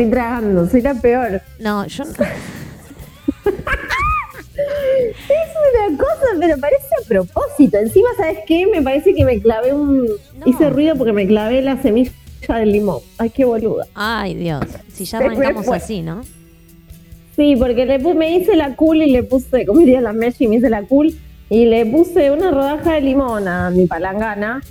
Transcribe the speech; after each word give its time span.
estoy 0.00 0.10
tragando, 0.10 0.68
soy 0.68 0.80
la 0.82 0.94
peor. 0.94 1.40
No, 1.60 1.86
yo 1.86 2.04
no. 2.04 2.10
Es 4.56 5.50
una 5.88 5.98
cosa, 5.98 6.26
pero 6.38 6.56
parece 6.58 6.86
a 7.02 7.08
propósito. 7.08 7.76
Encima, 7.78 8.08
¿sabes 8.16 8.38
qué? 8.46 8.66
Me 8.66 8.82
parece 8.82 9.12
que 9.14 9.24
me 9.24 9.40
clavé 9.40 9.72
un. 9.74 10.06
No. 10.06 10.46
Hice 10.46 10.70
ruido 10.70 10.94
porque 10.96 11.12
me 11.12 11.26
clavé 11.26 11.60
la 11.62 11.80
semilla 11.82 12.12
del 12.48 12.72
limón. 12.72 13.00
Ay, 13.18 13.30
qué 13.30 13.44
boluda. 13.44 13.86
Ay, 13.94 14.34
Dios. 14.34 14.64
Si 14.92 15.04
ya 15.04 15.18
arrancamos 15.18 15.68
así, 15.68 16.02
¿no? 16.02 16.22
Sí, 17.36 17.56
porque 17.56 17.84
le 17.84 18.00
pu- 18.00 18.14
me 18.14 18.36
hice 18.36 18.54
la 18.54 18.76
cool 18.76 19.02
y 19.02 19.10
le 19.10 19.24
puse, 19.24 19.66
como 19.66 19.80
diría 19.80 20.00
la 20.00 20.12
Messi, 20.12 20.46
me 20.46 20.56
hice 20.56 20.70
la 20.70 20.82
cool 20.82 21.12
y 21.50 21.66
le 21.66 21.84
puse 21.86 22.30
una 22.30 22.50
rodaja 22.52 22.94
de 22.94 23.00
limón 23.00 23.48
a 23.48 23.70
mi 23.70 23.86
palangana. 23.86 24.62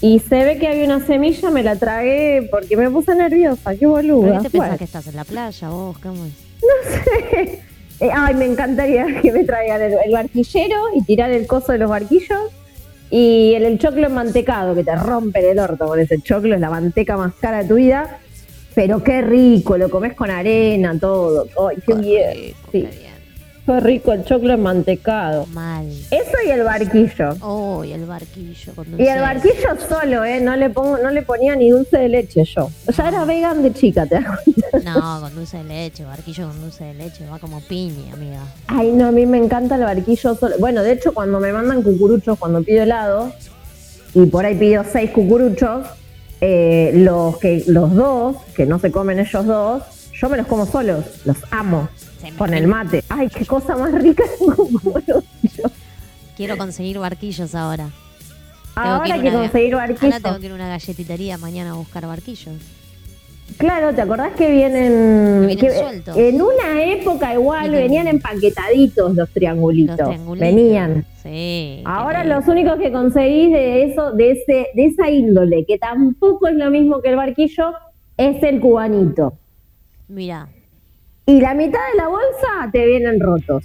Y 0.00 0.18
se 0.20 0.44
ve 0.44 0.58
que 0.58 0.66
había 0.68 0.84
una 0.84 1.04
semilla, 1.06 1.50
me 1.50 1.62
la 1.62 1.76
tragué 1.76 2.48
porque 2.50 2.76
me 2.76 2.90
puse 2.90 3.14
nerviosa, 3.14 3.72
qué 3.72 3.78
¿Pero 3.80 3.90
boluda. 3.90 4.38
qué 4.38 4.44
te 4.44 4.50
pensás 4.50 4.52
Bueno, 4.60 4.78
que 4.78 4.84
estás 4.84 5.06
en 5.06 5.16
la 5.16 5.24
playa 5.24 5.68
vos? 5.68 5.98
¿Cómo 5.98 6.24
es? 6.24 6.32
eh, 8.00 8.10
ay, 8.12 8.34
me 8.34 8.46
encantaría 8.46 9.06
que 9.22 9.32
me 9.32 9.44
traigan 9.44 9.82
el, 9.82 9.94
el 10.04 10.12
barquillero 10.12 10.76
y 10.94 11.02
tirar 11.04 11.30
el 11.30 11.46
coso 11.46 11.72
de 11.72 11.78
los 11.78 11.90
barquillos 11.90 12.40
y 13.10 13.54
el, 13.54 13.64
el 13.64 13.78
choclo 13.78 14.08
mantecado 14.08 14.74
que 14.74 14.84
te 14.84 14.94
rompen 14.96 15.44
el 15.44 15.58
orto 15.58 15.86
con 15.86 15.98
ese 15.98 16.20
choclo, 16.20 16.54
es 16.54 16.60
la 16.60 16.70
manteca 16.70 17.16
más 17.16 17.34
cara 17.40 17.62
de 17.62 17.68
tu 17.68 17.74
vida. 17.74 18.18
Pero 18.72 19.02
qué 19.02 19.20
rico, 19.20 19.76
lo 19.76 19.90
comes 19.90 20.14
con 20.14 20.30
arena, 20.30 20.96
todo. 20.98 21.46
Ay, 21.68 21.78
qué 21.84 21.94
bien. 21.94 22.32
rico, 22.34 22.68
Sí. 22.70 22.82
qué 22.82 22.96
bien. 22.98 23.09
Qué 23.70 23.78
rico 23.78 24.12
el 24.12 24.24
choclo 24.24 24.58
mantecado. 24.58 25.46
Mal. 25.46 25.86
Eso 26.10 26.32
y 26.44 26.50
el 26.50 26.64
barquillo. 26.64 27.36
Uy, 27.46 27.92
el 27.92 28.04
barquillo 28.04 28.74
con 28.74 28.88
Y 28.98 29.06
el 29.06 29.14
de 29.14 29.20
barquillo 29.20 29.76
solo, 29.88 30.24
¿eh? 30.24 30.40
No 30.40 30.56
le, 30.56 30.70
pongo, 30.70 30.98
no 30.98 31.08
le 31.12 31.22
ponía 31.22 31.54
ni 31.54 31.70
dulce 31.70 31.96
de 31.98 32.08
leche 32.08 32.42
yo. 32.44 32.68
Ya 32.88 33.08
era 33.08 33.24
vegan 33.24 33.62
de 33.62 33.72
chica, 33.72 34.06
¿te 34.06 34.16
das 34.16 34.24
cuenta? 34.42 34.92
No, 34.92 35.20
con 35.20 35.36
dulce 35.36 35.58
de 35.58 35.64
leche, 35.64 36.04
barquillo 36.04 36.48
con 36.48 36.60
dulce 36.62 36.82
de 36.82 36.94
leche, 36.94 37.24
va 37.32 37.38
como 37.38 37.60
piña, 37.60 38.12
amiga. 38.12 38.40
Ay, 38.66 38.90
no, 38.90 39.06
a 39.06 39.12
mí 39.12 39.24
me 39.24 39.38
encanta 39.38 39.76
el 39.76 39.82
barquillo 39.82 40.34
solo. 40.34 40.56
Bueno, 40.58 40.82
de 40.82 40.90
hecho, 40.90 41.14
cuando 41.14 41.38
me 41.38 41.52
mandan 41.52 41.82
cucuruchos, 41.84 42.40
cuando 42.40 42.64
pido 42.64 42.82
helado, 42.82 43.32
y 44.14 44.26
por 44.26 44.46
ahí 44.46 44.56
pido 44.56 44.82
seis 44.82 45.12
cucuruchos, 45.12 45.86
eh, 46.40 46.90
los, 46.96 47.38
que, 47.38 47.62
los 47.68 47.94
dos, 47.94 48.36
que 48.56 48.66
no 48.66 48.80
se 48.80 48.90
comen 48.90 49.20
ellos 49.20 49.46
dos, 49.46 50.10
yo 50.12 50.28
me 50.28 50.38
los 50.38 50.48
como 50.48 50.66
solos. 50.66 51.04
Los 51.24 51.36
amo. 51.52 51.88
Con 52.38 52.54
el 52.54 52.66
mate. 52.66 53.04
Ay, 53.08 53.28
qué 53.28 53.44
cosa 53.46 53.76
más 53.76 53.92
rica. 53.92 54.24
Quiero 56.36 56.56
conseguir 56.56 56.98
barquillos 56.98 57.54
ahora. 57.54 57.88
Tengo 58.74 58.88
Ahora 58.88 59.16
ir 59.16 59.22
que 59.22 59.32
conseguir 59.32 59.74
barquillo. 59.74 60.06
Ahora 60.14 60.20
tengo 60.20 60.38
que 60.40 60.46
ir 60.46 60.52
a 60.52 60.54
una 60.54 60.68
galletitería 60.68 61.38
mañana 61.38 61.70
a 61.72 61.74
buscar 61.74 62.06
barquillos. 62.06 62.54
Claro, 63.58 63.92
¿te 63.92 64.00
acordás 64.00 64.32
que 64.36 64.48
vienen, 64.50 65.48
Que 65.48 65.56
vienen 65.56 65.72
sueltos. 65.80 66.16
en 66.16 66.40
una 66.40 66.82
época 66.84 67.34
igual 67.34 67.68
Vienen- 67.70 67.82
venían 67.82 68.06
empaquetaditos 68.06 69.16
los 69.16 69.28
triangulitos, 69.30 69.98
Los 69.98 70.08
triangulitos. 70.08 70.48
venían. 70.54 71.04
Sí. 71.20 71.82
Ahora 71.84 72.24
los 72.24 72.46
únicos 72.46 72.78
que 72.78 72.92
conseguís 72.92 73.50
de 73.52 73.84
eso, 73.90 74.12
de 74.12 74.30
ese, 74.30 74.66
de 74.74 74.86
esa 74.86 75.10
índole, 75.10 75.64
que 75.66 75.78
tampoco 75.78 76.46
es 76.46 76.54
lo 76.54 76.70
mismo 76.70 77.02
que 77.02 77.08
el 77.10 77.16
barquillo, 77.16 77.72
es 78.16 78.40
el 78.44 78.60
cubanito. 78.60 79.34
Mira, 80.08 80.48
Y 81.30 81.40
la 81.40 81.54
mitad 81.54 81.78
de 81.92 81.96
la 81.96 82.08
bolsa 82.08 82.70
te 82.72 82.86
vienen 82.86 83.20
rotos. 83.20 83.64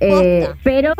Eh, 0.00 0.46
pero, 0.62 0.92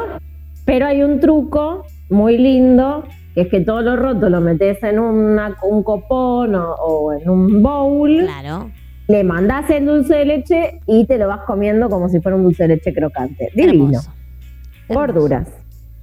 pero 0.64 0.86
hay 0.86 1.02
un 1.02 1.20
truco 1.20 1.84
muy 2.10 2.36
lindo, 2.38 3.04
que 3.34 3.42
es 3.42 3.48
que 3.48 3.60
todo 3.60 3.80
lo 3.82 3.96
roto 3.96 4.28
lo 4.28 4.40
metes 4.40 4.82
en 4.82 4.98
una, 4.98 5.56
un 5.62 5.82
copón 5.82 6.54
o, 6.54 6.72
o 6.74 7.12
en 7.12 7.28
un 7.28 7.62
bowl. 7.62 8.18
claro. 8.20 8.70
le 9.08 9.22
mandás 9.24 9.68
el 9.70 9.86
dulce 9.86 10.14
de 10.14 10.24
leche 10.24 10.80
y 10.86 11.06
te 11.06 11.18
lo 11.18 11.28
vas 11.28 11.40
comiendo 11.46 11.88
como 11.90 12.08
si 12.08 12.20
fuera 12.20 12.36
un 12.36 12.44
dulce 12.44 12.64
de 12.64 12.76
leche 12.76 12.92
crocante. 12.92 13.50
Divino. 13.54 13.84
Hermoso. 13.86 14.10
Gorduras. 14.88 15.48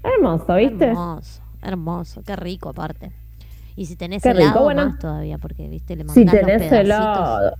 Hermoso, 0.03 0.55
¿viste? 0.55 0.85
Hermoso, 0.85 1.41
hermoso, 1.61 2.21
qué 2.25 2.35
rico 2.35 2.69
aparte. 2.69 3.11
Y 3.75 3.85
si 3.85 3.95
tenés 3.95 4.21
Qué 4.23 4.31
rico, 4.33 4.43
helado 4.43 4.63
bueno. 4.63 4.85
más 4.85 4.99
todavía, 4.99 5.37
porque 5.37 5.67
viste, 5.67 5.95
le 5.95 6.03
mandás 6.03 6.15
Si 6.15 6.23
los 6.25 6.31
tenés 6.33 6.57
pedacitos. 6.63 6.79
helado. 6.79 7.51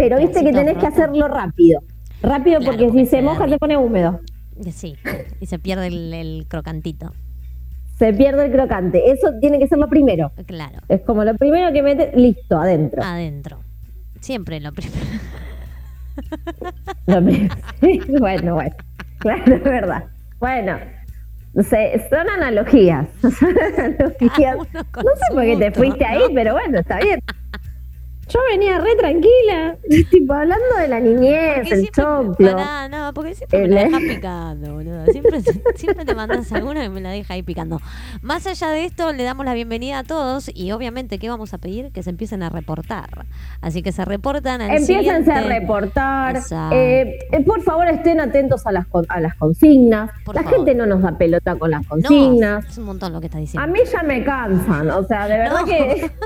Pero 0.00 0.16
viste 0.18 0.42
que 0.42 0.52
tenés 0.52 0.78
que 0.78 0.86
hacerlo 0.86 1.28
rápido. 1.28 1.82
Rápido 2.22 2.60
porque 2.64 2.90
si 2.90 3.06
se 3.06 3.20
moja 3.22 3.48
se 3.48 3.58
pone 3.58 3.76
húmedo. 3.76 4.20
Sí, 4.72 4.96
y 5.40 5.46
se 5.46 5.58
pierde 5.58 5.88
el, 5.88 6.12
el 6.14 6.46
crocantito. 6.48 7.12
Se 7.98 8.12
pierde 8.14 8.46
el 8.46 8.52
crocante. 8.52 9.10
Eso 9.10 9.32
tiene 9.40 9.58
que 9.58 9.66
ser 9.68 9.78
lo 9.78 9.88
primero. 9.88 10.32
Claro, 10.46 10.78
Es 10.88 11.02
como 11.02 11.22
lo 11.24 11.34
primero 11.36 11.70
que 11.72 11.82
metes, 11.82 12.14
listo, 12.14 12.58
adentro. 12.58 13.02
adentro. 13.02 13.58
Siempre 14.20 14.58
lo 14.60 14.72
primero. 14.72 14.96
Lo 17.06 17.22
pri- 17.24 17.48
bueno, 18.18 18.54
bueno. 18.54 18.74
Claro, 19.18 19.54
es 19.54 19.62
verdad. 19.62 20.04
Bueno. 20.38 20.78
se- 21.62 22.06
son 22.10 22.28
analogías. 22.28 23.06
Son 23.20 23.54
analogías. 23.76 24.56
No 24.56 25.10
sé 25.14 25.32
por 25.34 25.42
qué 25.42 25.56
te 25.58 25.70
fuiste 25.72 26.04
ahí, 26.04 26.22
pero 26.34 26.52
bueno, 26.54 26.78
está 26.80 26.98
bien. 27.00 27.20
Yo 28.32 28.38
venía 28.50 28.78
re 28.78 28.94
tranquila, 28.96 29.76
tipo 30.10 30.32
hablando 30.32 30.64
de 30.78 30.88
la 30.88 31.00
niñez, 31.00 31.54
Porque 31.56 31.74
el 31.74 31.80
siempre, 31.80 31.90
choclo. 32.02 32.52
pará, 32.56 32.88
no, 32.88 33.12
porque 33.12 33.34
siempre 33.34 33.64
El- 33.64 33.70
me 33.70 33.74
la 33.74 33.82
dejas 33.86 34.00
picando, 34.02 34.72
boludo. 34.74 35.04
Siempre, 35.06 35.40
siempre 35.74 36.04
te 36.04 36.14
mandas 36.14 36.52
alguna 36.52 36.82
que 36.82 36.88
me 36.90 37.00
la 37.00 37.10
deja 37.10 37.34
ahí 37.34 37.42
picando. 37.42 37.80
Más 38.22 38.46
allá 38.46 38.70
de 38.70 38.84
esto, 38.84 39.12
le 39.12 39.24
damos 39.24 39.44
la 39.46 39.54
bienvenida 39.54 39.98
a 39.98 40.04
todos 40.04 40.50
y 40.54 40.70
obviamente, 40.72 41.18
¿qué 41.18 41.28
vamos 41.28 41.52
a 41.54 41.58
pedir? 41.58 41.90
Que 41.92 42.02
se 42.04 42.10
empiecen 42.10 42.42
a 42.44 42.50
reportar. 42.50 43.26
Así 43.60 43.82
que 43.82 43.90
se 43.92 44.04
reportan 44.04 44.60
al 44.60 44.70
Empiécense 44.76 45.32
a 45.32 45.40
reportar. 45.42 46.36
Eh, 46.72 47.18
eh, 47.32 47.44
por 47.44 47.62
favor, 47.62 47.88
estén 47.88 48.20
atentos 48.20 48.66
a 48.66 48.72
las, 48.72 48.86
a 49.08 49.20
las 49.20 49.34
consignas. 49.36 50.10
Por 50.24 50.36
la 50.36 50.42
favor. 50.44 50.58
gente 50.58 50.74
no 50.76 50.86
nos 50.86 51.02
da 51.02 51.18
pelota 51.18 51.56
con 51.56 51.70
las 51.72 51.82
No, 51.82 51.88
consignas. 51.88 52.64
es 52.66 52.78
un 52.78 52.84
montón 52.84 53.12
lo 53.12 53.20
que 53.20 53.26
está 53.26 53.38
A 53.38 53.40
diciendo. 53.40 53.66
mí 53.72 53.80
ya 53.90 54.02
me 54.04 54.22
cansan, 54.22 54.88
o 54.90 55.02
sea, 55.04 55.26
de 55.26 55.36
verdad 55.38 55.60
No. 55.60 55.66
que. 55.66 56.10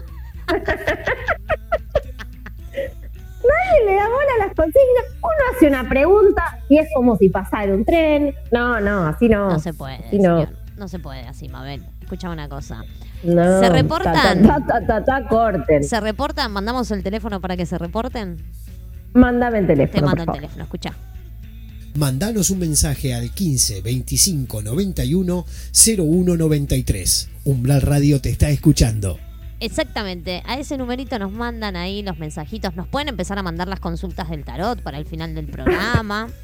Nadie 3.48 3.84
le 3.86 3.94
da 3.96 4.08
bola 4.08 4.30
a 4.42 4.46
las 4.46 4.54
consignas. 4.56 5.04
Uno 5.20 5.56
hace 5.56 5.66
una 5.66 5.88
pregunta 5.88 6.58
y 6.68 6.78
es 6.78 6.88
como 6.94 7.16
si 7.16 7.28
pasara 7.28 7.74
un 7.74 7.84
tren. 7.84 8.34
No, 8.52 8.80
no, 8.80 9.06
así 9.06 9.28
no. 9.28 9.50
No 9.50 9.58
se 9.58 9.72
puede, 9.74 9.96
Así 10.06 10.18
no. 10.18 10.46
se 10.88 10.98
puede 10.98 11.20
así, 11.26 11.48
Mabel. 11.48 11.82
Escucha 12.00 12.30
una 12.30 12.48
cosa. 12.48 12.84
No, 13.22 13.60
¿Se 13.60 13.68
reportan? 13.70 14.42
Ta, 14.42 14.60
ta, 14.60 14.66
ta, 14.66 14.86
ta, 14.86 15.04
ta, 15.04 15.28
corten. 15.28 15.82
¿Se 15.84 15.98
reportan? 16.00 16.52
¿Mandamos 16.52 16.90
el 16.90 17.02
teléfono 17.02 17.40
para 17.40 17.56
que 17.56 17.64
se 17.66 17.78
reporten? 17.78 18.36
Mándame 19.14 19.60
el 19.60 19.66
teléfono. 19.66 20.00
Te 20.00 20.02
mando 20.02 20.10
por 20.10 20.20
el 20.20 20.26
favor. 20.26 20.36
teléfono, 20.40 20.64
escucha. 20.64 20.92
Mandanos 21.96 22.50
un 22.50 22.58
mensaje 22.58 23.14
al 23.14 23.30
15 23.30 23.80
25 23.80 24.62
91 24.62 25.44
01 25.96 26.36
93. 26.36 27.30
Umbral 27.44 27.80
Radio 27.82 28.20
te 28.20 28.30
está 28.30 28.50
escuchando. 28.50 29.18
Exactamente, 29.64 30.42
a 30.46 30.58
ese 30.58 30.76
numerito 30.76 31.18
nos 31.18 31.32
mandan 31.32 31.74
ahí 31.76 32.02
los 32.02 32.18
mensajitos, 32.18 32.74
nos 32.76 32.86
pueden 32.86 33.08
empezar 33.08 33.38
a 33.38 33.42
mandar 33.42 33.66
las 33.68 33.80
consultas 33.80 34.28
del 34.28 34.44
tarot 34.44 34.82
para 34.82 34.98
el 34.98 35.06
final 35.06 35.34
del 35.34 35.46
programa. 35.46 36.28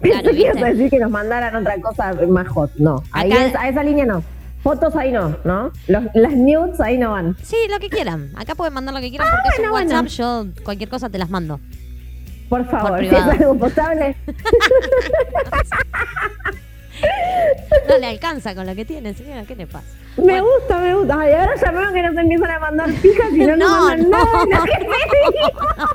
Claro, 0.00 0.30
¿viste? 0.32 0.64
decir 0.64 0.90
que 0.90 0.98
nos 1.00 1.10
mandaran 1.10 1.56
otra 1.56 1.74
cosa 1.80 2.14
más 2.28 2.46
hot. 2.46 2.70
No, 2.76 3.02
ahí 3.10 3.32
Acá- 3.32 3.46
es- 3.46 3.54
a 3.56 3.68
esa 3.68 3.82
línea 3.82 4.06
no. 4.06 4.22
Fotos 4.62 4.94
ahí 4.94 5.10
no, 5.10 5.36
¿no? 5.44 5.72
Los- 5.88 6.04
las 6.14 6.32
nudes 6.34 6.80
ahí 6.80 6.96
no 6.98 7.10
van. 7.10 7.36
Sí, 7.42 7.56
lo 7.68 7.80
que 7.80 7.88
quieran. 7.90 8.30
Acá 8.36 8.54
pueden 8.54 8.74
mandar 8.74 8.94
lo 8.94 9.00
que 9.00 9.08
quieran 9.08 9.26
porque 9.28 9.48
es 9.54 9.58
un 9.58 9.64
Ah, 9.66 9.70
bueno, 9.70 9.90
WhatsApp, 9.90 10.06
yo 10.06 10.46
cualquier 10.62 10.88
cosa 10.88 11.08
te 11.10 11.18
las 11.18 11.30
mando. 11.30 11.58
Por 12.48 12.64
favor, 12.70 13.00
si 13.00 13.06
es 13.06 13.12
algo 13.14 13.58
potable. 13.58 14.14
No 17.88 17.98
le 17.98 18.06
alcanza 18.06 18.54
con 18.54 18.66
lo 18.66 18.74
que 18.74 18.84
tiene, 18.84 19.14
señora, 19.14 19.44
¿qué 19.46 19.54
le 19.56 19.66
pasa? 19.66 19.86
Me 20.16 20.22
Bueno. 20.24 20.44
gusta, 20.46 20.78
me 20.78 20.94
gusta. 20.94 21.20
Ay, 21.20 21.32
ahora 21.32 21.54
ya 21.56 21.70
veo 21.70 21.92
que 21.92 22.02
nos 22.02 22.16
empiezan 22.16 22.50
a 22.50 22.58
mandar 22.58 22.90
pijas 23.00 23.32
y 23.32 23.38
no, 23.38 23.56
nos 23.56 23.68
No, 23.70 23.84
mandan 23.84 24.10
no. 24.10 24.18
nada 24.18 24.44
de 24.44 24.50
lo 24.54 24.64
que 24.64 24.78
pedimos. 24.78 25.88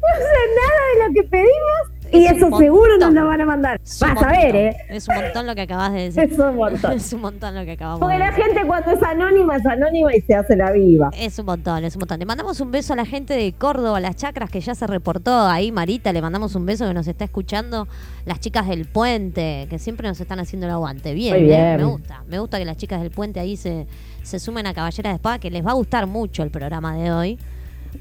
No 0.00 0.10
sé 0.18 0.40
nada 0.56 0.82
de 0.92 1.08
lo 1.08 1.14
que 1.14 1.22
pedimos 1.28 1.82
y 2.18 2.26
Es 2.26 2.36
eso 2.36 2.56
seguro 2.58 2.98
nos 2.98 3.12
lo 3.12 3.26
van 3.26 3.40
a 3.40 3.44
mandar. 3.46 3.80
Vas 4.00 4.22
a 4.22 4.28
ver. 4.30 4.56
¿eh? 4.56 4.76
Es 4.88 5.08
un 5.08 5.14
montón 5.16 5.46
lo 5.46 5.54
que 5.54 5.60
acabas 5.62 5.92
de 5.92 6.10
decir. 6.10 6.22
Es 6.32 6.38
un 6.38 6.56
montón. 6.56 6.92
Es 6.96 7.12
un 7.12 7.20
montón 7.20 7.54
lo 7.54 7.64
que 7.64 7.72
acabamos 7.72 8.00
Porque 8.00 8.14
de 8.14 8.18
la 8.20 8.30
decir. 8.30 8.44
gente 8.44 8.66
cuando 8.66 8.90
es 8.92 9.02
anónima 9.02 9.56
es 9.56 9.66
anónima 9.66 10.14
y 10.14 10.20
se 10.22 10.34
hace 10.34 10.56
la 10.56 10.70
viva. 10.72 11.10
Es 11.18 11.38
un 11.38 11.46
montón, 11.46 11.84
es 11.84 11.94
un 11.96 12.00
montón. 12.00 12.18
Le 12.18 12.26
mandamos 12.26 12.60
un 12.60 12.70
beso 12.70 12.92
a 12.92 12.96
la 12.96 13.04
gente 13.06 13.34
de 13.34 13.52
Córdoba, 13.52 14.00
las 14.00 14.16
chacras 14.16 14.50
que 14.50 14.60
ya 14.60 14.74
se 14.74 14.86
reportó 14.86 15.46
ahí, 15.46 15.72
Marita, 15.72 16.12
le 16.12 16.22
mandamos 16.22 16.54
un 16.54 16.64
beso 16.66 16.86
que 16.86 16.94
nos 16.94 17.06
está 17.06 17.24
escuchando. 17.24 17.86
Las 18.26 18.40
chicas 18.40 18.66
del 18.68 18.86
puente, 18.86 19.66
que 19.68 19.78
siempre 19.78 20.08
nos 20.08 20.20
están 20.20 20.40
haciendo 20.40 20.66
el 20.66 20.72
aguante. 20.72 21.12
Bien, 21.14 21.34
Muy 21.34 21.42
¿eh? 21.44 21.46
bien. 21.56 21.76
me 21.76 21.84
gusta. 21.84 22.22
Me 22.26 22.38
gusta 22.38 22.58
que 22.58 22.64
las 22.64 22.76
chicas 22.76 23.00
del 23.02 23.10
puente 23.10 23.40
ahí 23.40 23.56
se, 23.56 23.86
se 24.22 24.38
sumen 24.38 24.66
a 24.66 24.72
Caballera 24.74 25.10
de 25.10 25.16
Espada, 25.16 25.38
que 25.38 25.50
les 25.50 25.64
va 25.64 25.72
a 25.72 25.74
gustar 25.74 26.06
mucho 26.06 26.42
el 26.42 26.50
programa 26.50 26.96
de 26.96 27.12
hoy. 27.12 27.38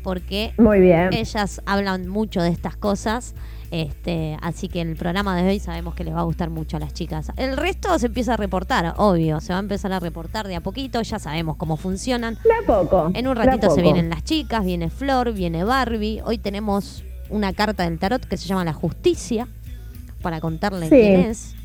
porque 0.04 0.54
Muy 0.58 0.80
bien. 0.80 1.10
ellas 1.14 1.62
hablan 1.66 2.08
mucho 2.08 2.42
de 2.42 2.50
estas 2.50 2.76
cosas. 2.78 3.36
Este, 3.74 4.38
así 4.44 4.70
que 4.70 4.82
el 4.82 4.96
programa 4.96 5.36
de 5.36 5.50
hoy 5.50 5.60
sabemos 5.60 5.96
que 5.96 6.04
les 6.04 6.14
va 6.14 6.20
a 6.20 6.24
gustar 6.26 6.52
mucho 6.52 6.78
a 6.78 6.80
las 6.80 6.94
chicas. 6.94 7.32
El 7.38 7.58
resto 7.58 7.98
se 7.98 8.06
empieza 8.06 8.36
a 8.36 8.38
reportar, 8.38 8.94
obvio, 8.98 9.42
se 9.42 9.52
va 9.52 9.58
a 9.58 9.62
empezar 9.64 9.92
a 9.94 10.00
reportar 10.00 10.48
de 10.48 10.56
a 10.56 10.62
poquito, 10.62 11.02
ya 11.02 11.18
sabemos 11.18 11.56
cómo 11.58 11.76
funcionan. 11.76 12.38
De 12.44 12.54
a 12.54 12.68
poco. 12.68 13.10
En 13.16 13.28
un 13.28 13.36
ratito 13.36 13.72
se 13.72 13.82
vienen 13.82 14.12
las 14.12 14.24
chicas, 14.24 14.64
viene 14.64 14.92
Flor, 14.92 15.34
viene 15.34 15.64
Barbie. 15.64 16.22
Hoy 16.24 16.38
tenemos 16.38 17.04
una 17.32 17.52
carta 17.54 17.82
del 17.86 17.98
tarot 17.98 18.24
que 18.24 18.38
se 18.38 18.48
llama 18.48 18.64
La 18.64 18.74
Justicia, 18.74 19.48
para 20.22 20.40
contarle 20.40 20.88
Sí. 20.90 20.96
quién 20.96 21.20
es. 21.22 21.56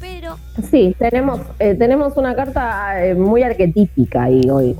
Pero, 0.00 0.36
Sí, 0.70 0.94
tenemos, 0.98 1.40
eh, 1.58 1.74
tenemos 1.74 2.16
una 2.16 2.34
carta 2.34 3.04
eh, 3.04 3.14
muy 3.14 3.42
arquetípica 3.42 4.24
ahí 4.24 4.42
hoy. 4.50 4.74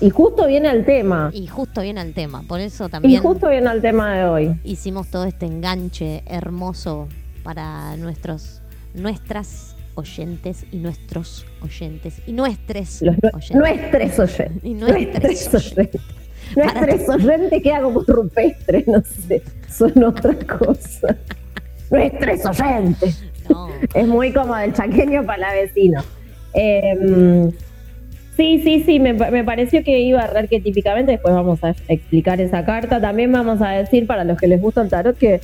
Y 0.00 0.10
justo 0.10 0.46
viene 0.46 0.70
el 0.70 0.84
tema. 0.84 1.30
y 1.32 1.46
justo 1.46 1.80
viene 1.82 2.00
el 2.02 2.12
tema, 2.14 2.42
por 2.46 2.60
eso 2.60 2.86
Y 2.86 2.90
también 2.90 3.22
justo 3.22 3.48
viene 3.48 3.70
el 3.70 3.80
tema 3.82 4.14
de 4.14 4.24
hoy. 4.24 4.60
hicimos 4.64 5.08
todo 5.08 5.24
este 5.24 5.46
enganche 5.46 6.22
hermoso 6.26 7.08
para 7.42 7.96
nuestros, 7.96 8.60
nuestras 8.94 9.76
oyentes 9.94 10.66
y 10.72 10.76
nuestros 10.78 11.46
oyentes 11.62 12.20
y 12.26 12.32
nuestros 12.32 13.00
Los 13.02 13.16
oyentes. 13.34 13.56
nuestros 13.56 14.18
oyentes. 14.18 14.64
Y 14.64 14.74
nuestros 14.74 15.54
oyentes. 15.54 16.00
Nuestros 16.54 17.08
oyentes 17.08 17.62
queda 17.62 17.80
como 17.82 18.02
rupestre, 18.06 18.84
no 18.86 19.02
sé. 19.26 19.42
Son 19.70 20.04
otra 20.04 20.34
cosa. 20.46 21.16
Nuestros 21.90 22.44
oyentes. 22.60 23.24
No, 23.48 23.68
Es 23.94 24.06
muy 24.06 24.32
como 24.32 24.54
del 24.56 24.72
chaqueño 24.72 25.24
para 25.24 25.52
vecino. 25.52 26.02
Eh, 26.54 27.50
sí, 28.36 28.60
sí, 28.62 28.82
sí, 28.84 29.00
me, 29.00 29.12
me 29.12 29.44
pareció 29.44 29.84
que 29.84 30.00
iba 30.00 30.22
a 30.22 30.26
re 30.26 30.46
típicamente. 30.48 31.12
Después 31.12 31.34
vamos 31.34 31.62
a 31.62 31.74
explicar 31.88 32.40
esa 32.40 32.64
carta. 32.64 33.00
También 33.00 33.32
vamos 33.32 33.60
a 33.62 33.70
decir 33.70 34.06
para 34.06 34.24
los 34.24 34.38
que 34.38 34.48
les 34.48 34.60
gusta 34.60 34.82
el 34.82 34.88
tarot 34.88 35.16
que 35.16 35.40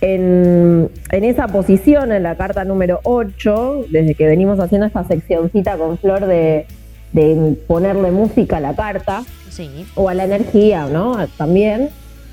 en, 0.00 0.90
en 1.12 1.24
esa 1.24 1.48
posición, 1.48 2.12
en 2.12 2.22
la 2.22 2.36
carta 2.36 2.64
número 2.64 3.00
8, 3.04 3.86
desde 3.90 4.14
que 4.14 4.26
venimos 4.26 4.60
haciendo 4.60 4.86
esta 4.86 5.04
seccioncita 5.04 5.76
con 5.76 5.98
Flor 5.98 6.26
de, 6.26 6.66
de 7.12 7.56
ponerle 7.66 8.10
música 8.10 8.58
a 8.58 8.60
la 8.60 8.74
carta, 8.74 9.24
sí, 9.48 9.86
o 9.94 10.08
a 10.08 10.14
la 10.14 10.24
energía, 10.24 10.86
¿no? 10.86 11.16
También, 11.38 11.88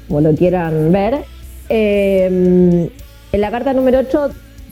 como 0.07 0.21
lo 0.21 0.35
quieran 0.35 0.91
ver. 0.91 1.19
Eh, 1.69 2.89
en 3.31 3.41
la 3.41 3.51
carta 3.51 3.71
número 3.73 3.99
8, 3.99 4.31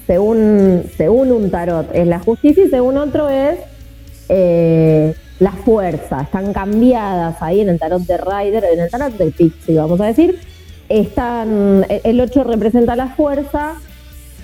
según, 0.10 0.86
según 0.98 1.32
un 1.32 1.52
tarot, 1.52 1.94
es 1.94 2.08
la 2.08 2.18
justicia 2.18 2.66
y 2.66 2.68
según 2.68 2.98
otro 2.98 3.30
es 3.30 3.60
eh, 4.28 5.14
la 5.38 5.52
fuerza. 5.52 6.22
Están 6.24 6.52
cambiadas 6.52 7.40
ahí 7.44 7.60
en 7.60 7.70
el 7.70 7.78
tarot 7.78 8.02
de 8.02 8.18
Rider, 8.18 8.64
en 8.74 8.80
el 8.80 8.90
tarot 8.90 9.16
del 9.20 9.32
Pixie, 9.34 9.78
vamos 9.78 10.02
a 10.02 10.08
decir. 10.08 10.40
Están, 10.90 11.86
el 12.04 12.20
8 12.20 12.44
representa 12.44 12.96
la 12.96 13.10
fuerza 13.10 13.76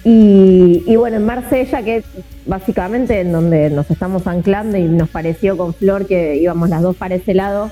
y, 0.03 0.83
y 0.85 0.95
bueno, 0.97 1.17
en 1.17 1.25
Marsella, 1.25 1.81
que 1.81 1.95
es 1.95 2.06
básicamente 2.45 3.21
en 3.21 3.31
donde 3.31 3.71
nos 3.71 3.89
estamos 3.89 4.27
anclando 4.27 4.77
y 4.77 4.83
nos 4.83 5.09
pareció 5.09 5.57
con 5.57 5.73
Flor 5.73 6.06
que 6.06 6.35
íbamos 6.35 6.69
las 6.69 6.83
dos 6.83 6.95
para 6.95 7.15
ese 7.15 7.33
lado, 7.33 7.71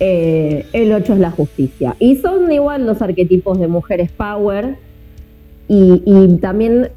eh, 0.00 0.64
el 0.72 0.90
8 0.90 1.12
es 1.12 1.18
la 1.18 1.32
justicia. 1.32 1.96
Y 1.98 2.16
son 2.16 2.50
igual 2.50 2.86
los 2.86 3.02
arquetipos 3.02 3.60
de 3.60 3.68
mujeres 3.68 4.10
power 4.10 4.85
y, 5.68 6.02
y 6.06 6.36
también, 6.38 6.90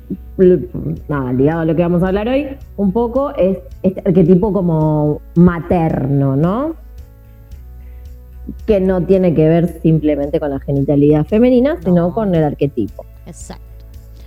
nada, 1.07 1.33
ligado 1.33 1.61
a 1.61 1.65
lo 1.65 1.75
que 1.75 1.81
vamos 1.81 2.03
a 2.03 2.07
hablar 2.07 2.27
hoy, 2.27 2.47
un 2.77 2.91
poco 2.91 3.31
es 3.35 3.57
este 3.83 4.01
arquetipo 4.05 4.53
como 4.53 5.21
materno, 5.35 6.35
¿no? 6.35 6.75
Que 8.65 8.79
no 8.79 9.01
tiene 9.03 9.33
que 9.33 9.47
ver 9.47 9.79
simplemente 9.81 10.39
con 10.39 10.49
la 10.51 10.59
genitalidad 10.59 11.25
femenina, 11.25 11.77
sino 11.83 12.07
No. 12.09 12.13
con 12.13 12.33
el 12.35 12.43
arquetipo. 12.43 13.05
exacto. 13.25 13.63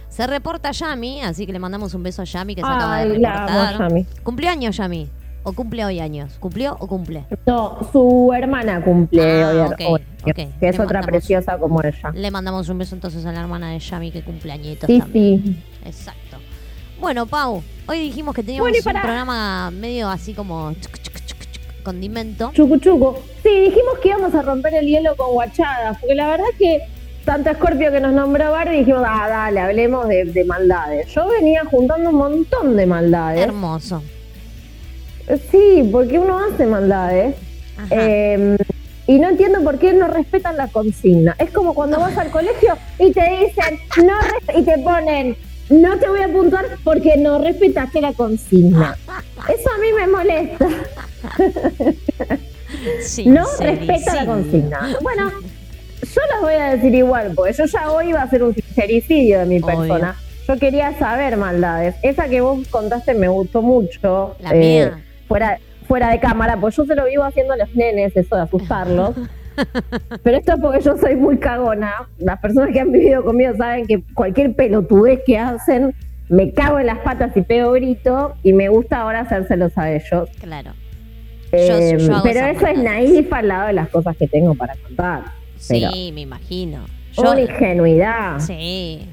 Se 0.09 0.27
reporta 0.27 0.73
Yami, 0.73 1.23
así 1.23 1.47
que 1.47 1.55
le 1.55 1.59
mandamos 1.59 1.95
un 1.95 2.03
beso 2.03 2.21
a 2.21 2.27
Yami 2.27 2.55
que 2.55 2.61
se 2.61 2.67
acaba 2.67 2.97
de 2.99 3.03
Ay, 3.05 3.09
reportar. 3.17 3.75
amo, 3.75 3.79
Yami. 3.89 4.07
¿Cumplió 4.23 4.51
años 4.51 4.77
Yami? 4.77 5.09
¿O 5.45 5.53
cumple 5.53 5.85
hoy 5.85 5.99
años? 5.99 6.37
¿Cumplió 6.39 6.77
o 6.79 6.87
cumple? 6.87 7.25
No, 7.47 7.79
su 7.91 8.33
hermana 8.33 8.81
cumple 8.85 9.43
Ah, 9.43 9.49
hoy, 9.51 9.59
ok, 9.59 9.81
hoy, 9.91 10.33
que- 10.35 10.49
Le 10.61 10.69
es 10.69 10.75
otra 10.79 11.01
mandamos- 11.01 11.07
preciosa 11.07 11.59
como 11.59 11.83
ella. 11.83 12.13
Le 12.15 12.31
mandamos 12.31 12.69
un 12.69 12.79
beso 12.79 12.95
entonces 12.95 13.27
a 13.27 13.33
la 13.33 13.41
hermana 13.41 13.71
de 13.73 13.81
Yami 13.81 14.13
que 14.13 14.23
cumple 14.23 14.53
añitos 14.53 14.87
Sí, 14.87 15.01
también. 15.01 15.43
sí. 15.45 15.57
Exacto. 15.85 16.37
Bueno, 17.01 17.27
Pau, 17.27 17.61
hoy 17.89 17.99
dijimos 17.99 18.35
que 18.37 18.45
teníamos 18.45 18.71
Bueno, 18.71 18.79
un 18.87 19.03
programa 19.03 19.71
medio 19.73 20.09
así 20.09 20.33
como 20.33 20.73
chuc, 20.75 20.97
chuc, 21.01 21.15
chuc, 21.27 21.39
chuc, 21.41 21.83
condimento. 21.83 22.53
Chucu 22.55 22.79
chucu. 22.79 23.17
Sí, 23.43 23.49
dijimos 23.49 23.99
que 24.01 24.11
íbamos 24.11 24.33
a 24.37 24.43
romper 24.43 24.75
el 24.75 24.87
hielo 24.87 25.17
con 25.17 25.33
guachadas, 25.33 25.99
porque 25.99 26.15
la 26.15 26.29
verdad 26.29 26.45
que 26.57 26.83
tanto 27.25 27.53
Scorpio 27.55 27.91
que 27.91 27.99
nos 28.01 28.13
nombró 28.13 28.53
Barbie 28.53 28.79
dijimos, 28.79 29.03
ah, 29.05 29.29
dale, 29.29 29.59
hablemos 29.59 30.07
de, 30.07 30.25
de 30.27 30.45
maldades. 30.45 31.09
Yo 31.13 31.27
venía 31.29 31.65
juntando 31.65 32.11
un 32.11 32.17
montón 32.17 32.77
de 32.77 32.87
maldades. 32.87 33.41
Hermoso. 33.43 34.01
Sí, 35.51 35.89
porque 35.91 36.19
uno 36.19 36.39
hace 36.39 36.67
maldades. 36.67 37.37
Eh, 37.91 38.57
y 39.07 39.19
no 39.19 39.29
entiendo 39.29 39.63
por 39.63 39.79
qué 39.79 39.93
no 39.93 40.07
respetan 40.09 40.57
la 40.57 40.69
consigna. 40.69 41.35
Es 41.39 41.51
como 41.51 41.75
cuando 41.75 41.99
vas 41.99 42.17
al 42.17 42.31
colegio 42.31 42.77
y 42.99 43.13
te 43.13 43.23
dicen, 43.23 43.79
no 44.07 44.15
y 44.59 44.63
te 44.63 44.79
ponen, 44.79 45.37
no 45.71 45.99
te 45.99 46.09
voy 46.09 46.21
a 46.21 46.29
puntuar 46.29 46.67
porque 46.85 47.17
no 47.17 47.39
respetaste 47.39 48.01
la 48.01 48.13
consigna. 48.13 48.97
Eso 49.49 49.71
a 49.71 49.79
mí 49.79 49.93
me 49.97 50.07
molesta. 50.07 50.69
No 53.27 53.45
respeta 53.61 54.15
la 54.15 54.27
consigna. 54.27 54.97
Bueno, 55.03 55.31
yo 55.31 56.21
las 56.31 56.41
voy 56.41 56.55
a 56.55 56.75
decir 56.75 56.95
igual, 56.95 57.33
porque 57.35 57.53
yo 57.53 57.67
ya 57.67 57.91
hoy 57.93 58.09
iba 58.09 58.21
a 58.21 58.25
hacer 58.25 58.43
un 58.43 58.55
sincericidio 58.55 59.41
de 59.41 59.47
mi 59.47 59.59
Obvio. 59.59 59.79
persona. 59.79 60.17
Yo 60.49 60.59
quería 60.59 60.99
saber 60.99 61.37
maldades. 61.37 61.95
Esa 62.03 62.29
que 62.29 62.41
vos 62.41 62.67
contaste 62.69 63.15
me 63.15 63.29
gustó 63.29 63.63
mucho. 63.63 64.37
La 64.41 64.51
eh, 64.55 64.59
mía. 64.59 65.03
Fuera, 65.33 65.59
fuera 65.89 66.11
de 66.11 66.21
cámara, 66.21 66.59
pues 66.61 66.77
yo 66.77 66.85
se 66.85 66.95
lo 66.95 67.07
vivo 67.07 67.25
haciendo 67.25 67.55
a 67.55 67.57
los 67.57 67.75
nenes, 67.75 68.15
eso 68.15 68.37
de 68.37 68.43
asustarlos. 68.43 69.15
Pero 70.23 70.37
esto 70.37 70.53
es 70.53 70.61
porque 70.61 70.81
yo 70.83 70.97
soy 70.99 71.17
muy 71.17 71.39
cagona. 71.39 72.07
Las 72.19 72.39
personas 72.39 72.71
que 72.71 72.81
han 72.81 72.93
vivido 72.93 73.25
conmigo 73.25 73.55
saben 73.57 73.87
que 73.87 74.03
cualquier 74.13 74.55
pelotudez 74.55 75.21
que 75.25 75.39
hacen, 75.39 75.95
me 76.29 76.53
cago 76.53 76.79
en 76.81 76.87
las 76.87 76.99
patas 76.99 77.35
y 77.35 77.41
pego 77.41 77.73
grito, 77.73 78.35
y 78.43 78.53
me 78.53 78.69
gusta 78.69 79.01
ahora 79.01 79.21
hacérselos 79.21 79.77
a 79.79 79.91
ellos. 79.93 80.29
Claro. 80.39 80.73
Eh, 81.51 81.97
Yo- 81.99 82.07
yo 82.07 82.15
hago 82.15 82.23
pero 82.25 82.41
eso 82.47 82.67
es 82.67 82.79
naif 82.79 83.33
al 83.33 83.49
lado 83.49 83.67
de 83.69 83.73
las 83.73 83.89
cosas 83.89 84.15
que 84.19 84.29
tengo 84.29 84.55
para 84.55 84.75
contar. 84.77 85.23
Pero 85.67 85.91
Sí, 85.93 86.11
me 86.15 86.21
imagino. 86.23 86.85
Yo, 87.13 87.23
una 87.31 87.41
ingenuidad. 87.41 88.39
sí. 88.39 89.07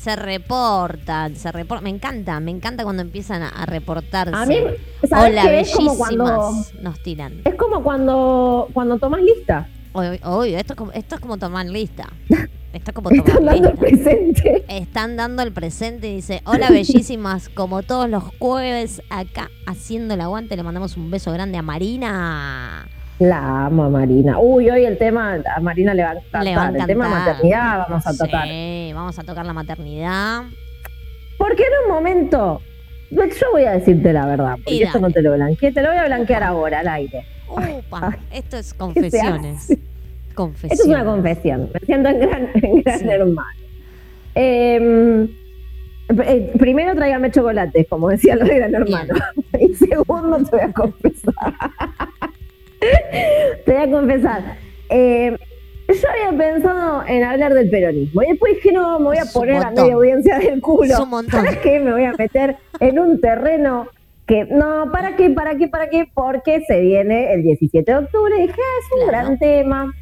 Se 0.00 0.16
reportan, 0.16 1.36
se 1.36 1.52
reportan. 1.52 1.84
Me 1.84 1.90
encanta, 1.90 2.40
me 2.40 2.50
encanta 2.50 2.84
cuando 2.84 3.02
empiezan 3.02 3.42
a, 3.42 3.50
a 3.50 3.66
reportarse. 3.66 4.34
A 4.34 4.46
mí, 4.46 4.56
¿sabes 5.06 5.32
Hola, 5.32 5.42
qué? 5.42 5.60
Es 5.60 5.72
como 5.74 5.90
bellísimas, 5.90 5.96
cuando 5.98 6.52
nos 6.80 7.02
tiran. 7.02 7.42
es 7.44 7.54
como 7.56 7.82
cuando 7.82 8.68
cuando 8.72 8.98
tomas 8.98 9.20
lista. 9.20 9.68
Obvio, 9.92 10.56
esto, 10.56 10.72
es 10.72 10.76
como, 10.78 10.92
esto 10.92 11.16
es 11.16 11.20
como 11.20 11.36
tomar 11.36 11.66
lista. 11.66 12.08
Esto 12.72 12.92
es 12.92 12.94
como 12.94 13.10
Están 13.10 13.44
dando 13.44 13.68
el 13.68 13.76
presente. 13.76 14.64
Están 14.68 15.16
dando 15.16 15.42
el 15.42 15.52
presente 15.52 16.08
y 16.08 16.14
dice, 16.14 16.40
hola 16.44 16.70
bellísimas, 16.70 17.48
como 17.48 17.82
todos 17.82 18.08
los 18.08 18.22
jueves 18.38 19.02
acá 19.10 19.50
haciendo 19.66 20.14
el 20.14 20.20
aguante, 20.20 20.56
le 20.56 20.62
mandamos 20.62 20.96
un 20.96 21.10
beso 21.10 21.32
grande 21.32 21.58
a 21.58 21.62
Marina. 21.62 22.88
La 23.20 23.66
amo 23.66 23.84
a 23.84 23.88
Marina. 23.90 24.38
Uy, 24.38 24.70
hoy 24.70 24.84
el 24.84 24.96
tema 24.98 25.38
a 25.54 25.60
Marina 25.60 25.92
le 25.94 26.02
va 26.02 26.10
a 26.10 26.12
encantar. 26.14 26.42
Le 26.44 26.56
va 26.56 26.66
a 26.66 26.68
El 26.70 26.86
tema 26.86 27.06
encantar. 27.06 27.28
maternidad 27.34 27.78
vamos 27.88 28.06
a 28.06 28.16
tocar. 28.16 28.48
Sí, 28.48 28.90
vamos 28.94 29.18
a 29.18 29.22
tocar 29.22 29.46
la 29.46 29.52
maternidad. 29.52 30.42
Porque 31.36 31.62
en 31.62 31.84
un 31.86 31.94
momento, 31.94 32.60
yo 33.10 33.22
voy 33.52 33.64
a 33.64 33.72
decirte 33.72 34.12
la 34.14 34.24
verdad, 34.26 34.54
porque 34.56 34.74
Y 34.74 34.82
esto 34.82 34.98
no 35.00 35.10
te 35.10 35.20
lo 35.22 35.34
blanqueé, 35.34 35.70
te 35.72 35.82
lo 35.82 35.88
voy 35.90 35.98
a 35.98 36.06
blanquear 36.06 36.42
ahora 36.42 36.80
al 36.80 36.88
aire. 36.88 37.24
Upa, 37.50 38.10
ay. 38.12 38.18
esto 38.38 38.56
es 38.56 38.72
confesiones. 38.74 39.76
Confesiones. 40.34 40.80
Esto 40.80 40.90
es 40.90 40.96
una 40.96 41.04
confesión. 41.04 41.70
Me 41.74 41.80
siento 41.80 42.08
en 42.08 42.20
gran, 42.20 42.48
en 42.54 42.82
gran 42.82 42.98
Sí. 43.00 43.08
hermano. 43.08 43.60
Eh, 44.34 45.28
eh, 46.24 46.52
primero 46.58 46.94
tráigame 46.94 47.30
chocolates, 47.30 47.86
como 47.88 48.08
decía 48.08 48.34
lo 48.36 48.46
de 48.46 48.56
gran 48.56 48.74
hermano. 48.74 49.14
Y 49.60 49.74
segundo 49.74 50.38
te 50.38 50.50
voy 50.56 50.60
a 50.60 50.72
confesar. 50.72 51.34
te 53.64 53.72
voy 53.72 53.82
a 53.82 53.90
confesar. 53.90 54.42
Eh, 54.88 55.36
yo 55.88 56.08
había 56.08 56.38
pensado 56.38 57.02
en 57.06 57.24
hablar 57.24 57.52
del 57.54 57.68
peronismo 57.68 58.22
y 58.22 58.28
después 58.28 58.54
dije, 58.54 58.72
no, 58.72 58.98
me 59.00 59.06
voy 59.06 59.16
a 59.18 59.22
Es 59.22 59.32
poner 59.32 59.56
a 59.62 59.70
media 59.70 59.94
audiencia 59.94 60.38
del 60.38 60.60
culo. 60.60 60.92
Es 60.94 60.98
un 61.00 61.08
montón. 61.10 61.44
¿Sabes 61.44 61.58
qué? 61.58 61.80
Me 61.80 61.92
voy 61.92 62.04
a 62.04 62.12
meter 62.12 62.56
en 62.78 62.98
un 62.98 63.20
terreno 63.20 63.88
que, 64.26 64.44
no, 64.44 64.90
¿para 64.92 65.16
qué? 65.16 65.30
¿Para 65.30 65.56
qué? 65.56 65.66
¿Para 65.66 65.90
qué? 65.90 66.06
Porque 66.14 66.60
se 66.66 66.80
viene 66.80 67.32
el 67.34 67.42
17 67.42 67.90
de 67.90 67.98
octubre. 67.98 68.32
Y 68.38 68.42
dije, 68.42 68.54
ah, 68.56 68.78
es 68.80 68.92
un 69.02 69.08
Claro. 69.08 69.26
gran 69.26 69.38
tema. 69.40 69.92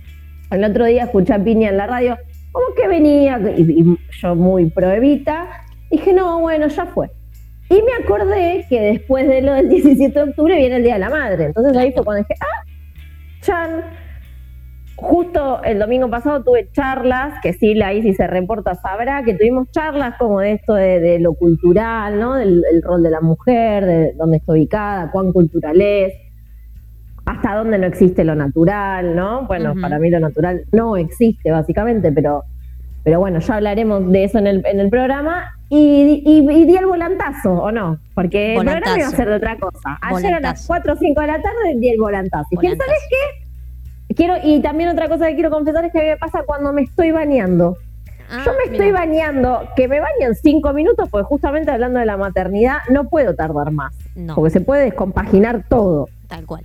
El 0.51 0.65
otro 0.65 0.85
día 0.85 1.05
escuché 1.05 1.33
a 1.33 1.43
Piña 1.43 1.71
en 1.71 1.77
la 1.79 1.87
radio, 1.87 2.19
como 2.53 2.67
que 2.75 2.87
venía, 2.89 3.41
y, 3.57 3.63
y 3.81 3.99
yo 4.21 4.35
muy 4.35 4.69
prohibita, 4.71 5.47
dije, 5.91 6.13
no, 6.13 6.41
bueno, 6.41 6.69
ya 6.69 6.85
fue. 6.87 7.11
Y 7.71 7.83
me 7.83 8.03
acordé 8.03 8.65
que 8.69 8.81
después 8.81 9.29
de 9.29 9.43
lo 9.43 9.53
del 9.53 9.69
17 9.69 10.13
de 10.13 10.31
octubre 10.31 10.57
viene 10.57 10.77
el 10.77 10.83
Día 10.83 10.95
de 10.95 11.01
la 11.01 11.11
Madre. 11.11 11.45
Entonces 11.45 11.77
ahí 11.77 11.93
fue 11.93 12.03
cuando 12.03 12.25
dije, 12.27 12.41
ah, 12.41 12.65
Chan. 13.43 13.85
justo 14.97 15.63
el 15.63 15.79
domingo 15.79 16.09
pasado 16.11 16.43
tuve 16.43 16.71
charlas, 16.73 17.35
que 17.43 17.53
sí, 17.53 17.75
la 17.75 17.93
si 17.93 18.15
se 18.15 18.27
reporta 18.27 18.75
sabrá, 18.75 19.23
que 19.23 19.35
tuvimos 19.35 19.71
charlas 19.71 20.17
como 20.19 20.41
de 20.41 20.53
esto 20.53 20.75
de, 20.75 21.19
lo 21.21 21.35
cultural, 21.35 22.19
¿no? 22.19 22.35
Del 22.35 22.65
el 22.73 22.83
rol 22.83 23.03
de 23.03 23.11
la 23.11 23.21
mujer, 23.21 23.85
de 23.85 24.13
dónde 24.17 24.39
está 24.39 24.53
ubicada, 24.53 25.11
cuán 25.13 25.33
cultural 25.33 25.81
es, 25.81 26.15
hasta 27.27 27.55
dónde 27.55 27.79
no 27.79 27.87
existe 27.87 28.25
lo 28.25 28.35
natural, 28.35 29.15
¿no? 29.15 29.47
Bueno, 29.47 29.75
para 29.81 29.99
mí 29.99 30.09
lo 30.09 30.19
natural 30.19 30.65
no 30.73 30.97
existe 30.97 31.51
básicamente, 31.51 32.11
pero, 32.11 32.45
pero 33.05 33.21
bueno, 33.21 33.39
ya 33.41 33.57
hablaremos 33.57 34.11
de 34.11 34.25
eso 34.25 34.39
en 34.39 34.47
el, 34.47 34.67
en 34.67 34.81
el 34.81 34.89
programa. 34.89 35.58
Y, 35.71 36.23
y, 36.25 36.65
di 36.65 36.77
el 36.77 36.87
volantazo, 36.87 37.53
¿o 37.53 37.71
no? 37.71 37.99
Porque 38.15 38.55
el 38.55 38.65
programa 38.65 38.99
iba 38.99 39.09
a 39.09 39.11
ser 39.11 39.29
de 39.29 39.35
otra 39.35 39.59
cosa. 39.59 39.99
Ayer 40.01 40.35
a 40.35 40.41
las 40.41 40.67
4 40.67 40.93
o 40.93 40.97
5 40.97 41.21
de 41.21 41.27
la 41.27 41.43
tarde 41.43 41.75
di 41.77 41.91
el 41.91 42.01
volantazo. 42.01 42.49
¿Y 42.53 42.57
quién 42.57 42.79
sabes 42.79 43.01
qué? 43.11 44.15
Quiero, 44.15 44.35
y 44.43 44.61
también 44.61 44.89
otra 44.89 45.09
cosa 45.09 45.27
que 45.27 45.35
quiero 45.35 45.51
confesar 45.51 45.85
es 45.85 45.93
que 45.93 45.99
a 45.99 46.03
mí 46.03 46.09
me 46.09 46.17
pasa 46.17 46.43
cuando 46.47 46.73
me 46.73 46.83
estoy 46.83 47.11
bañando. 47.11 47.77
Ah, 48.31 48.43
Yo 48.45 48.53
me 48.53 48.73
estoy 48.73 48.91
bañando, 48.91 49.69
que 49.77 49.89
me 49.89 50.01
bañen 50.01 50.35
cinco 50.35 50.73
minutos, 50.73 51.09
porque 51.11 51.25
justamente 51.25 51.71
hablando 51.71 51.99
de 51.99 52.07
la 52.07 52.17
maternidad, 52.17 52.79
no 52.91 53.09
puedo 53.09 53.35
tardar 53.35 53.71
más. 53.71 53.95
Porque 54.35 54.51
se 54.51 54.61
puede 54.61 54.85
descompaginar 54.85 55.65
todo. 55.69 56.09
Tal 56.29 56.47
cual. 56.47 56.65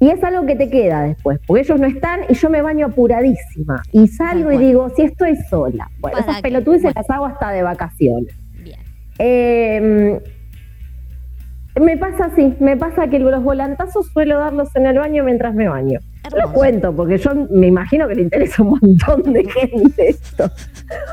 Y 0.00 0.10
es 0.10 0.22
algo 0.22 0.46
que 0.46 0.54
te 0.54 0.70
queda 0.70 1.02
después, 1.02 1.40
porque 1.46 1.62
ellos 1.62 1.80
no 1.80 1.86
están 1.86 2.20
y 2.28 2.34
yo 2.34 2.50
me 2.50 2.62
baño 2.62 2.86
apuradísima. 2.86 3.82
Y 3.92 4.06
salgo 4.06 4.52
y 4.52 4.58
digo, 4.58 4.88
si 4.90 5.02
estoy 5.02 5.36
sola. 5.50 5.90
Bueno, 5.98 6.18
esas 6.18 6.40
pelotudes 6.40 6.82
las 6.82 7.10
hago 7.10 7.26
hasta 7.26 7.50
de 7.50 7.62
vacaciones. 7.62 8.34
Bien. 8.62 8.78
Eh, 9.18 10.20
me 11.80 11.96
pasa 11.96 12.26
así, 12.26 12.54
me 12.60 12.76
pasa 12.76 13.08
que 13.08 13.18
los 13.18 13.42
volantazos 13.42 14.06
suelo 14.12 14.38
darlos 14.38 14.74
en 14.76 14.86
el 14.86 14.98
baño 14.98 15.24
mientras 15.24 15.54
me 15.54 15.68
baño. 15.68 15.98
Lo 16.36 16.52
cuento, 16.52 16.94
porque 16.94 17.16
yo 17.16 17.30
me 17.50 17.68
imagino 17.68 18.06
que 18.06 18.16
le 18.16 18.22
interesa 18.22 18.62
un 18.62 18.78
montón 18.80 19.32
de 19.32 19.44
gente 19.44 20.10
esto. 20.10 20.50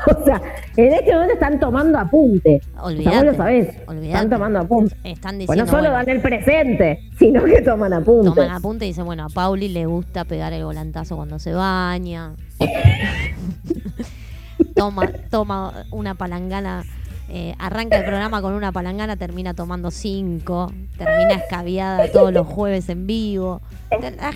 O 0.06 0.24
sea, 0.24 0.40
en 0.76 0.92
este 0.92 1.12
momento 1.12 1.34
están 1.34 1.60
tomando 1.60 1.98
apunte. 1.98 2.60
Olvídate. 2.80 3.26
lo 3.26 3.34
sabés. 3.34 3.68
Están 4.02 4.30
tomando 4.30 4.60
apunte. 4.60 4.96
Están 5.04 5.38
diciendo, 5.38 5.46
bueno, 5.46 5.64
no 5.64 5.70
solo 5.70 5.90
dan 5.90 6.08
el 6.08 6.20
presente, 6.20 7.00
sino 7.18 7.44
que 7.44 7.60
toman 7.60 7.92
apunte. 7.92 8.30
Toman 8.30 8.50
apunte 8.50 8.86
y 8.86 8.88
dicen, 8.88 9.04
bueno, 9.04 9.24
a 9.24 9.28
Pauli 9.28 9.68
le 9.68 9.84
gusta 9.84 10.24
pegar 10.24 10.54
el 10.54 10.64
volantazo 10.64 11.16
cuando 11.16 11.38
se 11.38 11.52
baña. 11.52 12.34
toma, 14.74 15.10
toma 15.30 15.84
una 15.90 16.14
palangana 16.14 16.84
eh, 17.28 17.54
arranca 17.58 17.98
el 17.98 18.04
programa 18.04 18.40
con 18.40 18.54
una 18.54 18.72
palangana, 18.72 19.16
termina 19.16 19.54
tomando 19.54 19.90
cinco, 19.90 20.72
termina 20.96 21.34
escabiada 21.34 22.10
todos 22.12 22.32
los 22.32 22.46
jueves 22.46 22.88
en 22.88 23.06
vivo. 23.06 23.60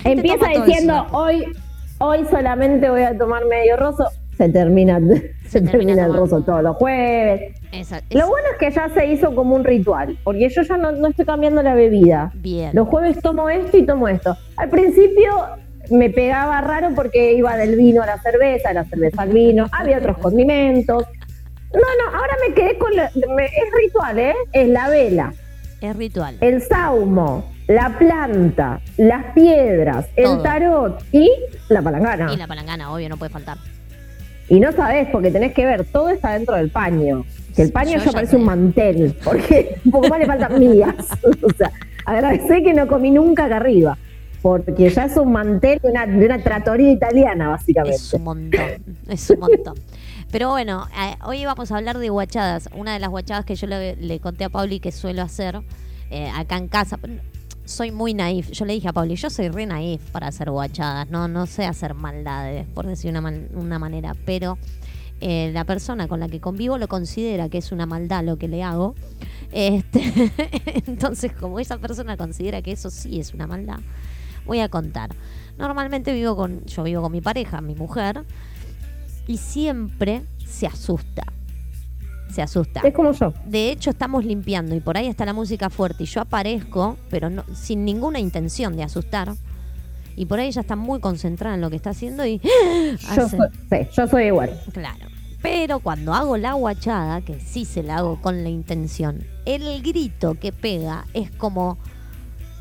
Empieza 0.03 0.47
diciendo, 0.47 1.07
hoy, 1.11 1.45
hoy 1.99 2.25
solamente 2.29 2.89
voy 2.89 3.03
a 3.03 3.17
tomar 3.17 3.45
medio 3.45 3.77
roso, 3.77 4.07
se 4.37 4.49
termina, 4.49 4.99
se, 5.47 5.61
termina, 5.61 6.05
el 6.05 6.13
roso 6.13 6.41
todos 6.41 6.63
los 6.63 6.75
jueves. 6.77 7.55
Lo 8.09 8.27
bueno 8.27 8.47
es 8.51 8.57
que 8.59 8.71
ya 8.71 8.89
se 8.89 9.05
hizo 9.07 9.33
como 9.35 9.55
un 9.55 9.63
ritual, 9.63 10.17
porque 10.23 10.49
yo 10.49 10.61
ya 10.61 10.77
no, 10.77 11.07
estoy 11.07 11.25
cambiando 11.25 11.63
la 11.63 11.73
bebida. 11.73 12.31
Bien. 12.35 12.71
Los 12.73 12.87
jueves 12.87 13.21
tomo 13.21 13.49
esto 13.49 13.77
y 13.77 13.85
tomo 13.85 14.07
esto. 14.07 14.35
Al 14.57 14.69
principio 14.69 15.29
me 15.91 16.09
pegaba 16.09 16.59
raro 16.61 16.89
porque 16.95 17.33
iba 17.33 17.55
del 17.55 17.75
vino 17.75 18.01
a 18.01 18.05
la 18.05 18.21
cerveza, 18.21 18.69
de 18.69 18.75
la 18.75 18.83
cerveza 18.85 19.21
al 19.21 19.29
vino, 19.29 19.67
había 19.71 19.99
otros 19.99 20.17
condimentos. 20.17 21.05
No, 21.73 21.79
no, 21.79 22.17
ahora 22.17 22.35
me 22.47 22.53
quedé 22.53 22.77
con... 22.77 22.91
es 22.99 23.13
ritual, 23.81 24.19
¿eh? 24.19 24.33
Es 24.51 24.67
la 24.67 24.89
vela. 24.89 25.33
Es 25.79 25.95
ritual. 25.95 26.37
El 26.41 26.61
saumo, 26.61 27.51
la 27.67 27.97
planta, 27.97 28.81
las 28.97 29.33
piedras, 29.33 30.07
el 30.15 30.41
tarot 30.43 31.03
y 31.11 31.31
la 31.69 31.81
palangana. 31.81 32.33
Y 32.33 32.37
la 32.37 32.47
palangana, 32.47 32.93
obvio, 32.93 33.09
no 33.09 33.17
puede 33.17 33.31
faltar. 33.31 33.57
Y 34.49 34.59
no 34.59 34.71
sabes, 34.73 35.07
porque 35.11 35.31
tenés 35.31 35.53
que 35.53 35.65
ver, 35.65 35.85
todo 35.85 36.09
está 36.09 36.33
dentro 36.33 36.55
del 36.55 36.69
paño. 36.69 37.25
Que 37.55 37.63
el 37.63 37.71
paño 37.71 37.97
ya, 37.97 38.11
parece 38.11 38.35
un 38.35 38.43
mantel, 38.43 39.17
porque 39.23 39.77
un 39.85 39.91
poco 39.91 40.09
más 40.09 40.19
le 40.19 40.25
faltan 40.25 40.59
mías. 40.59 40.95
o 41.41 41.49
sea, 41.57 41.71
agradecé 42.05 42.61
que 42.61 42.73
no 42.73 42.87
comí 42.87 43.11
nunca 43.11 43.45
acá 43.45 43.57
arriba 43.57 43.97
porque 44.41 44.89
ya 44.89 45.05
es 45.05 45.17
un 45.17 45.31
mantel 45.31 45.79
de 45.83 45.89
una, 45.89 46.07
de 46.07 46.25
una 46.25 46.41
tratoría 46.41 46.91
italiana, 46.91 47.49
básicamente. 47.49 47.95
Es 47.95 48.13
un 48.13 48.23
montón, 48.23 48.61
es 49.07 49.29
un 49.29 49.39
montón. 49.39 49.75
Pero 50.31 50.49
bueno, 50.49 50.87
eh, 50.97 51.17
hoy 51.25 51.43
vamos 51.43 51.71
a 51.71 51.77
hablar 51.77 51.97
de 51.97 52.09
guachadas. 52.09 52.69
Una 52.73 52.93
de 52.93 52.99
las 52.99 53.09
guachadas 53.09 53.43
que 53.43 53.55
yo 53.55 53.67
le, 53.67 54.19
conté 54.21 54.45
a 54.45 54.49
Pauli 54.49 54.79
que 54.79 54.93
suelo 54.93 55.21
hacer 55.21 55.61
eh, 56.09 56.29
acá 56.33 56.57
en 56.57 56.69
casa. 56.69 56.97
Soy 57.65 57.91
muy 57.91 58.13
naif. 58.13 58.49
Yo 58.51 58.63
le 58.63 58.73
dije 58.73 58.87
a 58.87 58.93
Pauli, 58.93 59.15
yo 59.15 59.29
soy 59.29 59.49
re 59.49 59.65
naif 59.65 60.01
para 60.11 60.27
hacer 60.27 60.49
guachadas. 60.49 61.09
No, 61.09 61.27
no 61.27 61.47
sé 61.47 61.65
hacer 61.65 61.95
maldades, 61.95 62.65
por 62.73 62.87
decir 62.87 63.11
una, 63.11 63.29
una 63.53 63.77
manera. 63.77 64.15
Pero 64.25 64.57
eh, 65.19 65.51
la 65.53 65.65
persona 65.65 66.07
con 66.07 66.21
la 66.21 66.29
que 66.29 66.39
convivo 66.39 66.77
lo 66.77 66.87
considera 66.87 67.47
que 67.49 67.57
es 67.57 67.73
una 67.73 67.85
maldad 67.85 68.23
lo 68.23 68.37
que 68.37 68.47
le 68.47 68.63
hago. 68.63 68.95
Este, 69.51 70.31
entonces, 70.87 71.33
como 71.33 71.59
esa 71.59 71.77
persona 71.77 72.15
considera 72.15 72.61
que 72.61 72.71
eso 72.71 72.89
sí 72.89 73.19
es 73.19 73.33
una 73.33 73.47
maldad, 73.47 73.79
voy 74.45 74.61
a 74.61 74.69
contar. 74.69 75.09
Normalmente 75.57 76.13
vivo 76.13 76.37
con, 76.37 76.65
yo 76.65 76.83
vivo 76.83 77.01
con 77.01 77.11
mi 77.11 77.21
pareja, 77.21 77.59
mi 77.59 77.75
mujer, 77.75 78.23
y 79.27 79.37
siempre 79.37 80.23
se 80.45 80.67
asusta. 80.67 81.23
Se 82.29 82.41
asusta. 82.41 82.81
Es 82.83 82.93
como 82.93 83.11
yo. 83.11 83.33
De 83.45 83.71
hecho, 83.71 83.89
estamos 83.89 84.23
limpiando 84.23 84.73
y 84.75 84.79
por 84.79 84.97
ahí 84.97 85.07
está 85.07 85.25
la 85.25 85.33
música 85.33 85.69
fuerte 85.69 86.03
y 86.03 86.05
yo 86.05 86.21
aparezco, 86.21 86.97
pero 87.09 87.29
no, 87.29 87.43
sin 87.53 87.83
ninguna 87.83 88.19
intención 88.19 88.75
de 88.77 88.83
asustar. 88.83 89.33
Y 90.15 90.25
por 90.25 90.39
ahí 90.39 90.47
ella 90.47 90.61
está 90.61 90.75
muy 90.75 90.99
concentrada 90.99 91.55
en 91.55 91.61
lo 91.61 91.69
que 91.69 91.75
está 91.75 91.91
haciendo 91.91 92.25
y. 92.25 92.39
Yo, 93.15 93.27
soy, 93.27 93.39
yo 93.95 94.07
soy 94.07 94.23
igual. 94.25 94.61
Claro. 94.71 95.07
Pero 95.41 95.79
cuando 95.79 96.13
hago 96.13 96.37
la 96.37 96.53
guachada, 96.53 97.21
que 97.21 97.39
sí 97.39 97.65
se 97.65 97.81
la 97.81 97.97
hago 97.97 98.21
con 98.21 98.43
la 98.43 98.49
intención, 98.49 99.25
el 99.45 99.81
grito 99.81 100.35
que 100.35 100.51
pega 100.51 101.05
es 101.13 101.31
como 101.31 101.77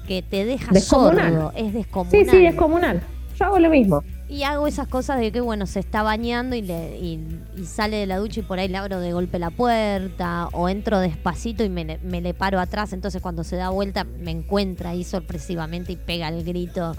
que 0.07 0.23
te 0.23 0.45
deja 0.45 0.75
sordo, 0.81 1.52
es 1.55 1.75
descomunal. 1.75 2.25
Sí, 2.25 2.31
sí, 2.31 2.43
descomunal. 2.43 3.02
Yo 3.38 3.45
hago 3.45 3.59
lo 3.59 3.71
mismo. 3.71 4.02
Y 4.30 4.44
hago 4.44 4.68
esas 4.68 4.87
cosas 4.87 5.18
de 5.18 5.32
que, 5.32 5.40
bueno, 5.40 5.66
se 5.66 5.80
está 5.80 6.04
bañando 6.04 6.54
y, 6.54 6.62
le, 6.62 6.96
y, 6.99 7.18
sale 7.64 7.96
de 7.96 8.06
la 8.06 8.18
ducha 8.18 8.38
y 8.38 8.42
por 8.44 8.60
ahí 8.60 8.68
le 8.68 8.78
abro 8.78 9.00
de 9.00 9.12
golpe 9.12 9.40
la 9.40 9.50
puerta 9.50 10.46
o 10.52 10.68
entro 10.68 11.00
despacito 11.00 11.64
y 11.64 11.68
me, 11.68 11.99
me, 12.00 12.20
le 12.20 12.32
paro 12.32 12.60
atrás. 12.60 12.92
Entonces 12.92 13.20
cuando 13.20 13.42
se 13.42 13.56
da 13.56 13.70
vuelta 13.70 14.04
me 14.04 14.30
encuentra 14.30 14.90
ahí 14.90 15.02
sorpresivamente 15.02 15.90
y 15.90 15.96
pega 15.96 16.28
el 16.28 16.44
grito. 16.44 16.94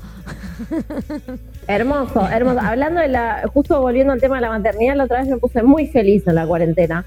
Hermoso, 1.68 2.28
hermoso. 2.28 2.60
Hablando 2.60 3.00
de 3.00 3.08
la, 3.08 3.44
justo 3.54 3.80
volviendo 3.80 4.12
al 4.12 4.20
tema 4.20 4.36
de 4.36 4.42
la 4.42 4.50
maternidad, 4.50 4.98
la 4.98 5.06
otra 5.06 5.22
vez 5.22 5.30
me 5.30 5.38
puse 5.38 5.64
muy 5.64 5.88
feliz 5.88 6.28
en 6.28 6.36
la 6.36 6.46
cuarentena 6.46 7.06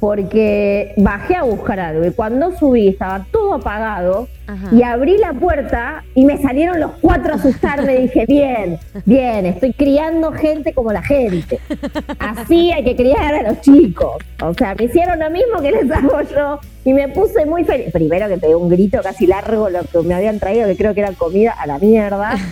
porque 0.00 0.92
bajé 0.96 1.36
a 1.36 1.42
buscar 1.42 1.80
algo 1.80 2.04
y 2.04 2.10
cuando 2.10 2.56
subí 2.56 2.88
estaba 2.88 3.26
todo 3.30 3.54
apagado 3.54 4.28
y 4.70 4.82
abrí 4.82 5.18
la 5.18 5.32
puerta 5.32 6.04
y 6.14 6.24
me 6.24 6.38
salieron 6.38 6.78
los 6.78 6.92
cuatro 7.00 7.32
a 7.32 7.36
asustarme 7.36 7.96
y 7.96 8.02
dije, 8.02 8.24
bien, 8.28 8.78
bien, 9.04 9.46
estoy 9.46 9.72
criando 9.72 10.32
gente 10.32 10.72
como 10.72 10.92
la 10.92 11.02
gente. 11.02 11.58
Así 12.18 12.70
hay 12.70 12.84
que 12.84 12.94
criar 12.94 13.34
a 13.34 13.42
los 13.42 13.60
chicos. 13.60 14.22
O 14.40 14.54
sea, 14.54 14.74
me 14.76 14.84
hicieron 14.84 15.18
lo 15.18 15.30
mismo 15.30 15.60
que 15.60 15.72
les 15.72 15.90
hago 15.90 16.20
yo 16.22 16.60
y 16.84 16.92
me 16.92 17.08
puse 17.08 17.44
muy 17.44 17.64
feliz. 17.64 17.90
Primero 17.92 18.28
que 18.28 18.38
pegué 18.38 18.54
un 18.54 18.68
grito 18.68 19.00
casi 19.02 19.26
largo, 19.26 19.68
lo 19.68 19.82
que 19.82 19.98
me 20.06 20.14
habían 20.14 20.38
traído, 20.38 20.68
que 20.68 20.76
creo 20.76 20.94
que 20.94 21.00
era 21.00 21.12
comida 21.12 21.52
a 21.52 21.66
la 21.66 21.78
mierda. 21.78 22.36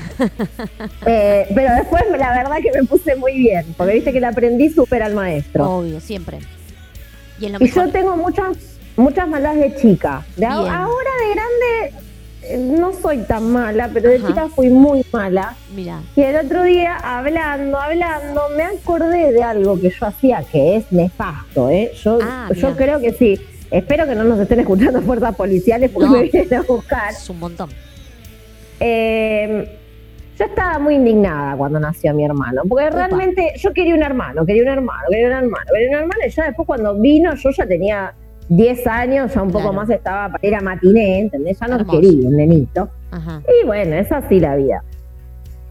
Eh, 1.06 1.46
pero 1.54 1.74
después 1.74 2.02
la 2.18 2.32
verdad 2.32 2.56
que 2.62 2.70
me 2.72 2.86
puse 2.86 3.14
muy 3.16 3.36
bien, 3.36 3.66
porque 3.76 3.94
viste 3.94 4.12
que 4.12 4.20
le 4.20 4.26
aprendí 4.26 4.70
súper 4.70 5.02
al 5.02 5.14
maestro. 5.14 5.78
Obvio, 5.78 6.00
siempre. 6.00 6.38
Y, 7.60 7.70
yo 7.70 7.88
tengo 7.90 8.16
muchas 8.16 8.56
muchas 8.96 9.28
malas 9.28 9.56
de 9.56 9.74
chica. 9.76 10.24
De 10.36 10.46
ahora 10.46 11.10
de 11.20 11.34
grande 11.34 12.04
eh, 12.42 12.58
no 12.58 12.92
soy 12.92 13.18
tan 13.18 13.50
mala, 13.52 13.90
pero 13.92 14.10
de 14.10 14.22
chica 14.22 14.48
fui 14.48 14.68
muy 14.68 15.04
mala. 15.12 15.56
Mira. 15.74 16.00
Y 16.14 16.22
el 16.22 16.44
otro 16.44 16.62
día, 16.62 16.96
hablando, 16.96 17.78
hablando, 17.78 18.42
me 18.56 18.64
acordé 18.64 19.32
de 19.32 19.42
algo 19.42 19.80
que 19.80 19.90
yo 19.90 20.06
hacía 20.06 20.44
que 20.50 20.76
es 20.76 20.92
nefasto, 20.92 21.70
¿eh? 21.70 21.92
Yo, 22.02 22.18
ah, 22.22 22.50
yo 22.54 22.76
creo 22.76 23.00
que 23.00 23.12
sí. 23.12 23.40
Espero 23.70 24.06
que 24.06 24.14
no 24.14 24.24
nos 24.24 24.38
estén 24.38 24.60
escuchando 24.60 25.00
fuerzas 25.02 25.34
policiales 25.34 25.90
porque 25.90 26.08
me 26.08 26.22
vienen 26.24 26.54
a 26.54 26.62
buscar. 26.62 27.12
Es 27.12 27.28
un 27.30 27.38
montón. 27.40 27.70
Eh, 28.78 29.78
yo 30.38 30.44
estaba 30.44 30.78
muy 30.78 30.96
indignada 30.96 31.56
cuando 31.56 31.78
nació 31.78 32.12
mi 32.14 32.24
hermano, 32.24 32.62
porque 32.68 32.90
realmente 32.90 33.52
yo 33.56 33.72
quería 33.72 33.94
un 33.94 34.02
hermano, 34.02 34.44
quería 34.44 34.62
un 34.62 34.68
hermano, 34.68 35.02
quería 35.08 35.26
un 35.28 35.32
hermano, 35.32 35.66
quería 35.72 35.88
un 35.88 35.94
hermano, 35.94 36.20
y 36.26 36.30
ya 36.30 36.44
después 36.46 36.66
cuando 36.66 36.94
vino 36.98 37.34
yo 37.34 37.50
ya 37.50 37.66
tenía 37.66 38.14
10 38.48 38.86
años, 38.86 39.34
ya 39.34 39.42
un 39.42 39.50
poco 39.50 39.72
más 39.72 39.88
estaba 39.90 40.28
para 40.28 40.46
ir 40.46 40.54
a 40.54 40.60
matiné, 40.60 41.20
¿entendés? 41.20 41.58
Ya 41.58 41.68
no 41.68 41.86
quería 41.86 42.28
un 42.28 42.36
nenito. 42.36 42.90
Y 43.62 43.66
bueno, 43.66 43.94
es 43.94 44.10
así 44.10 44.40
la 44.40 44.56
vida. 44.56 44.82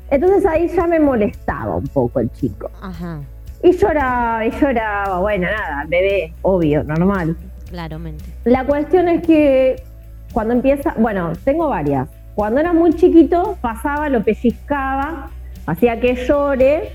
Entonces 0.09 0.45
ahí 0.45 0.67
ya 0.67 0.87
me 0.87 0.99
molestaba 0.99 1.75
un 1.75 1.87
poco 1.87 2.19
el 2.19 2.31
chico. 2.31 2.71
Ajá. 2.81 3.21
Y 3.61 3.71
lloraba, 3.73 4.45
y 4.45 4.51
lloraba, 4.51 5.19
bueno, 5.19 5.47
nada, 5.47 5.85
bebé, 5.87 6.33
obvio, 6.41 6.83
normal. 6.83 7.35
Claramente. 7.69 8.25
La 8.45 8.65
cuestión 8.65 9.07
es 9.07 9.25
que 9.25 9.83
cuando 10.31 10.53
empieza, 10.53 10.95
bueno, 10.97 11.33
tengo 11.43 11.69
varias. 11.69 12.09
Cuando 12.35 12.59
era 12.59 12.73
muy 12.73 12.93
chiquito, 12.93 13.57
pasaba, 13.61 14.09
lo 14.09 14.23
pellizcaba 14.23 15.29
hacía 15.65 15.99
que 15.99 16.15
llore 16.15 16.91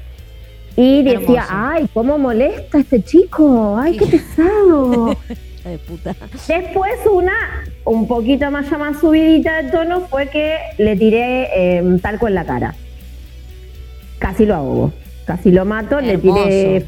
y 0.77 1.03
decía, 1.03 1.43
Hermoso. 1.43 1.49
ay, 1.51 1.89
cómo 1.93 2.19
molesta 2.19 2.79
este 2.79 3.03
chico, 3.03 3.77
ay, 3.79 3.97
qué 3.97 4.07
pesado. 4.07 5.17
Hija 5.59 5.71
de 5.71 5.79
puta. 5.79 6.15
Después 6.47 6.95
una, 7.11 7.33
un 7.85 8.07
poquito 8.07 8.51
más 8.51 8.71
ya 8.71 8.79
más 8.79 9.01
subidita 9.01 9.63
de 9.63 9.71
tono, 9.71 10.03
fue 10.03 10.29
que 10.29 10.57
le 10.79 10.97
tiré 10.97 11.49
eh, 11.55 11.99
talco 12.01 12.29
en 12.29 12.35
la 12.35 12.45
cara. 12.45 12.75
Casi 14.19 14.47
lo 14.47 14.55
ahogo, 14.55 14.93
casi 15.25 15.51
lo 15.51 15.65
mato, 15.65 16.01
le 16.01 16.19
tiré 16.19 16.87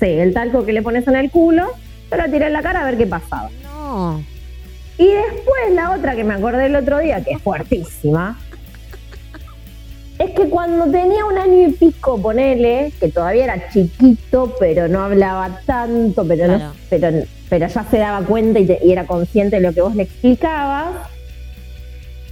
sí, 0.00 0.06
el 0.06 0.32
talco 0.32 0.64
que 0.64 0.72
le 0.72 0.82
pones 0.82 1.06
en 1.08 1.16
el 1.16 1.30
culo, 1.30 1.66
se 2.08 2.16
lo 2.16 2.24
tiré 2.24 2.46
en 2.46 2.52
la 2.52 2.62
cara 2.62 2.82
a 2.82 2.84
ver 2.84 2.96
qué 2.96 3.06
pasaba. 3.06 3.50
No. 3.64 4.22
Y 4.98 5.06
después 5.06 5.72
la 5.74 5.92
otra 5.92 6.16
que 6.16 6.24
me 6.24 6.34
acordé 6.34 6.66
el 6.66 6.76
otro 6.76 6.98
día, 6.98 7.22
que 7.22 7.32
es 7.32 7.42
fuertísima, 7.42 8.36
es 10.18 10.30
que 10.32 10.48
cuando 10.48 10.90
tenía 10.90 11.24
un 11.24 11.38
año 11.38 11.68
y 11.68 11.72
pico, 11.72 12.20
ponele, 12.20 12.92
que 12.98 13.08
todavía 13.08 13.44
era 13.44 13.70
chiquito, 13.70 14.56
pero 14.58 14.88
no 14.88 15.02
hablaba 15.04 15.60
tanto, 15.64 16.26
pero, 16.26 16.48
no- 16.48 16.56
Claro. 16.58 16.72
pero, 16.90 17.10
pero 17.48 17.68
ya 17.68 17.84
se 17.88 17.98
daba 17.98 18.26
cuenta 18.26 18.58
y, 18.58 18.66
te- 18.66 18.80
y 18.82 18.90
era 18.90 19.06
consciente 19.06 19.56
de 19.56 19.62
lo 19.62 19.72
que 19.72 19.80
vos 19.82 19.94
le 19.94 20.02
explicabas, 20.02 20.88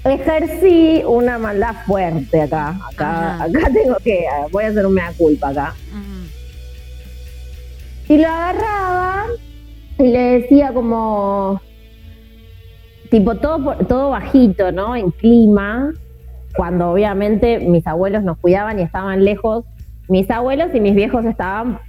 ejercí 0.04 1.02
una 1.06 1.38
maldad 1.38 1.74
fuerte 1.86 2.40
acá. 2.42 2.80
Acá, 2.92 3.34
Ajá. 3.36 3.44
acá 3.44 3.70
tengo 3.72 3.96
que, 4.02 4.24
voy 4.50 4.64
a 4.64 4.68
hacer 4.68 4.84
un 4.86 4.94
mea 4.94 5.12
culpa 5.16 5.50
acá. 5.50 5.74
Y 8.08 8.18
lo 8.18 8.28
agarraba 8.28 9.26
y 9.98 10.02
le 10.08 10.18
decía 10.40 10.72
como, 10.72 11.60
tipo 13.10 13.34
todo, 13.36 13.76
todo 13.88 14.10
bajito, 14.10 14.72
¿no? 14.72 14.94
En 14.96 15.10
clima, 15.10 15.92
cuando 16.56 16.90
obviamente 16.90 17.58
mis 17.60 17.86
abuelos 17.86 18.22
nos 18.24 18.38
cuidaban 18.38 18.78
y 18.78 18.82
estaban 18.82 19.24
lejos. 19.24 19.64
Mis 20.08 20.30
abuelos 20.30 20.68
y 20.74 20.80
mis 20.80 20.94
viejos 20.94 21.24
estaban 21.24 21.80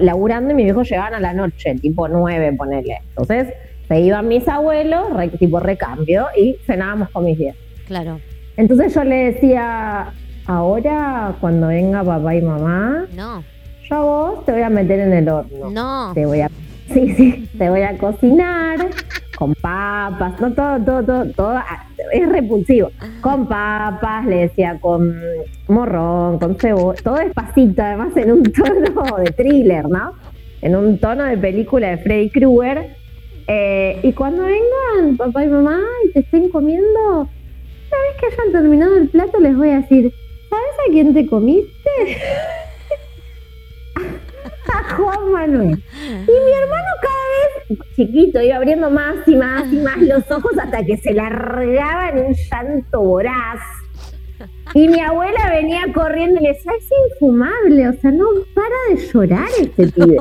laburando 0.00 0.52
y 0.52 0.54
mis 0.54 0.64
viejos 0.64 0.88
llegaban 0.88 1.14
a 1.14 1.20
la 1.20 1.34
noche, 1.34 1.74
tipo 1.74 2.08
nueve, 2.08 2.52
ponele. 2.54 3.02
Entonces 3.10 3.52
se 3.86 4.00
iban 4.00 4.26
mis 4.28 4.48
abuelos, 4.48 5.12
re- 5.14 5.28
tipo 5.28 5.60
recambio, 5.60 6.26
y 6.36 6.56
cenábamos 6.66 7.10
con 7.10 7.24
mis 7.26 7.36
viejos. 7.38 7.60
Claro. 7.86 8.20
Entonces 8.56 8.94
yo 8.94 9.04
le 9.04 9.32
decía, 9.32 10.12
ahora 10.46 11.34
cuando 11.40 11.68
venga 11.68 12.02
papá 12.02 12.34
y 12.34 12.42
mamá, 12.42 13.06
No. 13.14 13.42
yo 13.88 13.96
a 13.96 14.00
vos 14.02 14.44
te 14.46 14.52
voy 14.52 14.62
a 14.62 14.70
meter 14.70 15.00
en 15.00 15.12
el 15.12 15.28
horno 15.28 15.70
No. 15.70 16.12
te 16.14 16.24
voy 16.26 16.40
a 16.40 16.48
sí 16.92 17.12
sí 17.14 17.48
te 17.58 17.68
voy 17.68 17.82
a 17.82 17.96
cocinar 17.98 18.78
con 19.38 19.54
papas 19.54 20.40
no 20.40 20.52
todo 20.52 20.80
todo 20.84 21.04
todo 21.04 21.24
todo 21.36 21.50
ah, 21.50 21.86
es 22.12 22.28
repulsivo. 22.28 22.90
Con 23.20 23.46
papas 23.46 24.26
le 24.26 24.48
decía 24.48 24.78
con 24.80 25.14
morrón 25.68 26.40
con 26.40 26.56
cebolla 26.56 27.00
todo 27.00 27.14
despacito 27.14 27.80
además 27.80 28.16
en 28.16 28.32
un 28.32 28.42
tono 28.52 29.16
de 29.18 29.30
thriller 29.30 29.88
no 29.88 30.14
en 30.60 30.74
un 30.74 30.98
tono 30.98 31.22
de 31.22 31.38
película 31.38 31.90
de 31.90 31.98
Freddy 31.98 32.30
Krueger. 32.30 32.96
Eh, 33.46 34.00
y 34.02 34.12
cuando 34.12 34.42
vengan 34.42 35.16
papá 35.16 35.44
y 35.44 35.48
mamá 35.48 35.78
y 36.04 36.12
te 36.12 36.20
estén 36.20 36.48
comiendo 36.50 37.20
una 37.20 37.26
vez 37.28 38.20
que 38.20 38.26
hayan 38.26 38.52
terminado 38.52 38.96
el 38.96 39.08
plato 39.08 39.38
les 39.38 39.56
voy 39.56 39.70
a 39.70 39.80
decir 39.80 40.12
¿sabes 40.50 40.74
a 40.86 40.90
quién 40.90 41.14
te 41.14 41.26
comiste? 41.26 41.90
Juan 44.96 45.32
Manuel. 45.32 45.82
Y 46.02 46.44
mi 46.44 46.52
hermano 46.52 46.88
cada 47.02 47.28
vez 47.38 47.78
chiquito 47.96 48.40
iba 48.40 48.56
abriendo 48.56 48.90
más 48.90 49.16
y 49.26 49.34
más 49.34 49.72
y 49.72 49.76
más 49.76 49.98
los 49.98 50.30
ojos 50.30 50.52
hasta 50.58 50.84
que 50.84 50.96
se 50.96 51.12
largaba 51.12 52.10
en 52.10 52.26
un 52.26 52.34
llanto 52.34 53.00
voraz. 53.00 53.60
Y 54.74 54.86
mi 54.86 55.00
abuela 55.00 55.50
venía 55.50 55.82
corriendo 55.94 56.40
y 56.40 56.44
le 56.44 56.48
decía, 56.50 56.72
es 56.78 56.88
infumable, 57.12 57.88
o 57.88 57.92
sea, 57.94 58.10
no 58.10 58.26
para 58.54 58.94
de 58.94 59.06
llorar 59.06 59.48
este 59.60 59.88
pibe. 59.88 60.18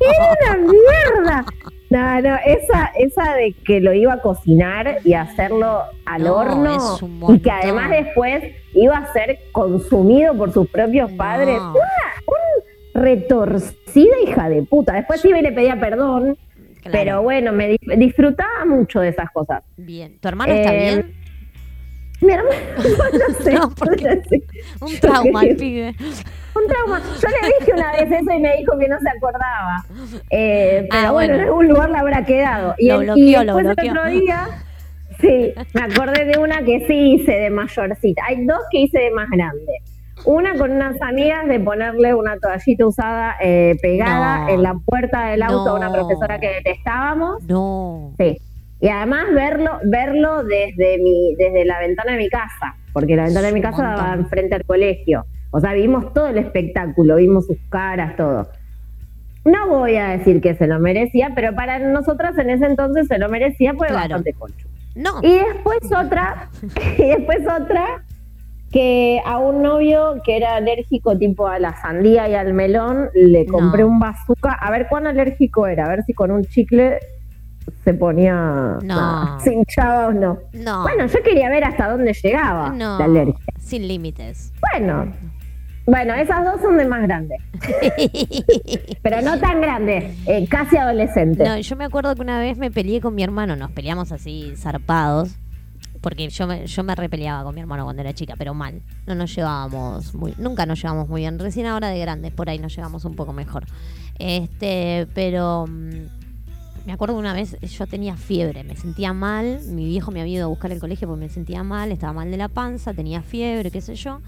Era 0.00 0.56
una 0.56 0.72
mierda. 0.72 1.44
No, 1.90 2.20
no, 2.20 2.36
esa, 2.46 2.92
esa 2.96 3.34
de 3.34 3.52
que 3.64 3.80
lo 3.80 3.92
iba 3.92 4.14
a 4.14 4.20
cocinar 4.20 4.98
y 5.04 5.14
hacerlo 5.14 5.82
al 6.06 6.22
No, 6.22 6.36
horno 6.36 6.98
un 7.02 7.34
y 7.34 7.40
que 7.40 7.50
además 7.50 7.90
después 7.90 8.44
iba 8.74 8.96
a 8.96 9.12
ser 9.12 9.40
consumido 9.50 10.34
por 10.34 10.52
sus 10.52 10.68
propios 10.68 11.10
padres. 11.12 11.60
No. 11.60 11.74
Retorcida 13.00 14.14
hija 14.26 14.48
de 14.48 14.62
puta. 14.62 14.92
Después 14.94 15.24
iba 15.24 15.38
y 15.38 15.42
le 15.42 15.52
pedía 15.52 15.78
perdón, 15.80 16.36
Claro. 16.82 16.90
pero 16.92 17.22
bueno, 17.22 17.52
me 17.52 17.68
di- 17.68 17.78
disfrutaba 17.96 18.64
mucho 18.66 19.00
de 19.00 19.08
esas 19.08 19.30
cosas. 19.30 19.62
Bien. 19.76 20.18
¿Tu 20.20 20.28
hermano 20.28 20.52
está 20.52 20.74
Eh, 20.74 20.78
bien? 20.80 21.14
Mi 22.20 22.32
hermano, 22.32 22.56
no 23.28 23.34
sé, 23.44 23.52
No, 23.54 23.70
porque- 23.70 24.04
no 24.04 24.22
sé. 24.28 24.42
Un 24.80 25.00
trauma 25.00 25.42
el 25.42 25.56
pibe. 25.56 25.94
Un 26.54 26.66
trauma. 26.66 27.00
Yo 27.00 27.28
le 27.28 27.48
dije 27.60 27.72
una 27.72 27.92
vez 27.92 28.10
eso 28.10 28.32
y 28.36 28.40
me 28.40 28.56
dijo 28.58 28.78
que 28.78 28.88
no 28.88 28.98
se 29.00 29.08
acordaba. 29.08 29.84
Eh, 30.30 30.86
pero 30.90 31.08
Ah, 31.08 31.12
bueno, 31.12 31.12
bueno. 31.12 31.34
en 31.34 31.40
algún 31.48 31.68
lugar 31.68 31.90
le 31.90 31.98
habrá 31.98 32.24
quedado. 32.24 32.74
Y, 32.78 32.88
Lo 32.88 33.00
el- 33.00 33.06
bloqueó, 33.06 33.24
y 33.24 33.32
lo 33.46 33.56
después 33.56 33.78
el 33.78 33.90
otro 33.90 34.06
día, 34.10 34.48
sí, 35.20 35.52
me 35.74 35.80
acordé 35.82 36.24
de 36.26 36.38
una 36.38 36.62
que 36.64 36.84
sí 36.86 37.14
hice 37.14 37.32
de 37.32 37.50
mayorcita. 37.50 38.22
Hay 38.26 38.44
dos 38.44 38.58
que 38.70 38.80
hice 38.80 38.98
de 38.98 39.10
más 39.12 39.30
grande. 39.30 39.72
Una 40.24 40.54
con 40.56 40.70
unas 40.72 41.00
amigas 41.02 41.46
de 41.48 41.60
ponerle 41.60 42.14
una 42.14 42.36
toallita 42.38 42.86
usada 42.86 43.34
eh, 43.40 43.76
pegada 43.80 44.40
No. 44.44 44.48
en 44.50 44.62
la 44.62 44.74
puerta 44.84 45.26
del 45.28 45.42
auto 45.42 45.70
a 45.70 45.74
una 45.74 45.92
profesora 45.92 46.38
que 46.38 46.48
detestábamos. 46.48 47.42
No. 47.44 48.12
Sí. 48.18 48.38
Y 48.80 48.88
además 48.88 49.26
verlo, 49.34 49.78
verlo 49.84 50.42
desde 50.44 50.98
mi, 50.98 51.34
desde 51.36 51.64
la 51.64 51.78
ventana 51.80 52.12
de 52.12 52.18
mi 52.18 52.28
casa, 52.30 52.76
porque 52.92 53.14
la 53.16 53.24
ventana 53.24 53.48
de 53.48 53.52
mi 53.52 53.60
casa 53.60 53.82
daba 53.82 54.14
enfrente 54.14 54.54
al 54.54 54.64
colegio. 54.64 55.24
O 55.50 55.60
sea, 55.60 55.72
vimos 55.74 56.12
todo 56.14 56.28
el 56.28 56.38
espectáculo, 56.38 57.16
vimos 57.16 57.46
sus 57.46 57.58
caras, 57.68 58.16
todo. 58.16 58.48
No 59.44 59.68
voy 59.68 59.96
a 59.96 60.08
decir 60.08 60.40
que 60.40 60.54
se 60.54 60.66
lo 60.66 60.78
merecía, 60.78 61.32
pero 61.34 61.54
para 61.54 61.78
nosotras 61.78 62.36
en 62.38 62.50
ese 62.50 62.66
entonces 62.66 63.06
se 63.06 63.18
lo 63.18 63.28
merecía, 63.28 63.74
fue 63.74 63.88
Claro. 63.88 64.00
bastante 64.02 64.32
concho. 64.34 64.66
No. 64.94 65.20
Y 65.22 65.38
después 65.38 65.78
otra, 65.92 66.48
y 66.98 67.06
después 67.06 67.40
otra, 67.40 68.02
que 68.70 69.20
a 69.26 69.38
un 69.38 69.62
novio 69.62 70.20
que 70.24 70.36
era 70.36 70.54
alérgico 70.56 71.16
tipo 71.18 71.46
a 71.48 71.58
la 71.58 71.74
sandía 71.80 72.28
y 72.28 72.34
al 72.34 72.54
melón, 72.54 73.08
le 73.14 73.44
No. 73.44 73.52
compré 73.52 73.84
un 73.84 73.98
bazooka, 73.98 74.52
a 74.52 74.70
ver 74.70 74.86
cuán 74.88 75.06
alérgico 75.06 75.66
era, 75.66 75.86
a 75.86 75.88
ver 75.88 76.04
si 76.04 76.12
con 76.14 76.30
un 76.30 76.44
chicle 76.44 76.98
se 77.84 77.94
ponía, 77.94 78.34
No. 78.34 78.78
nada, 78.82 79.40
se 79.40 79.54
hinchaba 79.54 80.06
o 80.08 80.12
no. 80.12 80.38
No. 80.52 80.82
Bueno, 80.82 81.06
yo 81.06 81.22
quería 81.22 81.48
ver 81.48 81.64
hasta 81.64 81.88
dónde 81.90 82.12
llegaba 82.12 82.70
no. 82.70 82.98
la 82.98 83.04
alergia. 83.06 83.34
Sin 83.58 83.88
límites. 83.88 84.52
Bueno, 84.72 85.12
bueno, 85.86 86.14
esas 86.14 86.44
dos 86.44 86.60
son 86.60 86.76
de 86.76 86.84
más 86.84 87.02
grandes, 87.02 87.40
pero 89.02 89.20
no 89.22 89.38
tan 89.38 89.60
grandes, 89.60 90.04
eh, 90.26 90.46
casi 90.48 90.76
adolescentes. 90.76 91.46
No, 91.48 91.58
yo 91.58 91.76
me 91.76 91.84
acuerdo 91.84 92.14
que 92.14 92.22
una 92.22 92.38
vez 92.38 92.56
me 92.58 92.70
peleé 92.70 93.00
con 93.00 93.14
mi 93.14 93.22
hermano, 93.24 93.56
nos 93.56 93.70
peleamos 93.72 94.12
así 94.12 94.52
zarpados, 94.56 95.36
porque 96.00 96.28
yo 96.28 96.46
me, 96.46 96.66
yo 96.66 96.82
me 96.82 96.94
repeleaba 96.94 97.44
con 97.44 97.54
mi 97.54 97.60
hermano 97.60 97.84
cuando 97.84 98.02
era 98.02 98.14
chica, 98.14 98.34
pero 98.36 98.54
mal. 98.54 98.82
No 99.06 99.14
nos 99.14 99.34
llevábamos 99.34 100.14
muy, 100.14 100.34
nunca 100.38 100.66
nos 100.66 100.80
llevamos 100.80 101.08
muy 101.08 101.22
bien. 101.22 101.38
Recién 101.38 101.66
ahora 101.66 101.88
de 101.88 101.98
grandes, 101.98 102.32
por 102.32 102.48
ahí 102.48 102.58
nos 102.58 102.74
llevamos 102.74 103.04
un 103.04 103.16
poco 103.16 103.32
mejor. 103.32 103.64
Este, 104.18 105.06
pero 105.14 105.66
mm, 105.66 106.86
me 106.86 106.92
acuerdo 106.92 107.16
una 107.16 107.32
vez 107.32 107.56
yo 107.60 107.86
tenía 107.86 108.16
fiebre, 108.16 108.64
me 108.64 108.76
sentía 108.76 109.12
mal, 109.12 109.60
mi 109.66 109.84
viejo 109.86 110.10
me 110.10 110.20
había 110.20 110.34
ido 110.34 110.44
a 110.46 110.48
buscar 110.48 110.72
al 110.72 110.80
colegio 110.80 111.06
porque 111.08 111.20
me 111.20 111.28
sentía 111.28 111.62
mal, 111.62 111.92
estaba 111.92 112.12
mal 112.12 112.30
de 112.30 112.36
la 112.36 112.48
panza, 112.48 112.94
tenía 112.94 113.22
fiebre, 113.22 113.70
qué 113.70 113.80
sé 113.80 113.94
yo, 113.94 114.20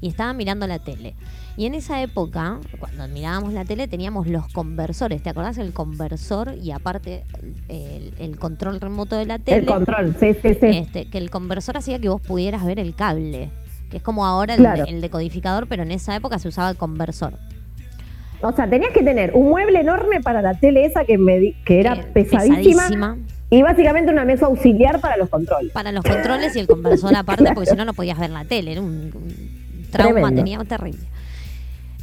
y 0.00 0.08
estaba 0.08 0.32
mirando 0.32 0.66
la 0.66 0.78
tele. 0.78 1.14
Y 1.56 1.66
en 1.66 1.74
esa 1.74 2.00
época, 2.00 2.58
cuando 2.78 3.06
mirábamos 3.08 3.52
la 3.52 3.64
tele, 3.64 3.86
teníamos 3.88 4.26
los 4.26 4.48
conversores, 4.52 5.22
¿te 5.22 5.28
acordás? 5.30 5.58
El 5.58 5.72
conversor 5.72 6.54
y 6.56 6.70
aparte 6.70 7.24
el, 7.68 8.14
el 8.18 8.38
control 8.38 8.80
remoto 8.80 9.16
de 9.16 9.26
la 9.26 9.38
tele. 9.38 9.58
El 9.58 9.66
control, 9.66 10.16
sí, 10.18 10.32
sí, 10.40 10.54
sí. 10.54 10.66
Este, 10.66 11.10
que 11.10 11.18
el 11.18 11.28
conversor 11.30 11.76
hacía 11.76 11.98
que 11.98 12.08
vos 12.08 12.20
pudieras 12.22 12.64
ver 12.64 12.78
el 12.78 12.94
cable, 12.94 13.50
que 13.90 13.98
es 13.98 14.02
como 14.02 14.24
ahora 14.24 14.54
el, 14.54 14.60
Claro. 14.60 14.84
el 14.86 15.00
decodificador, 15.02 15.66
pero 15.66 15.82
en 15.82 15.90
esa 15.90 16.14
época 16.16 16.38
se 16.38 16.48
usaba 16.48 16.70
el 16.70 16.76
conversor. 16.76 17.34
O 18.42 18.52
sea, 18.52 18.70
tenías 18.70 18.92
que 18.92 19.02
tener 19.02 19.32
un 19.34 19.50
mueble 19.50 19.80
enorme 19.80 20.20
para 20.22 20.40
la 20.40 20.54
tele 20.54 20.86
esa 20.86 21.04
que, 21.04 21.18
me 21.18 21.38
di- 21.38 21.52
que 21.66 21.78
era 21.80 21.94
pesadísima, 22.14 22.56
pesadísima. 22.56 23.18
y 23.50 23.60
básicamente 23.60 24.10
una 24.10 24.24
mesa 24.24 24.46
auxiliar 24.46 24.98
para 24.98 25.18
los 25.18 25.28
controles. 25.28 25.70
para 25.72 25.92
los 25.92 26.02
controles 26.02 26.56
y 26.56 26.60
el 26.60 26.66
conversor 26.66 27.14
aparte, 27.14 27.50
porque 27.52 27.68
si 27.68 27.76
no, 27.76 27.84
no 27.84 27.92
podías 27.92 28.18
ver 28.18 28.30
la 28.30 28.44
tele. 28.46 28.72
Era 28.72 28.80
un, 28.80 29.12
un 29.14 29.59
trauma, 29.90 30.12
Tremendo. 30.14 30.42
tenía 30.42 30.64
terrible. 30.64 31.06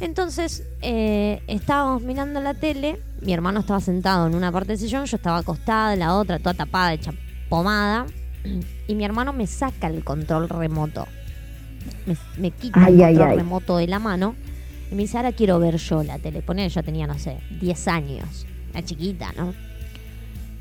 Entonces, 0.00 0.62
eh, 0.80 1.42
estábamos 1.48 2.02
mirando 2.02 2.40
la 2.40 2.54
tele. 2.54 3.00
Mi 3.20 3.32
hermano 3.32 3.60
estaba 3.60 3.80
sentado 3.80 4.26
en 4.28 4.34
una 4.34 4.52
parte 4.52 4.68
del 4.68 4.78
sillón, 4.78 5.06
yo 5.06 5.16
estaba 5.16 5.38
acostada 5.38 5.92
en 5.94 5.98
la 6.00 6.14
otra, 6.14 6.38
toda 6.38 6.54
tapada, 6.54 6.92
hecha 6.92 7.12
pomada. 7.48 8.06
Y 8.86 8.94
mi 8.94 9.04
hermano 9.04 9.32
me 9.32 9.46
saca 9.46 9.88
el 9.88 10.04
control 10.04 10.48
remoto. 10.48 11.06
Me, 12.06 12.16
me 12.38 12.50
quita 12.52 12.84
Ay, 12.84 12.94
el 12.94 13.02
ay, 13.02 13.14
control 13.14 13.30
ay. 13.30 13.36
remoto 13.38 13.76
de 13.76 13.86
la 13.88 13.98
mano. 13.98 14.36
Y 14.90 14.94
me 14.94 15.02
dice, 15.02 15.16
ahora 15.16 15.32
quiero 15.32 15.58
ver 15.58 15.76
yo 15.76 16.02
la 16.04 16.18
tele. 16.18 16.42
Poné, 16.42 16.68
yo 16.68 16.82
tenía, 16.82 17.06
no 17.06 17.18
sé, 17.18 17.38
10 17.60 17.88
años. 17.88 18.46
La 18.72 18.82
chiquita, 18.84 19.32
¿no? 19.36 19.52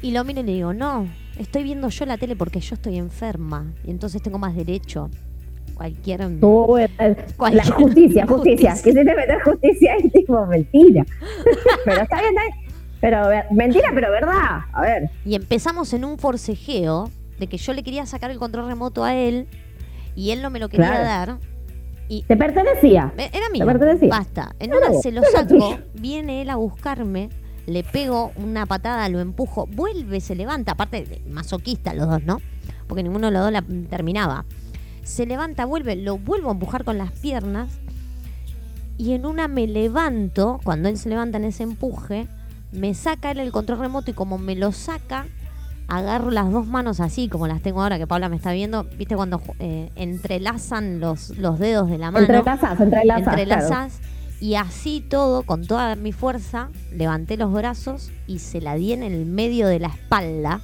Y 0.02 0.12
lo 0.12 0.24
miro 0.24 0.42
y 0.42 0.44
le 0.44 0.54
digo, 0.54 0.74
no, 0.74 1.08
estoy 1.38 1.64
viendo 1.64 1.90
yo 1.90 2.06
la 2.06 2.18
tele 2.18 2.36
porque 2.36 2.60
yo 2.60 2.76
estoy 2.76 2.98
enferma 2.98 3.74
y 3.84 3.92
entonces 3.92 4.22
tengo 4.22 4.38
más 4.40 4.56
derecho. 4.56 5.10
Cualquier. 5.78 6.22
Cualquier- 7.38 7.54
La 7.54 7.64
justicia, 7.66 8.26
justicia. 8.26 8.26
Justicia. 8.28 8.74
Quisiste 8.74 9.04
meter 9.04 9.42
justicia 9.44 9.96
y 10.04 10.10
tipo, 10.10 10.46
mentira. 10.48 11.06
pero 11.86 12.02
está 12.02 12.20
bien, 12.20 12.30
está 12.36 12.42
bien. 12.44 12.68
Pero 13.00 13.28
mentira, 13.52 13.90
pero 13.94 14.10
verdad. 14.12 14.62
A 14.74 14.82
ver. 14.82 15.12
Y 15.24 15.36
empezamos 15.36 15.94
en 15.94 16.04
un 16.04 16.18
forcejeo 16.18 17.12
de 17.40 17.46
que 17.48 17.58
yo 17.58 17.74
le 17.74 17.84
quería 17.84 18.08
sacar 18.08 18.32
el 18.32 18.40
control 18.40 18.66
remoto 18.68 19.04
a 19.04 19.14
él 19.14 19.48
y 20.16 20.32
él 20.32 20.42
no 20.42 20.50
me 20.50 20.60
lo 20.60 20.68
quería 20.68 20.88
Claro. 20.88 21.04
dar. 21.04 21.38
Y 22.10 22.24
Te 22.24 22.36
pertenecía. 22.36 23.14
Eh, 23.18 23.30
Era 23.34 23.50
mío. 23.52 23.66
¿Te 23.66 23.72
pertenecía? 23.74 24.10
Basta. 24.10 24.56
En 24.60 24.74
una 24.74 24.94
se 24.94 25.12
lo 25.12 25.22
saco, 25.32 25.78
viene 25.94 26.42
él 26.42 26.50
a 26.50 26.56
buscarme, 26.56 27.30
le 27.68 27.84
pego 27.84 28.32
una 28.38 28.66
patada, 28.66 29.08
lo 29.10 29.20
empujo, 29.20 29.68
vuelve, 29.68 30.20
se 30.22 30.34
levanta, 30.34 30.72
aparte 30.72 31.22
masoquista 31.30 31.94
los 31.94 32.08
dos, 32.08 32.24
¿no? 32.24 32.42
Porque 32.88 33.04
ninguno 33.04 33.28
de 33.28 33.34
los 33.34 33.44
dos 33.44 33.52
la 33.52 33.62
terminaba. 33.90 34.46
Se 35.08 35.26
levanta, 35.26 35.66
vuelve, 35.66 35.96
lo 35.96 36.18
vuelvo 36.18 36.50
a 36.50 36.52
empujar 36.52 36.84
con 36.84 36.98
las 36.98 37.12
piernas 37.12 37.70
y 38.98 39.14
en 39.14 39.26
una 39.26 39.48
me 39.48 39.68
levanto, 39.68 40.60
cuando 40.64 40.90
él 40.90 40.98
se 40.98 41.10
levanta 41.10 41.38
en 41.38 41.46
ese 41.46 41.64
empuje, 41.64 42.28
me 42.72 42.94
saca 42.94 43.32
él 43.32 43.40
el 43.40 43.52
control 43.52 43.80
remoto 43.80 44.12
y 44.12 44.14
como 44.14 44.38
me 44.38 44.56
lo 44.56 44.72
saca, 44.72 45.28
agarro 45.88 46.30
las 46.30 46.52
dos 46.52 46.68
manos 46.68 47.00
así, 47.00 47.30
como 47.30 47.48
las 47.48 47.62
tengo 47.62 47.82
ahora 47.82 47.98
que 47.98 48.06
Paula 48.06 48.28
me 48.28 48.36
está 48.36 48.52
viendo, 48.52 48.84
¿viste 48.84 49.16
cuando 49.16 49.42
eh, 49.60 49.92
entrelazan 49.96 51.00
los, 51.00 51.30
los 51.38 51.58
dedos 51.58 51.90
de 51.90 51.98
la 51.98 52.12
mano? 52.12 52.26
Entrelazás, 52.26 52.80
entrelazás. 52.80 53.24
claro. 53.24 53.40
entrelazás 53.40 54.00
y 54.42 54.56
así 54.56 55.02
todo, 55.02 55.44
con 55.44 55.66
toda 55.66 55.96
mi 55.96 56.12
fuerza, 56.12 56.70
levanté 56.92 57.38
los 57.38 57.54
brazos 57.54 58.12
y 58.28 58.40
se 58.40 58.62
la 58.62 58.76
di 58.76 58.94
en 58.94 59.04
el 59.04 59.26
medio 59.26 59.68
de 59.68 59.80
la 59.80 59.88
espalda, 59.88 60.60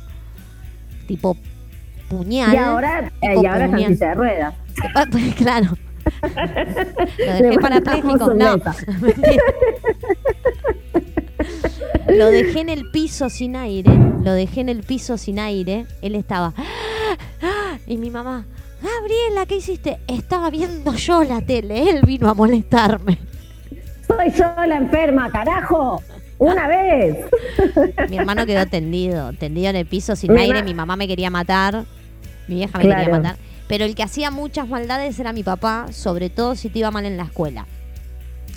tipo 1.07 1.37
puñal. 2.17 2.53
Y 2.53 2.57
ahora, 2.57 3.11
eh, 3.21 3.35
y 3.41 3.45
ahora 3.45 3.67
puñal. 3.67 3.97
de 3.97 4.13
ruedas. 4.13 4.53
Ah, 4.95 5.05
pues, 5.09 5.35
claro. 5.35 5.77
Lo 7.17 7.33
dejé 7.33 7.59
parapléjico. 7.59 8.33
No. 8.33 8.57
Lo 12.07 12.27
dejé 12.27 12.61
en 12.61 12.69
el 12.69 12.89
piso 12.91 13.29
sin 13.29 13.55
aire. 13.55 13.91
Lo 14.23 14.33
dejé 14.33 14.61
en 14.61 14.69
el 14.69 14.83
piso 14.83 15.17
sin 15.17 15.39
aire. 15.39 15.85
Él 16.01 16.15
estaba. 16.15 16.53
Y 17.87 17.97
mi 17.97 18.09
mamá, 18.09 18.45
Gabriela, 18.81 19.45
¿qué 19.45 19.57
hiciste? 19.57 19.99
Estaba 20.07 20.49
viendo 20.49 20.93
yo 20.93 21.23
la 21.23 21.41
tele. 21.41 21.89
Él 21.89 22.01
vino 22.05 22.29
a 22.29 22.33
molestarme. 22.33 23.17
Soy 24.07 24.31
yo 24.31 24.45
la 24.65 24.77
enferma, 24.77 25.29
carajo. 25.31 26.01
Una 26.37 26.67
vez. 26.67 27.17
Mi 28.09 28.17
hermano 28.17 28.45
quedó 28.45 28.65
tendido, 28.65 29.31
tendido 29.33 29.69
en 29.69 29.77
el 29.77 29.85
piso 29.85 30.15
sin 30.15 30.33
Mi 30.33 30.41
aire. 30.41 30.63
Mi 30.63 30.73
mamá 30.73 30.95
me 30.95 31.07
quería 31.07 31.29
matar. 31.29 31.85
Mi 32.47 32.55
vieja 32.55 32.77
me 32.77 32.83
Claro. 32.85 33.01
quería 33.03 33.17
matar. 33.17 33.35
Pero 33.67 33.85
el 33.85 33.95
que 33.95 34.03
hacía 34.03 34.29
muchas 34.31 34.67
maldades 34.67 35.17
era 35.19 35.33
mi 35.33 35.43
papá, 35.43 35.87
sobre 35.91 36.29
todo 36.29 36.55
si 36.55 36.69
te 36.69 36.79
iba 36.79 36.91
mal 36.91 37.05
en 37.05 37.17
la 37.17 37.23
escuela. 37.23 37.65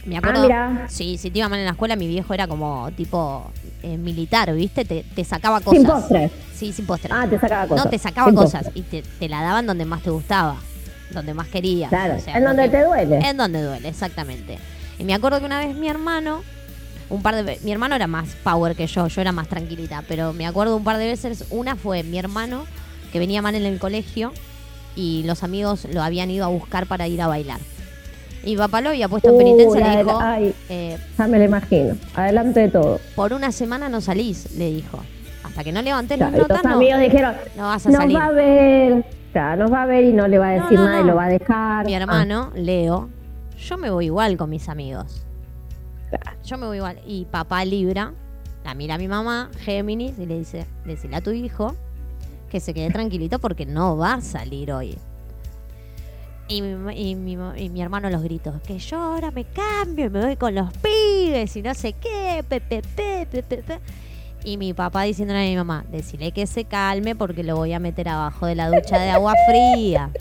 Me 0.04 0.18
acuerdo. 0.18 0.40
Ah, 0.52 0.68
mira. 0.72 0.86
Sí, 0.88 1.18
si 1.18 1.30
te 1.30 1.38
iba 1.38 1.48
mal 1.48 1.58
en 1.58 1.64
la 1.64 1.72
escuela, 1.72 1.96
mi 1.96 2.06
viejo 2.06 2.32
era 2.34 2.46
como 2.46 2.90
tipo 2.96 3.50
eh, 3.82 3.96
militar, 3.96 4.52
¿viste? 4.54 4.84
Te, 4.84 5.04
te 5.14 5.24
sacaba 5.24 5.60
cosas. 5.60 5.80
Sin 5.80 5.86
postre. 5.88 6.30
Sí, 6.54 6.72
sin 6.72 6.86
postre. 6.86 7.10
Ah, 7.12 7.26
te 7.28 7.38
sacaba 7.38 7.66
cosas. 7.66 7.84
No, 7.84 7.90
te 7.90 7.98
sacaba 7.98 8.26
Sin 8.28 8.36
cosas 8.36 8.70
y 8.74 8.82
te, 8.82 9.02
te 9.02 9.28
la 9.28 9.42
daban 9.42 9.66
donde 9.66 9.84
más 9.84 10.02
te 10.02 10.10
gustaba, 10.10 10.56
donde 11.10 11.34
más 11.34 11.48
querías. 11.48 11.88
Claro, 11.88 12.16
o 12.16 12.20
sea, 12.20 12.36
en 12.36 12.44
donde 12.44 12.68
te 12.68 12.84
duele. 12.84 13.18
En 13.18 13.36
donde 13.36 13.62
duele, 13.62 13.88
exactamente. 13.88 14.58
Y 14.98 15.04
me 15.04 15.12
acuerdo 15.14 15.40
que 15.40 15.46
una 15.46 15.58
vez 15.58 15.74
mi 15.74 15.88
hermano, 15.88 16.42
un 17.10 17.22
par 17.22 17.34
de 17.44 17.58
mi 17.64 17.72
hermano 17.72 17.96
era 17.96 18.06
más 18.06 18.28
power 18.44 18.76
que 18.76 18.86
yo, 18.86 19.08
yo 19.08 19.20
era 19.20 19.32
más 19.32 19.48
tranquilita, 19.48 20.04
pero 20.06 20.32
me 20.32 20.46
acuerdo 20.46 20.76
un 20.76 20.84
par 20.84 20.98
de 20.98 21.06
veces, 21.06 21.46
una 21.50 21.74
fue 21.76 22.02
mi 22.04 22.18
hermano 22.18 22.64
que 23.16 23.20
venía 23.20 23.40
mal 23.40 23.54
en 23.54 23.64
el 23.64 23.78
colegio 23.78 24.30
y 24.94 25.22
los 25.26 25.42
amigos 25.42 25.86
lo 25.90 26.02
habían 26.02 26.30
ido 26.30 26.44
a 26.44 26.48
buscar 26.48 26.84
para 26.86 27.08
ir 27.08 27.22
a 27.22 27.26
bailar. 27.26 27.60
Y 28.44 28.58
papá 28.58 28.82
lo 28.82 28.90
había 28.90 29.08
puesto 29.08 29.30
en 29.30 29.38
penitencia 29.38 29.80
y 29.80 29.96
le 29.96 30.04
dijo, 30.04 30.18
ay, 30.20 30.54
eh, 30.68 30.98
ya 31.16 31.26
me 31.26 31.38
lo 31.38 31.44
imagino. 31.44 31.96
Adelante 32.14 32.60
de 32.60 32.68
todo. 32.68 33.00
por 33.14 33.32
una 33.32 33.52
semana 33.52 33.88
no 33.88 34.02
salís, 34.02 34.54
le 34.58 34.70
dijo. 34.70 34.98
Hasta 35.42 35.64
que 35.64 35.72
no 35.72 35.80
levantes 35.80 36.18
Claro, 36.18 36.36
notas, 36.36 36.58
los 36.58 36.64
no, 36.72 36.76
amigos 36.76 37.00
dijeron, 37.00 37.34
no 37.56 37.62
vas 37.62 37.86
a 37.86 37.88
nos 37.88 37.98
salir. 38.02 38.16
va 38.18 38.26
a 38.26 38.32
ver. 38.32 39.04
Claro, 39.32 39.62
nos 39.62 39.72
va 39.72 39.82
a 39.82 39.86
ver 39.86 40.04
y 40.04 40.12
no 40.12 40.28
le 40.28 40.38
va 40.38 40.48
a 40.50 40.52
decir 40.62 40.78
no, 40.78 40.84
nada 40.84 41.00
y 41.00 41.04
lo 41.04 41.16
va 41.16 41.24
a 41.24 41.28
dejar. 41.30 41.86
Mi 41.86 41.94
Ah, 41.94 42.00
hermano, 42.02 42.52
Leo, 42.54 43.08
yo 43.58 43.78
me 43.78 43.88
voy 43.88 44.04
igual 44.06 44.36
con 44.36 44.50
mis 44.50 44.68
amigos. 44.68 45.24
Yo 46.44 46.58
me 46.58 46.66
voy 46.66 46.76
igual. 46.76 47.00
Y 47.06 47.24
papá 47.24 47.64
Libra, 47.64 48.12
la 48.62 48.74
mira 48.74 48.96
a 48.96 48.98
mi 48.98 49.08
mamá, 49.08 49.50
Géminis, 49.60 50.18
y 50.18 50.26
le 50.26 50.38
dice, 50.38 50.66
decile 50.84 51.16
a 51.16 51.20
tu 51.22 51.30
hijo 51.30 51.74
que 52.50 52.60
se 52.60 52.72
quede 52.74 52.90
tranquilito 52.90 53.38
porque 53.38 53.66
no 53.66 53.96
va 53.96 54.14
a 54.14 54.20
salir 54.20 54.72
hoy. 54.72 54.96
Y 56.48 56.62
mi, 56.62 56.94
y 57.10 57.14
mi 57.16 57.32
y 57.56 57.68
mi 57.70 57.82
hermano 57.82 58.08
los 58.08 58.22
gritos, 58.22 58.60
que 58.62 58.78
yo 58.78 58.98
ahora 59.00 59.32
me 59.32 59.44
cambio 59.44 60.06
y 60.06 60.10
me 60.10 60.24
voy 60.24 60.36
con 60.36 60.54
los 60.54 60.72
pibes 60.74 61.56
y 61.56 61.62
no 61.62 61.74
sé 61.74 61.92
qué, 61.94 62.44
pe, 62.48 62.60
pe, 62.60 62.82
pe, 62.94 63.26
pe, 63.30 63.42
pe, 63.42 63.56
pe". 63.62 63.80
Y 64.44 64.56
mi 64.56 64.72
papá 64.72 65.02
diciéndole 65.02 65.40
a 65.40 65.42
mi 65.50 65.56
mamá, 65.56 65.84
decile 65.90 66.30
que 66.30 66.46
se 66.46 66.64
calme 66.64 67.16
porque 67.16 67.42
lo 67.42 67.56
voy 67.56 67.72
a 67.72 67.80
meter 67.80 68.08
abajo 68.08 68.46
de 68.46 68.54
la 68.54 68.68
ducha 68.70 68.96
de 68.98 69.10
agua 69.10 69.34
fría. 69.48 70.10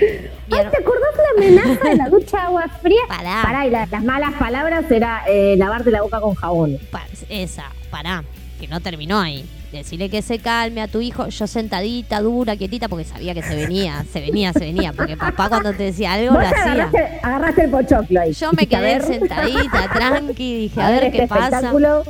Ay, 0.00 0.66
¿te 0.70 0.78
acordás 0.78 1.14
la 1.16 1.46
amenaza 1.46 1.88
de 1.90 1.96
la 1.96 2.08
ducha 2.08 2.38
de 2.38 2.42
agua 2.44 2.68
fría? 2.82 3.00
Pará. 3.06 3.42
Pará, 3.44 3.66
y 3.66 3.70
la- 3.70 3.86
las 3.86 4.02
malas 4.02 4.32
palabras 4.34 4.90
era 4.90 5.22
eh, 5.28 5.54
lavarte 5.56 5.92
la 5.92 6.02
boca 6.02 6.20
con 6.20 6.34
jabón. 6.34 6.78
Pa- 6.90 7.06
esa, 7.28 7.66
pará, 7.90 8.24
que 8.58 8.66
no 8.66 8.80
terminó 8.80 9.20
ahí. 9.20 9.48
Decirle 9.72 10.10
que 10.10 10.20
se 10.20 10.40
calme 10.40 10.82
a 10.82 10.88
tu 10.88 11.00
hijo, 11.00 11.28
yo 11.28 11.46
sentadita, 11.46 12.20
dura, 12.20 12.56
quietita, 12.56 12.88
porque 12.88 13.04
sabía 13.04 13.34
que 13.34 13.42
se 13.42 13.54
venía, 13.54 14.04
se 14.12 14.20
venía, 14.20 14.52
se 14.52 14.60
venía, 14.60 14.92
porque 14.92 15.16
papá 15.16 15.48
cuando 15.48 15.72
te 15.72 15.84
decía 15.84 16.14
algo 16.14 16.32
lo 16.32 16.40
hacía. 16.40 16.90
agarraste, 17.22 17.64
el 17.64 17.70
pochoclo 17.70 18.20
ahí. 18.20 18.32
Yo 18.32 18.50
me 18.52 18.66
quedé 18.66 19.00
sentadita, 19.00 19.88
tranqui, 19.92 20.56
dije, 20.62 20.82
a 20.82 20.90
ver 20.90 21.04
este 21.04 21.18
qué 21.20 21.28
pasa. 21.28 21.44
espectáculo. 21.44 22.02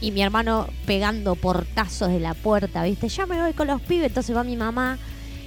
Y 0.00 0.10
mi 0.12 0.22
hermano 0.22 0.68
pegando 0.86 1.34
portazos 1.34 2.08
de 2.08 2.20
la 2.20 2.32
puerta, 2.34 2.82
¿viste? 2.82 3.08
Yo 3.08 3.26
me 3.26 3.42
voy 3.42 3.52
con 3.52 3.66
los 3.66 3.80
pibes, 3.82 4.08
entonces 4.08 4.34
va 4.34 4.44
mi 4.44 4.56
mamá. 4.56 4.98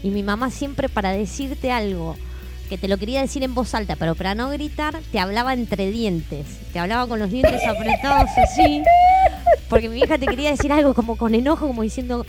Y 0.04 0.12
mi 0.12 0.24
mamá 0.24 0.50
siempre 0.52 0.88
para 0.88 1.12
decirte 1.12 1.72
algo, 1.72 2.16
que 2.70 2.78
te 2.78 2.88
lo 2.88 2.98
quería 2.98 3.22
decir 3.22 3.44
en 3.44 3.56
voz 3.56 3.74
alta, 3.74 3.96
pero 3.96 4.14
para 4.16 4.36
no 4.36 4.50
gritar, 4.50 5.00
te 5.12 5.20
hablaba 5.20 5.54
entre 5.54 5.90
dientes. 5.90 6.46
Te 6.72 6.80
hablaba 6.80 7.08
con 7.08 7.18
los 7.20 7.32
dientes 7.32 7.66
apretados 7.68 8.30
así. 8.38 8.84
Porque 9.68 9.90
mi 9.90 9.98
hija 10.00 10.18
te 10.20 10.28
quería 10.28 10.52
decir 10.52 10.72
algo 10.72 10.94
como 10.94 11.18
con 11.18 11.34
enojo, 11.34 11.68
como 11.68 11.82
diciendo, 11.82 12.26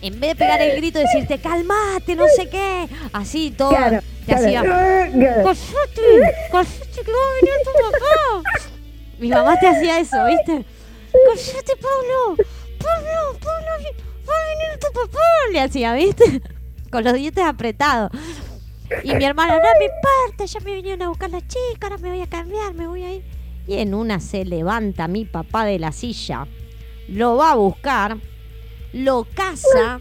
en 0.00 0.20
vez 0.20 0.30
de 0.30 0.36
pegar 0.36 0.62
el 0.62 0.76
grito, 0.76 1.00
decirte, 1.00 1.38
calmate, 1.38 2.14
no 2.14 2.26
sé 2.36 2.48
qué. 2.48 2.88
Así 3.12 3.50
todo. 3.50 3.70
Claro, 3.70 4.00
te 4.24 4.26
claro. 4.26 4.46
hacía, 4.46 4.62
Claro. 4.62 5.42
¡Callate 5.42 7.02
que 7.04 7.12
va 7.12 7.18
a 7.18 7.34
venir 7.40 7.54
tu 7.64 7.72
papá! 7.90 8.50
Mi 9.18 9.28
mamá 9.28 9.58
te 9.58 9.66
hacía 9.68 9.98
eso, 9.98 10.24
¿viste? 10.26 10.64
¡Callate, 11.12 11.72
Pablo! 11.76 12.36
¡Pablo! 12.78 13.38
¡Pablo! 13.40 13.68
¡Va 14.28 14.32
a 14.32 14.48
venir 14.48 14.78
tu 14.80 14.92
papá! 14.92 15.18
Le 15.52 15.60
hacía, 15.60 15.94
¿viste? 15.94 16.40
Con 16.90 17.04
los 17.04 17.14
dientes 17.14 17.44
apretados. 17.44 18.10
Y 19.02 19.14
mi 19.14 19.24
hermana, 19.24 19.54
no 19.54 19.78
me 19.78 19.84
importa, 19.84 20.44
ya 20.44 20.60
me 20.60 20.74
vinieron 20.74 21.02
a 21.02 21.08
buscar 21.08 21.30
las 21.30 21.42
chicas, 21.42 21.82
ahora 21.82 21.98
me 21.98 22.10
voy 22.10 22.20
a 22.20 22.26
cambiar, 22.26 22.74
me 22.74 22.86
voy 22.86 23.02
a 23.04 23.14
ir. 23.14 23.24
Y 23.66 23.78
en 23.78 23.94
una 23.94 24.20
se 24.20 24.44
levanta 24.44 25.08
mi 25.08 25.24
papá 25.24 25.64
de 25.64 25.78
la 25.78 25.92
silla, 25.92 26.46
lo 27.08 27.36
va 27.36 27.52
a 27.52 27.54
buscar, 27.54 28.16
lo 28.92 29.26
caza, 29.34 30.00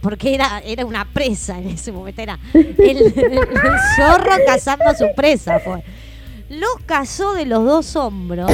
porque 0.00 0.34
era, 0.34 0.60
era 0.64 0.84
una 0.84 1.04
presa 1.12 1.58
en 1.58 1.68
ese 1.68 1.92
momento, 1.92 2.22
era 2.22 2.38
el, 2.52 3.12
zorro 3.96 4.32
cazando 4.46 4.94
su 4.96 5.06
presa. 5.14 5.58
Fue. 5.60 5.82
Lo 6.48 6.68
cazó 6.86 7.34
de 7.34 7.46
los 7.46 7.64
dos 7.64 7.96
hombros, 7.96 8.50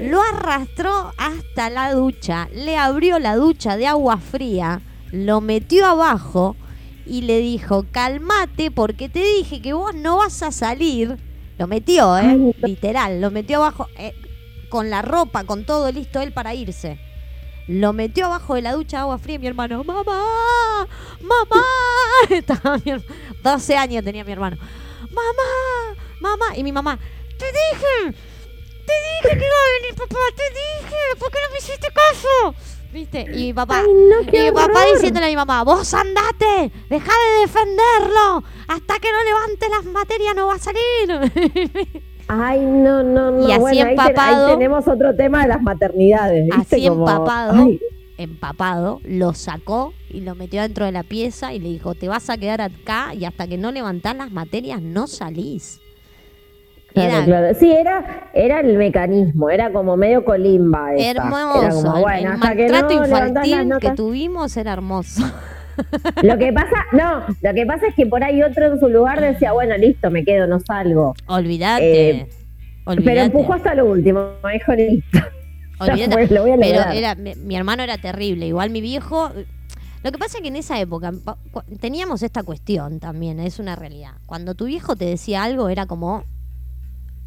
lo 0.00 0.20
arrastró 0.22 1.12
hasta 1.16 1.70
la 1.70 1.92
ducha, 1.92 2.48
le 2.52 2.76
abrió 2.76 3.18
la 3.18 3.36
ducha 3.36 3.76
de 3.76 3.86
agua 3.86 4.18
fría, 4.18 4.80
lo 5.12 5.40
metió 5.40 5.86
abajo 5.86 6.56
y 7.06 7.22
le 7.22 7.38
dijo, 7.38 7.84
calmate 7.90 8.70
porque 8.70 9.08
te 9.08 9.22
dije 9.22 9.60
que 9.60 9.72
vos 9.72 9.94
no 9.94 10.18
vas 10.18 10.42
a 10.42 10.52
salir. 10.52 11.16
Lo 11.58 11.66
metió, 11.66 12.16
¿eh? 12.18 12.22
Ay. 12.22 12.54
Literal, 12.62 13.20
lo 13.20 13.30
metió 13.30 13.58
abajo 13.58 13.88
eh, 13.96 14.14
con 14.68 14.90
la 14.90 15.02
ropa, 15.02 15.44
con 15.44 15.64
todo 15.64 15.90
listo 15.92 16.20
él 16.20 16.32
para 16.32 16.54
irse. 16.54 16.98
Lo 17.68 17.92
metió 17.92 18.26
abajo 18.26 18.54
de 18.54 18.62
la 18.62 18.72
ducha 18.72 18.96
de 18.98 19.00
agua 19.02 19.18
fría 19.18 19.36
y 19.36 19.38
mi 19.38 19.46
hermano, 19.46 19.84
mamá, 19.84 20.04
mamá. 21.20 21.62
Estaba 22.30 22.78
mi 22.78 22.90
herma- 22.90 23.04
12 23.42 23.76
años 23.76 24.04
tenía 24.04 24.24
mi 24.24 24.32
hermano. 24.32 24.56
Mamá, 25.10 25.96
mamá. 26.20 26.56
Y 26.56 26.64
mi 26.64 26.72
mamá, 26.72 26.98
te 27.38 27.44
dije, 27.46 28.18
te 28.86 28.92
dije 28.92 29.38
que 29.38 29.44
iba 29.46 29.54
a 29.54 29.80
venir 29.80 29.94
papá, 29.96 30.16
te 30.36 30.42
dije, 30.50 30.96
¿por 31.18 31.30
qué 31.30 31.38
no 31.46 31.52
me 31.52 31.58
hiciste 31.58 31.88
caso? 31.92 32.54
¿Viste? 32.92 33.24
Y 33.34 33.46
mi 33.46 33.52
papá, 33.54 33.80
Ay, 33.80 33.86
no, 33.92 34.20
y 34.22 34.42
mi 34.44 34.50
papá 34.52 34.80
diciéndole 34.92 35.26
a 35.26 35.28
mi 35.30 35.36
mamá, 35.36 35.64
vos 35.64 35.94
andate, 35.94 36.70
deja 36.90 37.10
de 37.12 37.40
defenderlo, 37.40 38.44
hasta 38.68 38.98
que 38.98 39.08
no 39.10 39.24
levante 39.24 39.66
las 39.70 39.84
materias 39.86 40.34
no 40.36 40.46
va 40.48 40.54
a 40.54 40.58
salir. 40.58 42.02
Ay, 42.28 42.60
no, 42.60 43.02
no, 43.02 43.30
no. 43.30 43.48
Y 43.48 43.52
así 43.52 43.60
bueno, 43.60 43.78
ahí, 43.80 43.84
te- 43.84 43.90
empapado. 44.02 44.46
ahí 44.46 44.52
tenemos 44.52 44.86
otro 44.88 45.14
tema 45.16 45.42
de 45.42 45.48
las 45.48 45.62
maternidades. 45.62 46.44
¿viste? 46.44 46.76
Así 46.76 46.88
Como- 46.88 47.08
empapado. 47.08 47.52
Ay, 47.64 47.80
empapado, 48.18 49.00
lo 49.04 49.32
sacó 49.34 49.94
y 50.10 50.20
lo 50.20 50.34
metió 50.34 50.60
dentro 50.62 50.84
de 50.84 50.92
la 50.92 51.02
pieza 51.02 51.52
y 51.54 51.58
le 51.60 51.68
dijo, 51.70 51.94
te 51.94 52.08
vas 52.08 52.28
a 52.30 52.36
quedar 52.36 52.60
acá 52.60 53.14
y 53.14 53.24
hasta 53.24 53.46
que 53.48 53.56
no 53.56 53.72
levantás 53.72 54.14
las 54.16 54.30
materias 54.30 54.80
no 54.82 55.06
salís. 55.06 55.80
Claro, 56.92 57.10
Era 57.16 57.24
claro. 57.24 57.54
Sí, 57.58 57.72
era, 57.72 58.28
era 58.32 58.60
el 58.60 58.76
mecanismo, 58.76 59.50
era 59.50 59.72
como 59.72 59.96
medio 59.96 60.24
colimba. 60.24 60.94
esa. 60.94 61.10
Era 61.10 61.22
hermoso. 61.24 61.82
como, 61.82 61.96
el- 61.96 62.02
bueno, 62.02 62.28
el 62.28 62.34
hasta 62.34 62.54
que 62.56 62.62
maltrato 62.68 62.94
no 62.94 63.02
levantás 63.06 63.48
las 63.48 63.62
infantil 63.62 63.90
que 63.90 63.96
tuvimos 63.96 64.56
era 64.56 64.72
hermoso. 64.72 65.22
Lo 66.22 66.36
que 66.36 66.52
pasa, 66.52 66.84
no, 66.92 67.24
lo 67.40 67.54
que 67.54 67.64
pasa 67.64 67.86
es 67.86 67.94
que 67.94 68.04
por 68.04 68.22
ahí 68.22 68.42
otro 68.42 68.66
en 68.66 68.78
su 68.78 68.90
lugar 68.90 69.22
decía, 69.22 69.52
bueno, 69.52 69.74
listo, 69.78 70.10
me 70.10 70.22
quedo, 70.22 70.46
no 70.46 70.60
salgo. 70.60 71.14
Olvídate. 71.26 72.10
Eh. 72.10 72.28
Pero 73.02 73.20
empujó 73.22 73.54
hasta 73.54 73.74
lo 73.74 73.86
último, 73.86 74.32
dijo, 74.52 74.74
listo. 74.74 75.18
Olvídate. 75.78 76.12
fue, 76.12 76.26
lo 76.28 76.42
voy 76.42 76.50
a 76.52 76.56
Pero 76.58 76.82
era, 76.92 77.14
mi, 77.14 77.34
mi 77.36 77.56
hermano 77.56 77.82
era 77.82 77.96
terrible. 77.96 78.46
Igual 78.46 78.68
mi 78.68 78.82
viejo. 78.82 79.30
Lo 80.04 80.12
que 80.12 80.18
pasa 80.18 80.38
es 80.38 80.42
que 80.42 80.48
en 80.48 80.56
esa 80.56 80.78
época 80.78 81.12
teníamos 81.80 82.22
esta 82.22 82.42
cuestión 82.42 83.00
también, 83.00 83.40
es 83.40 83.58
una 83.58 83.74
realidad. 83.74 84.12
Cuando 84.26 84.54
tu 84.54 84.66
viejo 84.66 84.94
te 84.94 85.06
decía 85.06 85.42
algo, 85.42 85.70
era 85.70 85.86
como. 85.86 86.24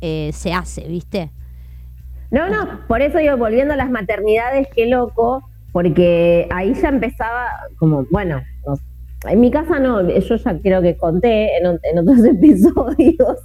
Eh, 0.02 0.32
se 0.34 0.54
hace, 0.54 0.88
¿viste? 0.88 1.32
No, 2.32 2.50
no, 2.50 2.82
por 2.88 3.02
eso 3.02 3.20
yo 3.20 3.38
volviendo 3.38 3.74
a 3.74 3.78
las 3.78 3.90
maternidades, 3.90 4.68
qué 4.76 4.88
loco, 4.88 5.44
porque 5.72 6.48
ahí 6.52 6.74
ya 6.74 6.90
empezaba 6.90 7.48
como, 7.78 8.06
bueno, 8.12 8.42
no- 8.66 8.76
en 9.30 9.40
mi 9.40 9.50
casa 9.52 9.80
no, 9.80 10.08
yo 10.08 10.36
ya 10.36 10.60
creo 10.62 10.82
que 10.82 10.98
conté 10.98 11.58
en, 11.58 11.66
ot- 11.66 11.80
en 11.84 12.00
otros 12.00 12.24
episodios, 12.26 13.38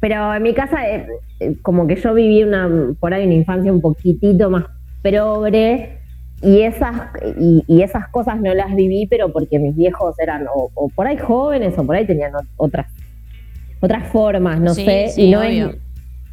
pero 0.00 0.32
en 0.34 0.42
mi 0.42 0.54
casa 0.54 0.88
eh, 0.88 1.06
eh, 1.40 1.56
como 1.62 1.86
que 1.86 1.96
yo 1.96 2.14
viví 2.14 2.42
una, 2.44 2.68
por 3.00 3.12
ahí 3.12 3.24
una 3.26 3.34
infancia 3.34 3.72
un 3.72 3.80
poquitito 3.80 4.48
más 4.50 4.64
progre 5.02 5.98
y 6.40 6.60
esas, 6.62 6.92
y, 7.38 7.64
y 7.66 7.82
esas 7.82 8.08
cosas 8.08 8.40
no 8.40 8.54
las 8.54 8.74
viví, 8.74 9.06
pero 9.08 9.32
porque 9.32 9.58
mis 9.58 9.74
viejos 9.74 10.16
eran 10.20 10.46
o, 10.54 10.70
o 10.74 10.88
por 10.90 11.06
ahí 11.06 11.16
jóvenes 11.18 11.76
o 11.76 11.84
por 11.84 11.96
ahí 11.96 12.06
tenían 12.06 12.32
ot- 12.32 12.46
otras, 12.56 12.86
otras 13.80 14.08
formas, 14.12 14.60
no 14.60 14.72
Sí, 14.74 14.84
sé, 14.84 15.08
sí, 15.08 15.22
y 15.24 15.30
no 15.30 15.40
obvio. 15.40 15.70
es 15.70 15.76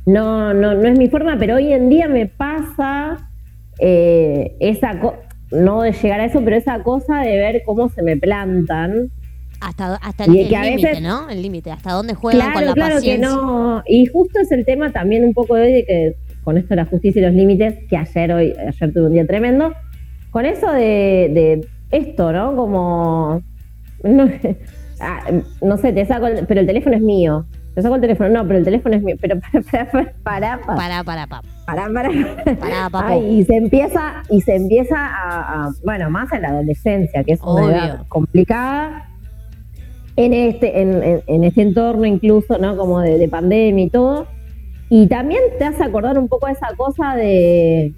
no, 0.05 0.53
no, 0.53 0.73
no 0.75 0.87
es 0.87 0.97
mi 0.97 1.09
forma, 1.09 1.37
pero 1.39 1.55
hoy 1.55 1.71
en 1.73 1.89
día 1.89 2.07
me 2.07 2.25
pasa 2.27 3.29
eh, 3.79 4.55
esa 4.59 4.99
co- 4.99 5.15
no 5.51 5.81
de 5.81 5.91
llegar 5.93 6.19
a 6.19 6.25
eso, 6.25 6.41
pero 6.43 6.55
esa 6.55 6.83
cosa 6.83 7.21
de 7.21 7.37
ver 7.37 7.61
cómo 7.65 7.89
se 7.89 8.01
me 8.03 8.17
plantan. 8.17 9.09
Hasta, 9.61 9.95
hasta 9.95 10.25
el 10.25 10.31
que 10.33 10.43
límite, 10.59 11.01
¿no? 11.01 11.29
El 11.29 11.41
límite, 11.41 11.71
hasta 11.71 11.93
dónde 11.93 12.13
juegan 12.13 12.53
con 12.53 12.65
la 12.65 12.73
claro 12.73 12.89
que 12.95 12.95
paciencia. 12.95 13.29
no. 13.29 13.83
Y 13.87 14.05
justo 14.07 14.39
es 14.39 14.51
el 14.51 14.65
tema 14.65 14.91
también 14.91 15.23
un 15.23 15.33
poco 15.33 15.55
de 15.55 15.61
hoy 15.63 15.73
de 15.73 15.85
que 15.85 16.15
con 16.43 16.57
esto 16.57 16.69
de 16.69 16.75
la 16.75 16.85
justicia 16.85 17.19
y 17.21 17.25
los 17.25 17.33
límites, 17.33 17.73
que 17.89 17.97
ayer 17.97 18.31
hoy, 18.33 18.53
ayer 18.57 18.93
tuve 18.93 19.07
un 19.07 19.13
día 19.13 19.25
tremendo, 19.25 19.73
con 20.29 20.45
eso 20.45 20.71
de, 20.71 21.31
de 21.33 21.67
esto, 21.91 22.31
¿no? 22.31 22.55
Como 22.55 23.41
no, 24.03 24.29
ah, 24.99 25.31
no 25.61 25.77
sé, 25.77 25.93
te 25.93 26.05
saco 26.05 26.27
el, 26.27 26.45
pero 26.45 26.59
el 26.61 26.67
teléfono 26.67 26.95
es 26.95 27.01
mío. 27.01 27.45
Te 27.75 27.81
saco 27.81 27.95
el 27.95 28.01
teléfono, 28.01 28.29
no, 28.29 28.47
pero 28.47 28.57
el 28.59 28.65
teléfono 28.65 28.95
es 28.95 29.03
mío. 29.03 29.15
Pero 29.21 29.35
para, 30.23 30.59
para, 30.61 31.03
para, 31.03 31.03
para, 31.03 31.27
Para, 31.65 31.87
para, 31.89 31.89
para. 31.89 32.09
Ay, 33.09 33.39
y 33.39 33.45
se 33.45 33.57
empieza, 33.57 34.23
y 34.29 34.41
se 34.41 34.55
empieza 34.55 34.95
a, 34.97 35.65
a- 35.65 35.69
bueno, 35.83 36.09
más 36.09 36.31
en 36.31 36.41
la 36.43 36.49
adolescencia, 36.49 37.23
que 37.23 37.33
es 37.33 37.41
una 37.41 37.61
edad 37.75 38.05
complicada, 38.07 39.09
en 40.15 40.33
este, 40.33 40.81
en, 40.81 41.03
en- 41.03 41.21
en 41.27 41.43
este 41.43 41.61
entorno 41.61 42.05
incluso, 42.05 42.57
¿no? 42.57 42.77
Como 42.77 43.01
de, 43.01 43.17
de 43.17 43.27
pandemia 43.27 43.85
y 43.85 43.89
todo. 43.89 44.27
Y 44.89 45.07
también 45.07 45.41
te 45.57 45.65
hace 45.65 45.83
acordar 45.83 46.17
un 46.17 46.27
poco 46.29 46.47
esa 46.47 46.67
cosa 46.77 47.15
de, 47.15 47.93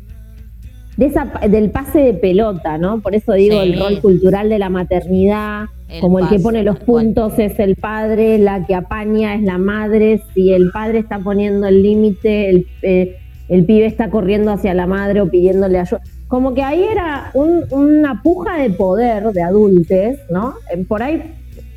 de 0.98 1.06
esa, 1.06 1.26
del 1.50 1.70
pase 1.70 2.00
de 2.00 2.14
pelota, 2.16 2.78
¿no? 2.78 3.00
Por 3.02 3.16
eso 3.16 3.34
digo 3.34 3.62
Sí. 3.62 3.72
el 3.72 3.80
rol 3.80 4.02
cultural 4.02 4.50
de 4.50 4.58
la 4.60 4.70
maternidad, 4.70 5.66
El 5.88 6.02
como 6.02 6.20
el 6.20 6.28
que 6.28 6.40
pone 6.40 6.64
los 6.64 6.80
cual. 6.80 7.06
puntos 7.06 7.38
es 7.40 7.60
el 7.60 7.76
padre, 7.76 8.38
la 8.40 8.66
que 8.66 8.76
apaña 8.76 9.36
es 9.36 9.44
la 9.44 9.58
madre, 9.58 10.22
si 10.34 10.52
el 10.52 10.72
padre 10.72 11.00
está 11.00 11.20
poniendo 11.20 11.68
el 11.68 11.82
límite, 11.84 12.50
el, 12.50 12.68
eh, 12.82 13.16
el 13.48 13.64
pibe 13.66 13.86
está 13.86 14.10
corriendo 14.10 14.52
hacia 14.52 14.74
la 14.74 14.88
madre 14.88 15.22
o 15.22 15.30
pidiéndole 15.30 15.80
ayuda. 15.80 16.02
Como 16.28 16.54
que 16.54 16.62
ahí 16.64 16.84
era 16.84 17.30
un- 17.34 17.64
una 17.72 18.22
puja 18.22 18.58
de 18.58 18.70
poder 18.72 19.32
de 19.32 19.42
adultos, 19.44 20.16
¿no? 20.30 20.56
Eh, 20.74 20.84
Por 20.88 21.02
ahí 21.04 21.22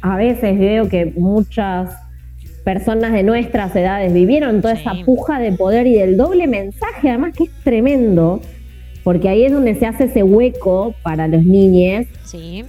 a 0.02 0.16
veces 0.16 0.58
veo 0.58 0.88
que 0.88 1.12
muchas 1.16 1.94
personas 2.64 3.12
de 3.12 3.22
nuestras 3.22 3.74
edades 3.76 4.12
vivieron 4.12 4.60
toda 4.60 4.74
Sí. 4.76 4.80
esa 4.82 4.94
puja 5.04 5.38
de 5.38 5.52
poder 5.52 5.86
y 5.86 5.94
del 5.94 6.16
doble 6.16 6.46
mensaje, 6.46 7.08
además 7.10 7.34
que 7.36 7.44
es 7.44 7.50
tremendo, 7.62 8.40
porque 9.04 9.28
ahí 9.28 9.44
es 9.44 9.52
donde 9.52 9.74
se 9.74 9.86
hace 9.86 10.04
ese 10.04 10.22
hueco 10.22 10.94
para 11.02 11.26
los 11.28 11.44
niños 11.44 12.06
Sí. 12.24 12.64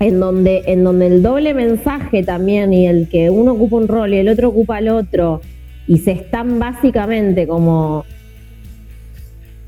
en 0.00 0.20
donde, 0.20 0.62
en 0.66 0.84
donde 0.84 1.06
el 1.06 1.22
doble 1.22 1.54
mensaje 1.54 2.22
también 2.22 2.72
y 2.72 2.86
el 2.86 3.08
que 3.08 3.30
uno 3.30 3.52
ocupa 3.52 3.76
un 3.76 3.88
rol 3.88 4.12
y 4.14 4.18
el 4.18 4.28
otro 4.28 4.48
ocupa 4.48 4.78
el 4.78 4.88
otro 4.88 5.40
y 5.86 5.98
se 5.98 6.12
están 6.12 6.58
básicamente 6.58 7.46
como 7.46 8.04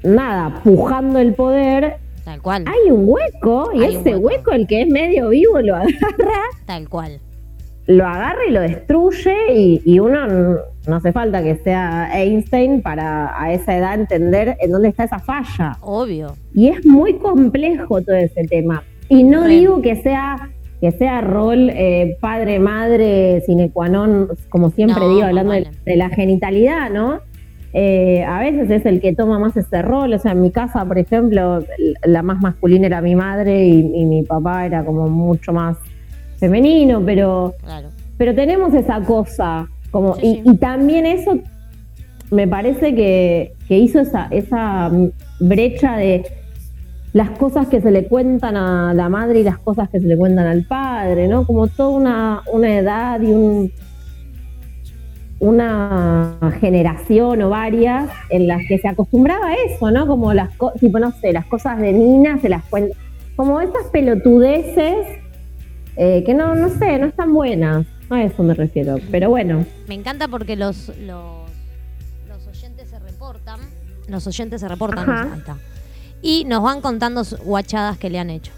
nada, 0.02 0.60
pujando 0.62 1.18
el 1.18 1.34
poder, 1.34 1.96
Tal 2.24 2.40
cual. 2.42 2.64
hay 2.66 2.90
un 2.90 3.04
hueco 3.08 3.70
y 3.74 3.82
Hay 3.82 3.96
ese 3.96 4.10
hueco. 4.16 4.26
hueco. 4.26 4.52
el 4.52 4.66
que 4.66 4.82
es 4.82 4.88
medio 4.88 5.28
vivo 5.30 5.60
lo 5.60 5.74
agarra, 5.76 6.42
Tal 6.66 6.88
cual. 6.88 7.20
lo 7.86 8.06
agarra 8.06 8.40
y 8.48 8.52
lo 8.52 8.60
destruye 8.60 9.34
y, 9.54 9.82
y 9.84 9.98
uno 9.98 10.26
no 10.88 10.96
hace 10.96 11.12
falta 11.12 11.42
que 11.42 11.56
sea 11.56 12.10
Einstein 12.18 12.82
para 12.82 13.40
a 13.40 13.52
esa 13.52 13.76
edad 13.76 13.94
entender 13.94 14.56
en 14.60 14.72
dónde 14.72 14.88
está 14.88 15.04
esa 15.04 15.18
falla. 15.18 15.76
Obvio. 15.80 16.34
Y 16.54 16.68
es 16.68 16.84
muy 16.86 17.14
complejo 17.14 18.00
todo 18.02 18.16
ese 18.16 18.44
tema. 18.44 18.82
Y 19.08 19.22
no 19.22 19.44
Re. 19.44 19.48
digo 19.50 19.82
que 19.82 19.96
sea 20.02 20.50
que 20.80 20.92
sea 20.92 21.20
rol 21.20 21.70
eh, 21.70 22.16
padre, 22.20 22.60
madre, 22.60 23.40
sine 23.44 23.68
qua 23.70 23.88
non, 23.88 24.28
como 24.48 24.70
siempre 24.70 25.00
No, 25.00 25.08
digo, 25.12 25.24
hablando 25.26 25.52
de, 25.52 25.62
vale. 25.64 25.76
de 25.84 25.96
la 25.96 26.08
genitalidad, 26.08 26.88
¿no? 26.90 27.20
Eh, 27.72 28.22
a 28.24 28.38
veces 28.38 28.70
es 28.70 28.86
el 28.86 29.00
que 29.00 29.12
toma 29.12 29.38
más 29.40 29.56
ese 29.56 29.82
rol, 29.82 30.12
o 30.14 30.18
sea, 30.20 30.32
en 30.32 30.40
mi 30.40 30.52
casa, 30.52 30.84
por 30.84 30.96
ejemplo, 30.98 31.64
la 32.04 32.22
más 32.22 32.40
masculina 32.40 32.86
era 32.86 33.00
mi 33.02 33.14
madre 33.16 33.64
y, 33.66 33.90
y 33.92 34.04
mi 34.06 34.22
papá 34.22 34.66
era 34.66 34.84
como 34.84 35.08
mucho 35.08 35.52
más 35.52 35.76
femenino, 36.36 37.02
pero 37.04 37.54
Claro. 37.62 37.88
pero 38.16 38.34
tenemos 38.34 38.72
esa 38.72 39.00
cosa, 39.00 39.68
como, 39.90 40.14
Sí, 40.16 40.26
y, 40.26 40.34
sí. 40.34 40.42
y 40.44 40.56
también 40.56 41.06
eso 41.06 41.38
me 42.30 42.46
parece 42.46 42.94
que, 42.94 43.52
que 43.66 43.78
hizo 43.78 44.00
esa, 44.00 44.28
esa 44.30 44.90
brecha 45.40 45.96
de 45.96 46.24
las 47.12 47.30
cosas 47.30 47.68
que 47.68 47.80
se 47.80 47.90
le 47.90 48.04
cuentan 48.04 48.56
a 48.56 48.92
la 48.94 49.08
madre 49.08 49.40
y 49.40 49.42
las 49.42 49.58
cosas 49.58 49.88
que 49.88 49.98
se 50.00 50.06
le 50.06 50.16
cuentan 50.16 50.46
al 50.46 50.64
padre, 50.64 51.26
¿no? 51.26 51.46
Como 51.46 51.68
toda 51.68 51.88
una, 51.88 52.42
una 52.52 52.78
edad 52.78 53.20
y 53.20 53.32
un 53.32 53.72
una 55.40 56.36
generación 56.60 57.42
o 57.42 57.50
varias 57.50 58.10
en 58.28 58.48
las 58.48 58.66
que 58.66 58.78
se 58.78 58.88
acostumbraba 58.88 59.48
a 59.48 59.54
eso, 59.54 59.90
¿no? 59.90 60.06
Como 60.06 60.34
las 60.34 60.50
cosas, 60.56 60.80
tipo, 60.80 60.98
no 60.98 61.12
sé, 61.12 61.32
las 61.32 61.46
cosas 61.46 61.78
de 61.78 61.92
Nina 61.92 62.40
se 62.40 62.48
las 62.48 62.64
cuentan, 62.64 62.98
como 63.36 63.60
esas 63.60 63.84
pelotudeces 63.92 65.06
eh, 65.96 66.24
que 66.24 66.34
no, 66.34 66.54
no 66.54 66.68
sé, 66.70 66.98
no 66.98 67.06
están 67.06 67.32
buenas. 67.32 67.86
A 68.10 68.22
eso 68.22 68.42
me 68.42 68.54
refiero. 68.54 68.96
Pero 69.10 69.28
bueno, 69.30 69.64
Me 69.86 69.94
encanta 69.94 70.28
porque 70.28 70.56
los, 70.56 70.88
los, 71.00 71.48
los 72.28 72.46
oyentes 72.46 72.88
se 72.88 72.98
reportan. 72.98 73.60
Los 74.08 74.26
oyentes 74.26 74.60
se 74.60 74.68
reportan. 74.68 75.10
Ajá. 75.10 75.22
ahí 75.32 75.38
está. 75.38 75.56
Y 76.22 76.44
nos 76.46 76.62
van 76.62 76.80
contando 76.80 77.22
guachadas 77.44 77.98
que 77.98 78.08
le 78.10 78.18
han 78.18 78.30
hecho. 78.30 78.52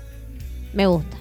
Me 0.72 0.86
gusta. 0.86 1.16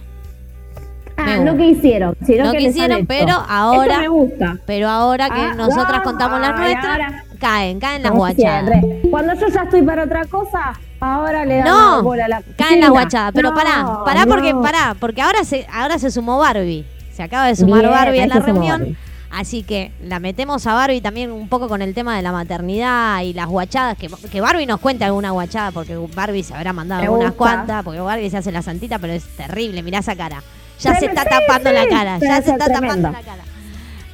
ah, 1.18 1.38
no 1.38 1.58
que 1.58 1.66
hicieron, 1.70 2.16
sino 2.26 2.46
No 2.46 2.52
que 2.52 2.58
han 2.58 2.64
hicieron, 2.64 2.98
hecho. 3.00 3.08
pero 3.08 3.34
ahora- 3.50 3.94
Eso 3.94 4.02
me 4.02 4.08
gusta. 4.10 4.58
Pero 4.66 4.88
ahora 4.90 5.30
que 5.30 5.42
Ah, 5.42 5.54
nosotras 5.56 5.96
ah, 6.00 6.04
contamos 6.04 6.40
las 6.40 6.56
nuestras, 6.58 7.24
caen, 7.40 7.80
caen 7.80 8.04
las 8.04 8.12
guachadas. 8.14 8.70
siempre. 8.70 9.10
Cuando 9.10 9.34
yo 9.34 9.48
ya 9.48 9.64
estoy 9.64 9.82
para 9.82 10.04
otra 10.04 10.26
cosa, 10.26 10.80
ahora 11.00 11.46
le 11.46 11.58
damos 11.58 11.72
No, 11.98 12.04
bola 12.04 12.26
a 12.26 12.30
la 12.30 12.44
caen 12.56 12.80
las 12.80 12.92
guachadas. 12.92 13.32
Pero 13.34 13.50
No, 13.50 13.56
pará, 13.56 14.04
pará 14.06 14.26
porque, 14.28 14.54
pará, 14.54 14.96
porque 15.00 15.22
ahora 15.24 15.44
se, 15.44 15.66
ahora 15.74 15.98
se 16.00 16.12
sumó 16.12 16.38
Barbie. 16.38 16.86
Se 17.20 17.24
acaba 17.24 17.48
de 17.48 17.56
sumar 17.58 17.82
Bien, 17.82 17.92
Barbie 17.92 18.22
a 18.22 18.28
la 18.28 18.40
reunión. 18.40 18.80
Barbie. 18.80 18.98
Así 19.30 19.64
que 19.64 19.92
la 20.02 20.20
metemos 20.22 20.66
a 20.68 20.74
Barbie 20.74 21.02
también 21.02 21.34
un 21.34 21.50
poco 21.50 21.68
con 21.68 21.82
el 21.82 21.94
tema 21.94 22.16
de 22.16 22.22
la 22.22 22.32
maternidad 22.32 23.20
y 23.24 23.34
las 23.34 23.48
guachadas. 23.48 23.98
Que, 23.98 24.08
que 24.32 24.40
Barbie 24.40 24.66
nos 24.66 24.80
cuente 24.80 25.04
alguna 25.04 25.32
guachada, 25.32 25.72
porque 25.72 25.98
Barbie 26.16 26.44
se 26.44 26.54
habrá 26.56 26.72
mandado 26.72 27.02
Me 27.02 27.08
algunas 27.08 27.32
gusta. 27.32 27.38
cuantas, 27.38 27.84
porque 27.84 28.00
Barbie 28.00 28.30
se 28.30 28.38
hace 28.38 28.54
la 28.54 28.62
santita, 28.62 29.00
pero 29.00 29.12
es 29.12 29.26
terrible, 29.36 29.84
mirá 29.84 30.00
esa 30.00 30.16
cara. 30.16 30.42
Ya 30.80 30.94
se 30.94 31.00
sí, 31.02 31.06
está 31.08 31.26
tapando 31.26 31.70
sí, 31.72 31.76
la 31.76 31.88
cara, 31.90 32.20
ya 32.20 32.42
se 32.42 32.52
está 32.52 32.68
tapando 32.70 33.12
la 33.12 33.22
cara. 33.22 33.44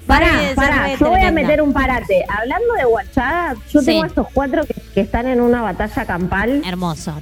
Pará, 0.08 0.32
pará, 0.56 0.96
yo 0.96 1.10
voy 1.12 1.22
a 1.22 1.32
meter 1.32 1.62
un 1.62 1.74
parate. 1.74 2.26
Hablando 2.28 2.74
de 2.74 2.86
guachada, 2.86 3.54
yo 3.72 3.82
Sí. 3.82 3.86
tengo 3.86 4.06
estos 4.06 4.28
cuatro 4.34 4.66
que, 4.66 4.74
que 4.96 5.02
están 5.02 5.28
en 5.28 5.42
una 5.42 5.62
batalla 5.62 6.06
campal, 6.06 6.64
Hermoso. 6.66 7.14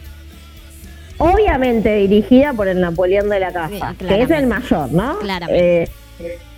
Obviamente 1.17 1.95
dirigida 1.95 2.53
por 2.53 2.67
el 2.67 2.79
Napoleón 2.81 3.29
de 3.29 3.39
la 3.39 3.49
Sí, 3.49 3.79
Casa, 3.79 3.95
que 3.97 4.21
es 4.21 4.29
el 4.31 4.47
mayor, 4.47 4.91
¿no? 4.91 5.19
Claramente. 5.19 5.83
Eh, 5.83 5.89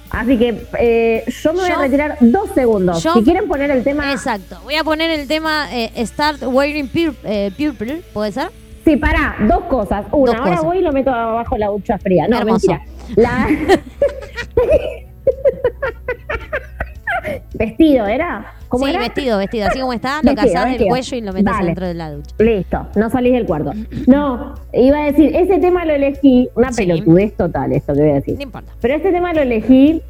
así 0.09 0.37
que 0.37 0.65
eh, 0.79 1.23
yo 1.27 1.53
me 1.53 1.59
voy 1.61 1.69
Yo- 1.69 1.75
a 1.75 1.81
retirar 1.81 2.17
dos 2.21 2.49
segundos. 2.55 3.03
yo- 3.03 3.13
si 3.13 3.23
quieren 3.23 3.47
poner 3.47 3.71
el 3.71 3.83
tema, 3.83 4.11
Exacto. 4.11 4.59
Voy 4.63 4.75
a 4.75 4.83
poner 4.83 5.11
el 5.11 5.27
tema 5.27 5.67
eh, 5.73 5.91
Start 6.05 6.41
Wearing 6.43 6.89
eh, 7.23 7.51
Purple, 7.57 8.01
¿puede 8.13 8.31
ser? 8.31 8.49
Sí, 8.85 8.97
pará, 8.97 9.35
dos 9.47 9.63
cosas. 9.65 10.05
Una, 10.11 10.31
Dos 10.31 10.39
ahora 10.41 10.51
cosas. 10.51 10.65
voy 10.65 10.77
y 10.77 10.81
lo 10.81 10.91
meto 10.91 11.09
abajo 11.09 11.57
la 11.57 11.67
ducha 11.69 11.97
fría. 11.97 12.27
No, 12.27 12.37
Hermoso. 12.37 12.67
mentira. 12.71 12.85
La... 13.15 13.47
Vestido, 17.57 18.05
¿era? 18.05 18.53
¿Cómo 18.67 18.85
sí, 18.85 18.91
era? 18.91 18.99
vestido, 18.99 19.37
vestido. 19.37 19.67
Así 19.67 19.79
como 19.79 19.93
está, 19.93 20.17
lo 20.21 20.31
Vestido, 20.35 20.53
casás 20.53 20.77
del 20.77 20.87
cuello 20.87 21.17
y 21.17 21.21
lo 21.21 21.33
metes 21.33 21.53
dentro 21.61 21.87
de 21.87 21.93
la 21.93 22.11
ducha. 22.11 22.35
Listo, 22.39 22.87
no 22.95 23.09
salís 23.09 23.33
del 23.33 23.45
cuarto. 23.45 23.71
No, 24.07 24.55
iba 24.73 24.99
a 24.99 25.05
decir, 25.05 25.35
ese 25.35 25.59
tema 25.59 25.85
lo 25.85 25.93
elegí, 25.93 26.49
una 26.55 26.71
Sí. 26.73 26.85
pelotudez 26.85 27.33
total, 27.37 27.71
esto 27.71 27.93
que 27.93 28.01
voy 28.01 28.09
a 28.11 28.13
decir. 28.15 28.35
No 28.35 28.41
importa. 28.43 28.73
Pero 28.81 28.95
este 28.95 29.11
tema 29.11 29.33
lo 29.33 29.41
elegí 29.41 30.01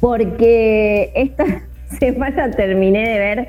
porque 0.00 1.12
esta 1.14 1.44
semana 2.00 2.50
terminé 2.50 3.08
de 3.08 3.18
ver, 3.18 3.48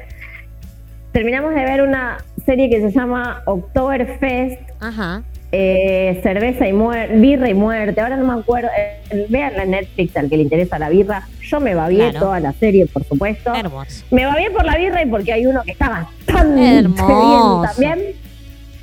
terminamos 1.12 1.54
de 1.56 1.64
ver 1.64 1.82
una 1.82 2.18
serie 2.46 2.70
que 2.70 2.82
se 2.82 2.92
llama 2.92 3.42
Oktoberfest, 3.46 4.60
Ajá. 4.80 5.24
Eh, 5.56 6.20
cerveza 6.24 6.68
y 6.68 6.74
muerte, 6.74 7.16
birra 7.16 7.48
y 7.48 7.54
muerte, 7.54 8.02
ahora 8.02 8.18
no 8.18 8.26
me 8.34 8.42
acuerdo, 8.42 8.70
eh, 8.76 9.28
veanla 9.30 9.64
en 9.64 9.72
Netflix 9.72 10.18
al 10.18 10.28
que 10.28 10.38
le 10.38 10.44
interesa 10.44 10.80
la 10.80 10.90
birra, 10.90 11.28
yo 11.42 11.60
me 11.60 11.76
va 11.76 11.88
bien 11.90 12.10
Claro. 12.10 12.26
toda 12.26 12.40
la 12.40 12.54
serie, 12.54 12.88
por 12.88 13.04
supuesto. 13.04 13.54
Hermoso. 13.54 14.04
Me 14.10 14.26
va 14.26 14.36
bien 14.36 14.52
por 14.52 14.66
la 14.66 14.76
birra 14.78 15.04
y 15.04 15.06
porque 15.06 15.32
hay 15.32 15.46
uno 15.46 15.62
que 15.64 15.72
está 15.74 15.90
bastante 16.26 16.80
Hermoso. 16.80 17.70
bien 17.78 17.94
también. 17.94 18.16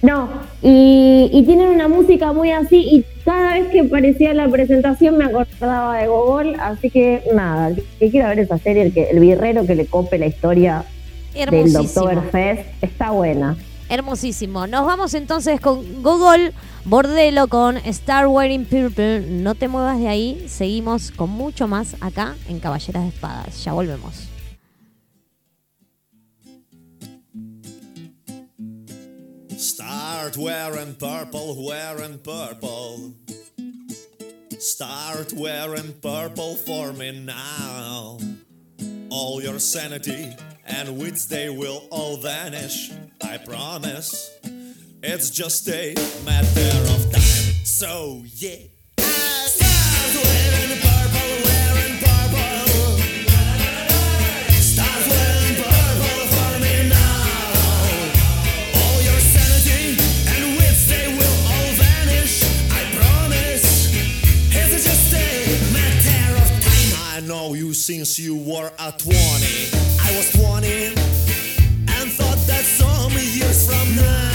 No, 0.03 0.31
y, 0.63 1.29
y 1.31 1.43
tienen 1.45 1.69
una 1.69 1.87
música 1.89 2.33
muy 2.33 2.53
así 2.53 2.79
y 2.91 3.05
cada 3.25 3.55
vez 3.55 3.67
que 3.69 3.81
aparecía 3.81 4.33
la 4.33 4.49
presentación 4.49 5.19
me 5.19 5.25
acordaba 5.25 5.99
de 5.99 6.07
Gogol, 6.07 6.55
así 6.59 6.89
que 6.89 7.23
nada, 7.35 7.69
el 7.69 7.83
que 7.99 8.11
quiera 8.11 8.29
ver 8.29 8.39
esa 8.39 8.57
serie, 8.59 8.83
el, 8.85 8.95
que, 8.95 9.11
el 9.11 9.21
birrero 9.21 9.67
que 9.67 9.75
le 9.75 9.85
cope 9.87 10.17
la 10.19 10.25
historia 10.27 10.85
del 11.35 11.43
Hermosísimo. 11.49 11.83
Oktoberfest, 12.07 12.63
está 12.81 13.11
buena. 13.11 13.57
Hermosísimo. 13.91 14.69
Nos 14.69 14.87
vamos 14.87 15.15
entonces 15.15 15.61
con 15.61 16.03
Google 16.03 16.55
Bordelo 16.85 17.49
con 17.49 17.77
Star 17.77 18.29
Wearing 18.29 18.65
Purple. 18.65 19.21
No 19.21 19.57
te 19.57 19.67
muevas 19.67 19.99
de 19.99 20.09
ahí. 20.09 20.47
Seguimos 20.49 21.11
con 21.11 21.29
mucho 21.29 21.67
más 21.67 21.97
acá 22.01 22.37
en 22.49 22.61
Caballeras 22.61 23.03
de 23.03 23.09
Espadas. 23.09 23.65
Ya 23.65 23.73
volvemos. 23.73 24.29
Start 29.59 30.37
wearing 30.37 30.95
purple, 30.95 31.57
wearing 31.59 32.19
purple. 32.19 33.13
Start 34.59 35.33
wearing 35.33 35.93
purple 36.01 36.55
for 36.55 36.93
me 36.93 37.11
now. 37.11 38.19
All 39.11 39.43
your 39.43 39.59
sanity 39.59 40.35
and 40.67 40.99
wits, 40.99 41.27
they 41.27 41.51
will 41.51 41.87
all 41.91 42.17
vanish. 42.17 42.91
I 43.23 43.39
promise. 43.39 44.31
It's 45.03 45.31
just 45.31 45.69
a 45.69 45.95
matter 46.25 46.93
of 46.95 47.11
time. 47.11 47.65
So, 47.65 48.23
yeah. 48.37 48.57
Start 48.99 50.25
wearing 50.25 50.79
purple, 50.81 51.31
wearing 51.45 52.00
I 67.21 67.23
know 67.23 67.53
you 67.53 67.75
since 67.75 68.19
you 68.19 68.35
were 68.35 68.73
a 68.79 68.93
20. 68.93 69.13
I 69.13 70.17
was 70.17 70.33
20 70.33 70.87
and 70.87 72.11
thought 72.13 72.39
that 72.47 72.65
some 72.65 73.13
years 73.13 73.67
from 73.67 73.95
now, 73.95 74.30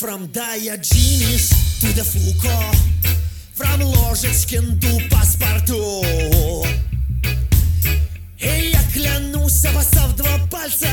from 0.00 0.26
Diogenes 0.28 1.50
to 1.78 1.88
the 1.92 2.02
Foucault. 2.02 2.74
From 3.54 3.82
Ложечкин 3.82 4.78
до 4.80 4.98
паспорту. 5.10 6.02
И 8.38 8.70
я 8.72 8.80
клянусь, 8.94 9.62
обоссав 9.66 10.16
два 10.16 10.38
пальца, 10.50 10.88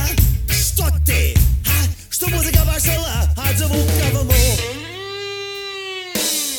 что 0.49 0.89
ты, 1.05 1.33
а? 1.65 1.85
Что 2.09 2.27
музыка 2.27 2.59
пошла 2.65 3.33
от 3.37 3.57
звука 3.57 4.07
в. 4.11 4.31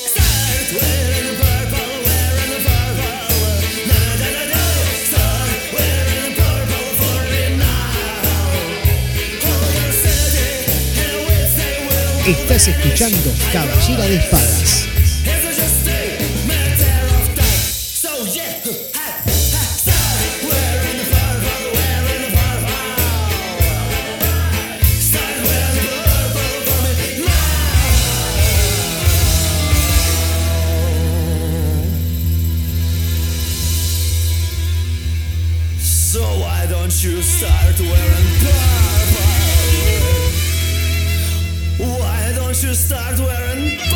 Start 0.08 0.72
wearing 0.72 1.17
Estás 12.28 12.68
escuchando 12.68 13.32
Caballera 13.50 14.04
de 14.04 14.16
Espadas. 14.16 14.58
Why 42.69 42.75
don't 42.75 42.81
you 42.81 42.87
start 42.87 43.19
wearing 43.19 43.87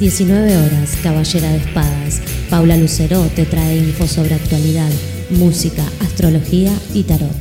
19 0.00 0.56
horas, 0.56 0.96
Caballera 1.02 1.52
de 1.52 1.58
Espadas. 1.58 2.22
Paula 2.48 2.78
Lucero 2.78 3.22
te 3.36 3.44
trae 3.44 3.76
info 3.76 4.06
sobre 4.06 4.34
actualidad, 4.34 4.88
música, 5.28 5.86
astrología 6.00 6.72
y 6.94 7.02
tarot. 7.02 7.36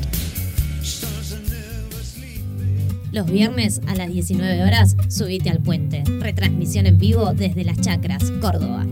Los 3.14 3.32
viernes 3.32 3.80
a 3.88 3.96
las 3.96 4.12
19 4.12 4.62
horas, 4.62 4.98
subite 5.08 5.50
al 5.50 5.64
puente. 5.64 6.04
Retransmisión 6.20 6.86
en 6.86 6.98
vivo 6.98 7.32
desde 7.34 7.64
Las 7.64 7.80
Chacras, 7.80 8.26
Córdoba. 8.42 8.86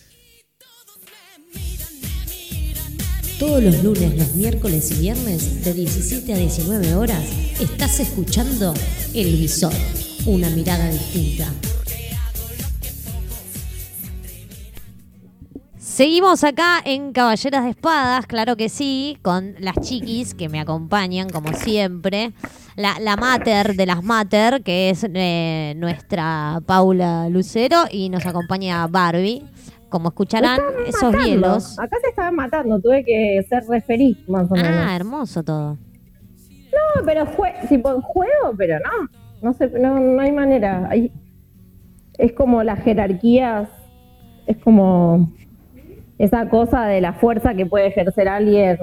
Todos 3.39 3.63
los 3.63 3.83
lunes, 3.83 4.19
los 4.19 4.35
miércoles 4.35 4.91
y 4.91 4.95
viernes, 5.01 5.65
de 5.65 5.73
17 5.73 6.35
a 6.35 6.37
19 6.37 6.95
horas, 6.95 7.25
estás 7.59 8.01
escuchando 8.01 8.75
El 9.15 9.35
Visor, 9.35 9.73
una 10.27 10.51
mirada 10.51 10.91
distinta. 10.91 11.51
Seguimos 15.79 16.45
acá 16.45 16.83
en 16.85 17.13
Caballeras 17.13 17.65
de 17.65 17.71
Espadas, 17.71 18.27
claro 18.27 18.59
que 18.59 18.69
sí, 18.69 19.17
con 19.23 19.55
las 19.59 19.77
chiquis 19.81 20.35
que 20.35 20.51
me 20.51 20.61
acompañan 20.61 21.31
como 21.31 21.55
siempre. 21.55 22.35
La, 22.77 22.95
la 23.01 23.17
mater 23.17 23.75
de 23.77 23.87
las 23.87 24.03
mater, 24.03 24.63
que 24.63 24.91
es 24.91 25.05
eh, 25.13 25.75
nuestra 25.77 26.61
Paula 26.67 27.29
Lucero, 27.29 27.83
y 27.91 28.09
nos 28.09 28.25
acompaña 28.27 28.87
Barbie. 28.87 29.45
Como 29.91 30.09
escucharán, 30.09 30.59
esos 30.87 31.03
matando. 31.13 31.27
hielos. 31.27 31.79
Acá 31.79 31.99
se 32.03 32.09
estaban 32.09 32.35
matando, 32.35 32.81
tuve 32.81 33.05
que 33.05 33.45
ser 33.47 33.63
referí, 33.69 34.25
más 34.27 34.51
o 34.51 34.55
menos. 34.55 34.71
Ah, 34.73 34.97
hermoso 34.97 35.43
todo. 35.43 35.75
No, 36.73 37.05
pero 37.05 37.27
tipo 37.69 37.91
en 37.95 38.01
juego, 38.01 38.55
pero 38.57 38.79
no. 38.79 39.09
No 39.43 39.53
sé, 39.53 39.69
no, 39.79 40.01
no 40.01 40.23
hay 40.23 40.33
manera. 40.33 40.89
Hay- 40.91 41.13
es 42.17 42.33
como 42.33 42.63
las 42.63 42.79
jerarquías, 42.83 43.69
es 44.47 44.57
como 44.59 45.31
esa 46.19 46.49
cosa 46.49 46.87
de 46.87 47.03
la 47.03 47.13
fuerza 47.13 47.53
que 47.55 47.67
puede 47.67 47.89
ejercer 47.89 48.29
alguien 48.29 48.79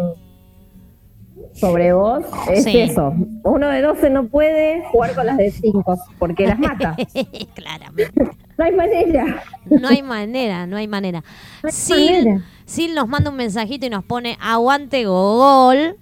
sobre 1.53 1.93
vos. 1.93 2.23
Es 2.49 2.63
Sí. 2.63 2.77
eso. 2.79 3.13
Uno 3.43 3.67
de 3.69 3.81
12 3.81 4.09
no 4.09 4.27
puede 4.27 4.83
jugar 4.91 5.13
con 5.15 5.25
las 5.25 5.37
de 5.37 5.51
5 5.51 5.97
porque 6.17 6.47
las 6.47 6.59
mata. 6.59 6.95
Claramente. 7.55 8.31
No 8.57 8.65
hay 8.65 8.71
manera. 8.73 9.43
No 9.69 9.87
hay 9.87 10.03
manera, 10.03 10.67
no 10.67 10.77
hay 10.77 10.87
manera. 10.87 11.23
hay 11.63 11.71
Sil, 11.71 12.23
manera. 12.25 12.45
Sil 12.67 12.91
nos 12.95 13.07
manda 13.07 13.29
un 13.29 13.37
mensajito 13.37 13.85
y 13.85 13.89
nos 13.89 14.03
pone 14.03 14.37
aguante 14.41 15.05
Gogol. 15.05 15.95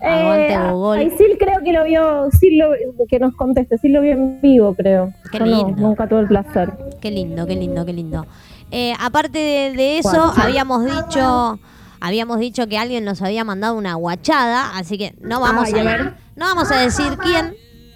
Aguante, 0.00 0.52
Eh, 0.52 0.56
ay, 0.56 1.10
Sil 1.14 1.38
creo 1.38 1.60
que 1.64 1.72
lo 1.72 1.84
vio, 1.84 2.28
Sil 2.34 2.58
lo, 2.58 2.70
que 3.08 3.18
nos 3.20 3.34
conteste, 3.36 3.78
Sil 3.78 3.92
lo 3.94 4.00
vio 4.00 4.12
en 4.12 4.40
vivo, 4.40 4.74
creo. 4.74 5.12
Qué 5.30 5.38
Yo 5.38 5.46
no, 5.46 5.56
lindo. 5.66 5.80
nunca 5.88 6.08
tuve 6.08 6.20
el 6.20 6.26
placer. 6.28 6.72
Qué 7.00 7.10
lindo, 7.10 7.46
qué 7.46 7.54
lindo, 7.54 7.84
qué 7.86 7.92
lindo. 7.92 8.26
Eh, 8.72 8.94
aparte 9.00 9.38
de, 9.38 9.72
de 9.76 9.98
eso, 9.98 10.32
habíamos 10.36 10.84
dicho, 10.84 11.58
habíamos 12.02 12.40
dicho 12.40 12.66
que 12.66 12.76
alguien 12.76 13.04
nos 13.04 13.22
había 13.22 13.44
mandado 13.44 13.76
una 13.76 13.94
guachada, 13.94 14.76
así 14.76 14.98
que 14.98 15.14
no 15.20 15.40
vamos 15.40 15.68
Ay, 15.68 15.74
a 15.74 15.80
a, 15.80 15.84
ver. 15.84 16.16
no 16.34 16.46
vamos 16.46 16.70
a 16.72 16.80
decir 16.80 17.16
quién, 17.22 17.54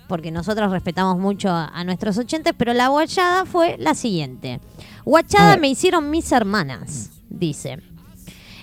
porque 0.09 0.30
nosotros 0.30 0.70
respetamos 0.70 1.18
mucho 1.18 1.50
a, 1.50 1.66
a 1.66 1.82
nuestros 1.82 2.16
oyentes, 2.16 2.54
pero 2.57 2.72
la 2.72 2.88
guachada 2.88 3.44
fue 3.46 3.76
la 3.78 3.94
siguiente. 3.94 4.61
Guachada 5.04 5.57
me 5.57 5.68
hicieron 5.68 6.09
mis 6.11 6.30
hermanas, 6.30 7.11
dice. 7.28 7.80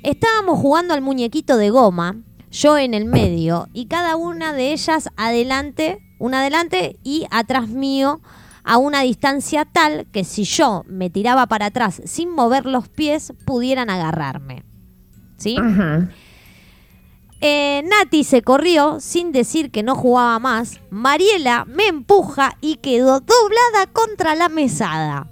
Estábamos 0.01 0.59
jugando 0.59 0.93
al 0.93 1.01
muñequito 1.01 1.57
de 1.57 1.69
goma, 1.69 2.15
yo 2.49 2.77
en 2.77 2.93
el 2.93 3.05
medio, 3.05 3.67
y 3.73 3.87
cada 3.87 4.15
una 4.15 4.53
de 4.53 4.71
ellas 4.71 5.09
adelante, 5.17 5.99
una 6.19 6.39
adelante 6.39 6.97
y 7.03 7.25
atrás 7.31 7.67
mío, 7.67 8.21
a 8.63 8.77
una 8.77 9.01
distancia 9.01 9.65
tal 9.65 10.05
que 10.13 10.23
si 10.23 10.45
yo 10.45 10.85
me 10.87 11.09
tiraba 11.09 11.47
para 11.47 11.65
atrás 11.65 12.01
sin 12.05 12.29
mover 12.29 12.65
los 12.65 12.87
pies, 12.87 13.33
pudieran 13.45 13.89
agarrarme. 13.89 14.63
¿Sí? 15.43 15.57
Ajá. 15.59 16.09
Eh, 17.41 17.83
Nati 17.83 18.23
se 18.23 18.41
corrió 18.41 19.01
sin 19.01 19.33
decir 19.33 19.69
que 19.71 19.83
no 19.83 19.95
jugaba 19.95 20.39
más. 20.39 20.79
Mariela 20.89 21.65
me 21.65 21.87
empuja 21.87 22.55
y 22.61 22.75
quedó 22.77 23.19
doblada 23.19 23.87
contra 23.91 24.35
la 24.35 24.47
mesada. 24.47 25.27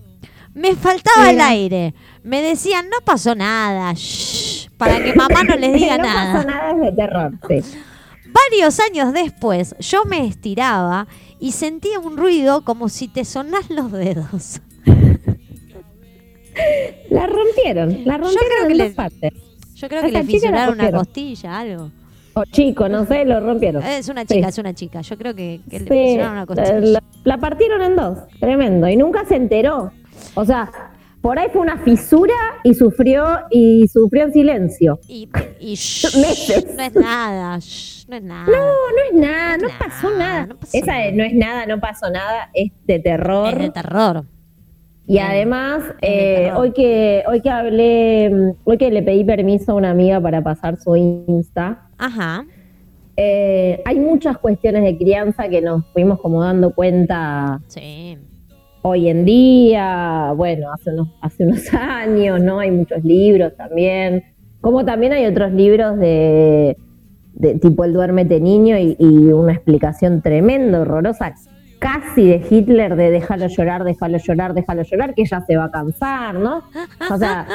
Me 0.53 0.75
faltaba 0.75 1.29
el 1.31 1.39
aire. 1.39 1.93
Me 2.23 2.41
decían, 2.41 2.89
no 2.89 2.97
pasó 3.05 3.33
nada. 3.35 3.93
shh, 3.93 4.69
para 4.77 5.01
que 5.01 5.13
mamá 5.13 5.43
no 5.43 5.55
les 5.55 5.73
diga 5.73 5.97
no 5.99 6.03
nada. 6.03 6.33
pasa 6.33 6.45
nada, 6.45 6.71
es 6.71 6.79
de 6.81 6.91
terror. 6.91 7.31
Sí. 7.47 7.77
Varios 8.33 8.79
años 8.81 9.13
después, 9.13 9.75
yo 9.79 10.03
me 10.03 10.25
estiraba 10.27 11.07
y 11.39 11.53
sentía 11.53 11.99
un 11.99 12.17
ruido 12.17 12.65
como 12.65 12.89
si 12.89 13.07
te 13.07 13.23
sonás 13.23 13.69
los 13.69 13.89
dedos. 13.91 14.59
La 17.09 17.27
rompieron, 17.27 18.03
la 18.05 18.17
rompieron 18.17 18.47
creo 18.49 18.69
en 18.69 18.77
que 18.77 18.83
dos 18.83 18.93
partes. 18.93 19.33
Yo 19.81 19.87
creo 19.89 20.01
A 20.01 20.05
que 20.05 20.11
le 20.11 20.23
fisuraron 20.23 20.75
una 20.79 20.91
costilla, 20.91 21.59
algo. 21.59 21.89
O 22.33 22.43
chico, 22.45 22.87
no 22.87 23.05
sé, 23.05 23.25
lo 23.25 23.39
rompieron. 23.41 23.83
Es 23.83 24.07
una 24.07 24.21
Sí. 24.21 24.35
chica, 24.35 24.47
es 24.49 24.57
una 24.57 24.73
chica. 24.73 25.01
Yo 25.01 25.17
creo 25.17 25.35
que, 25.35 25.59
que 25.69 25.79
le 25.79 25.85
Sí, 25.85 25.91
fisuraron 25.91 26.31
una 26.33 26.45
costilla. 26.45 26.79
la, 26.79 27.03
la 27.23 27.37
partieron 27.37 27.81
en 27.81 27.95
dos, 27.95 28.19
tremendo. 28.39 28.87
Y 28.87 28.95
nunca 28.95 29.25
se 29.25 29.35
enteró. 29.35 29.91
O 30.35 30.45
sea, 30.45 30.71
por 31.21 31.37
ahí 31.37 31.49
fue 31.51 31.61
una 31.61 31.77
fisura 31.79 32.33
y 32.63 32.73
sufrió 32.73 33.25
y 33.49 33.87
sufrió 33.89 34.23
en 34.25 34.33
silencio. 34.33 34.99
Y, 35.09 35.27
y 35.59 35.73
shh, 35.75 36.15
Meses. 36.17 36.67
no 36.77 36.83
es 36.83 36.95
nada, 36.95 37.57
shh, 37.59 38.05
no 38.07 38.15
es 38.15 38.23
nada. 38.23 38.45
No, 38.45 38.51
no 38.57 39.01
es 39.11 39.27
nada, 39.27 39.57
no 39.57 39.67
pasó 39.79 40.09
nada. 40.17 40.45
no 40.45 40.55
pasó 40.57 40.77
Esa 40.77 40.93
de 40.95 41.11
no 41.11 41.23
es 41.23 41.33
nada, 41.33 41.65
no 41.65 41.79
pasó 41.79 42.09
nada, 42.09 42.49
es 42.53 42.71
de 42.85 42.99
terror. 42.99 43.53
Es 43.53 43.59
de 43.59 43.69
terror. 43.71 44.25
Y 45.07 45.17
además, 45.17 45.83
eh, 46.01 46.51
hoy 46.55 46.71
que 46.71 47.23
hoy 47.27 47.41
que 47.41 47.49
hablé, 47.49 48.29
mm, 48.29 48.51
hoy 48.63 48.77
que 48.77 48.91
le 48.91 49.01
pedí 49.03 49.23
permiso 49.23 49.71
a 49.73 49.75
una 49.75 49.89
amiga 49.91 50.21
para 50.21 50.41
pasar 50.41 50.77
su 50.77 50.95
Insta, 50.95 51.89
Ajá. 51.97 52.45
eh, 53.17 53.81
hay 53.83 53.99
muchas 53.99 54.37
cuestiones 54.37 54.83
de 54.83 54.97
crianza 54.97 55.49
que 55.49 55.61
nos 55.61 55.85
fuimos 55.93 56.19
como 56.21 56.41
dando 56.43 56.73
cuenta 56.73 57.59
Sí. 57.67 58.17
hoy 58.83 59.09
en 59.09 59.25
día, 59.25 60.33
bueno, 60.37 60.71
hace 60.71 60.91
unos, 60.91 61.09
hace 61.21 61.45
unos 61.45 61.63
años, 61.73 62.41
¿no? 62.41 62.59
Hay 62.59 62.71
muchos 62.71 63.03
libros 63.03 63.53
también, 63.57 64.23
como 64.61 64.85
también 64.85 65.13
hay 65.13 65.25
otros 65.25 65.51
libros 65.51 65.97
de, 65.97 66.77
de 67.33 67.55
tipo 67.55 67.83
El 67.83 67.93
duérmete 67.93 68.39
niño 68.39 68.77
y, 68.77 68.95
y 68.99 69.05
una 69.33 69.53
explicación 69.53 70.21
tremenda, 70.21 70.81
horrorosa, 70.81 71.33
casi 71.81 72.27
de 72.27 72.45
Hitler 72.47 72.95
de 72.95 73.09
déjalo 73.09 73.47
llorar, 73.47 73.83
déjalo 73.83 74.19
llorar, 74.19 74.53
déjalo 74.53 74.83
llorar, 74.83 75.15
que 75.15 75.23
ella 75.23 75.43
se 75.47 75.57
va 75.57 75.63
a 75.65 75.71
cansar, 75.71 76.35
¿no? 76.35 76.61
O 77.09 77.17
sea, 77.17 77.47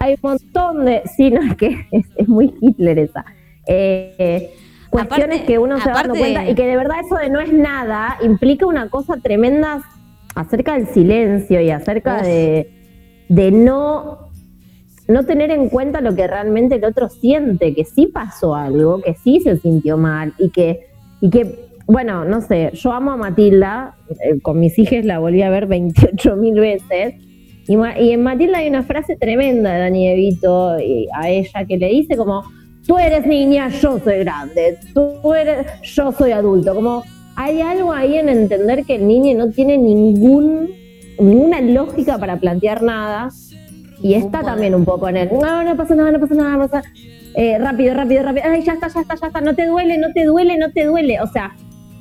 hay 0.00 0.14
un 0.14 0.30
montón 0.30 0.84
de... 0.84 1.02
Sí, 1.16 1.30
no, 1.30 1.40
es 1.42 1.54
que 1.56 1.86
es, 1.92 2.06
es 2.16 2.26
muy 2.28 2.52
Hitler 2.60 2.98
esa. 2.98 3.24
Eh, 3.68 4.52
cuestiones 4.90 5.26
Aparte- 5.42 5.46
que 5.46 5.58
uno 5.60 5.78
se 5.78 5.88
va 5.88 5.94
dando 5.94 6.14
aparte- 6.14 6.18
cuenta 6.34 6.50
y 6.50 6.54
que 6.56 6.66
de 6.66 6.76
verdad 6.76 6.96
eso 7.06 7.14
de 7.14 7.30
no 7.30 7.38
es 7.38 7.52
nada 7.52 8.18
implica 8.22 8.66
una 8.66 8.90
cosa 8.90 9.16
tremenda 9.18 9.80
acerca 10.34 10.74
del 10.74 10.88
silencio 10.88 11.60
y 11.60 11.70
acerca 11.70 12.16
Uf. 12.16 12.22
de, 12.26 12.68
de 13.28 13.52
no, 13.52 14.28
no 15.06 15.24
tener 15.24 15.52
en 15.52 15.68
cuenta 15.68 16.00
lo 16.00 16.16
que 16.16 16.26
realmente 16.26 16.74
el 16.74 16.84
otro 16.84 17.08
siente, 17.08 17.74
que 17.76 17.84
sí 17.84 18.08
pasó 18.08 18.56
algo, 18.56 19.00
que 19.00 19.14
sí 19.14 19.40
se 19.40 19.56
sintió 19.58 19.96
mal 19.96 20.34
y 20.36 20.50
que, 20.50 20.88
y 21.20 21.30
que 21.30 21.70
bueno, 21.92 22.24
no 22.24 22.40
sé, 22.40 22.70
yo 22.72 22.92
amo 22.92 23.12
a 23.12 23.16
Matilda, 23.18 23.96
eh, 24.08 24.40
con 24.40 24.58
mis 24.58 24.78
hijas 24.78 25.04
la 25.04 25.18
volví 25.18 25.42
a 25.42 25.50
ver 25.50 25.66
28 25.68 26.36
mil 26.36 26.58
veces. 26.58 27.14
Y, 27.68 27.76
y 27.76 28.12
en 28.12 28.22
Matilda 28.22 28.58
hay 28.58 28.68
una 28.68 28.82
frase 28.82 29.16
tremenda 29.16 29.72
de 29.72 29.80
Dani 29.80 30.08
De 30.08 30.14
Vito 30.14 30.80
y 30.80 31.06
a 31.14 31.28
ella 31.28 31.64
que 31.66 31.76
le 31.76 31.88
dice 31.88 32.16
como, 32.16 32.42
tú 32.86 32.98
eres 32.98 33.26
niña, 33.26 33.68
yo 33.68 33.98
soy 34.00 34.20
grande, 34.20 34.78
tú 34.94 35.34
eres, 35.34 35.66
yo 35.82 36.10
soy 36.12 36.32
adulto. 36.32 36.74
Como 36.74 37.04
hay 37.36 37.60
algo 37.60 37.92
ahí 37.92 38.16
en 38.16 38.30
entender 38.30 38.84
que 38.84 38.96
el 38.96 39.06
niño 39.06 39.36
no 39.36 39.50
tiene 39.50 39.76
ningún, 39.76 40.70
ninguna 41.20 41.60
lógica 41.60 42.18
para 42.18 42.38
plantear 42.38 42.82
nada. 42.82 43.28
Y 44.02 44.14
está 44.14 44.42
también 44.42 44.74
un 44.74 44.84
poco 44.84 45.08
en 45.08 45.16
el, 45.16 45.28
no, 45.32 45.62
no 45.62 45.76
pasa 45.76 45.94
nada, 45.94 46.10
no 46.10 46.18
pasa 46.18 46.34
nada, 46.34 46.56
no 46.56 46.68
pasa 46.68 46.82
eh, 47.34 47.58
rápido, 47.58 47.94
rápido, 47.94 48.22
rápido, 48.24 48.44
ay, 48.50 48.62
ya 48.62 48.72
está, 48.72 48.88
ya 48.88 49.00
está, 49.00 49.14
ya 49.14 49.26
está, 49.28 49.40
no 49.40 49.54
te 49.54 49.66
duele, 49.66 49.96
no 49.98 50.12
te 50.12 50.24
duele, 50.24 50.58
no 50.58 50.72
te 50.72 50.84
duele. 50.84 51.20
O 51.20 51.26
sea, 51.28 51.52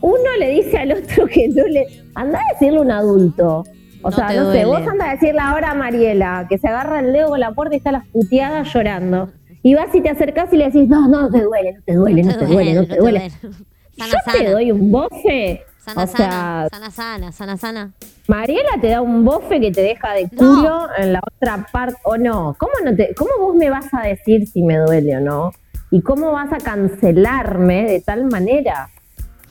uno 0.02 0.38
le 0.40 0.50
dice 0.50 0.78
al 0.78 0.92
otro 0.92 1.26
que 1.28 1.48
no 1.50 1.64
le, 1.66 1.86
anda 2.16 2.40
a 2.40 2.54
decirle 2.54 2.80
a 2.80 2.82
un 2.82 2.92
adulto. 2.92 3.64
O 4.04 4.10
No 4.10 4.16
sea, 4.16 4.34
no 4.34 4.52
sé, 4.52 4.66
vos 4.66 4.82
anda 4.88 5.10
a 5.10 5.14
decirle 5.14 5.40
ahora 5.42 5.72
a 5.72 5.74
Mariela, 5.76 6.48
que 6.50 6.58
se 6.58 6.68
agarra 6.68 7.00
el 7.02 7.14
dedo 7.14 7.30
con 7.30 7.40
la 7.40 7.52
puerta 7.52 7.76
y 7.76 7.78
está 7.78 7.92
las 7.92 8.08
puteadas 8.08 8.74
llorando. 8.74 9.30
Y 9.64 9.76
vas 9.76 9.94
y 9.94 10.02
te 10.02 10.10
acercás 10.10 10.52
y 10.52 10.58
le 10.58 10.66
decís, 10.66 10.90
no, 10.90 11.08
no, 11.08 11.22
no 11.22 11.30
te 11.30 11.44
duele, 11.44 11.74
no 11.74 11.82
te 11.86 11.94
duele, 11.94 12.24
no 12.24 12.36
te 12.38 12.46
duele, 12.48 12.74
no 12.74 12.86
te 12.88 12.98
duele. 12.98 13.30
Sana, 13.30 14.12
Yo 14.26 14.40
te 14.40 14.50
doy 14.52 14.72
un 14.72 14.92
bofe. 14.92 15.62
Sana, 15.78 16.04
o 16.04 16.08
sea, 16.08 16.68
sana, 16.72 16.92
sana, 16.92 17.32
sana, 17.32 17.58
sana. 17.58 17.92
Mariela 18.28 18.70
te 18.80 18.88
da 18.90 19.02
un 19.02 19.24
bofe 19.24 19.60
que 19.60 19.72
te 19.72 19.82
deja 19.82 20.14
de 20.14 20.24
No. 20.32 20.38
culo 20.38 20.88
en 20.98 21.14
la 21.14 21.22
otra 21.36 21.68
parte, 21.72 21.98
o 22.06 22.18
no. 22.18 22.56
¿Cómo, 22.58 22.72
no 22.84 22.96
te, 22.96 23.14
¿Cómo 23.16 23.32
vos 23.40 23.56
me 23.56 23.70
vas 23.70 23.86
a 23.94 24.08
decir 24.08 24.48
si 24.48 24.64
me 24.64 24.78
duele 24.78 25.18
o 25.18 25.20
no? 25.20 25.52
¿Y 25.92 26.02
cómo 26.02 26.32
vas 26.32 26.52
a 26.54 26.58
cancelarme 26.58 27.86
de 27.86 28.02
tal 28.02 28.26
manera? 28.26 28.90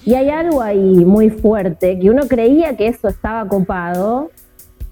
Y 0.05 0.15
hay 0.15 0.31
algo 0.31 0.63
ahí 0.63 1.05
muy 1.05 1.31
fuerte, 1.31 1.99
que 1.99 2.11
uno 2.11 2.27
creía 2.27 2.77
que 2.77 2.89
eso 2.89 3.09
estaba 3.09 3.47
copado, 3.47 4.31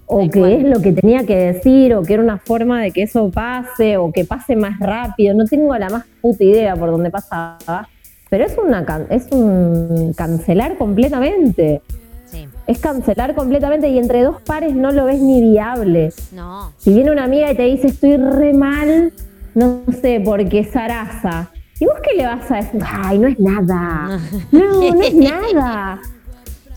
o 0.05 0.29
que 0.29 0.39
cual. 0.39 0.51
es 0.51 0.63
lo 0.63 0.81
que 0.81 0.91
tenía 0.91 1.25
que 1.25 1.35
decir, 1.35 1.93
o 1.95 2.03
que 2.03 2.13
era 2.13 2.23
una 2.23 2.37
forma 2.37 2.81
de 2.81 2.91
que 2.91 3.03
eso 3.03 3.29
pase, 3.29 3.97
o 3.97 4.11
que 4.11 4.25
pase 4.25 4.55
más 4.55 4.79
rápido. 4.79 5.33
No 5.35 5.45
tengo 5.45 5.75
la 5.77 5.89
más 5.89 6.05
puta 6.21 6.43
idea 6.43 6.75
por 6.75 6.91
dónde 6.91 7.09
pasaba. 7.09 7.87
Pero 8.29 8.45
es, 8.45 8.55
una 8.57 8.85
es 9.09 9.27
un 9.31 10.13
cancelar 10.15 10.77
completamente. 10.77 11.81
Sí. 12.25 12.47
Es 12.67 12.79
cancelar 12.79 13.33
completamente 13.33 13.89
y 13.89 13.97
entre 13.97 14.21
dos 14.21 14.39
pares 14.41 14.75
no 14.75 14.91
lo 14.91 15.05
ves 15.05 15.19
ni 15.19 15.41
viable. 15.41 16.13
No. 16.31 16.71
Si 16.77 16.93
viene 16.93 17.11
una 17.11 17.23
amiga 17.23 17.51
y 17.51 17.55
te 17.55 17.63
dice 17.63 17.87
estoy 17.87 18.17
re 18.17 18.53
mal, 18.53 19.11
no 19.55 19.81
sé, 20.01 20.21
porque 20.23 20.63
Sarasa. 20.63 21.51
¿Y 21.79 21.85
vos 21.85 21.95
qué 22.03 22.17
le 22.17 22.25
vas 22.25 22.51
a 22.51 22.55
decir? 22.57 22.81
Ay, 22.85 23.19
no 23.19 23.27
es 23.27 23.39
nada. 23.39 24.19
No, 24.51 24.93
no 24.93 25.01
es 25.01 25.13
nada. 25.13 26.01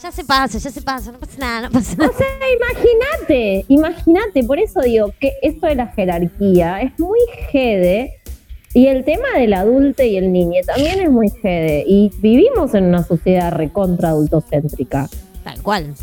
Ya 0.03 0.11
se 0.11 0.25
pasa, 0.25 0.59
ya 0.59 0.71
se 0.71 0.83
pasa, 0.83 1.13
no 1.13 1.19
pasa 1.19 1.39
nada, 1.39 1.69
no 1.69 1.71
pasa 1.71 1.95
nada. 1.97 2.11
O 2.11 2.17
sea, 2.17 2.27
imagínate, 2.57 3.65
imagínate, 3.69 4.43
por 4.43 4.59
eso 4.59 4.81
digo 4.81 5.13
que 5.21 5.33
esto 5.43 5.67
de 5.67 5.77
la 5.77 5.87
jerarquía 5.89 6.83
es 6.83 6.99
muy 6.99 7.21
jede. 7.51 8.19
Y 8.75 8.87
el 8.87 9.05
tema 9.05 9.29
del 9.37 9.53
adulto 9.53 10.03
y 10.03 10.17
el 10.17 10.33
niño 10.33 10.61
también 10.67 11.01
es 11.01 11.11
muy 11.11 11.29
jede. 11.31 11.85
Y 11.87 12.11
vivimos 12.19 12.75
en 12.75 12.85
una 12.87 13.05
sociedad 13.05 13.53
recontra 13.53 14.09
adultocéntrica. 14.09 15.09
Tal 15.45 15.63
cual. 15.63 15.95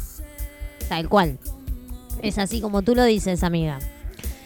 Tal 0.87 1.09
cual. 1.09 1.37
Es 2.21 2.37
así 2.37 2.61
como 2.61 2.83
tú 2.83 2.95
lo 2.95 3.03
dices, 3.03 3.43
amiga. 3.43 3.79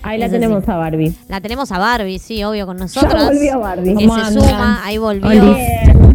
Ahí 0.04 0.20
la 0.20 0.30
tenemos 0.30 0.68
a 0.68 0.76
Barbie. 0.76 1.16
La 1.30 1.40
tenemos 1.42 1.72
a 1.72 1.80
Barbie, 1.80 2.20
sí, 2.20 2.44
obvio, 2.44 2.66
con 2.66 2.78
nosotros. 2.78 3.14
Ya 3.14 3.28
volvió 3.30 3.60
Barbie. 3.60 3.96
Que 3.96 4.06
¿Cómo 4.06 4.16
se 4.16 4.22
andan? 4.22 4.44
suma, 4.50 4.86
ahí 4.86 4.98
volvió. 4.98 5.28
Oli, 5.30 5.56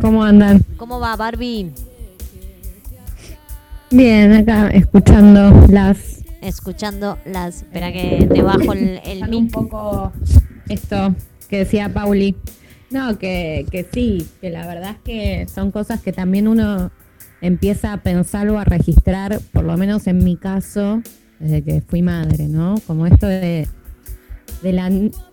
¿Cómo 0.00 0.24
andan? 0.24 0.62
¿Cómo 0.76 1.00
va 1.00 1.16
Barbie? 1.16 1.72
Bien, 3.90 4.32
acá 4.34 4.68
escuchando 4.68 5.66
las. 5.68 6.22
Escuchando 6.42 7.18
las... 7.24 7.62
Espera 7.62 7.92
que 7.92 8.28
te 8.32 8.42
bajo 8.42 8.72
el, 8.72 9.00
el 9.04 9.34
un 9.34 9.48
poco 9.48 10.12
esto 10.68 11.14
que 11.48 11.58
decía 11.58 11.92
Pauli. 11.92 12.36
No, 12.90 13.18
que, 13.18 13.66
que 13.70 13.86
sí, 13.90 14.28
que 14.40 14.50
la 14.50 14.66
verdad 14.66 14.90
es 14.90 14.98
que 15.04 15.46
son 15.52 15.72
cosas 15.72 16.00
que 16.00 16.12
también 16.12 16.46
uno 16.46 16.90
empieza 17.40 17.92
a 17.92 17.96
pensar 17.98 18.48
o 18.50 18.58
a 18.58 18.64
registrar, 18.64 19.40
por 19.52 19.64
lo 19.64 19.76
menos 19.76 20.06
en 20.06 20.22
mi 20.22 20.36
caso, 20.36 21.02
desde 21.38 21.62
que 21.62 21.80
fui 21.80 22.02
madre, 22.02 22.48
¿no? 22.48 22.76
Como 22.86 23.06
esto 23.06 23.26
de, 23.26 23.68
de 24.62 24.72
la 24.72 24.90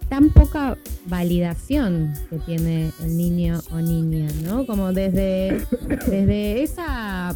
tan 0.09 0.29
poca 0.29 0.77
validación 1.07 2.13
que 2.29 2.37
tiene 2.39 2.91
el 3.03 3.17
niño 3.17 3.59
o 3.71 3.77
niña, 3.77 4.27
¿no? 4.43 4.65
Como 4.65 4.93
desde, 4.93 5.65
desde 6.07 6.63
esa 6.63 7.35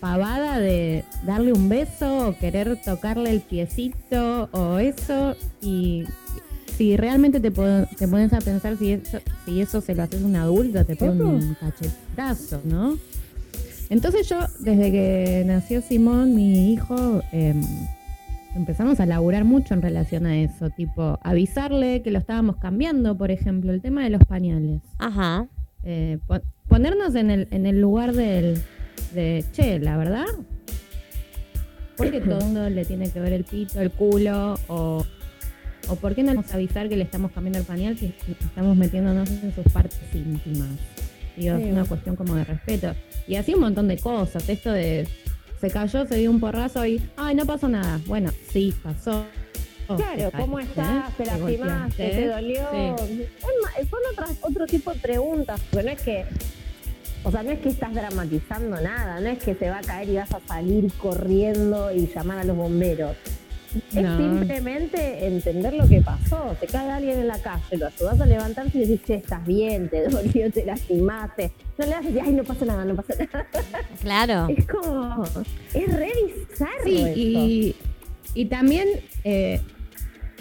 pavada 0.00 0.58
de 0.58 1.04
darle 1.26 1.52
un 1.52 1.68
beso 1.68 2.28
o 2.28 2.38
querer 2.38 2.80
tocarle 2.82 3.30
el 3.30 3.40
piecito 3.40 4.48
o 4.52 4.78
eso 4.78 5.36
y 5.60 6.04
si 6.76 6.96
realmente 6.96 7.40
te, 7.40 7.50
te 7.50 8.08
pones 8.08 8.32
a 8.32 8.40
pensar 8.40 8.76
si 8.78 8.92
eso, 8.92 9.18
si 9.44 9.60
eso 9.60 9.80
se 9.80 9.94
lo 9.94 10.02
haces 10.02 10.22
a 10.22 10.26
un 10.26 10.36
adulto 10.36 10.84
te 10.84 10.96
pega 10.96 11.12
un 11.12 11.56
cachetazo, 11.60 12.60
¿no? 12.64 12.98
Entonces 13.88 14.28
yo, 14.28 14.38
desde 14.58 14.90
que 14.90 15.44
nació 15.46 15.80
Simón, 15.80 16.34
mi 16.34 16.72
hijo, 16.72 17.22
em, 17.32 17.62
empezamos 18.56 18.98
a 19.00 19.06
laburar 19.06 19.44
mucho 19.44 19.74
en 19.74 19.82
relación 19.82 20.26
a 20.26 20.36
eso, 20.36 20.70
tipo 20.70 21.18
avisarle 21.22 22.02
que 22.02 22.10
lo 22.10 22.18
estábamos 22.18 22.56
cambiando, 22.56 23.16
por 23.16 23.30
ejemplo, 23.30 23.72
el 23.72 23.80
tema 23.80 24.02
de 24.04 24.10
los 24.10 24.22
pañales. 24.24 24.82
Ajá. 24.98 25.46
Eh, 25.84 26.18
po- 26.26 26.40
ponernos 26.68 27.14
en 27.14 27.30
el, 27.30 27.48
en 27.50 27.66
el 27.66 27.80
lugar 27.80 28.12
del, 28.14 28.60
de, 29.14 29.44
che, 29.52 29.78
la 29.78 29.96
verdad, 29.96 30.24
porque 31.96 32.20
todo 32.20 32.38
el 32.38 32.44
mundo 32.44 32.68
le 32.68 32.84
tiene 32.84 33.10
que 33.10 33.20
ver 33.20 33.32
el 33.32 33.44
pito, 33.44 33.80
el 33.80 33.90
culo, 33.90 34.58
o, 34.68 35.04
o 35.88 35.96
por 35.96 36.14
qué 36.14 36.22
no 36.22 36.34
nos 36.34 36.52
avisar 36.52 36.88
que 36.88 36.96
le 36.96 37.04
estamos 37.04 37.32
cambiando 37.32 37.58
el 37.58 37.64
pañal 37.64 37.96
si 37.96 38.14
estamos 38.40 38.76
metiéndonos 38.76 39.30
en 39.30 39.54
sus 39.54 39.64
partes 39.72 39.98
íntimas. 40.14 40.68
Digo, 41.36 41.56
Sí. 41.58 41.64
es 41.64 41.72
una 41.72 41.84
cuestión 41.84 42.16
como 42.16 42.34
de 42.34 42.44
respeto. 42.44 42.94
Y 43.28 43.36
así 43.36 43.54
un 43.54 43.60
montón 43.60 43.88
de 43.88 43.98
cosas, 43.98 44.48
esto 44.48 44.72
de 44.72 45.06
se 45.60 45.70
cayó, 45.70 46.06
se 46.06 46.16
dio 46.16 46.30
un 46.30 46.40
porrazo 46.40 46.86
y, 46.86 47.02
ay, 47.16 47.34
no 47.34 47.46
pasó 47.46 47.68
nada. 47.68 48.00
Bueno, 48.06 48.30
sí, 48.50 48.74
pasó. 48.82 49.24
Claro, 49.86 50.32
¿cómo 50.36 50.58
estás? 50.58 51.16
¿Te 51.16 51.24
te 51.24 51.30
lastimaste? 51.30 52.08
¿Te 52.08 52.26
dolió? 52.26 52.68
Sí. 52.72 53.26
Son 53.88 54.00
otras, 54.12 54.36
otro 54.42 54.66
tipo 54.66 54.92
de 54.92 54.98
preguntas, 54.98 55.60
porque 55.70 55.86
no 55.86 55.92
es 55.92 56.02
que, 56.02 56.24
o 57.22 57.30
sea, 57.30 57.42
no 57.44 57.52
es 57.52 57.60
que 57.60 57.68
estás 57.68 57.94
dramatizando 57.94 58.80
nada, 58.80 59.20
no 59.20 59.28
es 59.28 59.38
que 59.38 59.54
se 59.54 59.70
va 59.70 59.78
a 59.78 59.82
caer 59.82 60.08
y 60.08 60.16
vas 60.16 60.32
a 60.32 60.40
salir 60.40 60.92
corriendo 60.94 61.92
y 61.92 62.08
llamar 62.08 62.40
a 62.40 62.44
los 62.44 62.56
bomberos. 62.56 63.16
Es 63.94 64.16
simplemente 64.16 65.26
entender 65.26 65.74
lo 65.74 65.88
que 65.88 66.00
pasó. 66.00 66.56
Te 66.60 66.66
cae 66.66 66.90
alguien 66.90 67.18
en 67.20 67.28
la 67.28 67.38
calle, 67.38 67.76
lo 67.76 67.86
ayudas 67.86 68.20
a 68.20 68.26
levantarse 68.26 68.78
y 68.78 68.80
decís, 68.82 69.00
che, 69.06 69.14
estás 69.14 69.44
bien, 69.46 69.88
te 69.88 70.08
dolió, 70.08 70.50
te 70.50 70.64
lastimaste. 70.64 71.52
No 71.78 71.86
le 71.86 72.10
y 72.10 72.18
ay, 72.18 72.32
no 72.32 72.44
pasa 72.44 72.64
nada, 72.64 72.84
no 72.84 72.94
pasa 72.94 73.14
nada. 73.14 73.46
Claro. 74.00 74.46
Es 74.48 74.66
como, 74.66 75.24
es 75.74 75.92
re 75.92 76.10
bizarro 76.26 76.84
Sí, 76.84 77.04
y, 77.14 77.74
y 78.34 78.44
también 78.46 78.88
eh, 79.24 79.60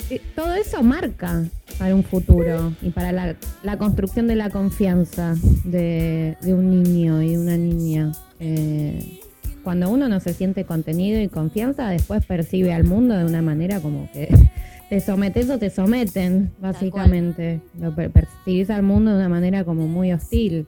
eh, 0.10 0.22
todo 0.36 0.54
eso 0.54 0.84
marca 0.84 1.44
para 1.80 1.96
un 1.96 2.04
futuro 2.04 2.74
y 2.82 2.92
para 2.92 3.12
la, 3.12 3.36
la 3.64 3.78
construcción 3.78 4.28
de 4.28 4.36
la 4.36 4.50
confianza 4.50 5.36
de, 5.64 6.38
de 6.42 6.54
un 6.54 6.84
niño 6.84 7.22
y 7.22 7.36
una 7.38 7.58
niña. 7.58 8.12
Eh, 8.40 9.20
cuando 9.66 9.90
uno 9.90 10.08
no 10.08 10.22
se 10.22 10.34
siente 10.34 10.64
contenido 10.64 11.20
y 11.20 11.28
confianza, 11.28 11.90
después 11.90 12.26
percibe 12.26 12.72
al 12.72 12.86
mundo 12.86 13.18
de 13.18 13.26
una 13.26 13.42
manera 13.42 13.82
como 13.82 14.08
que 14.14 14.30
te 14.90 15.02
sometes 15.02 15.50
o 15.50 15.58
te 15.58 15.70
someten, 15.70 16.52
básicamente. 16.62 17.60
Lo 17.78 17.94
per- 17.94 18.12
percibís 18.12 18.70
al 18.70 18.84
mundo 18.84 19.12
de 19.12 19.18
una 19.18 19.28
manera 19.30 19.66
como 19.66 19.88
muy 19.88 20.14
hostil. 20.14 20.68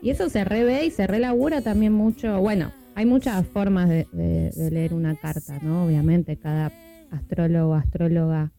Y 0.00 0.10
eso 0.10 0.30
se 0.30 0.44
revé 0.44 0.86
y 0.86 0.90
se 0.90 1.06
relabura 1.06 1.60
también 1.60 1.92
mucho. 1.92 2.40
Bueno, 2.40 2.70
hay 2.94 3.04
muchas 3.04 3.44
formas 3.46 3.88
de, 3.88 4.06
de- 4.12 4.50
de 4.52 4.70
leer 4.70 4.94
una 4.94 5.16
carta, 5.16 5.58
¿no? 5.60 5.84
Obviamente, 5.84 6.36
cada 6.36 6.72
astrólogo, 7.10 7.74
astróloga 7.74 8.52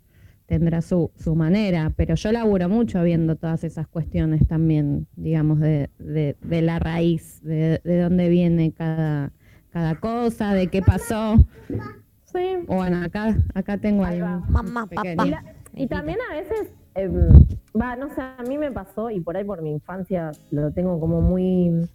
tendrá 0.45 0.81
su, 0.81 1.11
su 1.15 1.35
manera, 1.35 1.93
pero 1.95 2.15
yo 2.15 2.31
laburo 2.31 2.67
mucho 2.67 3.01
viendo 3.03 3.35
todas 3.37 3.63
esas 3.63 3.87
cuestiones 3.87 4.47
también, 4.47 5.07
digamos, 5.15 5.59
de, 5.61 5.89
de- 5.99 6.35
de 6.41 6.61
la 6.61 6.79
raíz, 6.79 7.39
de, 7.43 7.79
de 7.83 8.01
dónde 8.01 8.27
viene 8.29 8.71
cada, 8.73 9.31
cada 9.71 9.95
cosa, 9.99 10.53
de 10.53 10.67
qué 10.67 10.81
pasó. 10.81 11.35
Sí. 12.25 12.57
Bueno, 12.67 13.03
acá, 13.03 13.35
acá 13.53 13.77
tengo 13.77 14.03
algo 14.05 14.25
Mamá, 14.49 14.85
pequeño. 14.87 15.15
papá. 15.17 15.27
Y, 15.27 15.31
la- 15.31 15.43
y 15.73 15.87
también 15.87 16.17
a 16.29 16.35
veces, 16.35 16.71
em, 16.95 17.29
va, 17.79 17.95
no 17.95 18.13
sé, 18.13 18.21
a 18.21 18.43
mí 18.47 18.57
me 18.57 18.71
pasó, 18.71 19.09
y 19.09 19.19
por 19.19 19.35
ahí 19.37 19.43
por 19.43 19.61
mi 19.61 19.71
infancia 19.71 20.31
lo 20.51 20.71
tengo 20.71 20.99
como 20.99 21.21
muy, 21.21 21.89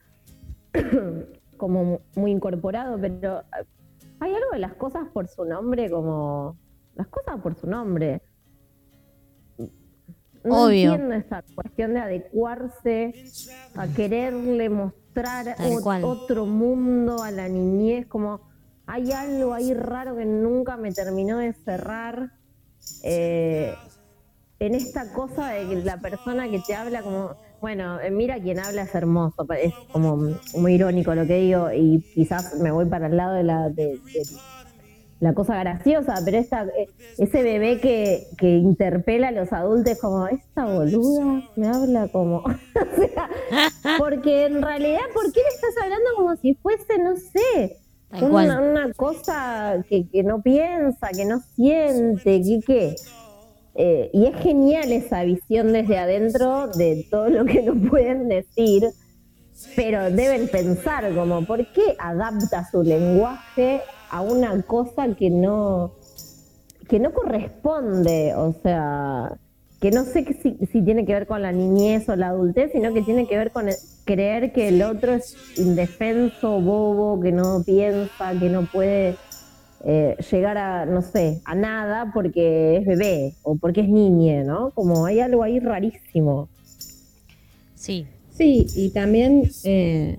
como 1.56 2.00
muy 2.16 2.30
incorporado, 2.32 2.98
pero 3.00 3.40
eh, 3.40 3.64
hay 4.20 4.32
algo 4.34 4.50
de 4.52 4.58
las 4.58 4.74
cosas 4.74 5.08
por 5.12 5.28
su 5.28 5.44
nombre, 5.44 5.88
como 5.90 6.56
las 6.96 7.06
cosas 7.08 7.40
por 7.40 7.54
su 7.54 7.66
nombre. 7.68 8.22
No 10.44 10.66
Obvio. 10.66 10.92
entiendo 10.92 11.14
esa 11.14 11.42
cuestión 11.54 11.94
de 11.94 12.00
adecuarse 12.00 13.14
a 13.76 13.86
quererle 13.88 14.68
mostrar 14.68 15.03
Ot- 15.58 15.82
cual. 15.82 16.04
otro 16.04 16.44
mundo 16.46 17.22
a 17.22 17.30
la 17.30 17.48
niñez, 17.48 18.06
como 18.06 18.40
hay 18.86 19.12
algo 19.12 19.54
ahí 19.54 19.72
raro 19.72 20.16
que 20.16 20.26
nunca 20.26 20.76
me 20.76 20.92
terminó 20.92 21.38
de 21.38 21.52
cerrar 21.54 22.32
eh, 23.02 23.74
en 24.58 24.74
esta 24.74 25.12
cosa 25.12 25.48
de 25.48 25.68
que 25.68 25.76
la 25.82 26.00
persona 26.00 26.48
que 26.50 26.60
te 26.66 26.74
habla 26.74 27.02
como, 27.02 27.36
bueno, 27.60 28.00
eh, 28.00 28.10
mira 28.10 28.38
quien 28.40 28.58
habla 28.60 28.82
es 28.82 28.94
hermoso, 28.94 29.46
es 29.58 29.72
como 29.92 30.16
muy 30.54 30.74
irónico 30.74 31.14
lo 31.14 31.26
que 31.26 31.36
digo 31.40 31.72
y 31.72 32.02
quizás 32.14 32.54
me 32.60 32.70
voy 32.70 32.86
para 32.86 33.06
el 33.06 33.16
lado 33.16 33.34
de 33.34 33.42
la, 33.42 33.68
de, 33.70 33.98
de 34.12 34.22
la 35.20 35.32
cosa 35.34 35.58
graciosa, 35.58 36.14
pero 36.24 36.38
esta, 36.38 36.64
eh, 36.64 36.88
ese 37.18 37.42
bebé 37.42 37.80
que, 37.80 38.26
que 38.36 38.56
interpela 38.56 39.28
a 39.28 39.32
los 39.32 39.52
adultos 39.52 39.98
como, 40.00 40.26
esta 40.26 40.66
boluda 40.66 41.42
me 41.56 41.68
habla 41.68 42.08
como, 42.08 42.38
o 42.38 42.96
sea, 42.96 43.30
porque 43.98 44.46
en 44.46 44.62
realidad, 44.62 45.00
¿por 45.14 45.32
qué 45.32 45.40
le 45.40 45.48
estás 45.54 45.82
hablando 45.82 46.10
como 46.16 46.36
si 46.36 46.54
fuese, 46.54 46.98
no 46.98 47.16
sé, 47.16 47.78
una, 48.22 48.60
una 48.60 48.92
cosa 48.92 49.84
que, 49.88 50.08
que 50.08 50.22
no 50.22 50.42
piensa, 50.42 51.08
que 51.08 51.24
no 51.24 51.40
siente, 51.40 52.42
que 52.42 52.60
qué. 52.64 52.96
Eh, 53.76 54.10
y 54.12 54.26
es 54.26 54.36
genial 54.36 54.92
esa 54.92 55.24
visión 55.24 55.72
desde 55.72 55.98
adentro 55.98 56.68
de 56.68 57.06
todo 57.10 57.28
lo 57.28 57.44
que 57.44 57.62
nos 57.62 57.88
pueden 57.88 58.28
decir, 58.28 58.84
pero 59.74 60.10
deben 60.10 60.48
pensar 60.48 61.12
como, 61.14 61.44
¿por 61.44 61.66
qué 61.72 61.96
adapta 61.98 62.68
su 62.70 62.82
lenguaje 62.82 63.80
a 64.14 64.20
una 64.20 64.62
cosa 64.62 65.12
que 65.16 65.28
no, 65.28 65.92
que 66.88 67.00
no 67.00 67.12
corresponde? 67.12 68.32
O 68.36 68.52
sea, 68.62 69.36
que 69.80 69.90
no 69.90 70.04
sé 70.04 70.24
que 70.24 70.34
si, 70.34 70.56
si 70.70 70.82
tiene 70.82 71.04
que 71.04 71.14
ver 71.14 71.26
con 71.26 71.42
la 71.42 71.50
niñez 71.50 72.08
o 72.08 72.14
la 72.14 72.28
adultez, 72.28 72.70
sino 72.70 72.92
que 72.92 73.02
tiene 73.02 73.26
que 73.26 73.36
ver 73.36 73.50
con 73.50 73.68
el- 73.68 73.78
creer 74.04 74.52
que 74.52 74.68
el 74.68 74.82
otro 74.82 75.14
es 75.14 75.36
indefenso, 75.56 76.60
bobo, 76.60 77.20
que 77.20 77.32
no 77.32 77.64
piensa, 77.64 78.38
que 78.38 78.48
no 78.50 78.66
puede 78.66 79.18
eh, 79.86 80.16
llegar 80.30 80.58
a, 80.58 80.86
no 80.86 81.02
sé, 81.02 81.40
a 81.44 81.54
nada 81.56 82.12
porque 82.14 82.76
es 82.76 82.86
bebé 82.86 83.34
o 83.42 83.56
porque 83.56 83.80
es 83.80 83.88
niña, 83.88 84.44
¿no? 84.44 84.70
Como 84.70 85.06
hay 85.06 85.18
algo 85.20 85.42
ahí 85.42 85.58
rarísimo. 85.58 86.48
Sí, 87.74 88.06
Sí, 88.30 88.66
y 88.74 88.90
también 88.90 89.42
eh, 89.64 90.16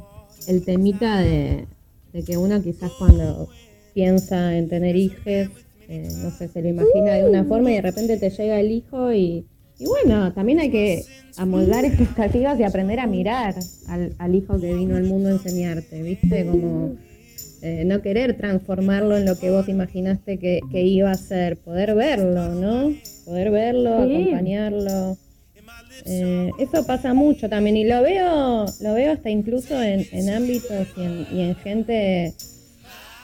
el 0.48 0.64
temita 0.64 1.20
de, 1.20 1.66
de 2.14 2.24
que 2.24 2.38
uno 2.38 2.62
quizás 2.62 2.92
cuando 2.98 3.48
piensa 3.96 4.56
en 4.58 4.68
tener 4.68 4.96
hijos, 4.96 5.48
eh, 5.88 6.08
no 6.22 6.30
sé, 6.30 6.48
se 6.50 6.62
lo 6.62 6.68
imagina 6.70 7.14
de 7.14 7.28
una 7.30 7.46
forma 7.46 7.72
y 7.72 7.76
de 7.76 7.82
repente 7.82 8.18
te 8.18 8.30
llega 8.30 8.60
el 8.60 8.70
hijo 8.72 9.12
y, 9.14 9.46
y 9.80 9.86
bueno, 9.86 10.34
también 10.34 10.60
hay 10.60 10.70
que 10.70 11.04
amoldar 11.38 11.86
expectativas 11.86 12.60
y 12.60 12.64
aprender 12.64 13.00
a 13.00 13.08
mirar 13.08 13.56
al, 13.88 14.14
al 14.20 14.36
hijo 14.36 14.60
que 14.60 14.74
vino 14.74 14.96
al 14.98 15.04
mundo 15.06 15.30
a 15.30 15.34
enseñarte, 15.34 16.04
¿viste? 16.04 16.46
Como 16.46 16.96
eh, 17.62 17.84
no 17.86 18.02
querer 18.02 18.36
transformarlo 18.38 19.16
en 19.18 19.26
lo 19.26 19.38
que 19.40 19.50
vos 19.50 19.68
imaginaste 19.70 20.38
que, 20.38 20.60
que 20.72 20.84
iba 20.84 21.10
a 21.12 21.16
ser, 21.18 21.58
poder 21.58 21.96
verlo, 21.96 22.50
¿no? 22.50 22.94
Poder 23.26 23.50
verlo, 23.52 24.06
Sí. 24.06 24.16
acompañarlo. 24.16 25.18
Eh, 26.06 26.52
eso 26.60 26.86
pasa 26.86 27.14
mucho 27.14 27.48
también 27.50 27.78
y 27.78 27.86
lo 27.86 28.02
veo, 28.04 28.66
lo 28.82 28.94
veo 28.94 29.14
hasta 29.14 29.30
incluso 29.30 29.82
en, 29.82 30.06
en 30.12 30.30
ámbitos 30.30 30.88
y 30.98 31.02
en, 31.02 31.28
y 31.32 31.42
en 31.42 31.56
gente 31.56 32.34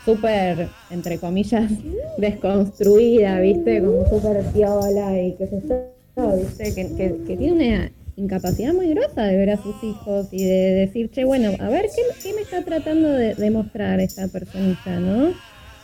súper, 0.06 0.70
entre 0.90 1.18
comillas, 1.18 1.72
desconstruida, 2.18 3.40
¿viste? 3.40 3.82
Como 3.82 4.06
súper 4.08 4.44
piola 4.54 5.22
y 5.22 5.36
qué 5.36 5.48
sé 5.48 5.62
yo, 6.18 6.38
¿viste? 6.38 6.76
Que, 6.76 6.96
que, 6.96 7.24
que 7.26 7.38
tiene 7.38 7.54
una 7.54 7.92
incapacidad 8.16 8.74
muy 8.74 8.90
grosa 8.90 9.24
de 9.24 9.38
ver 9.38 9.52
a 9.52 9.58
sus 9.58 9.84
hijos 9.84 10.28
y 10.32 10.46
de 10.46 10.74
decir, 10.74 11.10
che, 11.12 11.24
bueno, 11.24 11.52
a 11.60 11.70
ver, 11.70 11.86
¿qué, 11.96 12.02
qué 12.22 12.34
me 12.34 12.42
está 12.42 12.64
tratando 12.64 13.10
de 13.10 13.36
demostrar 13.36 14.00
esta 14.00 14.28
personita, 14.28 15.00
no? 15.00 15.34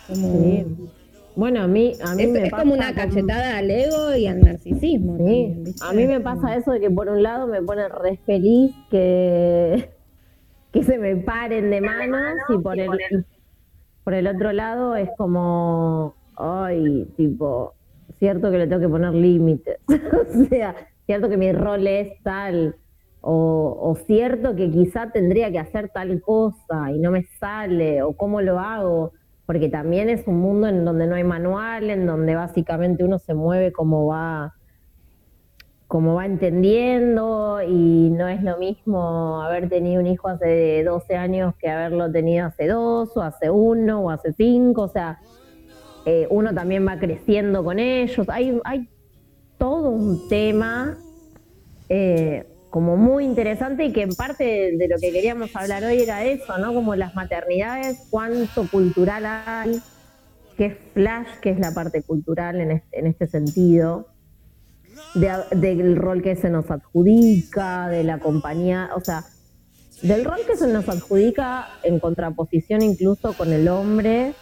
Como... 0.08 0.44
Sí. 0.44 0.66
Bueno, 1.36 1.62
a 1.62 1.68
mí, 1.68 1.94
a 2.04 2.16
mí 2.16 2.24
Es, 2.24 2.30
me 2.30 2.44
es 2.46 2.50
pasa 2.50 2.64
como 2.64 2.74
una 2.74 2.96
cachetada 2.96 3.58
al 3.58 3.70
ego 3.70 4.16
y 4.16 4.26
al 4.26 4.42
narcisismo. 4.42 5.18
Sí, 5.20 5.76
a 5.82 5.94
mí 5.94 6.08
me 6.08 6.20
pasa 6.20 6.56
eso 6.56 6.72
de 6.72 6.80
que 6.80 6.90
por 6.90 7.10
un 7.10 7.22
lado 7.22 7.46
me 7.46 7.62
pone 7.62 7.88
re 7.90 8.18
feliz 8.26 8.72
que, 8.90 9.88
que 10.72 10.84
se 10.84 10.98
me 10.98 11.16
paren 11.18 11.70
de 11.70 11.80
manos 11.80 12.40
y 12.50 12.58
por 12.58 12.80
el, 12.80 12.90
por 14.08 14.14
el 14.14 14.26
otro 14.28 14.54
lado 14.54 14.96
es 14.96 15.10
como, 15.18 16.16
ay, 16.38 17.12
tipo, 17.18 17.74
cierto 18.20 18.50
que 18.50 18.60
le 18.60 18.66
tengo 18.66 18.80
que 18.80 18.88
poner 18.88 19.14
límites, 19.14 19.80
o 19.90 20.46
sea, 20.46 20.76
cierto 21.06 21.28
que 21.28 21.36
mi 21.36 21.52
rol 21.52 21.86
es 21.88 22.14
tal, 22.24 22.78
o, 23.20 23.98
cierto 24.06 24.56
que 24.56 24.72
quizá 24.72 25.12
tendría 25.12 25.52
que 25.52 25.60
hacer 25.60 25.90
tal 25.90 26.22
cosa 26.22 26.90
y 26.94 27.00
no 27.00 27.12
me 27.12 27.24
sale, 27.38 28.02
o 28.02 28.14
cómo 28.14 28.40
lo 28.40 28.60
hago, 28.60 29.12
porque 29.46 29.68
también 29.68 30.08
es 30.08 30.26
un 30.26 30.40
mundo 30.40 30.70
en 30.70 30.86
donde 30.86 31.06
no 31.06 31.16
hay 31.16 31.26
manual, 31.26 31.90
en 31.90 32.06
donde 32.06 32.34
básicamente 32.34 33.04
uno 33.04 33.20
se 33.20 33.34
mueve 33.34 33.74
como 33.74 34.08
va 34.08 34.54
como 35.88 36.16
va 36.16 36.26
entendiendo 36.26 37.62
y 37.66 38.10
no 38.10 38.28
es 38.28 38.44
lo 38.44 38.58
mismo 38.58 39.42
haber 39.42 39.70
tenido 39.70 40.02
un 40.02 40.08
hijo 40.08 40.28
hace 40.28 40.84
12 40.84 41.16
años 41.16 41.56
que 41.56 41.70
haberlo 41.70 42.12
tenido 42.12 42.46
hace 42.46 42.68
dos 42.68 43.16
o 43.16 43.22
hace 43.22 43.50
uno 43.50 44.02
o 44.02 44.10
hace 44.10 44.34
cinco, 44.34 44.84
o 44.84 44.88
sea, 44.90 45.22
eh, 46.06 46.28
uno 46.30 46.54
también 46.54 46.86
va 46.86 47.00
creciendo 47.00 47.64
con 47.64 47.80
ellos, 47.80 48.28
hay, 48.30 48.60
hay 48.66 48.90
todo 49.58 49.90
un 49.90 50.28
tema 50.28 50.98
eh, 51.88 52.46
como 52.70 52.98
muy 52.98 53.24
interesante 53.24 53.86
y 53.86 53.94
que 53.94 54.02
en 54.02 54.14
parte 54.14 54.76
de, 54.78 54.88
lo 54.90 54.98
que 54.98 55.14
queríamos 55.14 55.56
hablar 55.56 55.86
hoy 55.86 56.02
era 56.02 56.26
eso, 56.26 56.58
¿no? 56.58 56.74
Como 56.74 56.96
las 56.96 57.16
maternidades, 57.16 58.06
cuánto 58.10 58.68
cultural 58.70 59.26
hay, 59.26 59.80
qué 60.58 60.72
flash 60.94 61.28
que 61.42 61.52
es 61.52 61.60
la 61.60 61.72
parte 61.72 62.04
cultural 62.04 62.60
en 62.60 62.72
este, 62.72 63.00
en 63.00 63.08
este 63.08 63.28
sentido 63.28 64.08
de- 65.20 65.58
del 65.58 65.96
rol 65.96 66.22
que 66.22 66.36
se 66.36 66.50
nos 66.50 66.70
adjudica, 66.72 67.88
de 67.90 68.04
la 68.04 68.20
compañía, 68.20 68.90
o 68.96 69.00
sea, 69.00 69.24
del 70.04 70.26
rol 70.26 70.40
que 70.48 70.56
se 70.56 70.68
nos 70.68 70.88
adjudica 70.90 71.66
en 71.84 72.00
contraposición 72.00 72.82
incluso 72.84 73.34
con 73.34 73.52
el 73.52 73.68
hombre, 73.68 74.34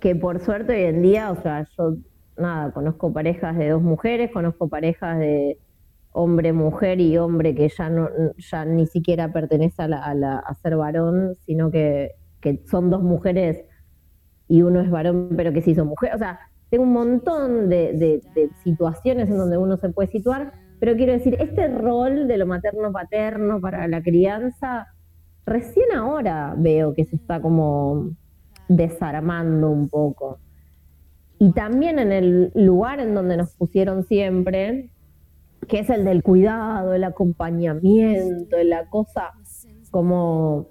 que 0.00 0.14
por 0.14 0.40
suerte 0.40 0.74
hoy 0.76 0.82
en 0.84 1.02
día, 1.02 1.30
o 1.32 1.42
sea, 1.42 1.66
yo 1.76 1.96
nada, 2.36 2.70
conozco 2.72 3.12
parejas 3.12 3.56
de 3.56 3.70
dos 3.70 3.82
mujeres, 3.82 4.30
conozco 4.32 4.68
parejas 4.68 5.18
de 5.18 5.58
hombre, 6.12 6.52
mujer 6.52 7.00
y 7.00 7.16
hombre 7.18 7.54
que 7.54 7.68
ya 7.68 7.88
no, 7.90 8.08
ya 8.38 8.64
ni 8.64 8.86
siquiera 8.86 9.32
pertenece 9.32 9.82
a, 9.82 9.88
la, 9.88 10.02
a, 10.04 10.14
la- 10.14 10.38
a 10.38 10.54
ser 10.54 10.76
varón, 10.76 11.34
sino 11.44 11.70
que, 11.70 12.12
que 12.40 12.62
son 12.66 12.88
dos 12.90 13.02
mujeres 13.02 13.64
y 14.48 14.62
uno 14.62 14.80
es 14.80 14.90
varón, 14.90 15.30
pero 15.36 15.52
que 15.52 15.60
sí 15.62 15.74
son 15.74 15.88
mujer. 15.88 16.14
O 16.14 16.18
sea, 16.18 16.38
tengo 16.70 16.84
un 16.84 16.92
montón 16.92 17.68
de, 17.68 18.20
situaciones 18.62 19.28
en 19.28 19.38
donde 19.38 19.58
uno 19.58 19.76
se 19.76 19.88
puede 19.90 20.08
situar, 20.08 20.52
pero 20.80 20.96
quiero 20.96 21.12
decir, 21.12 21.36
este 21.40 21.68
rol 21.68 22.28
de 22.28 22.38
lo 22.38 22.46
materno-paterno 22.46 23.60
para 23.60 23.86
la 23.88 24.02
crianza, 24.02 24.88
recién 25.44 25.92
ahora 25.94 26.54
veo 26.56 26.94
que 26.94 27.04
se 27.04 27.16
está 27.16 27.40
como 27.40 28.10
desarmando 28.68 29.70
un 29.70 29.88
poco. 29.88 30.38
Y 31.38 31.52
también 31.52 31.98
en 31.98 32.12
el 32.12 32.52
lugar 32.54 32.98
en 33.00 33.14
donde 33.14 33.36
nos 33.36 33.54
pusieron 33.54 34.04
siempre, 34.04 34.90
que 35.68 35.80
es 35.80 35.90
el 35.90 36.04
del 36.04 36.22
cuidado, 36.22 36.94
el 36.94 37.04
acompañamiento, 37.04 38.56
la 38.64 38.88
cosa 38.88 39.32
como 39.90 40.66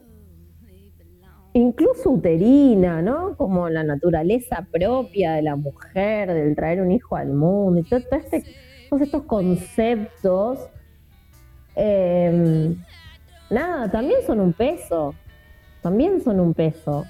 incluso 1.60 2.10
uterina, 2.12 3.02
¿no? 3.02 3.36
Como 3.38 3.70
la 3.70 3.84
naturaleza 3.84 4.68
propia 4.72 5.34
de 5.34 5.42
la 5.42 5.56
mujer, 5.56 6.34
del 6.34 6.56
traer 6.56 6.82
un 6.82 6.92
hijo 6.92 7.16
al 7.16 7.30
mundo, 7.34 7.80
y 7.80 7.84
todo, 7.84 8.02
todo 8.02 8.20
este- 8.20 8.44
todos 8.90 9.02
estos 9.02 9.24
conceptos, 9.24 10.60
eh, 11.76 12.74
nada, 13.50 13.90
también 13.92 14.20
son 14.26 14.40
un 14.40 14.54
peso, 14.54 15.14
también 15.82 16.22
son 16.24 16.40
un 16.40 16.54
peso. 16.54 17.06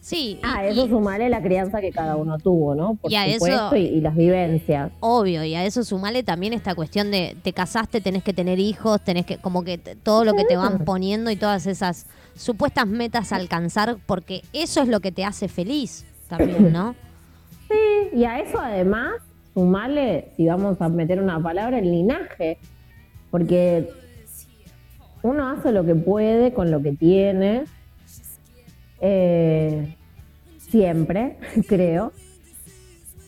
sí. 0.00 0.38
Ah, 0.44 0.64
y- 0.64 0.68
eso 0.68 0.86
sumaré 0.86 1.28
la 1.28 1.42
crianza 1.42 1.80
que 1.80 1.90
cada 1.90 2.14
uno 2.14 2.38
tuvo, 2.38 2.76
¿no? 2.76 2.94
Por 2.94 3.10
Y 3.10 3.16
a 3.16 3.26
eso- 3.26 3.44
supuesto, 3.46 3.74
y, 3.76 3.86
y 3.86 4.00
las 4.00 4.14
vivencias. 4.14 4.92
Obvio, 5.00 5.42
y 5.42 5.56
a 5.56 5.64
eso 5.64 5.82
sumale 5.82 6.22
también 6.22 6.52
esta 6.52 6.76
cuestión 6.76 7.10
de 7.10 7.36
te 7.42 7.52
casaste, 7.52 8.00
tenés 8.00 8.22
que 8.22 8.32
tener 8.32 8.60
hijos, 8.60 9.00
tenés 9.00 9.26
que, 9.26 9.38
como 9.38 9.64
que 9.64 9.78
todo 9.78 10.24
lo 10.24 10.34
que 10.34 10.44
te 10.44 10.56
van 10.56 10.84
poniendo 10.84 11.28
y 11.32 11.36
todas 11.36 11.66
esas 11.66 12.06
supuestas 12.36 12.86
metas 12.86 13.32
a 13.32 13.36
alcanzar, 13.36 13.96
porque 14.06 14.42
eso 14.52 14.82
es 14.82 14.88
lo 14.88 15.00
que 15.00 15.12
te 15.12 15.24
hace 15.24 15.48
feliz 15.48 16.04
también, 16.28 16.72
¿no? 16.72 16.94
Sí, 17.68 18.18
y 18.18 18.24
a 18.24 18.38
eso 18.38 18.60
además, 18.60 19.14
sumarle, 19.52 20.28
si 20.36 20.46
vamos 20.46 20.80
a 20.80 20.88
meter 20.88 21.20
una 21.20 21.42
palabra, 21.42 21.80
el 21.80 21.90
linaje. 21.90 22.58
Porque 23.32 23.90
uno 25.22 25.48
hace 25.48 25.72
lo 25.72 25.84
que 25.84 25.96
puede 25.96 26.52
con 26.52 26.70
lo 26.70 26.80
que 26.80 26.92
tiene. 26.92 27.64
eh, 29.00 29.96
siempre, 30.58 31.38
creo. 31.68 32.12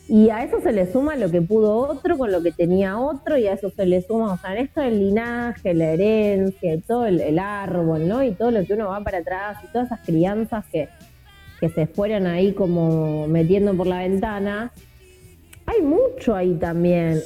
Y 0.08 0.30
a 0.30 0.42
eso 0.42 0.60
se 0.62 0.72
le 0.72 0.90
suma 0.90 1.16
lo 1.16 1.30
que 1.30 1.42
pudo 1.42 1.76
otro 1.76 2.16
con 2.16 2.32
lo 2.32 2.42
que 2.42 2.50
tenía 2.50 2.98
otro, 2.98 3.36
y 3.36 3.46
a 3.46 3.52
eso 3.52 3.68
se 3.70 3.84
le 3.84 4.00
suma, 4.00 4.32
o 4.32 4.38
sea, 4.38 4.52
en 4.52 4.64
esto 4.64 4.80
del 4.80 4.98
linaje, 4.98 5.74
la 5.74 5.92
herencia, 5.92 6.80
todo 6.86 7.04
el, 7.04 7.20
el 7.20 7.38
árbol, 7.38 8.08
¿no? 8.08 8.22
Y 8.24 8.30
todo 8.32 8.50
lo 8.50 8.64
que 8.64 8.72
uno 8.72 8.88
va 8.88 9.02
para 9.02 9.18
atrás, 9.18 9.58
y 9.62 9.66
todas 9.66 9.88
esas 9.88 10.00
crianzas 10.00 10.64
que, 10.72 10.88
que 11.60 11.68
se 11.68 11.86
fueron 11.86 12.26
ahí 12.26 12.52
como 12.52 13.26
metiendo 13.26 13.74
por 13.74 13.86
la 13.86 13.98
ventana. 13.98 14.72
Hay 15.66 15.82
mucho 15.82 16.34
ahí 16.34 16.54
también. 16.54 17.20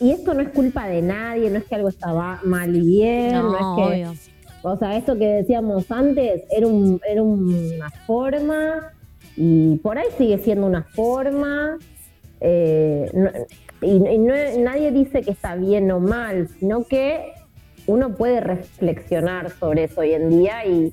Y, 0.00 0.08
y 0.08 0.10
esto 0.10 0.34
no 0.34 0.40
es 0.42 0.48
culpa 0.48 0.88
de 0.88 1.02
nadie, 1.02 1.50
no 1.50 1.58
es 1.58 1.64
que 1.64 1.76
algo 1.76 1.88
estaba 1.88 2.40
mal 2.42 2.74
y 2.74 2.80
bien, 2.80 3.32
no, 3.32 3.42
No, 3.42 3.54
es 3.54 3.58
que 3.58 3.94
obvio. 4.08 4.14
o 4.62 4.76
sea, 4.76 4.96
esto 4.96 5.16
que 5.16 5.26
decíamos 5.26 5.90
antes 5.90 6.42
era, 6.50 6.66
un, 6.66 7.00
era 7.08 7.22
una 7.22 7.90
forma 8.06 8.92
y 9.36 9.76
por 9.76 9.98
ahí 9.98 10.08
sigue 10.16 10.38
siendo 10.38 10.66
una 10.66 10.82
forma. 10.82 11.78
Eh, 12.40 13.10
no- 13.14 13.30
y 13.80 13.96
y 13.96 14.18
no- 14.18 14.34
nadie 14.64 14.90
dice 14.90 15.22
que 15.22 15.30
está 15.30 15.54
bien 15.56 15.90
o 15.90 16.00
mal, 16.00 16.48
sino 16.58 16.84
que 16.84 17.32
uno 17.86 18.14
puede 18.14 18.40
reflexionar 18.40 19.50
sobre 19.50 19.84
eso 19.84 20.00
hoy 20.02 20.12
en 20.12 20.28
día 20.30 20.66
y, 20.66 20.92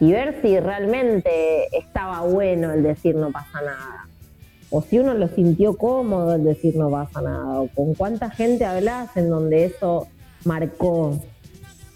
y 0.00 0.12
ver 0.12 0.40
si 0.42 0.58
realmente 0.60 1.30
estaba 1.76 2.20
bueno 2.22 2.72
el 2.72 2.82
decir 2.82 3.14
no 3.16 3.30
pasa 3.30 3.60
nada. 3.62 4.06
O 4.70 4.82
si 4.82 4.98
uno 4.98 5.14
lo 5.14 5.28
sintió 5.28 5.76
cómodo 5.76 6.34
el 6.34 6.44
decir 6.44 6.76
no 6.76 6.90
pasa 6.90 7.22
nada. 7.22 7.60
O 7.60 7.68
con 7.68 7.94
cuánta 7.94 8.28
gente 8.30 8.64
hablas 8.64 9.16
en 9.16 9.30
donde 9.30 9.64
eso 9.64 10.08
marcó. 10.44 11.18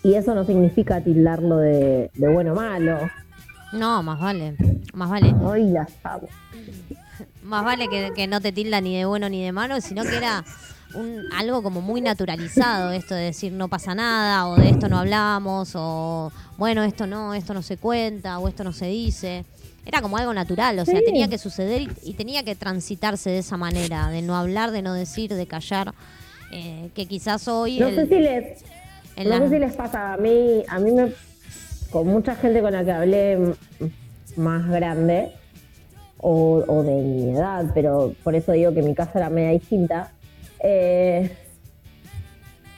Y 0.02 0.14
eso 0.14 0.34
no 0.34 0.44
significa 0.44 1.00
tildarlo 1.02 1.58
de, 1.58 2.10
de 2.14 2.28
bueno 2.32 2.52
o 2.52 2.54
malo. 2.54 2.96
No, 3.72 4.02
más 4.02 4.18
vale, 4.20 4.54
más 4.94 5.10
vale. 5.10 5.34
Hoy 5.44 5.64
la 5.68 5.86
amo. 6.04 6.28
Más 7.50 7.64
vale 7.64 7.88
que, 7.88 8.12
que 8.14 8.26
no 8.28 8.40
te 8.40 8.52
tilda 8.52 8.80
ni 8.80 8.96
de 8.96 9.04
bueno 9.04 9.28
ni 9.28 9.42
de 9.44 9.50
malo, 9.52 9.80
sino 9.80 10.04
que 10.04 10.16
era 10.16 10.44
un, 10.94 11.24
algo 11.36 11.62
como 11.62 11.80
muy 11.80 12.00
naturalizado, 12.00 12.92
esto 12.92 13.14
de 13.14 13.24
decir 13.24 13.52
no 13.52 13.66
pasa 13.68 13.94
nada, 13.94 14.46
o 14.46 14.54
de 14.56 14.70
esto 14.70 14.88
no 14.88 14.98
hablamos, 14.98 15.72
o 15.74 16.30
bueno, 16.58 16.84
esto 16.84 17.06
no, 17.08 17.34
esto 17.34 17.52
no 17.52 17.62
se 17.62 17.76
cuenta, 17.76 18.38
o 18.38 18.46
esto 18.48 18.62
no 18.64 18.72
se 18.72 18.86
dice. 18.86 19.44
Era 19.84 20.00
como 20.00 20.16
algo 20.16 20.32
natural, 20.32 20.78
o 20.78 20.84
sea, 20.84 20.98
Sí. 21.00 21.04
tenía 21.04 21.26
que 21.26 21.38
suceder 21.38 21.82
y, 21.82 21.90
y 22.04 22.12
tenía 22.14 22.44
que 22.44 22.54
transitarse 22.54 23.30
de 23.30 23.38
esa 23.38 23.56
manera, 23.56 24.08
de 24.10 24.22
no 24.22 24.36
hablar, 24.36 24.70
de 24.70 24.82
no 24.82 24.94
decir, 24.94 25.34
de 25.34 25.46
callar, 25.46 25.92
eh, 26.52 26.90
que 26.94 27.06
quizás 27.06 27.48
hoy... 27.48 27.80
No 27.80 27.88
el- 27.88 27.94
sé 27.96 28.06
si 28.06 28.20
les, 28.20 28.60
no 29.16 29.24
la- 29.24 29.38
sé 29.38 29.48
si 29.48 29.58
les 29.58 29.74
pasa 29.74 30.12
a 30.12 30.16
mí, 30.18 30.62
a 30.68 30.78
mí 30.78 30.92
me, 30.92 31.12
con 31.90 32.06
mucha 32.06 32.36
gente 32.36 32.60
con 32.62 32.72
la 32.72 32.84
que 32.84 32.92
hablé 32.92 33.54
más 34.36 34.68
grande 34.68 35.32
o, 36.22 36.62
o 36.66 36.82
de 36.82 36.94
mi 37.02 37.30
edad, 37.36 37.66
pero 37.74 38.12
por 38.22 38.34
eso 38.34 38.52
digo 38.52 38.72
que 38.74 38.82
mi 38.82 38.94
casa 38.94 39.18
era 39.18 39.30
media 39.30 39.50
distinta. 39.50 40.12
eh, 40.60 41.30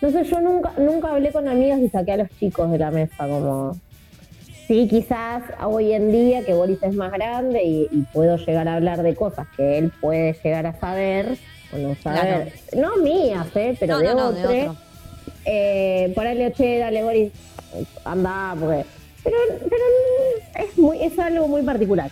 no 0.00 0.10
sé, 0.10 0.24
yo 0.24 0.40
nunca, 0.40 0.72
nunca 0.78 1.10
hablé 1.12 1.30
con 1.30 1.46
amigas 1.48 1.78
y 1.80 1.88
saqué 1.88 2.12
a 2.12 2.16
los 2.16 2.28
chicos 2.38 2.70
de 2.72 2.78
la 2.78 2.90
mesa, 2.90 3.28
como 3.28 3.76
sí, 4.66 4.88
quizás 4.88 5.42
hoy 5.64 5.92
en 5.92 6.10
día 6.10 6.44
que 6.44 6.54
Boris 6.54 6.82
es 6.82 6.94
más 6.94 7.12
grande 7.12 7.62
y, 7.62 7.88
y 7.90 8.02
puedo 8.12 8.36
llegar 8.36 8.66
a 8.66 8.74
hablar 8.76 9.02
de 9.02 9.14
cosas 9.14 9.46
que 9.56 9.78
él 9.78 9.92
puede 10.00 10.32
llegar 10.42 10.66
a 10.66 10.78
saber 10.80 11.36
o 11.72 11.78
no 11.78 11.94
saber, 12.02 12.52
no 12.76 12.96
mías, 12.96 13.46
eh, 13.54 13.76
pero 13.78 13.94
No, 13.94 13.98
de 14.00 14.06
no, 14.08 14.14
no, 14.14 14.32
de 14.32 14.44
otro 14.46 14.60
otro. 14.72 14.76
eh, 15.44 16.12
ponerle, 16.16 16.52
che, 16.52 16.78
dale, 16.78 17.02
Boris, 17.04 17.32
anda, 18.04 18.56
porque... 18.58 18.84
Pero, 19.24 19.36
pero 19.70 20.64
es, 20.66 20.76
muy, 20.78 21.00
es 21.00 21.16
algo 21.18 21.46
muy 21.46 21.62
particular. 21.62 22.10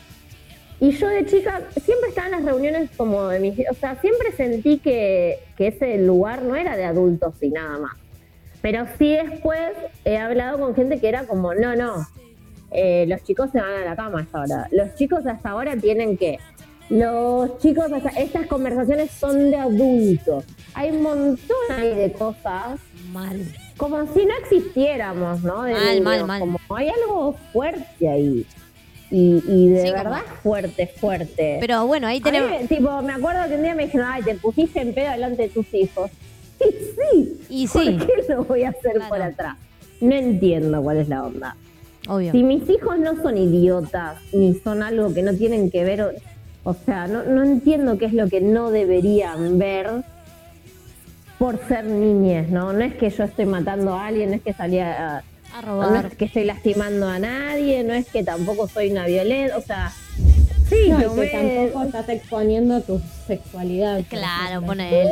Y 0.81 0.93
yo 0.93 1.09
de 1.09 1.27
chica 1.27 1.63
siempre 1.85 2.09
estaba 2.09 2.29
en 2.29 2.33
las 2.33 2.45
reuniones 2.45 2.91
como 2.97 3.29
de 3.29 3.39
mis... 3.39 3.59
O 3.71 3.75
sea, 3.75 4.01
siempre 4.01 4.33
sentí 4.33 4.79
que, 4.79 5.39
que 5.57 5.69
ese 5.69 5.99
lugar 5.99 6.43
no 6.43 6.57
era 6.57 6.75
de 6.75 6.85
adultos 6.85 7.35
y 7.43 7.51
nada 7.51 7.79
más. 7.79 7.97
Pero 8.63 8.87
sí 8.99 9.15
después 9.15 9.73
he 10.07 10.17
hablado 10.17 10.59
con 10.59 10.75
gente 10.75 10.99
que 10.99 11.09
era 11.09 11.27
como, 11.27 11.55
no, 11.55 11.77
no, 11.77 12.07
eh, 12.71 13.05
los 13.09 13.23
chicos 13.25 13.51
se 13.51 13.61
van 13.61 13.83
a 13.83 13.85
la 13.85 13.97
cama 13.97 14.21
hasta 14.21 14.39
ahora. 14.39 14.69
Los 14.71 14.95
chicos 14.95 15.27
hasta 15.27 15.51
ahora 15.51 15.77
tienen 15.77 16.17
que... 16.17 16.39
Los 16.89 17.59
chicos, 17.59 17.93
hasta, 17.93 18.09
estas 18.21 18.47
conversaciones 18.47 19.11
son 19.13 19.51
de 19.51 19.57
adultos. 19.57 20.45
Hay 20.75 20.91
un 20.91 21.03
montón 21.03 21.57
ahí 21.71 21.95
de 21.95 22.13
cosas 22.13 22.81
Mal. 23.13 23.41
como 23.77 24.13
si 24.13 24.27
no 24.27 24.35
existiéramos, 24.43 25.43
¿no? 25.43 25.63
De 25.63 25.73
Mal, 25.73 25.83
niños, 25.83 26.05
mal, 26.05 26.27
mal. 26.27 26.41
Como 26.41 26.59
hay 26.77 26.89
algo 26.89 27.37
fuerte 27.53 28.09
ahí. 28.09 28.45
Y, 29.11 29.43
y 29.49 29.69
de 29.71 29.83
Sí, 29.87 29.91
verdad 29.93 30.21
como- 30.23 30.37
fuerte, 30.43 30.87
fuerte. 30.87 31.57
Pero 31.61 31.87
bueno, 31.87 32.07
ahí 32.07 32.19
mí 32.19 32.23
tenemos... 32.23 32.69
tipo, 32.69 33.03
me 33.03 33.13
acuerdo 33.15 33.49
que 33.49 33.57
un 33.57 33.63
día 33.63 33.75
me 33.75 33.87
dijeron, 33.87 34.07
ay, 34.11 34.23
te 34.23 34.35
pusiste 34.37 34.81
en 34.81 34.95
pedo 34.95 35.11
delante 35.11 35.43
de 35.43 35.49
tus 35.49 35.73
hijos. 35.75 36.11
Y 36.61 36.67
sí. 36.73 37.41
Y 37.49 37.69
¿Por 37.69 37.83
sí. 37.85 37.99
qué 37.99 38.33
lo 38.35 38.45
voy 38.45 38.65
a 38.65 38.69
hacer 38.69 38.93
Claro. 38.93 39.09
por 39.09 39.23
atrás? 39.23 39.57
No 40.01 40.15
entiendo 40.15 40.83
cuál 40.83 40.99
es 40.99 41.09
la 41.09 41.25
onda. 41.25 41.57
Obvio. 42.07 42.33
Si 42.33 42.43
mis 42.43 42.69
hijos 42.69 42.99
no 42.99 43.21
son 43.23 43.37
idiotas, 43.39 44.19
ni 44.33 44.55
son 44.55 44.83
algo 44.83 45.13
que 45.15 45.23
no 45.23 45.35
tienen 45.35 45.71
que 45.71 45.85
ver, 45.85 46.03
o, 46.03 46.11
o 46.65 46.75
sea, 46.75 47.07
no, 47.07 47.23
no 47.25 47.43
entiendo 47.43 47.97
qué 47.99 48.05
es 48.07 48.13
lo 48.13 48.29
que 48.29 48.41
no 48.43 48.71
deberían 48.71 49.59
ver 49.59 50.03
por 51.39 51.59
ser 51.67 51.87
niñes, 51.87 52.51
¿no? 52.51 52.73
No 52.75 52.81
es 52.85 52.95
que 52.95 53.09
yo 53.09 53.25
estoy 53.25 53.47
matando 53.47 53.95
a 53.95 54.07
alguien, 54.07 54.29
no 54.31 54.37
es 54.37 54.43
que 54.43 54.53
salí 54.53 54.79
a, 55.55 55.63
no 55.63 55.97
es 55.97 56.15
que 56.15 56.25
estoy 56.27 56.45
lastimando 56.45 57.09
a 57.09 57.19
nadie, 57.19 57.83
no 57.85 57.93
es 57.95 58.07
que 58.07 58.23
tampoco 58.23 58.69
soy 58.69 58.91
una 58.91 59.07
violenta, 59.07 59.57
o 59.57 59.63
sea, 59.63 59.93
sí, 60.69 60.89
No, 60.89 60.99
lo 60.99 61.15
que 61.15 61.27
tampoco 61.29 61.85
estás 61.85 62.09
exponiendo 62.09 62.81
tu 62.83 63.01
sexualidad. 63.27 64.03
Claro, 64.09 64.63
ponele. 64.63 65.11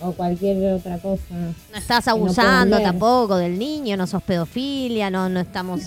O 0.00 0.12
cualquier 0.12 0.74
otra 0.74 0.98
cosa. 0.98 1.22
No 1.70 1.78
estás 1.78 2.08
abusando 2.08 2.80
tampoco 2.80 3.36
del 3.36 3.58
niño, 3.58 3.96
no 3.96 4.06
sos 4.06 4.22
pedofilia, 4.22 5.10
no, 5.10 5.28
no 5.28 5.40
estamos 5.40 5.82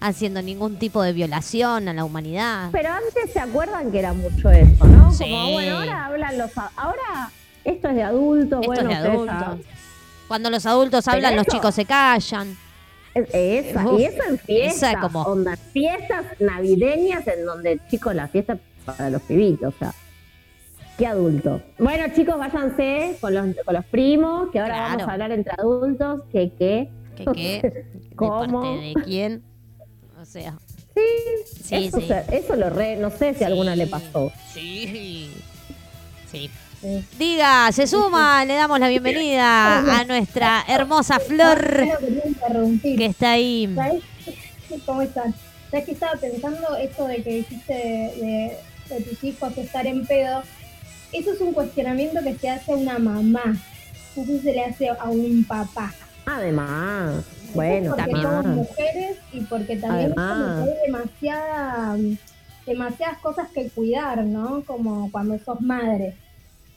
haciendo 0.00 0.42
ningún 0.42 0.76
tipo 0.76 1.02
de 1.02 1.12
violación 1.12 1.88
a 1.88 1.94
la 1.94 2.04
humanidad. 2.04 2.68
Pero 2.72 2.90
antes 2.90 3.32
se 3.32 3.40
acuerdan 3.40 3.90
que 3.90 3.98
era 3.98 4.12
mucho 4.12 4.50
eso, 4.50 4.84
¿no? 4.86 5.12
Sí. 5.12 5.24
Como, 5.24 5.52
bueno, 5.52 5.78
ahora 5.78 6.06
hablan 6.06 6.38
los... 6.38 6.50
Ahora 6.76 7.30
esto 7.64 7.88
es 7.88 7.94
de 7.96 8.02
adultos, 8.02 8.60
Esto 8.60 8.66
bueno, 8.66 8.90
es 8.90 9.02
de 9.02 9.08
adultos. 9.08 9.66
Cuando 10.28 10.50
los 10.50 10.66
adultos 10.66 11.08
hablan, 11.08 11.36
los 11.36 11.46
chicos 11.46 11.74
se 11.74 11.84
callan. 11.84 12.56
Es- 13.16 13.28
Esa, 13.32 13.86
Uf, 13.88 14.00
y 14.00 14.04
eso 14.04 14.22
en 14.28 14.38
fiestas, 14.38 14.76
esa 14.76 14.92
es 14.92 14.96
como- 14.98 15.22
onda, 15.22 15.56
fiestas 15.56 16.24
navideñas 16.38 17.26
en 17.28 17.44
donde, 17.46 17.80
chicos, 17.88 18.14
la 18.14 18.28
fiesta 18.28 18.58
para 18.84 19.10
los 19.10 19.22
pibitos, 19.22 19.74
o 19.74 19.78
sea, 19.78 19.94
qué 20.98 21.06
adulto. 21.06 21.62
Bueno, 21.78 22.04
chicos, 22.14 22.36
váyanse 22.38 23.16
con 23.20 23.34
los, 23.34 23.46
con 23.64 23.74
los 23.74 23.84
primos, 23.86 24.50
que 24.50 24.60
ahora 24.60 24.74
Claro. 24.74 24.90
vamos 24.92 25.08
a 25.08 25.12
hablar 25.12 25.32
entre 25.32 25.52
adultos, 25.58 26.22
que 26.30 26.52
qué. 26.58 26.90
¿Qué 27.16 27.24
qué? 27.34 27.60
¿De 28.10 28.16
¿Cómo? 28.16 28.60
parte 28.62 28.80
de 28.84 28.94
quién? 29.04 29.42
O 30.20 30.24
sea, 30.24 30.56
Sí, 30.94 31.02
Sí, 31.62 31.74
eso, 31.86 32.00
sí. 32.00 32.08
eso 32.32 32.56
lo 32.56 32.70
re, 32.70 32.96
no 32.96 33.10
sé 33.10 33.34
si 33.34 33.44
a 33.44 33.48
alguna 33.48 33.76
le 33.76 33.86
pasó. 33.86 34.32
sí. 34.52 35.30
Sí. 36.30 36.50
Sí. 36.86 37.04
Diga, 37.18 37.72
se 37.72 37.88
suma, 37.88 38.44
le 38.44 38.54
damos 38.54 38.78
la 38.78 38.86
bienvenida 38.86 39.78
a 39.98 40.04
nuestra 40.04 40.64
hermosa 40.68 41.18
Flor 41.18 41.84
que 42.80 43.06
está 43.06 43.32
ahí. 43.32 43.68
¿Sabes? 43.74 44.04
¿Cómo 44.84 45.02
están? 45.02 45.34
¿Sabes 45.68 45.84
que 45.84 45.92
estaba 45.92 46.12
pensando 46.12 46.76
esto 46.76 47.08
de 47.08 47.24
que 47.24 47.30
dijiste 47.38 47.72
de, 47.72 48.56
de 48.88 49.00
tus 49.00 49.24
hijos 49.24 49.58
estar 49.58 49.84
en 49.84 50.06
pedo? 50.06 50.44
Eso 51.12 51.32
es 51.32 51.40
un 51.40 51.54
cuestionamiento 51.54 52.22
que 52.22 52.36
se 52.36 52.50
hace 52.50 52.72
a 52.72 52.76
una 52.76 53.00
mamá. 53.00 53.56
Eso 54.16 54.40
se 54.40 54.52
le 54.52 54.64
hace 54.64 54.88
a 54.88 55.08
un 55.08 55.42
papá. 55.42 55.92
Además, 56.24 57.24
bueno, 57.52 57.96
porque 57.96 58.12
también. 58.12 58.22
somos 58.22 58.46
mujeres 58.46 59.16
y 59.32 59.40
porque 59.40 59.76
también 59.76 60.14
hay 60.16 60.68
demasiada, 60.86 61.96
demasiadas 62.64 63.18
cosas 63.18 63.48
que 63.52 63.70
cuidar, 63.70 64.22
¿no? 64.22 64.62
Como 64.64 65.10
cuando 65.10 65.36
sos 65.40 65.60
madre. 65.60 66.14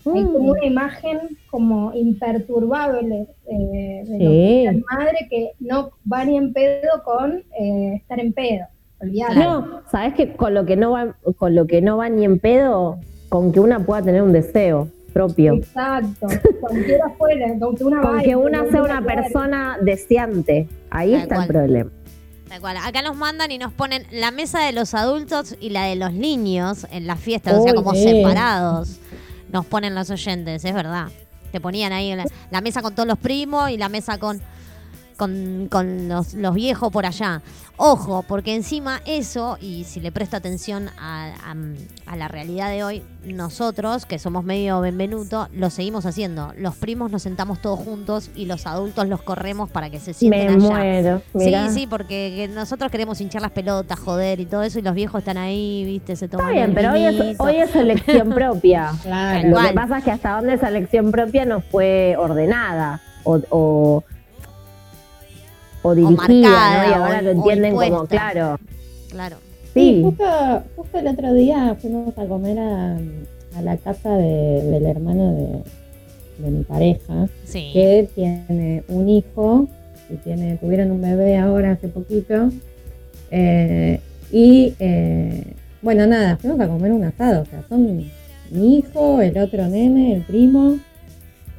Hay 0.06 0.24
Mm. 0.24 0.32
como 0.34 0.52
una 0.52 0.66
imagen 0.66 1.20
como 1.52 1.94
imperturbable 1.94 3.28
eh, 3.48 4.04
de 4.06 4.12
lo 4.12 4.18
Sí. 4.18 4.18
que 4.20 4.66
es 4.66 4.74
ser 4.76 4.84
madre 4.98 5.28
que 5.30 5.52
no 5.60 5.92
va 6.12 6.26
ni 6.26 6.38
en 6.38 6.54
pedo 6.54 7.04
con 7.04 7.44
eh, 7.60 7.96
estar 7.96 8.20
en 8.20 8.34
pedo. 8.34 8.66
Olvídate. 9.02 9.36
No, 9.36 9.82
sabes 9.92 10.14
que 10.14 10.34
con 10.34 10.54
lo 10.54 10.66
que 10.66 10.76
no 10.76 10.92
va, 10.92 11.16
con 11.38 11.56
lo 11.56 11.68
que 11.68 11.82
no 11.82 11.98
va 11.98 12.10
ni 12.10 12.26
en 12.26 12.40
pedo, 12.40 12.98
con 13.30 13.52
que 13.52 13.60
una 13.60 13.80
pueda 13.86 14.02
tener 14.02 14.22
un 14.22 14.34
deseo 14.34 14.88
propio, 15.14 15.56
Exacto. 15.56 16.28
Cualquiera 16.62 17.10
fuera, 17.18 17.48
con 17.60 17.76
que 17.76 17.84
una 17.84 18.02
con 18.02 18.12
vaya, 18.18 18.24
que 18.30 18.36
una 18.36 18.60
con 18.64 18.72
sea 18.72 18.84
una 18.84 18.94
una 18.96 19.04
cuadra. 19.04 19.24
persona 19.24 19.78
deseante, 19.82 20.68
ahí 20.92 21.12
Tal 21.14 21.22
está 21.22 21.36
cual. 21.36 21.48
el 21.48 21.54
problema. 21.54 21.90
Tal 22.48 22.62
cual. 22.62 22.78
Acá 22.84 23.02
nos 23.02 23.16
mandan 23.16 23.52
y 23.52 23.58
nos 23.58 23.72
ponen 23.74 24.04
la 24.12 24.32
mesa 24.32 24.60
de 24.66 24.72
los 24.72 24.94
adultos 24.94 25.56
y 25.60 25.70
la 25.70 25.86
de 25.86 25.96
los 25.96 26.14
niños 26.14 26.86
en 26.92 27.08
las 27.08 27.20
fiestas, 27.20 27.56
o 27.58 27.64
sea, 27.64 27.74
como 27.74 27.94
sí. 27.94 28.04
separados. 28.04 29.00
Nos 29.52 29.66
ponen 29.66 29.96
los 29.96 30.10
oyentes, 30.10 30.64
es 30.64 30.74
verdad. 30.74 31.08
Te 31.52 31.60
ponían 31.60 31.92
ahí 31.92 32.16
la, 32.16 32.26
la 32.52 32.62
mesa 32.62 32.82
con 32.82 32.94
todos 32.94 33.08
los 33.08 33.18
primos 33.18 33.70
y 33.72 33.78
la 33.78 33.90
mesa 33.90 34.18
con, 34.18 34.42
con, 35.18 35.68
con 35.70 36.08
los, 36.08 36.34
los 36.34 36.54
viejos 36.54 36.92
por 36.92 37.06
allá. 37.06 37.42
Ojo, 37.82 38.24
porque 38.28 38.54
encima 38.56 39.00
eso, 39.06 39.58
y 39.62 39.86
si 39.86 40.02
le 40.02 40.12
presto 40.12 40.36
atención 40.36 40.90
a, 41.00 41.28
a- 41.28 42.12
a 42.12 42.16
la 42.18 42.28
realidad 42.28 42.70
de 42.70 42.84
hoy, 42.84 43.04
nosotros, 43.24 44.06
que 44.06 44.20
somos 44.20 44.44
medio 44.44 44.82
benvenuto, 44.82 45.48
lo 45.54 45.70
seguimos 45.70 46.06
haciendo. 46.06 46.52
Los 46.58 46.76
primos 46.76 47.10
nos 47.10 47.22
sentamos 47.24 47.62
todos 47.62 47.80
juntos 47.80 48.32
y 48.36 48.48
los 48.48 48.68
adultos 48.68 49.08
los 49.08 49.22
corremos 49.22 49.70
para 49.70 49.90
que 49.90 50.00
se 50.02 50.14
sienten 50.14 50.58
Me 50.58 50.66
allá. 50.66 50.76
muero. 50.76 51.22
mirá. 51.34 51.70
Sí, 51.70 51.80
sí, 51.82 51.88
porque 51.88 52.34
que 52.36 52.48
nosotros 52.54 52.92
queremos 52.92 53.22
hinchar 53.22 53.42
las 53.42 53.52
pelotas, 53.52 53.98
joder 53.98 54.42
y 54.42 54.46
todo 54.46 54.64
eso, 54.64 54.80
y 54.80 54.82
los 54.82 54.94
viejos 54.94 55.20
están 55.20 55.38
ahí, 55.38 55.86
viste, 55.86 56.18
se 56.18 56.28
toman 56.28 56.48
Está 56.50 56.58
bien, 56.58 56.70
el 56.72 56.76
pero 56.76 56.92
hoy 56.94 57.04
es, 57.32 57.40
hoy 57.40 57.56
es 57.56 57.74
elección 57.78 58.30
propia. 58.34 58.92
Claro. 59.04 59.50
Lo 59.52 59.58
que 59.70 59.74
pasa 59.74 60.00
es 60.00 60.04
que 60.04 60.12
hasta 60.12 60.36
dónde 60.36 60.56
esa 60.56 60.68
elección 60.68 61.12
propia 61.12 61.46
no 61.46 61.62
fue 61.62 62.16
ordenada 62.20 63.00
o, 63.24 63.40
o, 63.52 64.04
o 65.82 65.96
dirigida, 65.96 66.18
marcada, 66.18 66.84
¿no? 66.84 66.90
Y 66.90 66.92
o- 66.92 66.96
ahora 67.06 67.22
lo 67.22 67.30
entienden 67.32 67.76
como, 67.76 68.06
claro, 68.06 68.60
Claro. 69.10 69.36
Sí, 69.74 69.96
sí, 69.98 70.02
justo, 70.04 70.24
justo 70.76 71.00
el 71.00 71.08
otro 71.08 71.34
día 71.34 71.76
fuimos 71.80 72.18
a 72.18 72.26
comer 72.26 72.60
a, 72.60 72.98
a 73.56 73.62
la 73.62 73.78
casa 73.78 74.18
de- 74.18 74.62
del 74.64 74.86
hermano 74.86 75.34
de, 75.34 76.44
de 76.44 76.52
mi 76.52 76.64
pareja, 76.64 77.28
Sí. 77.46 77.70
que 77.74 78.08
tiene 78.16 78.84
un 78.88 79.10
hijo 79.10 79.68
y 80.10 80.16
tiene, 80.16 80.58
tuvieron 80.58 80.92
un 80.92 81.02
bebé 81.02 81.38
ahora 81.38 81.72
hace 81.74 81.88
poquito. 81.88 82.50
eh, 83.32 84.00
y 84.32 84.74
eh, 84.80 85.44
bueno, 85.82 86.06
nada, 86.08 86.38
fuimos 86.38 86.60
a 86.60 86.68
comer 86.68 86.92
un 86.92 87.04
asado. 87.04 87.44
O 87.44 87.46
sea, 87.46 87.64
son 87.70 88.06
mi 88.52 88.78
hijo, 88.78 89.22
el 89.22 89.38
otro 89.38 89.68
nene, 89.68 90.16
el 90.16 90.22
primo. 90.24 90.78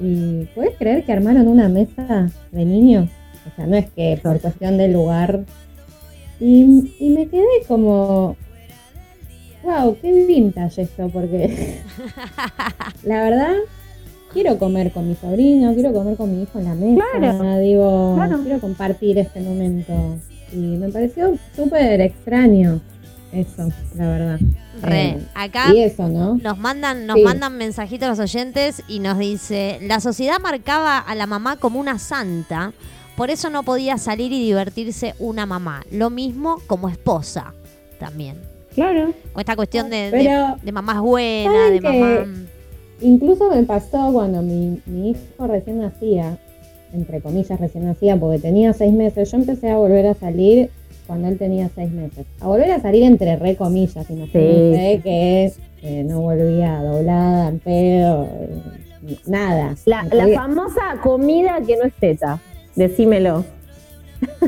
Y 0.01 0.45
puedes 0.55 0.77
creer 0.77 1.05
que 1.05 1.13
armaron 1.13 1.47
una 1.49 1.69
mesa 1.69 2.31
de 2.53 2.65
niños. 2.65 3.09
O 3.47 3.57
sea, 3.57 3.67
no 3.67 3.77
es 3.77 3.91
que 3.91 4.19
por 4.23 4.41
cuestión 4.41 4.77
del 4.79 4.93
lugar. 4.93 5.41
Y, 6.39 6.95
y 6.99 7.11
me 7.11 7.29
quedé 7.29 7.45
como. 7.69 8.37
wow, 9.63 9.97
qué 10.01 10.25
vintage 10.27 10.83
esto, 10.83 11.09
porque 11.13 11.81
la 13.05 13.23
verdad 13.25 13.55
quiero 14.33 14.59
comer 14.59 14.93
con 14.93 15.09
mi 15.09 15.17
sobrino, 15.17 15.75
quiero 15.75 15.93
comer 15.93 16.17
con 16.17 16.35
mi 16.35 16.43
hijo 16.45 16.59
en 16.61 16.65
la 16.65 16.75
mesa, 16.75 17.05
Claro, 17.19 17.59
digo, 17.59 18.15
claro. 18.17 18.39
quiero 18.43 18.61
compartir 18.61 19.19
este 19.19 19.41
momento. 19.41 19.93
Y 20.53 20.57
me 20.57 20.89
pareció 20.89 21.37
súper 21.55 22.01
extraño 22.01 22.81
eso, 23.33 23.69
la 23.97 24.09
verdad. 24.09 24.39
Re. 24.83 25.03
Eh, 25.11 25.19
Acá 25.35 25.73
y 25.75 25.81
eso, 25.81 26.09
¿no? 26.09 26.37
nos 26.37 26.59
mandan, 26.59 27.07
nos 27.07 27.17
Sí. 27.17 27.23
mandan 27.23 27.57
mensajitos 27.57 28.09
los 28.09 28.19
oyentes 28.19 28.83
y 28.89 28.99
nos 29.01 29.19
dice, 29.19 29.79
la 29.83 30.01
sociedad 30.01 30.39
marcaba 30.41 30.99
a 30.99 31.15
la 31.15 31.27
mamá 31.27 31.57
como 31.57 31.79
una 31.79 31.99
santa, 31.99 32.73
por 33.21 33.29
eso 33.29 33.51
no 33.51 33.65
podía 33.65 33.99
salir 33.99 34.33
y 34.33 34.43
divertirse 34.43 35.13
una 35.19 35.45
mamá. 35.45 35.83
Lo 35.91 36.09
mismo 36.09 36.57
como 36.67 36.89
esposa 36.89 37.53
también. 37.99 38.37
Claro. 38.75 39.13
O 39.35 39.41
esta 39.41 39.57
cuestión 39.57 39.91
de, 39.91 40.11
de, 40.11 40.11
Pero, 40.11 40.57
de 40.63 40.73
mamás 40.73 41.03
buenas, 41.03 41.53
¿saben 41.53 41.75
de 41.75 41.81
mamá... 41.83 42.27
Incluso 43.03 43.51
me 43.51 43.63
pasó 43.65 44.11
cuando 44.11 44.41
mi, 44.41 44.81
mi 44.87 45.11
hijo 45.11 45.47
recién 45.47 45.81
nacía, 45.81 46.39
entre 46.95 47.21
comillas 47.21 47.61
recién 47.61 47.85
nacía, 47.85 48.17
porque 48.17 48.39
tenía 48.39 48.73
seis 48.73 48.95
meses, 48.95 49.31
yo 49.31 49.37
empecé 49.37 49.69
a 49.69 49.77
volver 49.77 50.07
a 50.07 50.15
salir 50.15 50.71
cuando 51.07 51.29
él 51.29 51.37
tenía 51.37 51.69
seis 51.75 51.91
meses. 51.91 52.25
A 52.41 52.47
volver 52.47 52.71
a 52.71 52.81
salir 52.81 53.03
entre 53.03 53.37
re 53.37 53.55
comillas, 53.55 54.09
imagínense 54.09 55.01
que 55.03 55.45
es, 55.45 55.59
eh, 55.83 56.05
no 56.05 56.23
volvía 56.23 56.83
doblada, 56.83 57.49
en 57.49 57.59
pedo, 57.59 58.25
eh, 58.25 59.19
nada. 59.27 59.75
La, 59.85 60.05
No 60.05 60.15
la 60.15 60.29
famosa 60.35 60.81
comida 61.03 61.61
que 61.67 61.77
no 61.77 61.85
es 61.85 61.93
teta. 61.93 62.41
Decímelo. 62.81 63.45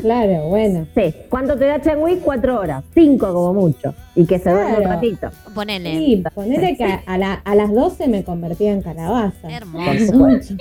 Claro, 0.01 0.47
bueno. 0.49 0.87
Sí. 0.95 1.13
¿Cuánto 1.29 1.55
te 1.55 1.65
da 1.65 1.79
Changui? 1.79 2.17
Cuatro 2.17 2.59
horas. 2.59 2.83
Cinco 2.95 3.31
como 3.31 3.53
mucho. 3.53 3.93
Y 4.15 4.25
que 4.25 4.39
se 4.39 4.49
duerme 4.49 4.71
un 4.71 4.75
Claro. 4.77 4.89
ratito. 4.95 5.29
Ponele. 5.53 5.91
Sí, 5.91 6.23
ponele 6.33 6.75
que 6.75 6.99
a, 7.05 7.17
la- 7.19 7.33
a 7.35 7.53
las 7.55 7.71
12 7.71 8.07
me 8.07 8.23
convertía 8.23 8.71
en 8.71 8.81
calabaza. 8.81 9.49
Hermoso. 9.51 10.55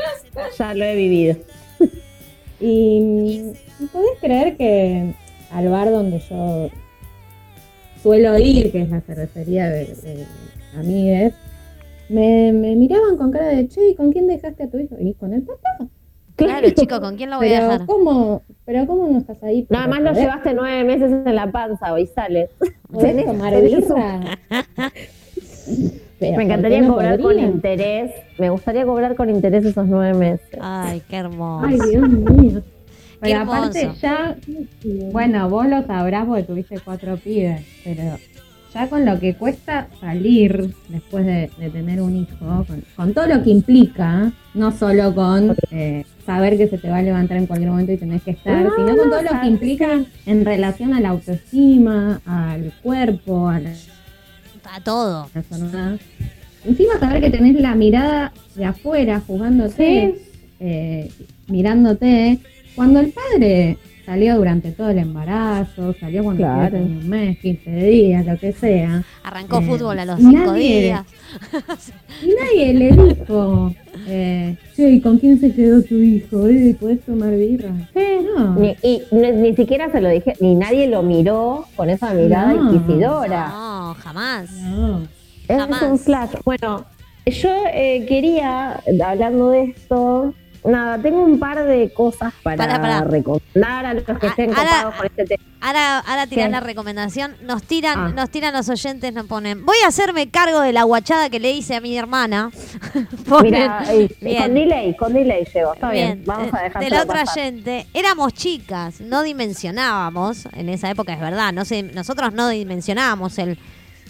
Ya 0.58 0.74
lo 0.74 0.84
he 0.84 0.96
vivido. 0.96 1.36
Y, 2.60 3.52
y 3.80 3.86
podés 3.90 4.18
creer 4.20 4.56
que 4.58 5.14
al 5.50 5.68
bar 5.68 5.90
donde 5.90 6.18
yo 6.30 6.68
suelo 8.02 8.38
ir, 8.38 8.70
que 8.70 8.82
es 8.82 8.90
la 8.90 9.00
cervecería 9.00 9.68
de, 9.70 9.86
de 9.86 10.26
amigues, 10.78 11.32
me, 12.08 12.52
me 12.52 12.76
miraban 12.76 13.16
con 13.16 13.30
cara 13.32 13.46
de, 13.48 13.66
che, 13.68 13.88
¿y 13.88 13.94
con 13.94 14.12
quién 14.12 14.26
dejaste 14.26 14.64
a 14.64 14.68
tu 14.70 14.78
hijo? 14.78 14.96
Y 15.00 15.14
con 15.14 15.32
el 15.32 15.42
papá. 15.42 15.88
Claro, 16.44 16.70
chico, 16.70 17.00
¿con 17.00 17.16
quién 17.16 17.30
lo 17.30 17.36
voy 17.38 17.48
a 17.48 17.50
Pero 17.60 17.64
dejar? 17.72 17.86
¿cómo, 17.86 18.42
pero 18.64 18.86
¿cómo 18.86 19.08
no 19.08 19.18
estás 19.18 19.42
ahí? 19.42 19.66
Nada 19.70 19.86
más 19.88 20.00
lo 20.02 20.10
¿Podés- 20.10 20.20
llevaste 20.20 20.54
nueve 20.54 20.84
meses 20.84 21.10
en 21.26 21.34
la 21.34 21.50
panza 21.50 21.92
hoy 21.92 22.06
sale. 22.06 22.48
podés 22.90 23.24
tomar 23.24 23.60
birra? 23.62 24.20
Me 26.20 26.32
¿por 26.34 26.42
encantaría 26.42 26.80
no 26.82 26.94
cobrar 26.94 27.20
con 27.20 27.38
interés. 27.38 28.12
Me 28.38 28.50
gustaría 28.50 28.84
cobrar 28.84 29.16
con 29.16 29.28
interés 29.30 29.64
esos 29.64 29.86
nueve 29.86 30.16
meses. 30.16 30.58
Ay, 30.60 31.02
qué 31.08 31.16
hermoso. 31.16 31.66
Ay, 31.66 31.78
Dios 31.90 32.08
mío. 32.08 32.62
Qué 32.62 33.18
Pero 33.20 33.40
aparte 33.40 33.80
hermoso. 33.82 34.00
ya, 34.00 34.36
bueno, 35.12 35.48
vos 35.48 35.66
lo 35.68 35.82
sabrás 35.86 36.26
porque 36.26 36.42
tuviste 36.44 36.78
cuatro 36.80 37.16
pibes, 37.16 37.62
pero 37.84 38.02
ya 38.74 38.88
con 38.88 39.04
lo 39.04 39.18
que 39.20 39.34
cuesta 39.34 39.88
salir 40.00 40.74
después 40.88 41.24
de, 41.26 41.50
de 41.58 41.70
tener 41.70 42.00
un 42.00 42.16
hijo, 42.16 42.64
con, 42.66 42.82
con 42.96 43.14
todo 43.14 43.26
lo 43.26 43.42
que 43.42 43.50
implica, 43.50 44.32
no 44.54 44.70
solo 44.72 45.14
con 45.14 45.56
eh, 45.70 46.04
saber 46.26 46.56
que 46.58 46.68
se 46.68 46.78
te 46.78 46.88
va 46.90 46.98
a 46.98 47.02
levantar 47.02 47.36
en 47.38 47.46
cualquier 47.46 47.70
momento 47.70 47.92
y 47.92 47.96
tenés 47.96 48.22
que 48.22 48.32
estar, 48.32 48.62
No, 48.64 48.70
sino 48.76 48.96
con 48.96 49.10
todo 49.10 49.22
lo 49.22 49.40
que 49.40 49.46
implica 49.46 50.04
en 50.26 50.44
relación 50.44 50.92
a 50.94 51.00
la 51.00 51.10
autoestima, 51.10 52.20
al 52.26 52.72
cuerpo, 52.82 53.48
a 53.48 53.60
la 53.60 53.72
A 54.72 54.80
todo. 54.80 55.28
persona. 55.32 55.98
Encima 56.64 56.98
saber 57.00 57.20
que 57.22 57.30
tenés 57.30 57.60
la 57.60 57.74
mirada 57.74 58.32
de 58.54 58.64
afuera 58.66 59.20
jugándote, 59.26 60.14
eh, 60.60 61.10
mirándote. 61.48 62.38
Cuando 62.76 63.00
el 63.00 63.12
padre 63.12 63.78
salió 64.04 64.36
durante 64.36 64.72
todo 64.72 64.90
el 64.90 64.98
embarazo, 64.98 65.94
salió 66.00 66.22
cuando 66.24 66.42
Claro. 66.42 66.70
tenía 66.76 66.98
un 66.98 67.08
mes, 67.08 67.38
15 67.38 67.70
días, 67.70 68.26
lo 68.26 68.36
que 68.38 68.52
sea, 68.52 69.02
Arrancó 69.24 69.58
Eh, 69.60 69.62
fútbol 69.62 69.98
a 69.98 70.04
los 70.04 70.18
cinco 70.18 70.52
nadie- 70.52 70.80
días. 70.82 71.02
y 72.22 72.28
nadie 72.28 72.74
le 72.74 72.92
dijo, 72.92 73.74
eh, 74.08 74.56
che, 74.74 74.90
¿y 74.90 75.00
con 75.00 75.18
quién 75.18 75.38
se 75.40 75.52
quedó 75.54 75.82
tu 75.82 75.94
hijo? 75.96 76.46
Eh, 76.48 76.76
¿Podés 76.78 77.00
tomar 77.02 77.30
birra? 77.36 77.70
No. 78.36 78.54
Ni, 78.56 78.74
y 78.82 79.02
ni, 79.12 79.30
ni 79.32 79.54
siquiera 79.56 79.90
se 79.92 80.00
lo 80.00 80.08
dije, 80.08 80.34
ni 80.40 80.54
nadie 80.54 80.88
lo 80.88 81.02
miró 81.02 81.66
con 81.76 81.90
esa 81.90 82.12
mirada 82.14 82.52
No. 82.54 82.72
inquisidora. 82.74 83.48
No, 83.48 83.94
jamás. 83.98 84.50
no. 84.52 85.02
Es 85.48 85.58
Jamás. 85.58 85.82
un 85.82 85.98
flash. 85.98 86.30
Bueno, 86.44 86.84
yo 87.26 87.50
eh, 87.72 88.06
quería, 88.08 88.80
hablando 89.04 89.50
de 89.50 89.64
esto, 89.64 90.34
nada, 90.64 90.98
tengo 91.00 91.22
un 91.24 91.38
par 91.38 91.64
de 91.64 91.92
cosas 91.92 92.32
para 92.42 92.56
pará. 92.80 93.04
recomendar 93.04 93.86
a 93.86 93.94
los 93.94 94.04
que 94.04 94.12
A- 94.12 94.28
estén 94.28 94.50
ahora- 94.54 94.70
copados 94.70 94.94
con 94.96 95.06
este 95.06 95.24
tema. 95.24 95.42
Ahora, 95.60 95.98
ahora 96.00 96.26
¿Qué? 96.26 96.48
la 96.48 96.60
recomendación. 96.60 97.36
Nos 97.42 97.62
tiran, 97.62 97.98
Ah. 97.98 98.08
nos 98.14 98.30
tiran 98.30 98.52
los 98.52 98.68
oyentes, 98.68 99.12
nos 99.12 99.26
ponen. 99.26 99.64
Voy 99.64 99.76
a 99.84 99.88
hacerme 99.88 100.28
cargo 100.28 100.60
de 100.60 100.72
la 100.72 100.82
guachada 100.82 101.30
que 101.30 101.38
le 101.38 101.52
hice 101.52 101.76
a 101.76 101.80
mi 101.80 101.96
hermana. 101.96 102.50
Mira, 103.42 103.84
con 103.86 104.54
delay, 104.54 104.96
con 104.96 105.12
delay 105.12 105.44
llego, 105.54 105.74
está 105.74 105.90
bien, 105.90 106.14
Bien, 106.14 106.24
vamos 106.26 106.46
eh, 106.48 106.56
a 106.58 106.62
dejar 106.64 106.82
de 106.84 106.90
la 106.90 107.02
otra 107.02 107.24
oyente, 107.32 107.86
éramos 107.94 108.34
chicas, 108.34 109.00
no 109.00 109.22
dimensionábamos, 109.22 110.48
en 110.54 110.68
esa 110.68 110.90
época 110.90 111.12
es 111.14 111.20
verdad, 111.20 111.52
no 111.52 111.64
sé, 111.64 111.82
nosotros 111.82 112.32
no 112.32 112.48
dimensionábamos 112.48 113.38
el 113.38 113.58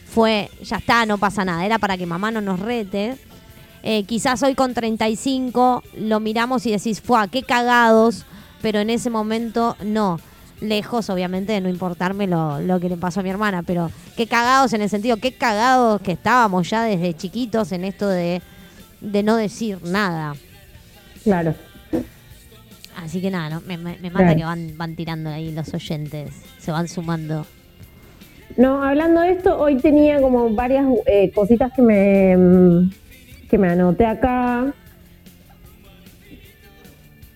fue, 0.07 0.51
ya 0.63 0.77
está, 0.77 1.07
no 1.07 1.17
pasa 1.19 1.45
nada, 1.45 1.65
era 1.65 1.79
para 1.79 1.97
que 1.97 2.05
mamá 2.07 2.31
no 2.31 2.41
nos 2.41 2.61
rete. 2.61 3.17
Eh, 3.83 4.05
quizás 4.05 4.43
hoy 4.43 4.55
con 4.55 4.75
35 4.75 5.83
lo 5.99 6.21
miramos 6.21 6.65
y 6.67 6.71
decís, 6.73 7.01
fue, 7.01 7.29
qué 7.31 7.43
cagados, 7.43 8.25
pero 8.61 8.79
en 8.81 8.91
ese 8.91 9.11
momento 9.11 9.77
no. 9.85 10.19
Lejos, 10.61 11.11
obviamente, 11.11 11.53
de 11.55 11.61
no 11.61 11.69
importarme 11.69 12.29
lo, 12.29 12.61
lo 12.61 12.79
que 12.79 12.89
le 12.89 12.97
pasó 12.97 13.19
a 13.19 13.23
mi 13.25 13.31
hermana, 13.31 13.65
pero 13.65 13.91
qué 14.17 14.29
cagados 14.29 14.73
en 14.73 14.83
el 14.83 14.89
sentido, 14.89 15.17
qué 15.17 15.33
cagados 15.33 16.01
que 16.01 16.13
estábamos 16.13 16.71
ya 16.71 16.85
desde 16.85 17.15
chiquitos 17.15 17.73
en 17.73 17.85
esto 17.85 18.09
de, 18.09 18.41
de 19.01 19.23
no 19.25 19.35
decir 19.35 19.79
nada. 19.83 20.35
Claro. 21.25 21.55
Así 22.97 23.21
que 23.21 23.31
nada, 23.33 23.51
¿no? 23.51 23.61
me, 23.67 23.77
me, 23.77 23.97
me 24.01 24.11
mata 24.11 24.27
Claro. 24.27 24.39
que 24.39 24.45
van, 24.45 24.77
van 24.77 24.95
tirando 24.95 25.31
ahí 25.31 25.51
los 25.51 25.75
oyentes, 25.75 26.31
se 26.61 26.71
van 26.71 26.87
sumando. 26.87 27.45
No, 28.57 28.85
hablando 28.85 29.23
de 29.23 29.33
esto, 29.33 29.59
hoy 29.59 29.79
tenía 29.79 30.21
como 30.21 30.51
varias 30.51 30.87
eh, 31.07 31.33
cositas 31.35 31.73
que 31.73 31.83
me, 31.83 32.37
mm, 32.37 32.91
que 33.53 33.59
me 33.59 33.69
anoté 33.69 34.07
acá. 34.07 34.73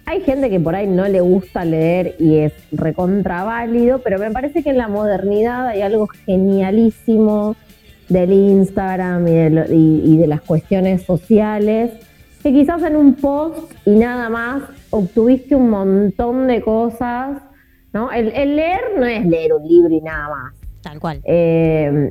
Hay 0.06 0.22
gente 0.22 0.48
que 0.48 0.58
por 0.58 0.74
ahí 0.74 0.86
no 0.86 1.06
le 1.08 1.20
gusta 1.20 1.62
leer 1.66 2.16
y 2.18 2.36
es 2.38 2.54
recontraválido, 2.72 3.98
pero 3.98 4.18
me 4.18 4.30
parece 4.30 4.62
que 4.62 4.70
en 4.70 4.78
la 4.78 4.88
modernidad 4.88 5.66
hay 5.68 5.82
algo 5.82 6.06
genialísimo 6.06 7.54
del 8.08 8.32
Instagram 8.32 9.28
y 9.28 9.30
de, 9.32 9.50
lo- 9.50 9.64
y- 9.70 10.00
y 10.04 10.16
de 10.16 10.26
las 10.26 10.40
cuestiones 10.40 11.02
sociales, 11.02 11.90
que 12.42 12.50
quizás 12.50 12.82
en 12.84 12.96
un 12.96 13.12
post 13.16 13.70
y 13.84 13.90
nada 13.90 14.30
más 14.30 14.62
obtuviste 14.88 15.54
un 15.54 15.68
montón 15.68 16.46
de 16.46 16.62
cosas, 16.62 17.42
¿no? 17.92 18.10
El, 18.10 18.28
el 18.28 18.56
leer 18.56 18.80
no 18.96 19.04
es 19.04 19.26
leer 19.26 19.52
un 19.52 19.68
libro 19.68 19.92
y 19.94 20.00
nada 20.00 20.28
más. 20.30 20.54
Tal 20.80 20.98
cual. 20.98 21.20
Eh, 21.24 22.10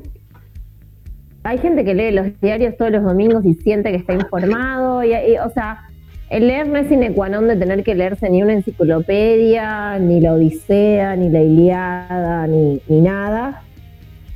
hay 1.45 1.59
gente 1.59 1.85
que 1.85 1.93
lee 1.93 2.09
los 2.09 2.41
diarios 2.41 2.75
todos 2.75 2.91
los 2.91 3.03
domingos 3.03 3.45
y 3.45 3.53
siente 3.53 3.91
que 3.91 3.97
está 3.97 4.13
informado. 4.13 4.97
O 4.97 5.49
sea, 5.51 5.87
el 6.31 6.47
leer 6.47 6.67
no 6.67 6.77
es 6.77 6.87
sine 6.87 7.13
qua 7.13 7.29
de 7.29 7.55
tener 7.55 7.83
que 7.83 7.93
leerse 7.93 8.31
ni 8.31 8.41
una 8.41 8.53
enciclopedia, 8.53 9.99
ni 9.99 10.21
la 10.21 10.33
Odisea, 10.33 11.15
ni 11.15 11.29
la 11.29 11.43
Iliada, 11.43 12.47
ni, 12.47 12.81
ni 12.87 12.99
nada. 12.99 13.61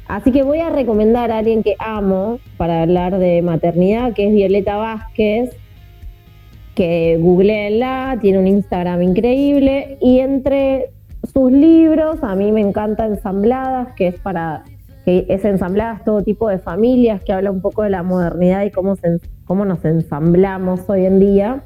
Así 0.07 0.31
que 0.31 0.43
voy 0.43 0.59
a 0.59 0.69
recomendar 0.69 1.31
a 1.31 1.39
alguien 1.39 1.63
que 1.63 1.75
amo 1.79 2.39
para 2.57 2.83
hablar 2.83 3.17
de 3.17 3.41
maternidad, 3.41 4.13
que 4.13 4.27
es 4.27 4.33
Violeta 4.33 4.77
Vázquez, 4.77 5.49
que 6.75 7.17
googleenla, 7.19 8.19
tiene 8.21 8.37
un 8.37 8.47
Instagram 8.47 9.01
increíble 9.01 9.97
y 9.99 10.19
entre 10.19 10.91
sus 11.33 11.51
libros, 11.51 12.19
a 12.21 12.35
mí 12.35 12.51
me 12.51 12.61
encanta 12.61 13.07
Ensambladas, 13.07 13.93
que 13.95 14.07
es 14.07 14.19
para 14.19 14.63
es 15.27 15.45
ensambladas 15.45 16.03
todo 16.03 16.21
tipo 16.21 16.49
de 16.49 16.59
familias, 16.59 17.23
que 17.23 17.33
habla 17.33 17.51
un 17.51 17.61
poco 17.61 17.83
de 17.83 17.89
la 17.89 18.03
modernidad 18.03 18.63
y 18.65 18.71
cómo, 18.71 18.95
cómo 19.45 19.65
nos 19.65 19.83
ensamblamos 19.85 20.89
hoy 20.89 21.05
en 21.05 21.19
día. 21.19 21.63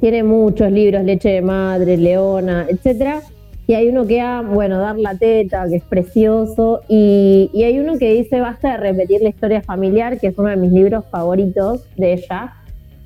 Tiene 0.00 0.22
muchos 0.22 0.70
libros, 0.70 1.04
Leche 1.04 1.30
de 1.30 1.42
Madre, 1.42 1.96
Leona, 1.96 2.66
etcétera. 2.68 3.22
Y 3.66 3.74
hay 3.74 3.88
uno 3.88 4.06
que 4.06 4.20
ha, 4.20 4.42
bueno, 4.42 4.78
Dar 4.78 4.98
la 4.98 5.16
Teta, 5.16 5.66
que 5.68 5.76
es 5.76 5.84
precioso. 5.84 6.82
Y, 6.88 7.50
y 7.52 7.64
hay 7.64 7.78
uno 7.78 7.98
que 7.98 8.12
dice 8.12 8.40
Basta 8.40 8.72
de 8.72 8.76
repetir 8.76 9.22
la 9.22 9.30
historia 9.30 9.62
familiar, 9.62 10.20
que 10.20 10.28
es 10.28 10.38
uno 10.38 10.50
de 10.50 10.56
mis 10.56 10.72
libros 10.72 11.04
favoritos 11.10 11.84
de 11.96 12.12
ella. 12.12 12.54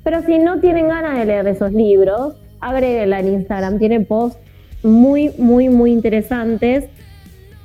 Pero 0.03 0.21
si 0.23 0.37
no 0.37 0.59
tienen 0.59 0.87
ganas 0.87 1.17
de 1.17 1.25
leer 1.25 1.47
esos 1.47 1.71
libros, 1.71 2.35
agréguenla 2.59 3.19
en 3.21 3.27
Instagram. 3.33 3.79
Tiene 3.79 4.01
posts 4.01 4.39
muy, 4.83 5.31
muy, 5.37 5.69
muy 5.69 5.91
interesantes. 5.91 6.85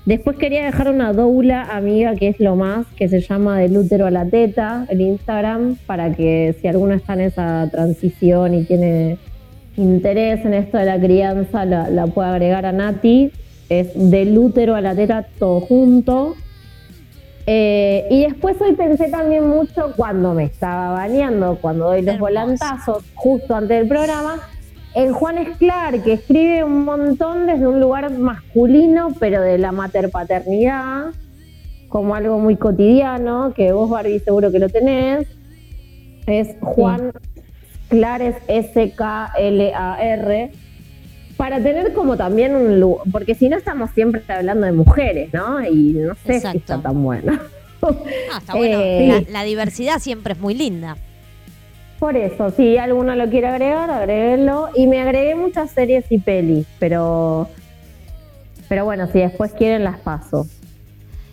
Después 0.06 0.36
quería 0.36 0.64
dejar 0.64 0.88
una 0.88 1.12
doula 1.12 1.64
amiga 1.64 2.14
que 2.14 2.28
es 2.28 2.38
lo 2.38 2.54
más, 2.54 2.86
que 2.96 3.08
se 3.08 3.20
llama 3.20 3.58
del 3.58 3.76
útero 3.76 4.06
a 4.06 4.12
la 4.12 4.24
teta, 4.24 4.86
el 4.88 5.00
Instagram, 5.00 5.76
para 5.84 6.14
que 6.14 6.54
si 6.60 6.68
alguno 6.68 6.94
está 6.94 7.14
en 7.14 7.22
esa 7.22 7.68
transición 7.72 8.54
y 8.54 8.64
tiene 8.64 9.18
interés 9.76 10.44
en 10.44 10.54
esto 10.54 10.78
de 10.78 10.84
la 10.84 11.00
crianza, 11.00 11.64
la, 11.64 11.90
la 11.90 12.06
pueda 12.06 12.32
agregar 12.32 12.64
a 12.66 12.72
Nati. 12.72 13.32
Es 13.68 13.88
del 13.94 14.38
útero 14.38 14.76
a 14.76 14.80
la 14.80 14.94
teta 14.94 15.26
todo 15.40 15.60
junto. 15.60 16.36
Eh, 17.48 18.06
y 18.08 18.22
después 18.22 18.60
hoy 18.60 18.74
pensé 18.74 19.08
también 19.08 19.48
mucho 19.48 19.92
cuando 19.96 20.34
me 20.34 20.44
estaba 20.44 20.92
bañando, 20.92 21.58
cuando 21.60 21.86
doy 21.86 22.02
los 22.02 22.14
Hermoso. 22.14 22.20
volantazos 22.20 23.04
justo 23.14 23.54
antes 23.54 23.78
del 23.78 23.88
programa, 23.88 24.40
en 24.96 25.12
Juan 25.12 25.36
Esclar, 25.36 26.02
que 26.02 26.14
escribe 26.14 26.64
un 26.64 26.86
montón 26.86 27.46
desde 27.46 27.66
un 27.66 27.80
lugar 27.80 28.10
masculino, 28.10 29.12
pero 29.20 29.42
de 29.42 29.58
la 29.58 29.70
materpaternidad, 29.70 31.08
como 31.88 32.14
algo 32.14 32.38
muy 32.38 32.56
cotidiano, 32.56 33.52
que 33.54 33.72
vos, 33.72 33.90
Barbie, 33.90 34.20
seguro 34.20 34.50
que 34.50 34.58
lo 34.58 34.70
tenés. 34.70 35.26
Es 36.26 36.56
Juan 36.62 37.12
Esclar, 37.82 38.22
es 38.22 38.36
S-K-L-A-R. 38.48 40.50
Para 41.36 41.62
tener 41.62 41.92
como 41.92 42.16
también 42.16 42.56
un 42.56 42.80
lugar, 42.80 43.04
porque 43.12 43.34
si 43.34 43.50
no 43.50 43.58
estamos 43.58 43.90
siempre 43.90 44.22
hablando 44.28 44.64
de 44.64 44.72
mujeres, 44.72 45.28
¿no? 45.34 45.62
Y 45.62 45.92
no 45.92 46.14
sé 46.24 46.36
Exacto. 46.36 46.52
si 46.52 46.58
está 46.58 46.80
tan 46.80 47.02
bueno. 47.02 47.38
Ah, 47.82 48.38
está 48.38 48.54
bueno. 48.56 48.78
Eh, 48.82 49.26
La, 49.28 49.40
la 49.40 49.44
diversidad 49.44 49.98
siempre 49.98 50.32
es 50.32 50.40
muy 50.40 50.54
linda. 50.54 50.96
Por 51.98 52.16
eso, 52.16 52.50
si 52.50 52.76
alguno 52.76 53.14
lo 53.14 53.28
quiere 53.30 53.46
agregar, 53.46 53.90
agréguenlo. 53.90 54.68
Y 54.74 54.86
me 54.86 55.00
agregué 55.00 55.34
muchas 55.34 55.70
series 55.70 56.04
y 56.10 56.18
pelis, 56.18 56.66
pero. 56.78 57.48
Pero 58.68 58.84
bueno, 58.84 59.06
si 59.06 59.20
después 59.20 59.52
quieren, 59.52 59.84
las 59.84 59.98
paso. 60.00 60.46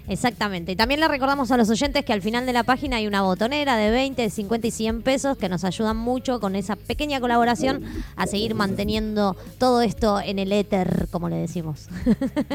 Exactamente. 0.08 0.74
Y 0.74 0.76
también 0.76 1.00
le 1.00 1.08
recordamos 1.08 1.52
a 1.52 1.58
los 1.58 1.70
oyentes 1.70 2.04
que 2.04 2.14
al 2.14 2.22
final 2.22 2.46
de 2.46 2.54
la 2.54 2.64
página 2.64 2.98
hay 2.98 3.08
una 3.08 3.22
botonera 3.22 3.78
de 3.78 3.90
20, 3.90 4.30
50 4.30 4.68
y 4.68 4.72
100 4.72 5.02
pesos 5.02 5.38
que 5.38 5.48
nos 5.48 5.64
ayudan 5.64 5.98
mucho 5.98 6.40
con 6.40 6.56
esa 6.56 6.76
pequeña 6.76 7.20
colaboración 7.22 7.84
a 8.16 8.28
seguir 8.28 8.54
manteniendo 8.54 9.38
todo 9.58 9.82
esto 9.82 10.20
en 10.20 10.40
el 10.40 10.52
éter, 10.52 11.08
como 11.10 11.30
le 11.30 11.38
decimos. 11.38 11.88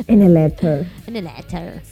En 0.07 0.23
el 0.23 0.35
letter. 0.35 0.87
en 1.07 1.17
el 1.17 1.27
éter. 1.27 1.83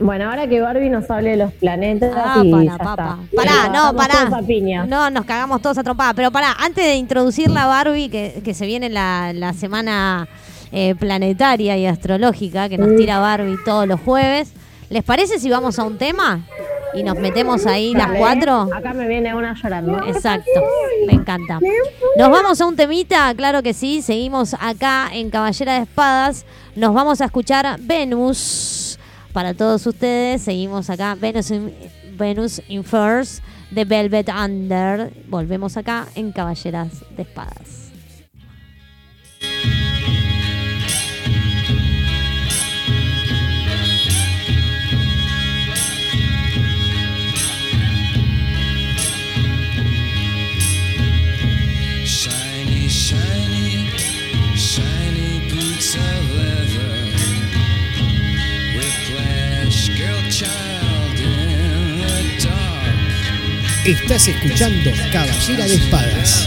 Bueno, 0.00 0.30
ahora 0.30 0.46
que 0.46 0.60
Barbie 0.60 0.90
nos 0.90 1.10
hable 1.10 1.30
de 1.30 1.36
los 1.38 1.52
planetas 1.54 2.12
Ah, 2.16 2.40
y 2.44 2.50
para, 2.52 2.64
ya 2.64 2.78
papa. 2.78 3.18
está. 3.32 3.36
Pará, 3.36 3.68
no, 3.68 3.96
pará. 3.96 4.30
No, 4.86 5.10
nos 5.10 5.24
cagamos 5.24 5.60
todos 5.60 5.76
a 5.78 5.82
trompada. 5.82 6.14
Pero 6.14 6.30
pará, 6.30 6.54
antes 6.58 6.84
de 6.84 6.94
introducir 6.94 7.50
la 7.50 7.66
Barbie, 7.66 8.08
que, 8.08 8.40
que 8.44 8.54
se 8.54 8.66
viene 8.66 8.88
la, 8.90 9.32
la 9.34 9.52
semana 9.54 10.28
eh, 10.70 10.94
planetaria 10.96 11.76
y 11.76 11.86
astrológica, 11.86 12.68
que 12.68 12.78
nos 12.78 12.94
tira 12.96 13.18
Barbie 13.18 13.56
todos 13.64 13.88
los 13.88 14.00
jueves, 14.00 14.52
¿les 14.88 15.02
parece 15.02 15.40
si 15.40 15.50
vamos 15.50 15.78
a 15.80 15.84
un 15.84 15.98
tema? 15.98 16.42
Y 16.94 17.02
nos 17.02 17.18
metemos 17.18 17.66
ahí 17.66 17.92
las 17.92 18.12
cuatro. 18.12 18.68
Acá 18.74 18.94
me 18.94 19.06
viene 19.08 19.34
una 19.34 19.54
llorando. 19.60 19.98
Exacto, 20.06 20.48
me 21.06 21.12
encanta. 21.12 21.58
Nos 22.16 22.30
vamos 22.30 22.60
a 22.60 22.66
un 22.66 22.76
temita, 22.76 23.34
claro 23.34 23.62
que 23.62 23.74
sí. 23.74 24.00
Seguimos 24.00 24.54
acá 24.58 25.08
en 25.12 25.28
Caballera 25.30 25.74
de 25.74 25.80
Espadas. 25.82 26.46
Nos 26.76 26.94
vamos 26.94 27.20
a 27.20 27.26
escuchar 27.26 27.78
Venus. 27.80 28.98
Para 29.32 29.54
todos 29.54 29.86
ustedes, 29.86 30.42
seguimos 30.42 30.90
acá. 30.90 31.14
Venus 31.14 31.50
in, 31.50 31.72
Venus 32.16 32.62
in 32.68 32.82
First 32.82 33.42
de 33.70 33.84
Velvet 33.84 34.28
Under. 34.28 35.12
Volvemos 35.28 35.76
acá 35.76 36.06
en 36.14 36.32
Caballeras 36.32 37.04
de 37.16 37.22
Espadas. 37.22 37.87
Estás 63.88 64.28
escuchando 64.28 64.92
Caballera 65.10 65.64
de 65.64 65.76
Espadas. 65.76 66.46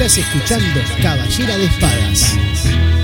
Estás 0.00 0.16
escuchando 0.16 0.80
Caballera 1.02 1.58
de 1.58 1.66
Espadas. 1.66 2.99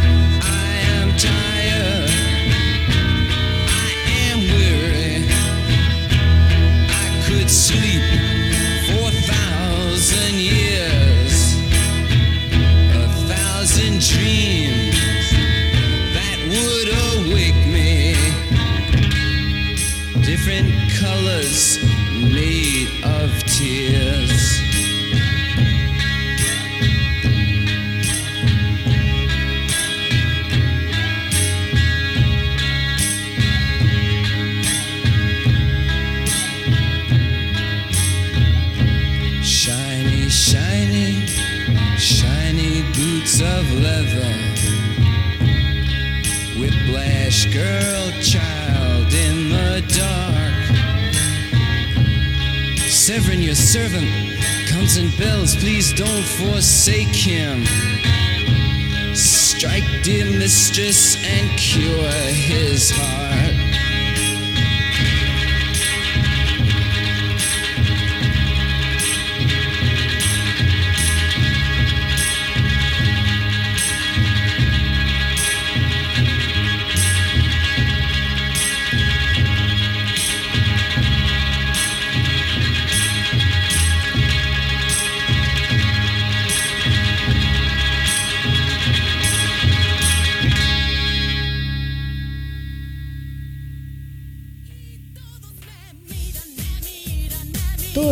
Servant, 53.76 54.08
comes 54.68 54.96
and 54.96 55.14
bells. 55.18 55.54
Please 55.54 55.92
don't 55.92 56.24
forsake 56.38 57.14
him. 57.14 57.62
Strike, 59.14 59.84
dear 60.02 60.24
mistress, 60.24 61.16
and 61.22 61.58
cure 61.58 62.10
his 62.32 62.90
heart. 62.90 63.45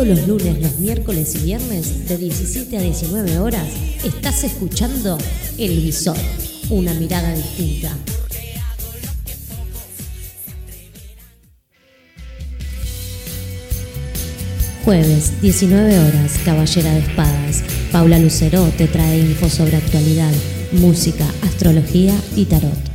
Los 0.05 0.27
lunes, 0.27 0.61
los 0.61 0.77
miércoles 0.77 1.33
y 1.33 1.45
viernes 1.45 2.07
de 2.07 2.17
17 2.19 2.77
a 2.77 2.81
19 2.81 3.39
horas 3.39 3.67
estás 4.03 4.43
escuchando 4.43 5.17
El 5.57 5.81
Visor, 5.81 6.15
una 6.69 6.93
mirada 6.93 7.33
distinta. 7.33 7.91
Jueves, 14.83 15.41
19 15.41 15.97
horas, 15.97 16.33
Caballera 16.45 16.93
de 16.93 16.99
Espadas. 16.99 17.63
Paula 17.91 18.19
Lucero 18.19 18.63
te 18.77 18.85
trae 18.85 19.21
info 19.21 19.49
sobre 19.49 19.77
actualidad, 19.77 20.31
música, 20.73 21.25
astrología 21.41 22.13
y 22.35 22.45
tarot. 22.45 22.94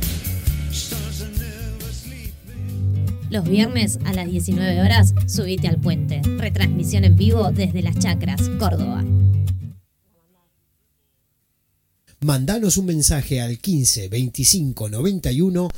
Los 3.31 3.45
viernes 3.45 3.97
a 4.05 4.11
las 4.11 4.29
19 4.29 4.81
horas, 4.81 5.13
subite 5.25 5.67
al 5.69 5.77
puente. 5.77 6.21
Retransmisión 6.37 7.05
en 7.05 7.15
vivo 7.15 7.49
desde 7.51 7.81
Las 7.81 7.97
Chacras, 7.97 8.49
Córdoba. 8.59 9.05
Mandanos 12.19 12.75
un 12.77 12.85
mensaje 12.87 13.39
al 13.41 13.57
15 13.57 14.09
25 14.09 14.89
91 14.89 15.69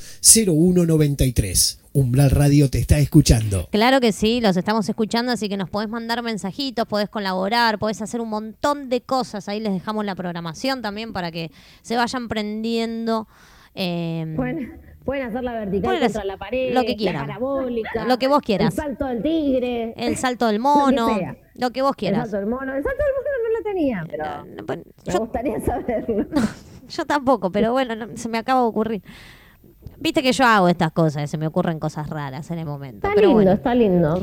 01 0.48 0.86
93. 0.86 1.80
Umbral 1.94 2.32
Radio 2.32 2.72
te 2.72 2.80
está 2.80 2.98
escuchando. 2.98 3.70
Claro 3.72 4.02
que 4.02 4.12
sí, 4.12 4.42
los 4.42 4.58
estamos 4.58 4.90
escuchando, 4.90 5.32
así 5.32 5.48
que 5.48 5.56
nos 5.56 5.70
podés 5.70 5.90
mandar 5.90 6.24
mensajitos, 6.24 6.88
podés 6.88 7.08
colaborar, 7.08 7.78
podés 7.78 8.02
hacer 8.02 8.20
un 8.20 8.30
montón 8.30 8.90
de 8.90 9.02
cosas. 9.02 9.48
Ahí 9.48 9.60
les 9.60 9.74
dejamos 9.74 10.04
la 10.04 10.16
programación 10.16 10.82
también 10.82 11.14
para 11.14 11.32
que 11.32 11.52
se 11.84 11.96
vayan 11.96 12.28
prendiendo. 12.28 13.28
eh, 13.76 14.34
Pueden, 14.36 14.82
pueden 15.06 15.28
hacer 15.28 15.44
la 15.44 15.54
vertical 15.54 15.82
Pueden 15.84 16.02
contra 16.02 16.20
hacer 16.20 16.26
la 16.28 16.38
pared, 16.38 16.74
lo 16.74 16.82
que 16.84 16.96
quieran. 16.96 17.22
la 17.22 17.28
parabólica, 17.34 18.06
Lo 18.06 18.18
que 18.18 18.28
vos 18.28 18.42
quieras. 18.42 18.74
El 18.74 18.84
salto 18.84 19.06
del 19.06 19.22
tigre. 19.22 19.94
el 19.98 20.16
salto 20.18 20.48
del 20.48 20.60
mono, 20.60 21.08
Lo 21.10 21.14
que 21.14 21.20
sea. 21.20 21.36
lo 21.56 21.72
que 21.72 21.82
vos 21.82 21.92
El 21.92 21.96
quieras. 21.98 22.20
salto 22.30 22.38
del 22.38 22.46
mono. 22.48 22.74
El 22.76 22.84
salto 22.84 23.04
del 23.04 23.14
mono 23.16 23.30
no 23.44 23.58
lo 23.58 23.64
tenía, 23.64 24.06
pero 24.10 24.24
No, 24.26 24.46
no, 24.46 24.64
me 24.68 24.84
yo, 25.14 25.20
gustaría 25.20 25.60
saberlo. 25.62 26.26
yo 26.90 27.06
tampoco, 27.06 27.52
pero 27.52 27.72
bueno, 27.72 27.96
no- 27.96 28.08
se 28.18 28.30
me 28.30 28.38
acaba 28.38 28.62
de 28.62 28.68
ocurrir. 28.68 29.04
Viste 30.00 30.22
que 30.24 30.32
yo 30.32 30.44
hago 30.46 30.68
estas 30.70 30.92
cosas, 30.92 31.30
se 31.30 31.38
me 31.38 31.48
ocurren 31.48 31.80
cosas 31.80 32.10
raras 32.10 32.50
en 32.52 32.60
el 32.60 32.66
momento. 32.66 33.08
Está 33.08 33.16
pero 33.16 33.28
lindo, 33.28 33.34
bueno. 33.36 33.52
está 33.52 33.76
lindo. 33.76 34.22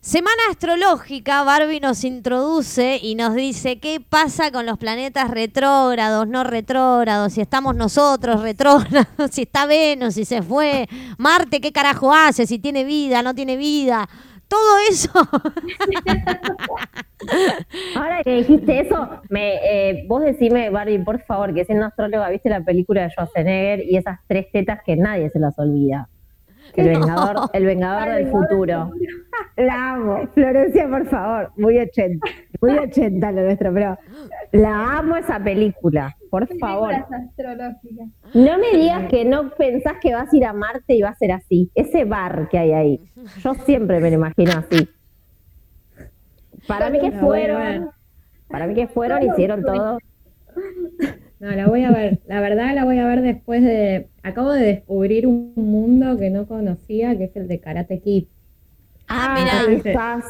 Semana 0.00 0.42
astrológica, 0.48 1.42
Barbie 1.42 1.80
nos 1.80 2.04
introduce 2.04 3.00
y 3.02 3.16
nos 3.16 3.34
dice 3.34 3.80
qué 3.80 4.00
pasa 4.00 4.52
con 4.52 4.64
los 4.64 4.78
planetas 4.78 5.28
retrógrados, 5.28 6.28
no 6.28 6.44
retrógrados, 6.44 7.32
si 7.32 7.40
estamos 7.40 7.74
nosotros 7.74 8.42
retrógrados, 8.42 9.08
si 9.32 9.42
está 9.42 9.66
Venus, 9.66 10.14
si 10.14 10.24
se 10.24 10.40
fue, 10.40 10.86
Marte, 11.18 11.60
qué 11.60 11.72
carajo 11.72 12.14
hace, 12.14 12.46
si 12.46 12.60
tiene 12.60 12.84
vida, 12.84 13.22
no 13.22 13.34
tiene 13.34 13.56
vida. 13.56 14.08
Todo 14.46 14.78
eso. 14.88 15.10
Ahora 17.96 18.22
que 18.22 18.36
dijiste 18.36 18.80
eso, 18.80 19.20
me, 19.28 19.56
eh, 19.56 20.04
vos 20.06 20.22
decime, 20.22 20.70
Barbie, 20.70 21.00
por 21.00 21.20
favor, 21.24 21.52
que 21.52 21.64
siendo 21.64 21.86
astróloga, 21.86 22.30
viste 22.30 22.48
la 22.48 22.62
película 22.62 23.02
de 23.02 23.10
Schwarzenegger 23.10 23.84
y 23.84 23.96
esas 23.96 24.20
tres 24.28 24.46
tetas 24.52 24.78
que 24.86 24.94
nadie 24.96 25.28
se 25.30 25.40
las 25.40 25.58
olvida. 25.58 26.08
El 26.78 26.88
vengador, 26.88 27.50
el 27.52 27.64
vengador 27.64 28.14
del 28.14 28.30
futuro. 28.30 28.90
La 29.56 29.94
amo. 29.94 30.28
Florencia, 30.34 30.88
por 30.88 31.06
favor. 31.06 31.52
Muy 31.56 31.78
80. 31.78 32.26
Muy 32.60 32.78
80 32.78 33.32
lo 33.32 33.42
nuestro, 33.42 33.72
pero 33.74 33.98
la 34.52 34.98
amo 34.98 35.16
esa 35.16 35.42
película. 35.42 36.16
Por 36.30 36.46
favor. 36.58 36.94
No 38.34 38.58
me 38.58 38.76
digas 38.76 39.08
que 39.08 39.24
no 39.24 39.50
pensás 39.50 39.94
que 40.00 40.14
vas 40.14 40.32
a 40.32 40.36
ir 40.36 40.44
a 40.44 40.52
Marte 40.52 40.94
y 40.94 41.02
va 41.02 41.10
a 41.10 41.14
ser 41.14 41.32
así. 41.32 41.70
Ese 41.74 42.04
bar 42.04 42.48
que 42.48 42.58
hay 42.58 42.72
ahí. 42.72 43.10
Yo 43.42 43.54
siempre 43.54 44.00
me 44.00 44.10
lo 44.10 44.16
imagino 44.16 44.52
así. 44.52 44.88
Para 46.66 46.90
mí 46.90 47.00
que 47.00 47.12
fueron. 47.12 47.90
Para 48.48 48.66
mí 48.66 48.74
que 48.74 48.86
fueron, 48.86 49.22
hicieron 49.22 49.62
todo. 49.62 49.98
No, 51.40 51.50
la 51.52 51.66
voy 51.68 51.84
a 51.84 51.90
ver. 51.92 52.18
La 52.26 52.40
verdad 52.40 52.74
la 52.74 52.84
voy 52.84 52.98
a 52.98 53.06
ver 53.06 53.22
después 53.22 53.62
de... 53.62 54.08
Acabo 54.22 54.52
de 54.52 54.62
descubrir 54.64 55.26
un 55.26 55.52
mundo 55.54 56.16
que 56.18 56.30
no 56.30 56.46
conocía, 56.46 57.16
que 57.16 57.24
es 57.24 57.36
el 57.36 57.46
de 57.48 57.60
Karate 57.60 58.00
Kid. 58.00 58.24
Ah, 59.08 59.36
Ah, 59.38 59.62
estás. 59.72 60.24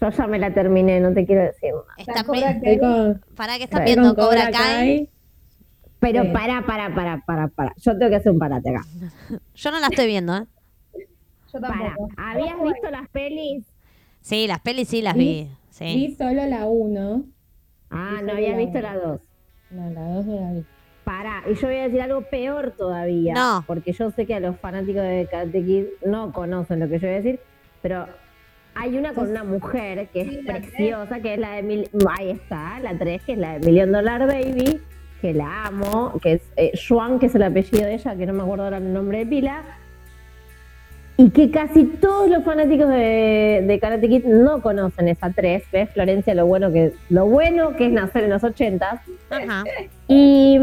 Yo 0.00 0.10
ya 0.10 0.26
me 0.26 0.38
la 0.38 0.52
terminé, 0.52 1.00
no 1.00 1.12
te 1.12 1.24
quiero 1.24 1.42
decir 1.42 1.72
más. 1.72 1.98
Está 1.98 2.24
con, 2.24 3.22
¿Para 3.36 3.56
qué 3.58 3.64
estás 3.64 3.84
viendo 3.84 4.14
con 4.14 4.24
Cobra 4.26 4.50
Kai? 4.50 5.08
Pero 6.00 6.22
Sí. 6.22 6.28
para, 6.30 6.66
para, 6.66 6.94
para, 6.94 7.22
para, 7.24 7.48
para. 7.48 7.72
Yo 7.76 7.96
tengo 7.96 8.10
que 8.10 8.16
hacer 8.16 8.32
un 8.32 8.38
parate 8.38 8.70
acá. 8.70 8.82
Yo 9.54 9.70
no 9.70 9.80
la 9.80 9.86
estoy 9.86 10.06
viendo, 10.06 10.36
¿eh? 10.36 10.46
Yo 11.52 11.60
Para. 11.60 11.72
tampoco. 11.78 12.08
¿Habías 12.16 12.62
visto 12.62 12.90
las 12.90 13.08
pelis? 13.10 13.64
Sí, 14.20 14.46
las 14.46 14.60
pelis 14.60 14.88
sí 14.88 15.00
las 15.02 15.14
vi. 15.14 15.48
Sí. 15.70 15.84
Vi 15.84 16.14
solo 16.16 16.44
la 16.46 16.66
1. 16.66 17.22
Ah, 17.90 18.18
no 18.22 18.34
la 18.34 18.56
visto 18.56 18.78
vi. 18.78 18.82
la 18.82 18.96
dos. 18.96 19.20
No, 19.74 19.90
la 19.90 20.14
2 20.14 20.26
no 20.26 20.40
la 20.40 20.52
vi. 20.52 20.64
Para, 21.04 21.42
y 21.50 21.54
yo 21.54 21.68
voy 21.68 21.76
a 21.76 21.82
decir 21.82 22.00
algo 22.00 22.22
peor 22.22 22.72
todavía. 22.76 23.34
No. 23.34 23.64
Porque 23.66 23.92
yo 23.92 24.10
sé 24.10 24.24
que 24.24 24.34
a 24.34 24.40
los 24.40 24.56
fanáticos 24.56 25.02
de 25.02 25.28
Karate 25.30 25.64
Kid 25.64 25.84
no 26.06 26.32
conocen 26.32 26.80
lo 26.80 26.88
que 26.88 26.98
yo 26.98 27.08
voy 27.08 27.16
a 27.16 27.20
decir, 27.20 27.40
pero 27.82 28.06
hay 28.74 28.96
una 28.96 29.12
con 29.12 29.28
una 29.28 29.44
mujer 29.44 30.08
que 30.08 30.22
es 30.22 30.44
preciosa, 30.46 31.20
que 31.20 31.34
es 31.34 31.40
la 31.40 31.52
de 31.52 31.62
Mil... 31.62 31.90
Ahí 32.08 32.30
está, 32.30 32.80
la 32.80 32.96
3, 32.96 33.22
que 33.22 33.32
es 33.32 33.38
la 33.38 33.58
de 33.58 33.66
Million 33.66 33.92
Dollar 33.92 34.26
Baby, 34.26 34.80
que 35.20 35.34
la 35.34 35.66
amo, 35.66 36.18
que 36.22 36.34
es 36.34 36.42
eh, 36.56 36.72
Xuan, 36.74 37.18
que 37.18 37.26
es 37.26 37.34
el 37.34 37.42
apellido 37.42 37.84
de 37.84 37.94
ella, 37.94 38.16
que 38.16 38.26
no 38.26 38.32
me 38.32 38.42
acuerdo 38.42 38.64
ahora 38.64 38.78
el 38.78 38.92
nombre 38.92 39.18
de 39.18 39.26
pila. 39.26 39.62
Y 41.16 41.30
que 41.30 41.50
casi 41.52 41.84
todos 41.84 42.28
los 42.28 42.42
fanáticos 42.42 42.88
de, 42.88 43.62
de 43.66 43.78
Karate 43.80 44.08
Kid 44.08 44.24
no 44.24 44.60
conocen 44.62 45.06
esa 45.08 45.30
3. 45.30 45.62
¿Ves, 45.72 45.90
Florencia? 45.90 46.34
Lo 46.34 46.46
bueno 46.46 46.72
que, 46.72 46.92
lo 47.08 47.26
bueno 47.26 47.76
que 47.76 47.86
es 47.86 47.92
nacer 47.92 48.24
en 48.24 48.30
los 48.30 48.42
80 48.42 49.02
Ajá. 49.30 49.64
y, 50.08 50.58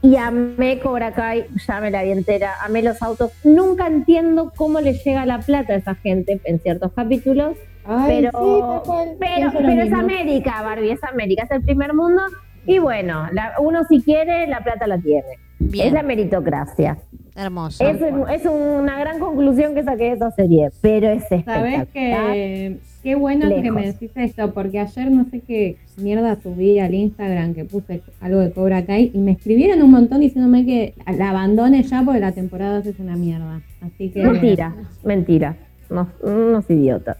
y 0.00 0.16
amé 0.16 0.78
Cobra 0.80 1.12
Kai, 1.12 1.44
ya 1.66 1.80
me 1.80 1.90
la 1.90 2.02
vi 2.02 2.12
entera, 2.12 2.52
amé 2.62 2.82
los 2.82 3.02
autos. 3.02 3.30
Nunca 3.44 3.86
entiendo 3.88 4.52
cómo 4.56 4.80
le 4.80 4.94
llega 4.94 5.26
la 5.26 5.40
plata 5.40 5.74
a 5.74 5.76
esa 5.76 5.94
gente 5.96 6.40
en 6.44 6.58
ciertos 6.60 6.92
capítulos, 6.94 7.56
Ay, 7.84 8.28
pero, 8.30 8.30
sí, 8.30 8.88
tal 8.90 9.16
pero, 9.60 9.82
es. 9.82 9.92
América, 9.92 10.62
Barbie, 10.62 10.92
es 10.92 11.04
América, 11.04 11.42
es 11.44 11.50
el 11.50 11.62
primer 11.62 11.92
mundo 11.94 12.22
Y 12.64 12.78
bueno, 12.78 13.26
la- 13.32 13.52
uno 13.60 13.84
si 13.84 14.00
quiere, 14.02 14.46
la 14.46 14.60
plata 14.60 14.86
la 14.86 14.98
tiene. 14.98 15.38
Bien. 15.58 15.88
Es 15.88 15.92
la 15.92 16.02
meritocracia. 16.02 16.98
Hermoso. 17.36 17.86
Es, 17.86 18.00
es 18.00 18.46
una 18.46 18.98
gran 18.98 19.18
conclusión 19.18 19.74
que 19.74 19.82
saqué 19.84 20.04
de 20.04 20.12
esta 20.12 20.30
serie, 20.30 20.70
pero 20.80 21.08
es. 21.10 21.24
Sabes 21.44 21.86
que 21.92 22.78
qué 23.02 23.14
bueno 23.14 23.48
que 23.48 23.70
me 23.70 23.86
decís 23.86 24.10
esto, 24.14 24.52
porque 24.54 24.80
ayer 24.80 25.10
no 25.10 25.26
sé 25.30 25.40
qué 25.40 25.76
mierda 25.98 26.40
subí 26.42 26.78
al 26.78 26.94
Instagram 26.94 27.54
que 27.54 27.64
puse 27.64 28.00
algo 28.20 28.40
de 28.40 28.50
Cobra 28.52 28.86
Kai 28.86 29.10
y 29.12 29.18
me 29.18 29.32
escribieron 29.32 29.82
un 29.82 29.90
montón 29.90 30.20
diciéndome 30.20 30.64
que 30.64 30.94
la 31.16 31.30
abandone 31.30 31.82
ya 31.82 32.02
porque 32.02 32.20
la 32.20 32.32
temporada 32.32 32.78
2 32.78 32.86
es 32.86 32.98
una 32.98 33.16
mierda. 33.16 33.60
Así 33.82 34.10
que 34.10 34.22
Mentira, 34.22 34.74
mentira. 35.04 35.56
No, 35.90 36.08
unos 36.22 36.68
idiotas. 36.70 37.18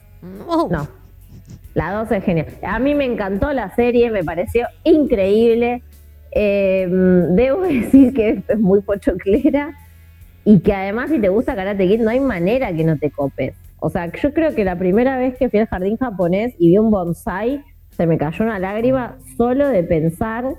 Oh, 0.48 0.68
No. 0.70 0.88
La 1.74 1.92
2 1.92 2.10
es 2.10 2.24
genial. 2.24 2.46
A 2.62 2.78
mí 2.78 2.94
me 2.94 3.04
encantó 3.04 3.52
la 3.52 3.74
serie, 3.76 4.10
me 4.10 4.24
pareció 4.24 4.66
increíble. 4.82 5.82
Eh, 6.32 6.88
debo 7.32 7.60
decir 7.68 8.14
que 8.14 8.42
es 8.48 8.58
muy 8.58 8.80
pochoclera 8.80 9.76
y 10.46 10.60
que 10.60 10.72
además 10.72 11.10
si 11.10 11.18
te 11.18 11.28
gusta 11.28 11.56
Karate 11.56 11.88
Kid 11.88 12.00
no 12.00 12.10
hay 12.10 12.20
manera 12.20 12.72
que 12.72 12.84
no 12.84 12.96
te 12.96 13.10
copes. 13.10 13.54
O 13.80 13.90
sea, 13.90 14.10
yo 14.12 14.32
creo 14.32 14.54
que 14.54 14.64
la 14.64 14.78
primera 14.78 15.18
vez 15.18 15.36
que 15.36 15.50
fui 15.50 15.58
al 15.58 15.66
jardín 15.66 15.96
japonés 15.96 16.54
y 16.56 16.68
vi 16.68 16.78
un 16.78 16.92
bonsai, 16.92 17.64
se 17.90 18.06
me 18.06 18.16
cayó 18.16 18.44
una 18.44 18.60
lágrima 18.60 19.18
solo 19.36 19.66
de 19.68 19.82
pensar 19.82 20.54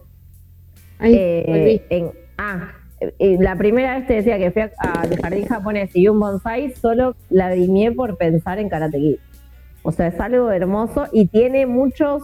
Ay, 0.99 1.15
eh, 1.15 1.85
en, 1.89 2.11
ah, 2.37 2.73
eh, 2.99 3.37
la 3.39 3.55
primera 3.55 3.97
vez 3.97 4.07
te 4.07 4.15
decía 4.15 4.37
que 4.37 4.51
fui 4.51 4.63
al 4.63 5.21
jardín 5.21 5.45
japonés 5.45 5.95
y 5.95 6.01
vi 6.01 6.07
un 6.09 6.19
bonsai, 6.19 6.73
solo 6.73 7.15
lagrimé 7.29 7.93
por 7.93 8.17
pensar 8.17 8.59
en 8.59 8.67
Karate 8.67 8.97
Kid. 8.97 9.15
O 9.83 9.93
sea, 9.93 10.07
es 10.07 10.19
algo 10.19 10.51
hermoso 10.51 11.05
y 11.13 11.27
tiene 11.27 11.65
muchos, 11.65 12.23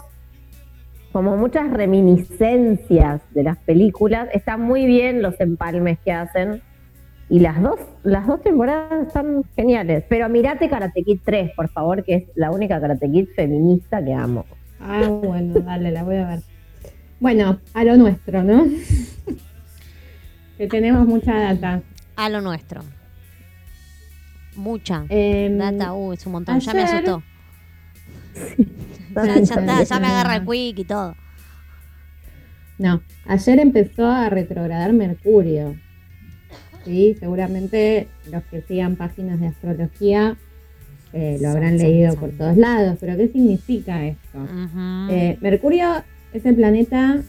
como 1.13 1.37
muchas 1.37 1.71
reminiscencias 1.71 3.21
de 3.33 3.43
las 3.43 3.57
películas. 3.59 4.27
Está 4.33 4.57
muy 4.57 4.85
bien 4.85 5.21
los 5.21 5.39
empalmes 5.39 5.97
que 6.03 6.11
hacen. 6.11 6.61
Y 7.33 7.39
las 7.39 7.59
dos, 7.59 7.79
las 8.03 8.27
dos 8.27 8.43
temporadas 8.43 9.07
están 9.07 9.43
geniales. 9.55 10.03
Pero 10.07 10.29
mirate 10.29 10.69
Karate 10.69 11.03
Kid 11.03 11.21
3, 11.25 11.53
por 11.55 11.67
favor, 11.67 12.03
que 12.03 12.13
es 12.13 12.23
la 12.35 12.51
única 12.51 12.79
Karate 12.79 13.09
Kid 13.09 13.29
feminista 13.35 14.05
que 14.05 14.13
amo. 14.13 14.45
Ah, 14.79 15.07
bueno, 15.07 15.59
dale, 15.61 15.89
la 15.89 16.03
voy 16.03 16.17
a 16.17 16.27
ver. 16.27 16.39
Bueno, 17.19 17.59
a 17.73 17.83
lo 17.85 17.97
nuestro, 17.97 18.43
¿no? 18.43 18.67
que 20.59 20.67
tenemos 20.67 21.07
mucha 21.07 21.33
data. 21.33 21.81
a 22.17 22.29
lo 22.29 22.39
nuestro. 22.39 22.83
Mucha. 24.55 25.03
Em, 25.09 25.57
Data, 25.57 25.91
uh, 25.95 26.13
es 26.13 26.23
un 26.27 26.33
montón. 26.33 26.59
Ya 26.59 26.73
me 26.75 26.83
asustó. 26.83 27.23
Ya, 29.15 29.25
ya 29.25 29.33
está, 29.41 29.83
ya 29.83 29.99
me 29.99 30.07
agarra 30.07 30.35
el 30.35 30.45
quick 30.45 30.79
y 30.79 30.85
todo. 30.85 31.15
No, 32.77 33.01
ayer 33.25 33.59
empezó 33.59 34.05
a 34.05 34.29
retrogradar 34.29 34.93
Mercurio. 34.93 35.75
Sí, 36.85 37.15
seguramente 37.19 38.07
los 38.31 38.43
que 38.43 38.61
sigan 38.61 38.95
páginas 38.95 39.39
de 39.39 39.47
astrología 39.47 40.37
eh, 41.13 41.37
lo 41.39 41.49
habrán 41.49 41.77
leído 41.77 42.15
por 42.15 42.31
todos 42.31 42.57
lados. 42.57 42.97
Pero 42.99 43.15
¿qué 43.17 43.27
significa 43.27 44.05
esto? 44.05 44.47
Eh, 45.11 45.37
Mercurio 45.41 46.03
es 46.33 46.45
el 46.45 46.55
planeta 46.55 47.21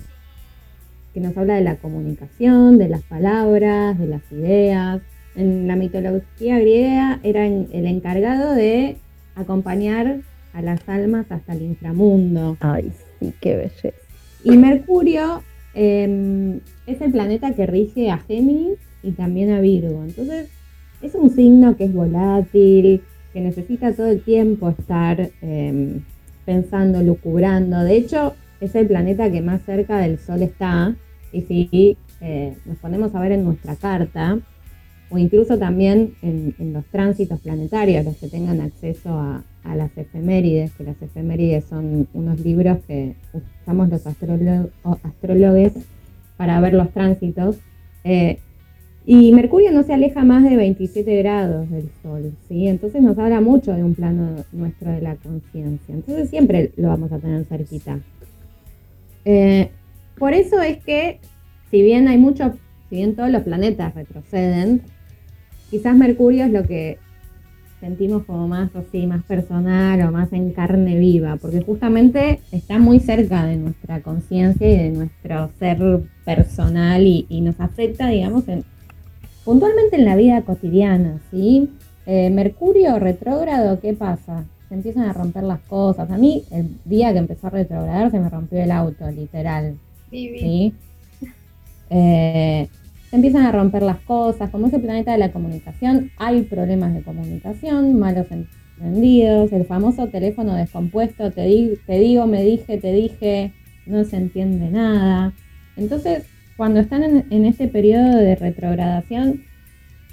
que 1.13 1.21
nos 1.21 1.37
habla 1.37 1.55
de 1.55 1.61
la 1.61 1.77
comunicación, 1.77 2.79
de 2.79 2.89
las 2.89 3.03
palabras, 3.03 3.99
de 3.99 4.07
las 4.07 4.23
ideas. 4.33 5.03
En 5.37 5.69
la 5.69 5.77
mitología 5.77 6.59
griega 6.59 7.21
era 7.23 7.47
el 7.47 7.87
encargado 7.87 8.55
de 8.55 8.97
acompañar 9.35 10.21
a 10.53 10.63
las 10.63 10.89
almas 10.89 11.27
hasta 11.31 11.53
el 11.53 11.63
inframundo. 11.63 12.57
Ay, 12.61 12.93
sí, 13.21 13.35
qué 13.41 13.57
belleza. 13.57 13.97
Y 14.45 14.57
Mercurio 14.57 15.43
eh, 15.75 16.61
es 16.87 17.01
el 17.01 17.13
planeta 17.13 17.55
que 17.55 17.67
rige 17.67 18.11
a 18.11 18.19
Géminis 18.19 18.79
y 19.05 19.13
también 19.13 19.53
a 19.53 19.61
Virgo. 19.61 20.03
Entonces, 20.05 20.49
es 21.03 21.15
un 21.15 21.31
signo 21.31 21.77
que 21.77 21.85
es 21.85 21.93
volátil, 21.93 23.03
que 23.33 23.41
necesita 23.41 23.93
todo 23.93 24.07
el 24.07 24.23
tiempo 24.23 24.71
estar 24.71 25.31
eh, 25.43 26.01
pensando, 26.45 27.03
lucubrando. 27.03 27.83
De 27.83 27.97
hecho, 27.97 28.35
es 28.61 28.75
el 28.75 28.87
planeta 28.87 29.31
que 29.31 29.43
más 29.43 29.63
cerca 29.63 29.99
del 29.99 30.19
Sol 30.19 30.43
está. 30.43 30.95
Y 31.33 31.43
si 31.43 31.97
eh, 32.21 32.55
nos 32.65 32.79
ponemos 32.79 33.15
a 33.15 33.21
ver 33.21 33.33
en 33.33 33.45
nuestra 33.45 33.77
carta, 33.77 34.39
o 35.11 35.19
incluso 35.19 35.59
también 35.59 36.15
en, 36.23 36.55
los 36.73 36.85
tránsitos 36.87 37.41
planetarios, 37.41 38.05
los 38.05 38.17
que 38.17 38.29
tengan 38.29 38.61
acceso 38.61 39.11
a, 39.11 39.45
a 39.65 39.77
las 39.77 39.97
efemérides, 39.97 40.73
que 40.73 40.85
las 40.85 41.01
efemérides 41.03 41.65
son 41.65 42.09
unos 42.15 42.41
libros 42.41 42.79
que 42.87 43.17
usamos 43.33 43.89
los 43.89 44.07
astrólogos 44.07 45.73
para 46.37 46.61
ver 46.61 46.75
los 46.75 46.91
tránsitos. 46.91 47.57
eh, 48.05 48.39
y 49.07 49.33
Mercurio 49.33 49.71
no 49.71 49.83
se 49.83 49.93
aleja 49.93 50.25
más 50.25 50.43
de 50.45 50.57
27 50.57 51.17
grados 51.19 51.71
del 51.71 51.91
Sol, 52.03 52.33
¿sí? 52.49 52.69
Entonces 52.69 53.03
nos 53.03 53.19
habla 53.19 53.43
mucho 53.43 53.75
de 53.75 53.85
un 53.85 53.95
plano 53.95 54.37
nuestro 54.53 54.91
de 54.91 55.03
la 55.03 55.17
conciencia. 55.17 55.95
Entonces 55.95 56.31
siempre 56.31 56.73
lo 56.77 56.89
vamos 56.89 57.13
a 57.13 57.19
tener 57.19 57.45
cerquita. 57.45 57.99
Eh, 59.27 59.71
por 60.17 60.33
eso 60.33 60.63
es 60.63 60.79
que, 60.83 61.21
si 61.71 61.83
bien 61.83 62.09
hay 62.09 62.17
muchos, 62.17 62.53
si 62.89 62.97
bien 62.97 63.15
todos 63.15 63.31
los 63.31 63.43
planetas 63.43 63.95
retroceden, 63.95 64.81
quizás 65.71 65.95
Mercurio 65.95 66.47
es 66.47 66.53
lo 66.53 66.63
que 66.63 66.97
sentimos 67.81 68.25
como 68.25 68.49
más 68.49 68.75
así, 68.75 69.07
más 69.07 69.23
personal 69.25 70.01
o 70.01 70.13
más 70.13 70.33
en 70.33 70.53
carne 70.53 70.99
viva, 70.99 71.37
porque 71.37 71.61
justamente 71.61 72.41
está 72.53 72.79
muy 72.79 73.01
cerca 73.01 73.45
de 73.45 73.57
nuestra 73.57 74.01
conciencia 74.01 74.67
y 74.67 74.79
de 74.79 74.91
nuestro 74.91 75.51
ser 75.59 76.01
personal 76.25 77.07
y, 77.07 77.27
y 77.29 77.43
nos 77.43 77.61
afecta, 77.61 78.09
digamos, 78.09 78.49
en, 78.49 78.65
puntualmente 79.45 79.97
en 79.97 80.05
la 80.05 80.17
vida 80.17 80.43
cotidiana, 80.43 81.21
¿sí? 81.31 81.71
Eh, 82.07 82.31
Mercurio 82.31 82.99
retrógrado, 82.99 83.81
¿qué 83.81 83.93
pasa? 83.95 84.45
Se 84.69 84.75
empiezan 84.75 85.05
a 85.05 85.13
romper 85.13 85.43
las 85.45 85.61
cosas. 85.61 86.11
A 86.11 86.17
mí, 86.19 86.45
el 86.51 86.69
día 86.85 87.13
que 87.13 87.19
empezó 87.19 87.47
a 87.47 87.51
retrogradar, 87.51 88.11
se 88.11 88.19
me 88.21 88.29
rompió 88.29 88.59
el 88.63 88.71
auto, 88.71 89.11
literal. 89.11 89.77
¿sí? 90.39 90.73
Eh, 91.91 92.69
se 93.11 93.17
empiezan 93.17 93.47
a 93.47 93.53
romper 93.53 93.83
las 93.83 93.99
cosas, 93.99 94.51
como 94.51 94.67
es 94.67 94.73
el 94.73 94.81
planeta 94.81 95.13
de 95.13 95.19
la 95.19 95.31
comunicación, 95.33 96.11
hay 96.17 96.43
problemas 96.43 96.95
de 96.95 97.03
comunicación, 97.03 97.99
malos 97.99 98.27
entendidos, 98.31 99.53
el 99.53 99.65
famoso 99.67 100.09
teléfono 100.09 100.55
descompuesto, 100.55 101.31
te, 101.31 101.43
di- 101.43 101.75
te 101.87 101.99
digo, 101.99 102.27
me 102.27 102.43
dije, 102.43 102.79
te 102.79 102.93
dije, 102.93 103.53
no 103.87 104.05
se 104.05 104.17
entiende 104.17 104.69
nada. 104.71 105.33
Entonces, 105.77 106.25
cuando 106.57 106.81
están 106.81 107.03
en, 107.03 107.27
en 107.31 107.45
este 107.45 107.69
periodo 107.69 108.17
de 108.17 108.37
retrogradación, 108.37 109.43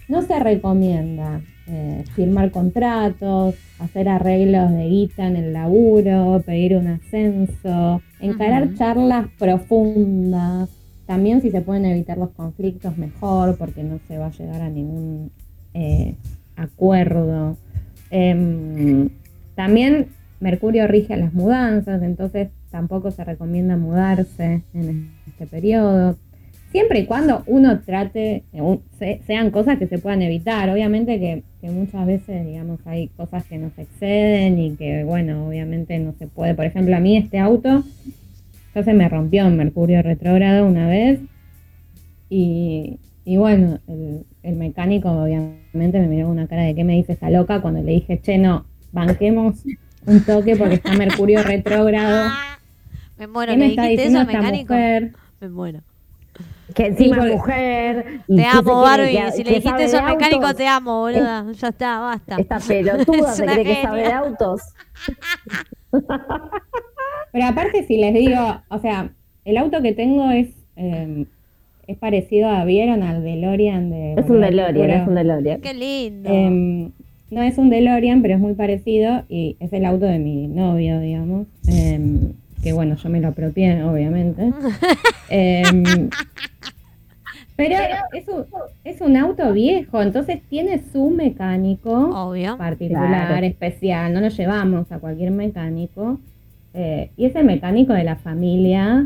no 0.07 0.22
se 0.23 0.39
recomienda 0.39 1.41
eh, 1.68 2.03
firmar 2.15 2.51
contratos, 2.51 3.55
hacer 3.80 4.09
arreglos 4.09 4.72
de 4.72 4.89
guita 4.89 5.26
en 5.26 5.38
el 5.38 5.53
laburo, 5.53 6.43
pedir 6.45 6.76
un 6.76 6.88
ascenso, 6.88 8.01
encarar 8.19 8.73
charlas 8.76 9.27
profundas. 9.39 10.69
También 11.05 11.41
si 11.41 11.49
se 11.49 11.61
pueden 11.61 11.85
evitar 11.85 12.18
los 12.18 12.31
conflictos 12.31 12.97
mejor, 12.97 13.57
porque 13.57 13.84
no 13.84 13.99
se 14.07 14.18
va 14.18 14.27
a 14.27 14.31
llegar 14.31 14.61
a 14.61 14.69
ningún 14.69 15.31
eh, 15.73 16.15
acuerdo. 16.57 17.55
Em, 18.09 19.09
también 19.55 20.07
Mercurio 20.41 20.88
rige 20.88 21.13
a 21.13 21.18
las 21.18 21.34
mudanzas, 21.34 22.01
entonces 22.01 22.49
tampoco 22.69 23.11
se 23.11 23.23
recomienda 23.23 23.77
mudarse 23.77 24.63
en 24.73 25.11
este 25.27 25.47
periodo. 25.47 26.18
Siempre 26.72 26.99
y 26.99 27.06
cuando 27.06 27.43
uno 27.48 27.81
trate, 27.81 28.43
sean 29.27 29.52
cosas 29.52 29.77
que 29.77 29.88
se 29.88 29.99
puedan 29.99 30.22
evitar. 30.22 30.69
Obviamente 30.69 31.19
que, 31.19 31.43
que 31.60 31.69
muchas 31.69 32.06
veces, 32.07 32.45
digamos, 32.45 32.80
hay 32.85 33.10
cosas 33.10 33.43
que 33.45 33.57
nos 33.57 33.77
exceden 33.77 34.57
y 34.57 34.76
que, 34.77 35.03
bueno, 35.03 35.48
obviamente 35.48 35.99
no 35.99 36.14
se 36.14 36.27
puede. 36.27 36.56
Por 36.56 36.65
ejemplo, 36.65 36.95
a 36.95 36.99
mí 37.02 37.18
este 37.18 37.39
auto 37.39 37.84
ya 38.73 38.84
se 38.84 38.93
me 38.93 39.10
rompió 39.10 39.45
en 39.45 39.57
Mercurio 39.57 40.02
retrógrado 40.02 40.65
una 40.65 40.88
vez 40.88 41.19
y, 42.30 42.99
y 43.26 43.35
bueno, 43.38 43.80
el, 43.88 44.26
el 44.43 44.56
mecánico 44.56 45.10
obviamente 45.10 45.99
me 45.99 46.07
miró 46.07 46.27
con 46.27 46.38
una 46.38 46.48
cara 46.48 46.64
de 46.64 46.73
¿qué 46.73 46.85
me 46.85 46.93
dice 46.93 47.14
esta 47.14 47.30
loca? 47.30 47.61
Cuando 47.61 47.81
le 47.84 47.91
dije, 47.91 48.22
che, 48.22 48.38
no, 48.38 48.65
banquemos 48.93 49.64
un 50.06 50.23
toque 50.23 50.56
porque 50.56 50.76
está 50.76 50.93
Mercurio 50.93 51.43
retrógrado. 51.43 52.31
Me 53.19 53.27
muero, 53.27 53.52
¿Qué 53.52 53.57
¿le 53.57 53.65
me 53.65 53.69
está 53.72 53.84
diciendo 53.85 54.22
eso 54.22 54.30
esta 54.31 54.41
mecánico? 54.41 54.73
mujer? 54.73 55.11
Me 55.41 55.49
muero. 55.49 55.81
Que 56.73 56.85
encima 56.87 57.27
es 57.27 57.33
mujer. 57.35 58.21
y 58.29 58.35
Te 58.37 58.45
amo, 58.45 58.81
Barbie. 58.81 59.17
que- 59.17 59.31
si 59.33 59.43
le 59.43 59.55
dijiste 59.55 59.83
eso 59.83 59.97
al 59.97 60.05
mecánico, 60.15 60.43
autos. 60.45 60.55
te 60.55 60.67
amo, 60.67 60.99
boluda. 61.01 61.45
Ya 61.51 61.67
está, 61.67 61.99
basta. 61.99 62.37
Esta 62.37 62.59
pelotuda 62.59 63.31
se 63.33 63.45
cree 63.45 63.63
que 63.65 63.81
sabe 63.81 64.03
de 64.03 64.13
autos. 64.13 64.61
Pero 67.33 67.45
aparte, 67.45 67.83
si 67.87 67.97
les 67.97 68.13
digo, 68.13 68.61
o 68.69 68.79
sea, 68.79 69.11
el 69.45 69.57
auto 69.57 69.81
que 69.81 69.93
tengo 69.93 70.29
es, 70.31 70.49
eh, 70.75 71.25
es 71.87 71.97
parecido 71.97 72.49
a, 72.49 72.65
¿vieron 72.65 73.03
al 73.03 73.23
DeLorean 73.23 73.89
de... 73.89 74.13
Es 74.17 74.29
un 74.29 74.41
DeLorean, 74.41 74.89
es 74.91 75.07
un 75.07 75.15
DeLorean. 75.15 75.61
Qué 75.61 75.73
lindo. 75.73 76.29
Em, 76.29 76.91
no 77.29 77.41
es 77.41 77.57
un 77.57 77.69
DeLorean, 77.69 78.21
pero 78.21 78.35
es 78.35 78.39
muy 78.39 78.53
parecido 78.53 79.23
y 79.29 79.55
es 79.59 79.71
el 79.73 79.85
auto 79.85 80.05
de 80.05 80.19
mi 80.19 80.47
novio, 80.47 80.99
digamos. 80.99 81.47
Em, 81.67 82.33
que 82.61 82.73
bueno, 82.73 82.95
yo 82.95 83.09
me 83.09 83.19
lo 83.19 83.29
apropié, 83.29 83.83
obviamente. 83.83 84.51
Em, 85.29 86.09
pero 87.55 87.75
es 88.13 88.27
un, 88.27 88.45
es 88.83 89.01
un 89.01 89.15
auto 89.17 89.51
viejo, 89.53 90.01
entonces 90.01 90.41
tiene 90.49 90.81
su 90.91 91.09
mecánico 91.09 91.91
Obvio. 91.91 92.57
particular, 92.57 93.27
Claro. 93.27 93.45
especial, 93.45 94.13
no 94.13 94.19
lo 94.21 94.29
llevamos 94.29 94.91
a 94.91 94.99
cualquier 94.99 95.31
mecánico. 95.31 96.19
eh, 96.73 97.11
y 97.17 97.25
ese 97.25 97.43
mecánico 97.43 97.91
de 97.93 98.03
la 98.05 98.15
familia 98.15 99.05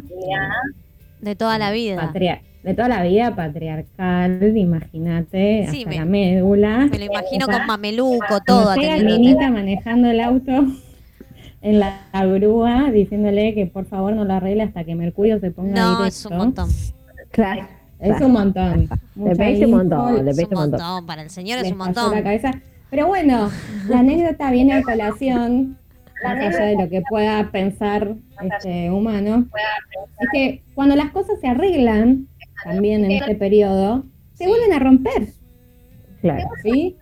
De 1.22 1.36
toda 1.36 1.58
la 1.58 1.72
vida. 1.72 1.96
patria- 2.00 2.42
de 2.64 2.74
toda 2.76 2.88
la 2.90 3.04
vida 3.04 3.36
patriarcal, 3.36 4.56
imagínate, 4.56 5.68
Sí, 5.70 5.78
hasta 5.80 5.90
me- 5.90 5.96
la 5.98 6.06
médula. 6.06 6.78
Me 6.92 6.98
lo 7.00 7.06
imagino 7.06 7.46
O 7.46 7.50
sea, 7.50 7.58
con 7.60 7.68
mameluco, 7.68 8.40
todo. 8.46 8.76
llega 8.76 9.50
manejando 9.52 10.10
el 10.10 10.20
auto 10.20 10.66
en 11.66 11.80
la 11.80 12.00
grúa, 12.14 12.92
diciéndole 12.92 13.56
que 13.56 13.66
por 13.66 13.86
favor 13.86 14.14
no 14.14 14.24
lo 14.24 14.34
arregle 14.36 14.64
hasta 14.64 14.84
que 14.84 14.94
Mercurio 14.94 15.40
se 15.40 15.50
ponga 15.50 15.74
No, 15.74 15.90
directo. 15.98 16.06
es 16.08 16.26
un 16.28 16.38
montón. 16.38 16.70
Claro. 17.32 17.68
Es 18.00 18.22
un 18.22 18.32
montón. 18.34 18.88
Mucha 19.16 19.34
pediste 19.36 19.66
un 19.66 19.72
montón, 19.72 20.26
le 20.26 20.32
Es 20.32 20.38
un 20.38 20.44
montón. 20.52 20.72
montón. 20.80 21.06
Para 21.08 21.24
el 21.24 21.30
señor 21.32 21.60
le 21.62 21.66
es 21.68 21.72
un 21.72 21.80
montón. 21.80 22.12
la 22.14 22.22
cabeza. 22.24 22.52
Pero 22.92 23.08
bueno, 23.08 23.50
la 23.90 24.00
anécdota 24.00 24.52
viene 24.52 24.74
a 24.74 24.84
colación, 24.84 25.76
más 26.24 26.38
allá 26.40 26.66
de 26.68 26.76
lo 26.78 26.88
que 26.88 27.02
pueda 27.10 27.50
pensar 27.52 28.16
este 28.44 28.92
humano, 28.92 29.48
es 30.20 30.30
que 30.32 30.64
cuando 30.76 30.96
las 30.96 31.10
cosas 31.12 31.40
se 31.42 31.48
arreglan, 31.48 32.28
también 32.64 33.04
en 33.06 33.12
este 33.12 33.36
periodo, 33.36 34.06
se 34.36 34.48
vuelven 34.48 34.72
a 34.74 34.80
romper. 34.80 35.30
Claro. 36.22 36.48
¿sí? 36.64 36.96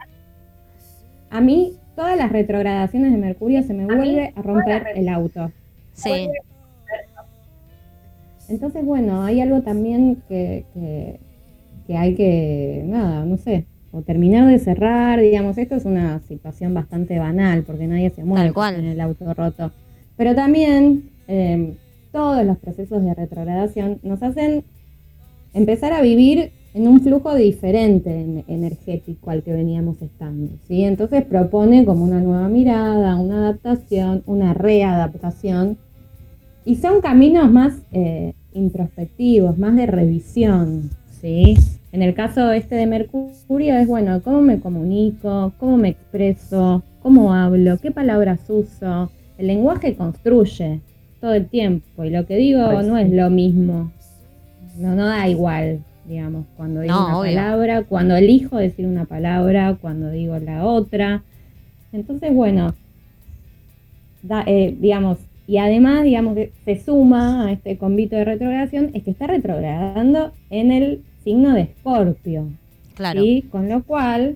A 1.29 1.41
mí, 1.41 1.73
todas 1.95 2.17
las 2.17 2.31
retrogradaciones 2.31 3.11
de 3.11 3.17
Mercurio 3.17 3.63
se 3.63 3.73
me 3.73 3.85
vuelve 3.85 4.33
a 4.35 4.41
romper 4.41 4.87
el 4.95 5.09
auto. 5.09 5.51
Sí. 5.93 6.29
Entonces, 8.49 8.83
bueno, 8.83 9.23
hay 9.23 9.41
algo 9.41 9.61
también 9.61 10.21
que, 10.27 10.65
que, 10.73 11.19
que 11.87 11.97
hay 11.97 12.15
que, 12.15 12.83
nada, 12.85 13.25
no 13.25 13.37
sé, 13.37 13.65
o 13.91 14.01
terminar 14.01 14.47
de 14.47 14.59
cerrar, 14.59 15.19
digamos, 15.19 15.57
esto 15.57 15.75
es 15.75 15.85
una 15.85 16.19
situación 16.21 16.73
bastante 16.73 17.19
banal, 17.19 17.63
porque 17.63 17.87
nadie 17.87 18.09
se 18.09 18.23
muere 18.23 18.45
Tal 18.45 18.53
cual. 18.53 18.75
en 18.75 18.85
el 18.85 18.99
auto 18.99 19.33
roto. 19.33 19.71
Pero 20.17 20.35
también 20.35 21.09
eh, 21.27 21.73
todos 22.11 22.45
los 22.45 22.57
procesos 22.57 23.03
de 23.03 23.13
retrogradación 23.13 23.99
nos 24.03 24.21
hacen 24.23 24.63
empezar 25.53 25.93
a 25.93 26.01
vivir 26.01 26.51
en 26.73 26.87
un 26.87 27.01
flujo 27.01 27.35
diferente 27.35 28.09
en- 28.21 28.43
energético 28.47 29.29
al 29.29 29.43
que 29.43 29.53
veníamos 29.53 30.01
estando, 30.01 30.51
¿sí? 30.67 30.83
Entonces 30.83 31.23
propone 31.23 31.85
como 31.85 32.03
una 32.03 32.19
nueva 32.19 32.47
mirada, 32.49 33.15
una 33.15 33.37
adaptación, 33.37 34.23
una 34.25 34.53
readaptación 34.53 35.77
y 36.65 36.75
son 36.75 37.01
caminos 37.01 37.51
más 37.51 37.73
eh, 37.91 38.33
introspectivos, 38.53 39.57
más 39.57 39.75
de 39.75 39.85
revisión, 39.85 40.89
¿sí? 41.21 41.55
En 41.91 42.01
el 42.01 42.15
caso 42.15 42.51
este 42.51 42.75
de 42.75 42.87
Mercurio 42.87 43.75
es, 43.77 43.87
bueno, 43.87 44.19
cómo 44.23 44.41
me 44.41 44.59
comunico, 44.59 45.53
cómo 45.59 45.77
me 45.77 45.89
expreso, 45.89 46.81
cómo 47.03 47.33
hablo, 47.33 47.77
qué 47.77 47.91
palabras 47.91 48.39
uso. 48.49 49.11
El 49.37 49.47
lenguaje 49.47 49.95
construye 49.95 50.79
todo 51.21 51.33
el 51.35 51.45
tiempo 51.47 52.03
y 52.03 52.09
lo 52.09 52.25
que 52.25 52.35
digo 52.37 52.65
Pues 52.71 52.87
no 52.87 52.97
es 52.97 53.11
lo 53.11 53.29
mismo. 53.29 53.91
No, 54.79 54.95
no 54.95 55.05
da 55.05 55.27
igual, 55.29 55.79
digamos, 56.07 56.45
cuando 56.57 56.81
digo 56.81 56.93
No, 56.95 57.05
una 57.05 57.17
obvio. 57.19 57.31
palabra, 57.35 57.83
cuando 57.83 58.15
elijo 58.15 58.57
decir 58.57 58.85
una 58.87 59.05
palabra, 59.05 59.77
cuando 59.79 60.09
digo 60.11 60.37
la 60.39 60.65
otra. 60.65 61.23
Entonces, 61.91 62.33
bueno, 62.33 62.73
da- 64.21 64.43
eh, 64.47 64.75
digamos, 64.79 65.17
y 65.47 65.57
además, 65.57 66.03
digamos, 66.03 66.35
que 66.35 66.51
se 66.65 66.79
suma 66.81 67.47
a 67.47 67.51
este 67.51 67.77
convito 67.77 68.15
de 68.15 68.25
retrogradación, 68.25 68.91
es 68.93 69.03
que 69.03 69.11
está 69.11 69.27
retrogradando 69.27 70.31
en 70.49 70.71
el 70.71 71.01
signo 71.23 71.53
de 71.53 71.61
Escorpio. 71.61 72.47
Claro. 72.95 73.21
¿sí? 73.21 73.45
Con 73.51 73.69
lo 73.69 73.83
cual, 73.83 74.35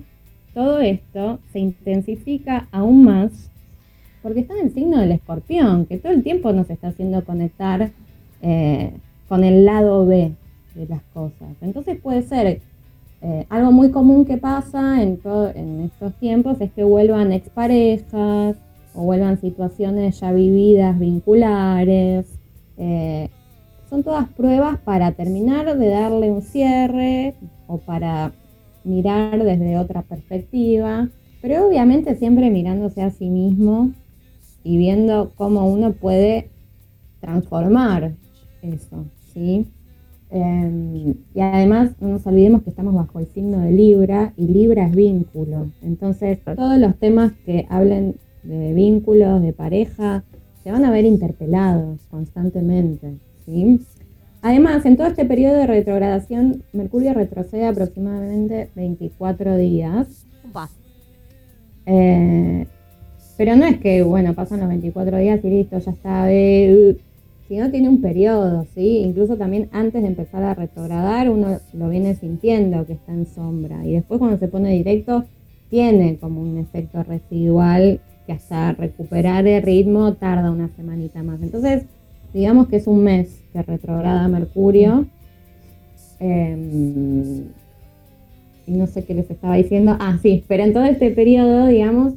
todo 0.54 0.80
esto 0.80 1.40
se 1.54 1.60
intensifica 1.60 2.68
aún 2.72 3.04
más 3.04 3.52
porque 4.24 4.40
está 4.42 4.56
en 4.60 4.66
el 4.66 4.74
signo 4.74 5.00
del 5.00 5.12
escorpión, 5.12 5.86
que 5.86 6.00
todo 6.00 6.12
el 6.12 6.24
tiempo 6.24 6.52
nos 6.52 6.70
está 6.70 6.88
haciendo 6.90 7.24
conectar 7.24 7.92
eh, 8.42 8.92
con 9.30 9.44
el 9.44 9.64
lado 9.64 10.06
B 10.06 10.32
las 10.86 11.02
cosas. 11.14 11.50
Entonces 11.62 12.00
puede 12.00 12.22
ser 12.22 12.62
eh, 13.22 13.46
algo 13.50 13.72
muy 13.72 13.90
común 13.92 14.26
que 14.26 14.38
pasa 14.38 15.02
en, 15.02 15.20
en 15.56 15.82
estos 15.82 16.14
tiempos 16.16 16.62
es 16.62 16.72
que 16.72 16.84
vuelvan 16.84 17.32
exparejas 17.32 18.58
o 18.94 19.04
vuelvan 19.04 19.40
situaciones 19.40 20.20
ya 20.20 20.32
vividas 20.32 20.98
vinculares. 21.00 22.28
eh, 22.78 23.30
son 23.90 24.04
todas 24.04 24.28
pruebas 24.28 24.78
para 24.80 25.14
terminar 25.14 25.78
de 25.78 25.88
darle 25.88 26.30
un 26.30 26.42
cierre 26.42 27.36
o 27.68 27.78
para 27.78 28.34
mirar 28.84 29.42
desde 29.42 29.78
otra 29.78 30.02
perspectiva, 30.02 31.08
pero 31.42 31.68
obviamente 31.68 32.16
siempre 32.16 32.50
mirándose 32.50 33.02
a 33.02 33.12
sí 33.12 33.30
mismo 33.30 33.92
y 34.64 34.78
viendo 34.78 35.32
cómo 35.36 35.68
uno 35.68 35.94
puede 35.94 36.50
transformar 37.22 38.14
eso, 38.62 39.06
¿sí? 39.34 39.68
Eh, 40.30 41.14
y 41.34 41.40
además 41.40 41.92
no 42.00 42.10
nos 42.10 42.28
olvidemos 42.28 42.64
que 42.64 42.70
estamos 42.70 42.94
bajo 42.94 43.20
el 43.20 43.28
signo 43.28 43.60
de 43.60 43.72
Libra 43.72 44.34
y 44.36 44.48
Libra 44.48 44.88
es 44.88 44.96
vínculo. 44.96 45.68
Entonces 45.82 46.40
todos 46.44 46.78
los 46.78 46.96
temas 46.98 47.34
que 47.46 47.66
hablen 47.70 48.16
de 48.44 48.74
vínculos, 48.74 49.42
de 49.42 49.54
pareja, 49.54 50.24
se 50.64 50.72
van 50.72 50.86
a 50.86 50.92
ver 50.92 51.06
interpelados 51.06 52.00
constantemente, 52.10 53.18
¿sí? 53.46 53.80
Además, 54.42 54.86
en 54.86 54.98
todo 54.98 55.08
este 55.08 55.26
periodo 55.26 55.56
de 55.56 55.68
retrogradación, 55.68 56.64
Mercurio 56.72 57.14
retrocede 57.14 57.66
aproximadamente 57.66 58.70
24 58.76 59.58
días. 59.58 60.26
Eh, 61.86 62.68
pero 63.38 63.56
no 63.56 63.66
es 63.66 63.80
que, 63.80 64.04
bueno, 64.04 64.34
pasan 64.34 64.60
los 64.60 64.70
24 64.70 65.18
días 65.18 65.44
y 65.44 65.50
listo, 65.50 65.80
ya 65.80 65.92
está, 65.92 66.32
eh, 66.32 66.98
sino 67.48 67.72
tiene 67.72 67.88
un 67.88 68.02
periodo, 68.02 68.66
¿sí? 68.76 69.00
Incluso 69.00 69.38
también 69.38 69.70
antes 69.72 70.02
de 70.02 70.10
empezar 70.10 70.44
a 70.44 70.54
retrogradar, 70.54 71.30
uno 71.30 71.60
lo 71.74 71.90
viene 71.90 72.16
sintiendo 72.16 72.86
que 72.86 72.94
está 72.94 73.14
en 73.14 73.26
sombra. 73.26 73.86
Y 73.86 73.94
después 73.94 74.20
cuando 74.20 74.38
se 74.38 74.48
pone 74.48 74.72
directo, 74.72 75.24
tiene 75.70 76.18
como 76.18 76.42
un 76.42 76.58
efecto 76.58 77.04
residual 77.04 78.02
que 78.26 78.34
hasta 78.34 78.74
recuperar 78.74 79.48
el 79.48 79.64
ritmo 79.64 80.14
tarda 80.14 80.52
una 80.52 80.68
semanita 80.76 81.24
más. 81.24 81.42
Entonces, 81.42 81.86
digamos 82.34 82.68
que 82.68 82.78
es 82.78 82.88
un 82.88 83.04
mes 83.04 83.42
que 83.54 83.62
retrograda 83.62 84.28
Mercurio. 84.28 85.06
Eh, 86.20 87.44
no 88.68 88.88
sé 88.88 89.06
qué 89.06 89.14
les 89.14 89.32
estaba 89.32 89.56
diciendo. 89.56 89.96
Ah, 90.00 90.20
sí, 90.22 90.44
pero 90.50 90.64
en 90.64 90.74
todo 90.74 90.84
este 90.84 91.12
periodo, 91.12 91.68
digamos, 91.68 92.16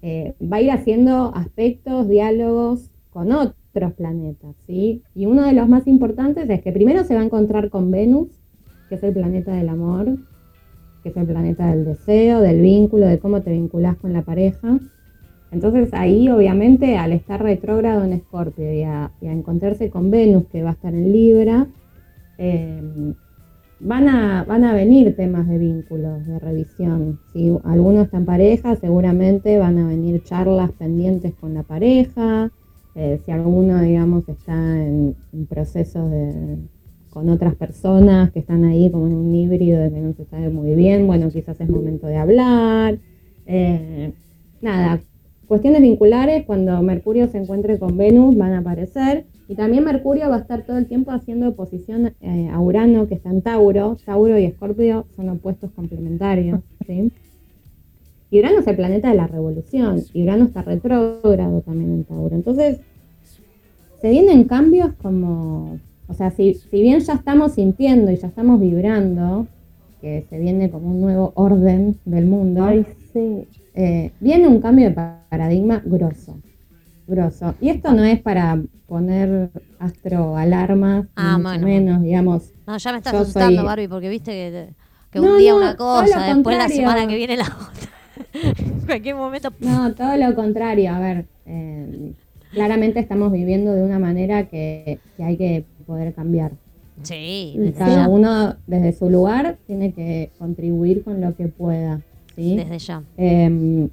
eh, 0.00 0.32
va 0.42 0.56
a 0.56 0.62
ir 0.62 0.70
haciendo 0.70 1.34
aspectos, 1.34 2.08
diálogos 2.08 2.90
con 3.10 3.32
otros 3.32 3.61
planetas, 3.72 4.54
¿sí? 4.66 5.02
Y 5.14 5.26
uno 5.26 5.42
de 5.42 5.52
los 5.52 5.68
más 5.68 5.86
importantes 5.86 6.48
es 6.48 6.62
que 6.62 6.72
primero 6.72 7.04
se 7.04 7.14
va 7.14 7.20
a 7.20 7.24
encontrar 7.24 7.70
con 7.70 7.90
Venus, 7.90 8.28
que 8.88 8.96
es 8.96 9.02
el 9.02 9.14
planeta 9.14 9.54
del 9.54 9.68
amor, 9.68 10.18
que 11.02 11.08
es 11.08 11.16
el 11.16 11.26
planeta 11.26 11.66
del 11.68 11.84
deseo, 11.84 12.40
del 12.40 12.60
vínculo, 12.60 13.06
de 13.06 13.18
cómo 13.18 13.42
te 13.42 13.50
vinculás 13.50 13.96
con 13.96 14.12
la 14.12 14.22
pareja. 14.22 14.78
Entonces 15.50 15.90
ahí 15.92 16.28
obviamente 16.28 16.96
al 16.96 17.12
estar 17.12 17.42
retrógrado 17.42 18.04
en 18.04 18.12
Escorpio 18.14 18.72
y 18.72 18.82
a, 18.82 19.10
encontrarse 19.20 19.90
con 19.90 20.10
Venus 20.10 20.44
que 20.46 20.62
va 20.62 20.70
a 20.70 20.72
estar 20.74 20.94
en 20.94 21.12
Libra, 21.12 21.66
eh, 22.38 23.14
van, 23.80 24.08
a, 24.08 24.44
van 24.44 24.64
a 24.64 24.72
venir 24.72 25.14
temas 25.16 25.48
de 25.48 25.58
vínculos, 25.58 26.26
de 26.26 26.38
revisión. 26.38 27.20
Si 27.32 27.52
alguno 27.64 28.02
está 28.02 28.16
en 28.16 28.26
pareja, 28.26 28.76
seguramente 28.76 29.58
van 29.58 29.78
a 29.78 29.88
venir 29.88 30.22
charlas 30.22 30.70
pendientes 30.72 31.34
con 31.34 31.54
la 31.54 31.62
pareja. 31.62 32.50
Eh, 32.94 33.20
si 33.24 33.30
alguno, 33.30 33.80
digamos, 33.80 34.28
está 34.28 34.54
en, 34.54 35.16
procesos 35.48 36.10
de, 36.10 36.58
con 37.10 37.28
otras 37.30 37.54
personas 37.54 38.30
que 38.32 38.40
están 38.40 38.64
ahí 38.64 38.90
como 38.90 39.06
en 39.06 39.14
un 39.14 39.34
híbrido 39.34 39.80
de 39.80 39.90
que 39.90 40.00
no 40.00 40.12
se 40.12 40.24
sabe 40.26 40.50
muy 40.50 40.74
bien, 40.74 41.06
bueno, 41.06 41.30
quizás 41.30 41.60
es 41.60 41.68
momento 41.68 42.06
de 42.06 42.16
hablar. 42.16 42.98
Eh, 43.46 44.12
nada, 44.60 45.00
cuestiones 45.46 45.82
vinculares, 45.82 46.44
cuando 46.44 46.80
Mercurio 46.82 47.28
se 47.28 47.38
encuentre 47.38 47.78
con 47.78 47.96
Venus 47.96 48.36
van 48.36 48.52
a 48.52 48.58
aparecer. 48.58 49.26
Y 49.48 49.54
también 49.54 49.84
Mercurio 49.84 50.30
va 50.30 50.36
a 50.36 50.40
estar 50.40 50.64
todo 50.64 50.78
el 50.78 50.86
tiempo 50.86 51.10
haciendo 51.10 51.48
oposición 51.48 52.14
eh, 52.20 52.48
a 52.50 52.60
Urano, 52.60 53.06
que 53.08 53.14
está 53.14 53.30
en 53.30 53.42
Tauro. 53.42 53.96
Tauro 54.04 54.38
y 54.38 54.44
Escorpio 54.44 55.06
son 55.16 55.28
opuestos 55.28 55.70
complementarios. 55.72 56.60
¿sí? 56.86 57.12
Y 58.32 58.38
Urano 58.40 58.60
es 58.60 58.66
el 58.66 58.76
planeta 58.76 59.10
de 59.10 59.14
la 59.14 59.26
revolución. 59.26 60.02
Y 60.14 60.22
Urano 60.22 60.44
está 60.46 60.62
retrógrado 60.62 61.60
también 61.60 61.90
en 61.92 62.04
Tauro. 62.04 62.34
Entonces, 62.34 62.78
se 64.00 64.08
vienen 64.10 64.44
cambios 64.44 64.92
como. 65.02 65.78
O 66.08 66.14
sea, 66.14 66.30
si, 66.30 66.54
si 66.54 66.80
bien 66.82 66.98
ya 67.00 67.12
estamos 67.12 67.52
sintiendo 67.52 68.10
y 68.10 68.16
ya 68.16 68.28
estamos 68.28 68.58
vibrando, 68.58 69.46
que 70.00 70.24
se 70.30 70.38
viene 70.38 70.70
como 70.70 70.88
un 70.92 71.00
nuevo 71.02 71.32
orden 71.36 71.98
del 72.06 72.24
mundo. 72.24 72.64
Ay, 72.64 72.86
sí. 73.12 73.46
Eh, 73.74 74.10
viene 74.20 74.48
un 74.48 74.60
cambio 74.60 74.88
de 74.88 74.94
pa- 74.94 75.20
paradigma 75.28 75.82
grosso. 75.84 76.34
grosso. 77.06 77.54
Y 77.60 77.68
esto 77.68 77.92
no 77.92 78.02
es 78.02 78.20
para 78.22 78.60
poner 78.86 79.50
astroalarmas, 79.78 81.06
Ah, 81.16 81.36
ni 81.36 81.42
mucho 81.42 81.42
bueno. 81.60 81.66
menos, 81.66 82.02
digamos. 82.02 82.50
No, 82.66 82.78
ya 82.78 82.92
me 82.92 82.98
estás 82.98 83.14
asustando, 83.14 83.56
soy- 83.56 83.64
Barbie, 83.66 83.88
porque 83.88 84.08
viste 84.08 84.30
que, 84.32 84.68
que 85.10 85.20
No, 85.20 85.32
un 85.32 85.38
día 85.38 85.50
no, 85.52 85.58
una 85.58 85.76
cosa, 85.76 86.34
después 86.34 86.56
la 86.56 86.68
semana 86.68 87.06
que 87.06 87.16
viene 87.16 87.36
la 87.36 87.44
otra. 87.44 87.90
En 88.34 88.80
cualquier 88.86 89.14
momento. 89.16 89.50
No, 89.60 89.94
todo 89.94 90.16
lo 90.16 90.34
contrario. 90.34 90.92
A 90.92 90.98
ver, 91.00 91.24
eh, 91.46 92.12
claramente 92.52 93.00
estamos 93.00 93.32
viviendo 93.32 93.72
de 93.72 93.82
una 93.82 93.98
manera 93.98 94.44
que, 94.48 94.98
que 95.16 95.24
hay 95.24 95.36
que 95.36 95.64
poder 95.86 96.12
cambiar. 96.14 96.52
Sí, 97.02 97.54
Y 97.58 97.72
cada 97.72 98.04
ya. 98.04 98.08
uno 98.08 98.54
desde 98.66 98.92
su 98.92 99.10
lugar 99.10 99.56
tiene 99.66 99.92
que 99.92 100.30
contribuir 100.38 101.02
con 101.02 101.20
lo 101.20 101.34
que 101.34 101.48
pueda. 101.48 102.00
¿sí? 102.36 102.56
Desde 102.56 102.78
ya. 102.78 103.02
Eh, 103.16 103.88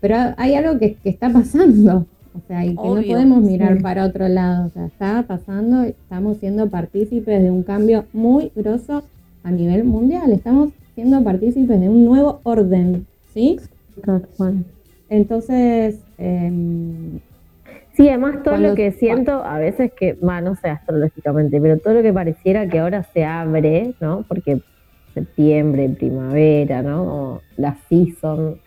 pero 0.00 0.16
hay 0.36 0.54
algo 0.54 0.78
que, 0.78 0.94
que 0.94 1.10
está 1.10 1.30
pasando. 1.32 2.06
O 2.32 2.40
sea, 2.46 2.64
y 2.64 2.68
que 2.70 2.74
no 2.74 2.94
podemos 3.02 3.42
mirar 3.42 3.76
Sí. 3.76 3.82
para 3.82 4.04
otro 4.04 4.28
lado. 4.28 4.66
O 4.66 4.70
sea, 4.70 4.86
está 4.86 5.24
pasando, 5.26 5.82
estamos 5.82 6.36
siendo 6.38 6.68
partícipes 6.68 7.42
de 7.42 7.50
un 7.50 7.62
cambio 7.64 8.04
muy 8.12 8.52
grosso 8.54 9.02
a 9.42 9.50
nivel 9.50 9.84
mundial. 9.84 10.30
Estamos 10.32 10.70
siendo 10.94 11.22
partícipes 11.24 11.80
de 11.80 11.88
un 11.88 12.04
nuevo 12.04 12.40
orden, 12.44 13.06
¿sí? 13.32 13.58
Tal 14.04 14.26
cual. 14.36 14.64
Entonces, 15.08 16.00
em, 16.18 17.18
Sí, 17.92 18.08
además 18.08 18.36
todo 18.44 18.54
Cuando- 18.54 18.68
lo 18.70 18.74
que 18.76 18.92
siento, 18.92 19.44
a 19.44 19.58
veces 19.58 19.92
que, 19.98 20.14
va, 20.14 20.40
no 20.40 20.54
sé 20.54 20.68
astrológicamente, 20.70 21.60
pero 21.60 21.76
todo 21.78 21.94
lo 21.94 22.02
que 22.02 22.12
pareciera 22.12 22.66
que 22.68 22.78
ahora 22.78 23.02
se 23.02 23.24
abre, 23.24 23.94
¿no? 24.00 24.24
Porque 24.28 24.60
septiembre, 25.12 25.88
primavera, 25.90 26.82
¿no? 26.82 27.04
Como 27.04 27.40
la 27.56 27.76
season. 27.88 28.58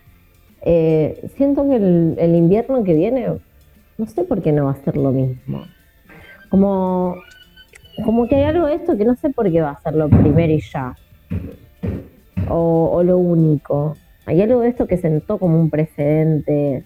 eh, 0.66 1.26
siento 1.36 1.66
que 1.68 1.76
el, 1.76 2.14
el 2.18 2.34
invierno 2.36 2.84
que 2.84 2.94
viene, 2.94 3.26
no 3.98 4.06
sé 4.06 4.24
por 4.24 4.40
qué 4.40 4.52
no 4.52 4.66
va 4.66 4.72
a 4.72 4.84
ser 4.84 4.96
lo 4.96 5.10
mismo. 5.10 5.62
Como, 6.50 7.16
como 8.04 8.28
que 8.28 8.36
hay 8.36 8.44
algo 8.44 8.66
de 8.66 8.74
esto 8.76 8.96
que 8.96 9.04
no 9.04 9.16
sé 9.16 9.30
por 9.30 9.50
qué 9.50 9.60
va 9.62 9.70
a 9.70 9.80
ser 9.82 9.94
lo 9.94 10.08
primero 10.08 10.52
y 10.52 10.60
ya. 10.60 10.94
O, 12.48 12.90
o 12.94 13.02
lo 13.02 13.18
único. 13.18 13.96
Hay 14.26 14.40
algo 14.40 14.60
de 14.60 14.68
esto 14.68 14.86
que 14.86 14.96
sentó 14.96 15.38
como 15.38 15.58
un 15.60 15.70
precedente 15.70 16.84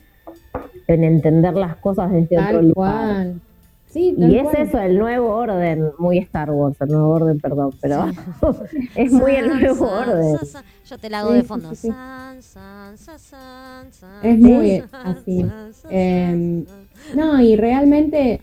en 0.86 1.05
entender 1.05 1.55
las 1.55 1.77
cosas 1.77 2.10
desde 2.12 2.39
otro 2.39 2.59
tal 2.59 2.69
lugar. 2.69 2.74
cual. 2.74 3.40
Sí, 3.86 4.15
tal 4.19 4.31
Y 4.31 4.36
es 4.36 4.43
cual. 4.44 4.56
eso, 4.56 4.78
el 4.81 4.98
nuevo 4.98 5.28
orden, 5.35 5.90
muy 5.98 6.19
Star 6.19 6.51
Wars, 6.51 6.77
el 6.81 6.89
nuevo 6.89 7.09
orden, 7.10 7.39
perdón, 7.40 7.74
pero 7.81 8.05
es 8.97 9.12
muy 9.12 9.32
el 9.36 9.48
nuevo 9.48 9.86
san, 9.89 10.09
orden. 10.09 10.39
san, 10.39 10.47
san. 10.47 10.65
Yo 10.89 10.98
te 10.98 11.10
la 11.10 11.20
hago 11.20 11.31
Sí, 11.31 11.36
de 11.36 11.43
fondo. 11.44 11.70
sí, 11.70 11.77
sí. 11.77 11.89
San, 11.89 12.43
san, 12.43 12.98
san, 12.98 13.19
san, 13.19 13.93
san, 13.93 14.27
Es 14.27 14.39
muy 14.39 14.78
san, 14.90 15.05
así. 15.05 15.40
san, 15.43 15.74
san, 15.74 15.93
Em, 15.93 16.65
san. 16.66 17.16
No, 17.16 17.40
y 17.40 17.56
realmente 17.56 18.40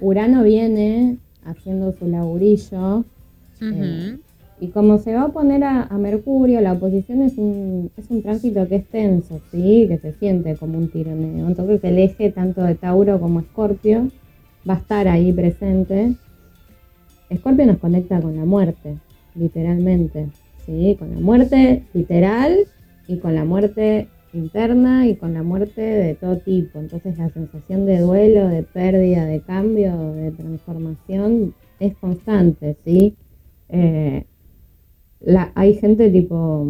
Urano 0.00 0.42
viene 0.42 1.18
haciendo 1.44 1.92
su 1.92 2.06
laburillo. 2.06 3.04
eh, 3.60 4.14
Ujú. 4.16 4.20
Y 4.60 4.68
como 4.68 4.98
se 4.98 5.14
va 5.14 5.22
a 5.22 5.26
oponer 5.26 5.64
a, 5.64 5.86
Mercurio, 5.96 6.60
la 6.60 6.74
oposición 6.74 7.22
es 7.22 7.38
un, 7.38 7.90
es 7.96 8.10
un 8.10 8.22
tránsito 8.22 8.68
que 8.68 8.76
es 8.76 8.86
tenso, 8.86 9.40
¿sí? 9.50 9.86
Que 9.88 9.96
se 9.96 10.12
siente 10.12 10.54
como 10.56 10.76
un 10.76 10.88
tironeo. 10.90 11.48
Entonces 11.48 11.82
el 11.82 11.98
eje 11.98 12.30
tanto 12.30 12.62
de 12.62 12.74
Tauro 12.74 13.18
como 13.18 13.40
Escorpio 13.40 14.08
va 14.68 14.74
a 14.74 14.78
estar 14.78 15.08
ahí 15.08 15.32
presente. 15.32 16.12
Escorpio 17.30 17.64
nos 17.64 17.78
conecta 17.78 18.20
con 18.20 18.36
la 18.36 18.44
muerte, 18.44 18.98
literalmente, 19.34 20.26
¿sí? 20.66 20.94
Con 20.98 21.14
la 21.14 21.20
muerte 21.20 21.84
literal 21.94 22.58
y 23.08 23.16
con 23.16 23.34
la 23.34 23.46
muerte 23.46 24.08
interna 24.34 25.08
y 25.08 25.16
con 25.16 25.32
la 25.32 25.42
muerte 25.42 25.80
de 25.80 26.14
todo 26.16 26.36
tipo. 26.36 26.80
Entonces 26.80 27.16
la 27.16 27.30
sensación 27.30 27.86
de 27.86 28.00
duelo, 28.00 28.48
de 28.48 28.62
pérdida, 28.62 29.24
de 29.24 29.40
cambio, 29.40 30.12
de 30.12 30.32
transformación 30.32 31.54
es 31.78 31.96
constante, 31.96 32.76
¿sí? 32.84 33.16
Eh, 33.70 34.24
la, 35.20 35.52
hay 35.54 35.74
gente 35.74 36.10
tipo 36.10 36.66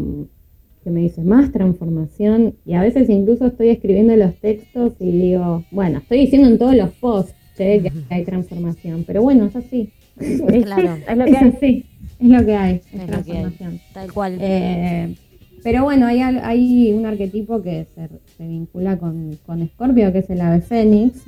que 0.82 0.90
me 0.90 1.00
dice 1.00 1.22
más 1.22 1.52
transformación 1.52 2.54
y 2.64 2.72
a 2.74 2.80
veces 2.82 3.08
incluso 3.10 3.46
estoy 3.46 3.68
escribiendo 3.68 4.16
los 4.16 4.34
textos 4.36 4.94
y 4.98 5.10
digo, 5.10 5.64
bueno, 5.70 5.98
estoy 5.98 6.20
diciendo 6.20 6.48
en 6.48 6.58
todos 6.58 6.74
los 6.74 6.90
posts 6.92 7.34
che, 7.56 7.80
que 7.82 7.92
hay 8.14 8.24
transformación, 8.24 9.04
pero 9.06 9.22
bueno, 9.22 9.46
es 9.46 9.56
así. 9.56 9.90
Claro. 10.64 10.96
Es 11.08 11.16
lo 11.16 11.24
que 11.24 11.30
Es 11.30 11.36
hay. 11.42 11.48
así, 11.48 11.84
es 12.20 12.28
lo 12.28 12.44
que 12.46 12.54
hay, 12.56 12.74
es, 12.74 12.86
Es 12.86 13.00
lo 13.00 13.06
que 13.06 13.12
hay. 13.12 13.22
transformación. 13.42 13.80
Tal 13.94 14.12
cual. 14.12 14.38
Eh, 14.40 15.14
pero 15.62 15.84
bueno, 15.84 16.06
hay, 16.06 16.20
hay 16.20 16.92
un 16.94 17.04
arquetipo 17.06 17.60
que 17.62 17.86
se, 17.94 18.08
se 18.36 18.46
vincula 18.46 18.96
con, 18.98 19.36
con 19.46 19.66
Scorpio, 19.68 20.10
que 20.12 20.18
es 20.18 20.30
el 20.30 20.40
ave 20.40 20.60
fénix, 20.62 21.24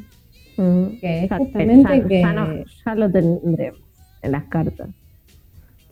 Mm. 0.58 0.98
que 1.00 1.24
es 1.24 1.30
Ya- 1.30 1.38
justamente 1.38 1.88
ya- 1.98 2.06
que, 2.08 2.20
ya 2.20 2.32
no- 2.34 2.64
ya 2.84 2.94
lo 2.94 3.10
tendremos 3.10 3.80
en 4.20 4.32
las 4.32 4.44
cartas. 4.44 4.90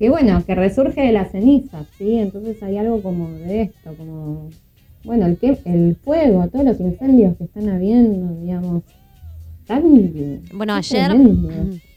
Que 0.00 0.08
bueno, 0.08 0.42
que 0.46 0.54
resurge 0.54 1.02
de 1.02 1.12
las 1.12 1.30
cenizas, 1.30 1.86
¿sí? 1.98 2.18
Entonces 2.18 2.62
hay 2.62 2.78
algo 2.78 3.02
como 3.02 3.28
de 3.32 3.60
esto, 3.64 3.94
como, 3.98 4.48
bueno, 5.04 5.26
el, 5.26 5.36
que, 5.36 5.58
el 5.66 5.94
fuego, 6.02 6.48
todos 6.48 6.64
los 6.64 6.80
incendios 6.80 7.36
que 7.36 7.44
están 7.44 7.68
habiendo, 7.68 8.40
digamos, 8.40 8.82
tan... 9.66 9.82
Bueno, 10.54 10.72
ayer, 10.72 11.10
tremendo. 11.10 11.50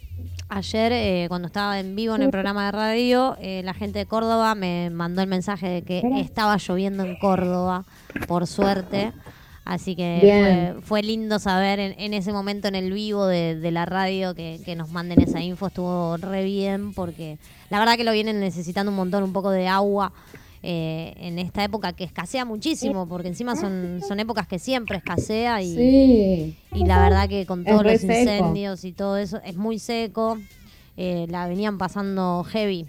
ayer 0.49 0.91
eh, 0.91 1.25
cuando 1.29 1.47
estaba 1.47 1.79
en 1.79 1.95
vivo 1.95 2.13
en 2.15 2.23
el 2.23 2.29
programa 2.29 2.65
de 2.65 2.71
radio, 2.73 3.37
eh, 3.39 3.61
la 3.63 3.73
gente 3.73 3.99
de 3.99 4.05
Córdoba 4.05 4.53
me 4.53 4.89
mandó 4.89 5.21
el 5.21 5.29
mensaje 5.29 5.69
de 5.69 5.81
que 5.83 6.01
estaba 6.19 6.57
lloviendo 6.57 7.05
en 7.05 7.15
Córdoba, 7.19 7.85
por 8.27 8.47
suerte. 8.47 9.13
Así 9.65 9.95
que 9.95 10.19
fue, 10.75 10.81
fue 10.81 11.01
lindo 11.03 11.39
saber 11.39 11.79
en, 11.79 11.95
en 11.97 12.13
ese 12.13 12.33
momento 12.33 12.67
en 12.67 12.75
el 12.75 12.91
vivo 12.91 13.25
de, 13.27 13.55
de 13.55 13.71
la 13.71 13.85
radio 13.85 14.35
que, 14.35 14.59
que 14.65 14.75
nos 14.75 14.89
manden 14.91 15.21
esa 15.21 15.41
info. 15.41 15.67
Estuvo 15.67 16.17
re 16.17 16.43
bien 16.43 16.93
porque 16.93 17.37
la 17.69 17.79
verdad 17.79 17.95
que 17.95 18.03
lo 18.03 18.11
vienen 18.11 18.39
necesitando 18.41 18.91
un 18.91 18.97
montón, 18.97 19.23
un 19.23 19.31
poco 19.33 19.51
de 19.51 19.67
agua. 19.67 20.11
eh, 20.65 21.13
en 21.17 21.39
esta 21.39 21.63
época 21.63 21.91
que 21.93 22.05
escasea 22.05 22.45
muchísimo, 22.45 23.05
porque 23.07 23.27
encima 23.27 23.55
son, 23.55 23.99
son 24.07 24.19
épocas 24.21 24.47
que 24.47 24.59
siempre 24.59 24.97
escasea 24.97 25.61
y, 25.61 25.75
Sí, 25.75 26.55
y 26.73 26.85
la 26.85 27.01
verdad 27.03 27.27
que 27.29 27.45
con 27.45 27.65
todos 27.65 27.83
los 27.83 27.99
seco. 27.99 28.13
incendios 28.13 28.83
y 28.85 28.93
todo 28.93 29.17
eso 29.17 29.41
es 29.45 29.55
muy 29.55 29.77
seco. 29.79 30.37
eh, 30.95 31.25
la 31.29 31.47
venían 31.47 31.77
pasando 31.77 32.43
heavy. 32.49 32.85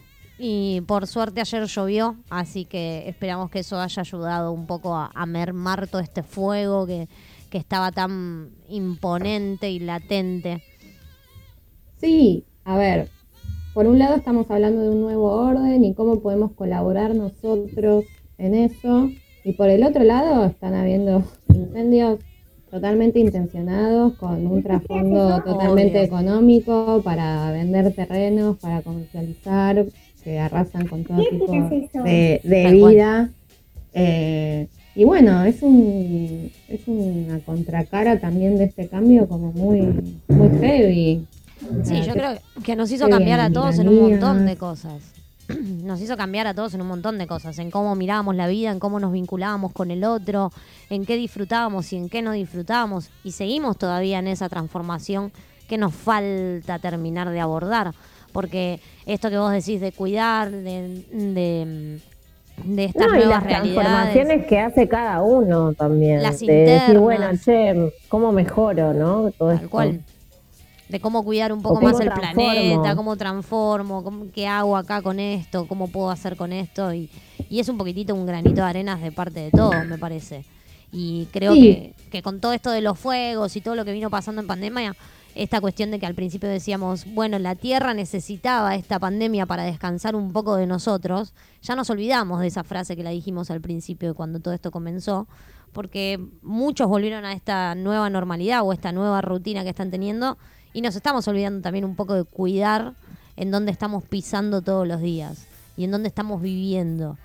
Y 0.47 0.83
por 0.83 1.07
suerte 1.07 1.41
ayer 1.41 1.65
llovió, 1.65 2.17
así 2.29 2.67
que 2.67 3.09
esperamos 3.09 3.51
que 3.51 3.61
eso 3.61 3.81
haya 3.81 4.03
ayudado 4.03 4.53
un 4.53 4.67
poco 4.67 4.95
a, 4.95 5.11
a 5.15 5.25
mermar 5.25 5.89
todo 5.89 6.03
este 6.03 6.23
fuego 6.23 6.87
que, 6.87 7.09
que 7.49 7.57
estaba 7.57 7.91
tan 7.91 8.51
imponente 8.69 9.71
y 9.71 9.79
latente. 9.79 10.63
Sí, 11.97 12.45
a 12.63 12.77
ver, 12.77 13.09
por 13.73 13.87
un 13.87 13.99
lado 13.99 14.17
estamos 14.17 14.51
hablando 14.51 14.83
de 14.83 14.91
un 14.91 15.01
nuevo 15.01 15.33
orden 15.33 15.83
y 15.83 15.95
cómo 15.95 16.21
podemos 16.21 16.53
colaborar 16.53 17.15
nosotros 17.15 18.05
en 18.37 18.55
eso, 18.55 19.09
y 19.45 19.55
por 19.55 19.71
el 19.71 19.83
otro 19.83 20.05
lado 20.05 20.45
están 20.45 20.75
habiendo 20.75 21.25
incendios 21.55 22.19
totalmente 22.71 23.19
intencionados 23.19 24.13
con 24.17 24.47
un 24.47 24.63
trasfondo 24.63 25.41
totalmente 25.43 26.01
Obvio. 26.01 26.07
económico 26.07 27.01
para 27.03 27.51
vender 27.51 27.95
terrenos, 27.95 28.59
para 28.59 28.83
comercializar, 28.83 29.87
que 30.25 30.41
arrasan 30.41 30.89
con 30.89 31.05
todo 31.05 31.19
¿Qué 31.19 31.37
tipo 31.37 31.55
es 32.07 32.43
de, 32.43 32.73
vida. 32.73 33.31
Eh, 33.93 34.69
y 34.97 35.05
bueno, 35.05 35.45
es 35.45 35.63
un 35.63 36.51
es 36.69 36.81
una 36.87 37.39
contracara 37.41 38.19
también 38.19 38.57
de 38.57 38.65
este 38.65 38.89
cambio 38.89 39.29
como 39.29 39.53
muy 39.53 39.83
muy 40.29 40.59
heavy. 40.59 41.27
Sí, 41.85 42.03
yo 42.03 42.13
creo 42.15 42.39
que 42.65 42.75
nos 42.75 42.91
hizo 42.91 43.09
cambiar 43.09 43.41
a 43.41 43.51
todos 43.51 43.79
en 43.79 43.89
un 43.89 44.11
montón 44.11 44.47
de 44.47 44.57
cosas. 44.57 45.03
Nos 45.49 46.01
hizo 46.01 46.17
cambiar 46.17 46.47
a 46.47 46.55
todos 46.55 46.73
en 46.73 46.81
un 46.81 46.87
montón 46.87 47.19
de 47.19 47.27
cosas, 47.27 47.59
en 47.59 47.71
cómo 47.71 47.95
mirábamos 47.97 48.35
la 48.35 48.47
vida, 48.47 48.71
en 48.71 48.79
cómo 48.79 48.99
nos 48.99 49.13
vinculábamos 49.13 49.73
con 49.73 49.91
el 49.91 50.03
otro, 50.03 50.51
en 50.89 51.05
qué 51.05 51.19
disfrutábamos 51.19 51.93
y 51.93 51.97
en 51.97 52.09
qué 52.09 52.23
no 52.23 52.33
disfrutábamos. 52.33 53.11
Y 53.25 53.33
seguimos 53.33 53.77
todavía 53.77 54.21
en 54.21 54.27
esa 54.27 54.49
transformación 54.49 55.33
que 55.69 55.77
nos 55.77 55.95
falta 55.95 56.79
terminar 56.79 57.29
de 57.29 57.41
abordar. 57.41 57.93
Porque 58.35 58.81
esto 59.07 59.31
que 59.31 59.39
vos 59.39 59.53
decís 59.53 59.81
de 59.81 59.93
cuidar, 59.93 60.51
de, 60.51 61.05
de, 61.13 62.01
de 62.65 62.85
estas 62.85 63.07
No, 63.07 63.15
y 63.15 63.19
nuevas 63.19 63.45
las 63.45 63.61
transformaciones 63.61 64.47
que 64.47 64.59
hace 64.59 64.89
cada 64.89 65.23
uno 65.23 65.73
también. 65.73 66.21
Las 66.21 66.41
de 66.41 66.53
decir, 66.53 66.99
bueno, 66.99 67.27
che, 67.43 67.93
¿cómo 68.09 68.33
mejoro, 68.33 68.93
no? 68.93 69.31
Todo 69.39 69.51
Tal 69.51 69.57
esto. 69.59 69.71
cual. 69.71 70.01
De 70.89 70.99
cómo 71.01 71.25
cuidar 71.25 71.53
un 71.53 71.63
poco 71.63 71.81
más 71.81 71.99
el 72.01 72.09
transformo. 72.13 72.35
planeta, 72.51 72.97
cómo 72.97 73.17
transformo, 73.17 74.03
cómo- 74.03 74.27
qué 74.35 74.49
hago 74.49 74.77
acá 74.77 75.01
con 75.01 75.21
esto, 75.21 75.67
cómo 75.69 75.87
puedo 75.89 76.11
hacer 76.11 76.37
con 76.37 76.53
esto. 76.53 76.93
Y, 76.93 77.09
y 77.49 77.61
es 77.61 77.69
un 77.69 77.79
poquitito 77.79 78.15
un 78.17 78.27
granito 78.27 78.57
de 78.57 78.63
arenas 78.63 79.01
de 79.01 79.13
parte 79.13 79.41
de 79.41 79.51
todos, 79.53 79.87
me 79.87 79.97
parece. 79.97 80.45
Y 80.93 81.27
creo 81.33 81.53
Sí. 81.55 81.61
que, 81.61 82.11
que 82.11 82.23
con 82.23 82.41
todo 82.41 82.53
esto 82.53 82.71
de 82.73 82.81
los 82.81 82.99
fuegos 82.99 83.55
y 83.57 83.61
todo 83.61 83.77
lo 83.77 83.85
que 83.85 83.93
vino 83.93 84.11
pasando 84.11 84.41
en 84.43 84.47
pandemia, 84.49 84.95
esta 85.35 85.61
cuestión 85.61 85.91
de 85.91 85.99
que 85.99 86.07
al 86.07 86.15
principio 86.15 86.49
decíamos, 86.49 87.07
bueno, 87.13 87.39
la 87.39 87.57
Tierra 87.57 87.93
necesitaba 87.93 88.77
esta 88.77 88.99
pandemia 88.99 89.47
para 89.47 89.65
descansar 89.65 90.15
un 90.15 90.33
poco 90.33 90.57
de 90.57 90.67
nosotros, 90.67 91.35
ya 91.61 91.75
nos 91.75 91.91
olvidamos 91.91 92.41
de 92.41 92.47
esa 92.47 92.63
frase 92.63 92.97
que 92.97 93.03
la 93.03 93.11
dijimos 93.11 93.51
al 93.51 93.61
principio 93.61 94.15
cuando 94.15 94.41
todo 94.41 94.55
esto 94.55 94.71
comenzó, 94.71 95.27
porque 95.73 96.21
muchos 96.43 96.89
volvieron 96.89 97.25
a 97.25 97.33
esta 97.33 97.75
nueva 97.75 98.09
normalidad 98.11 98.63
o 98.63 98.73
esta 98.73 98.93
nueva 98.93 99.21
rutina 99.23 99.65
que 99.65 99.71
están 99.71 99.91
teniendo 99.91 100.39
y 100.73 100.83
nos 100.83 100.95
estamos 100.95 101.27
olvidando 101.27 101.63
también 101.63 101.85
un 101.85 101.97
poco 101.97 102.15
de 102.15 102.25
cuidar 102.25 102.95
en 103.37 103.51
dónde 103.51 103.73
estamos 103.73 104.05
pisando 104.05 104.63
todos 104.63 104.87
los 104.87 105.01
días 105.01 105.47
y 105.77 105.85
en 105.85 105.91
dónde 105.91 106.09
estamos 106.09 106.41
viviendo. 106.41 107.19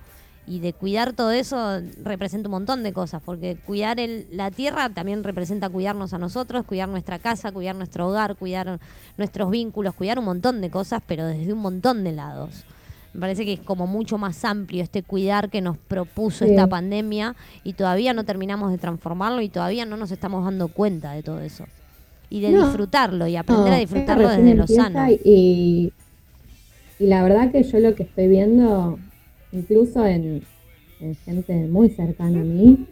Y 0.50 0.60
de 0.62 0.74
cuidar 0.74 1.14
todo 1.14 1.30
eso 1.32 1.80
representa 2.04 2.48
un 2.50 2.54
montón 2.54 2.82
de 2.82 2.92
cosas, 2.92 3.22
porque 3.24 3.56
cuidar 3.68 4.00
el- 4.00 4.26
la 4.32 4.50
tierra 4.50 4.90
también 4.90 5.24
representa 5.24 5.70
cuidarnos 5.70 6.12
a 6.14 6.18
nosotros, 6.18 6.66
cuidar 6.66 6.90
nuestra 6.90 7.20
casa, 7.20 7.52
cuidar 7.52 7.76
nuestro 7.76 8.08
hogar, 8.10 8.36
cuidar 8.36 8.80
nuestros 9.18 9.52
vínculos, 9.52 9.94
cuidar 9.94 10.18
un 10.18 10.26
montón 10.26 10.60
de 10.60 10.72
cosas, 10.72 11.04
pero 11.06 11.28
desde 11.28 11.54
un 11.54 11.60
montón 11.60 12.04
de 12.04 12.14
lados. 12.14 12.64
Me 13.14 13.22
parece 13.22 13.46
que 13.46 13.54
es 13.54 13.60
como 13.60 13.86
mucho 13.86 14.18
más 14.18 14.44
amplio 14.44 14.82
este 14.82 15.04
cuidar 15.04 15.50
que 15.52 15.62
nos 15.62 15.78
propuso 15.78 16.46
Sí. 16.46 16.52
esta 16.52 16.66
pandemia 16.68 17.36
y 17.64 17.74
todavía 17.74 18.14
no 18.14 18.24
terminamos 18.24 18.72
de 18.72 18.80
transformarlo 18.80 19.42
y 19.42 19.50
todavía 19.50 19.86
no 19.86 19.98
nos 19.98 20.10
estamos 20.12 20.44
dando 20.46 20.68
cuenta 20.68 21.12
de 21.14 21.22
todo 21.22 21.42
eso. 21.42 21.66
Y 22.32 22.42
de 22.42 22.50
No. 22.52 22.64
disfrutarlo 22.66 23.28
y 23.28 23.36
aprender 23.36 23.68
No, 23.70 23.74
a 23.76 23.78
disfrutarlo 23.80 24.30
desde 24.30 24.56
lo 24.56 24.66
sano. 24.68 25.08
Y, 25.24 25.92
y 27.00 27.06
la 27.08 27.22
verdad 27.24 27.52
que 27.52 27.62
yo 27.64 27.80
lo 27.80 27.94
que 27.96 28.04
estoy 28.04 28.28
viendo, 28.28 29.00
incluso 29.52 30.06
en, 30.06 30.42
en 31.02 31.16
gente 31.26 31.54
muy 31.68 31.90
cercana 31.90 32.42
a 32.42 32.44
mí, 32.44 32.86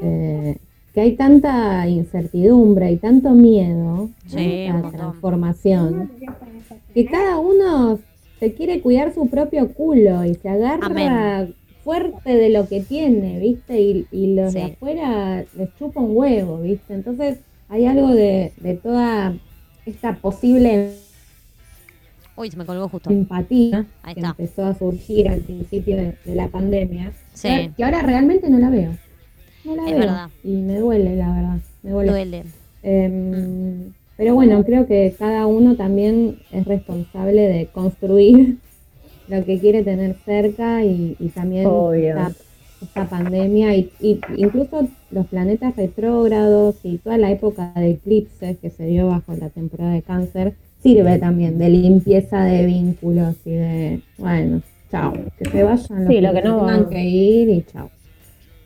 eh, 0.00 0.56
que 0.94 1.00
hay 1.00 1.16
tanta 1.16 1.86
incertidumbre 1.88 2.92
y 2.92 2.96
tanto 2.96 3.30
miedo 3.30 4.10
Sí, 4.26 4.66
a 4.66 4.74
montón. 4.74 4.92
transformación, 4.92 6.10
que 6.94 7.04
cada 7.06 7.38
uno 7.38 7.98
se 8.40 8.54
quiere 8.54 8.80
cuidar 8.80 9.14
su 9.14 9.28
propio 9.28 9.72
culo 9.72 10.24
y 10.24 10.34
se 10.34 10.48
agarra 10.48 10.86
Amén. 10.86 11.54
fuerte 11.84 12.34
de 12.34 12.48
lo 12.50 12.68
que 12.68 12.80
tiene, 12.80 13.38
¿viste? 13.38 13.80
Y, 13.80 14.06
y 14.10 14.34
los 14.34 14.52
de 14.52 14.62
afuera 14.64 15.44
les 15.56 15.74
chupa 15.78 16.00
un 16.00 16.16
huevo, 16.16 16.60
¿viste? 16.60 16.92
Entonces 16.94 17.38
hay 17.68 17.86
algo 17.86 18.08
de, 18.08 18.52
de 18.60 18.74
toda 18.74 19.34
esta 19.86 20.16
posible 20.16 20.90
Uy, 22.36 22.50
se 22.50 22.56
me 22.56 22.64
colgó 22.64 22.88
justo. 22.88 23.10
empatía 23.10 23.84
Ahí 24.02 24.14
que 24.14 24.20
está. 24.20 24.30
empezó 24.30 24.64
a 24.64 24.74
surgir 24.74 25.28
al 25.28 25.40
principio 25.40 25.96
de, 25.96 26.14
de 26.24 26.34
la 26.34 26.48
pandemia, 26.48 27.12
Sí. 27.34 27.48
que- 27.48 27.70
que 27.76 27.84
ahora 27.84 28.02
realmente 28.02 28.48
no 28.50 28.58
la 28.58 28.70
veo. 28.70 28.92
No 29.64 29.76
la 29.76 29.82
Es 29.84 29.90
veo. 29.90 29.98
verdad. 30.00 30.30
Y 30.42 30.52
me 30.56 30.78
duele, 30.78 31.16
la 31.16 31.28
verdad. 31.34 31.58
Me 31.82 31.90
duele. 31.90 32.10
Duele. 32.12 32.42
Em, 32.82 33.92
Pero 34.16 34.34
bueno, 34.34 34.62
creo 34.64 34.86
que 34.86 35.14
cada 35.18 35.46
uno 35.46 35.74
también 35.74 36.38
es 36.52 36.64
responsable 36.66 37.42
de 37.48 37.66
construir 37.66 38.58
lo 39.28 39.44
que 39.44 39.58
quiere 39.58 39.82
tener 39.82 40.16
cerca 40.24 40.84
y, 40.84 41.16
y 41.18 41.28
también 41.28 41.66
Obvio. 41.66 42.10
esta, 42.10 42.32
esta 42.82 43.06
pandemia 43.08 43.74
y, 43.76 43.90
y 44.00 44.20
incluso 44.36 44.88
los 45.10 45.26
planetas 45.26 45.74
retrógrados 45.76 46.76
y 46.84 46.98
toda 46.98 47.16
la 47.18 47.30
época 47.30 47.72
de 47.76 47.90
eclipses 47.92 48.58
que 48.58 48.70
se 48.70 48.84
dio 48.86 49.08
bajo 49.08 49.34
la 49.34 49.48
temporada 49.50 49.92
de 49.94 50.02
cáncer 50.02 50.54
sirve 50.82 51.18
también 51.18 51.58
de 51.58 51.68
limpieza 51.68 52.44
de 52.44 52.66
vínculos 52.66 53.36
y 53.44 53.50
de, 53.52 54.00
bueno, 54.18 54.60
chao, 54.90 55.12
que 55.38 55.44
se 55.50 55.62
vayan 55.62 56.04
los 56.04 56.08
Sí, 56.08 56.20
lo 56.20 56.32
que 56.32 56.42
no 56.42 56.58
tengan 56.58 56.88
que 56.90 57.04
ir 57.04 57.48
y 57.48 57.62
chao. 57.72 57.90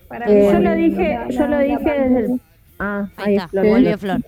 Para 0.08 0.26
Eh, 0.26 0.34
mí, 0.34 0.52
Yo 0.52 0.60
lo 0.60 0.74
dije, 0.74 1.14
la- 1.14 1.28
yo 1.28 1.46
lo 1.48 1.58
dije 1.58 1.90
desde 2.00 2.18
el... 2.20 2.40
Ah, 2.78 3.08
Ahí 3.16 3.26
ahí, 3.26 3.34
está, 3.36 3.48
Flor. 3.48 3.66
volvió 3.66 3.98
Flor. 3.98 4.20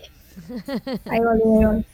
Ahí 1.11 1.21
volví. 1.21 1.85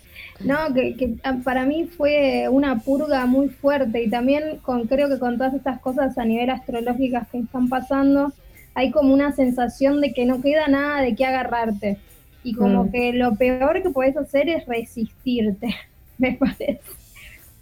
No, 0.45 0.57
que, 0.75 0.95
que, 0.97 1.15
ah, 1.23 1.37
para 1.45 1.65
mí 1.65 1.85
fue 1.85 2.49
una 2.51 2.81
purga 2.81 3.27
muy 3.27 3.49
fuerte 3.49 4.03
y 4.03 4.11
también 4.11 4.59
con 4.63 4.87
creo 4.87 5.09
que 5.09 5.19
con 5.19 5.37
todas 5.39 5.55
estas 5.55 5.81
cosas 5.81 6.17
a 6.19 6.25
nivel 6.25 6.51
astrológicas 6.51 7.29
que 7.29 7.39
están 7.39 7.69
pasando, 7.69 8.33
hay 8.75 8.91
como 8.91 9.15
una 9.15 9.33
sensación 9.33 10.01
de 10.01 10.13
que 10.13 10.27
no 10.27 10.41
queda 10.43 10.67
nada 10.69 11.01
de 11.03 11.15
qué 11.15 11.25
agarrarte. 11.25 11.99
Y 12.45 12.57
como 12.57 12.91
Mm. 12.91 12.93
que 12.93 13.15
lo 13.15 13.37
peor 13.39 13.83
que 13.83 13.91
puedes 13.91 14.17
hacer 14.19 14.49
es 14.51 14.67
resistirte, 14.69 15.69
me 16.19 16.35
parece. 16.39 16.83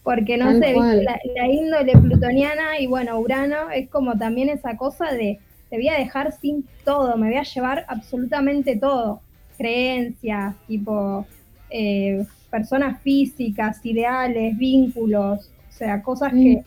Porque 0.03 0.37
no 0.39 0.55
Tal 0.55 0.57
sé, 0.57 0.89
la, 0.99 1.19
la 1.37 1.49
índole 1.49 1.99
plutoniana 1.99 2.79
y 2.81 2.87
bueno, 2.89 3.21
Urano 3.21 3.71
es 3.71 3.89
como 3.91 4.19
también 4.19 4.49
esa 4.51 4.77
cosa 4.77 5.13
de 5.13 5.43
te 5.71 5.77
voy 5.79 5.89
a 5.89 5.99
dejar 5.99 6.33
sin 6.33 6.71
todo, 6.85 7.17
me 7.19 7.29
voy 7.29 7.39
a 7.39 7.45
llevar 7.45 7.85
absolutamente 7.89 8.79
todo. 8.79 9.25
Creencias, 9.59 10.57
tipo 10.67 11.31
eh, 11.71 12.27
personas 12.51 13.03
físicas, 13.03 13.81
ideales, 13.85 14.57
vínculos, 14.59 15.55
o 15.69 15.73
sea, 15.73 16.03
cosas 16.03 16.35
Mm. 16.35 16.39
que 16.41 16.67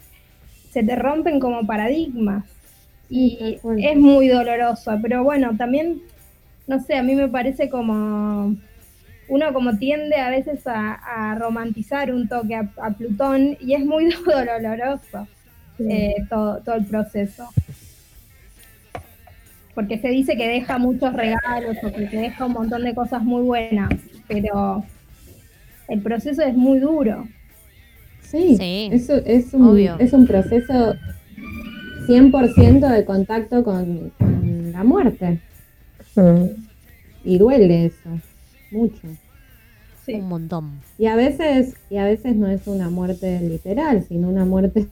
se 0.70 0.84
te 0.84 0.96
rompen 0.96 1.40
como 1.40 1.66
paradigmas. 1.68 2.46
Y 3.10 3.64
es 3.78 3.98
muy 3.98 4.28
doloroso, 4.30 5.00
pero 5.02 5.24
bueno, 5.24 5.56
también, 5.58 6.04
no 6.68 6.80
sé, 6.82 6.96
a 6.96 7.04
mí 7.04 7.16
me 7.16 7.28
parece 7.28 7.70
como 7.70 8.56
uno 9.28 9.54
como 9.54 9.78
tiende 9.78 10.18
a 10.18 10.30
veces 10.30 10.66
a, 10.68 11.32
a 11.32 11.36
romantizar 11.36 12.14
un 12.14 12.28
toque 12.28 12.56
a, 12.56 12.70
a 12.82 12.92
Plutón 12.92 13.58
y 13.60 13.74
es 13.74 13.86
muy 13.86 14.14
doloroso 14.26 15.28
eh, 15.80 16.16
todo, 16.30 16.62
todo 16.64 16.76
el 16.76 16.86
proceso. 16.86 17.48
Porque 19.74 19.98
se 20.00 20.08
dice 20.08 20.38
que 20.38 20.48
deja 20.48 20.78
muchos 20.78 21.12
regalos 21.14 21.76
o 21.84 21.92
que 21.92 22.06
te 22.06 22.18
deja 22.18 22.46
un 22.46 22.54
montón 22.54 22.84
de 22.84 22.96
cosas 22.96 23.24
muy 23.24 23.44
buenas, 23.44 23.90
pero 24.28 24.86
el 25.90 26.02
proceso 26.02 26.42
es 26.44 26.56
muy 26.56 26.80
duro. 26.80 27.28
Sí, 28.22 28.56
Sí, 28.58 28.90
eso 28.92 29.16
es 29.18 29.54
un, 29.54 29.68
obvio. 29.68 29.98
es 30.00 30.14
un 30.14 30.26
proceso 30.26 30.96
100% 32.08 32.88
de 32.88 33.06
contacto 33.06 33.64
con, 33.64 34.12
con 34.18 34.72
la 34.72 34.84
muerte. 34.84 35.40
Mm. 36.16 36.46
Y 37.24 37.38
duele 37.38 37.86
eso, 37.88 38.10
mucho. 38.72 39.02
Sí. 40.06 40.14
Un 40.16 40.28
montón. 40.30 40.82
Y 41.00 41.08
a 41.08 41.16
veces, 41.16 41.76
y 41.90 41.98
a 41.98 42.06
veces 42.06 42.36
no 42.36 42.48
es 42.48 42.68
una 42.68 42.90
muerte 42.90 43.40
literal, 43.42 44.04
sino 44.08 44.30
una 44.30 44.46
muerte. 44.46 44.88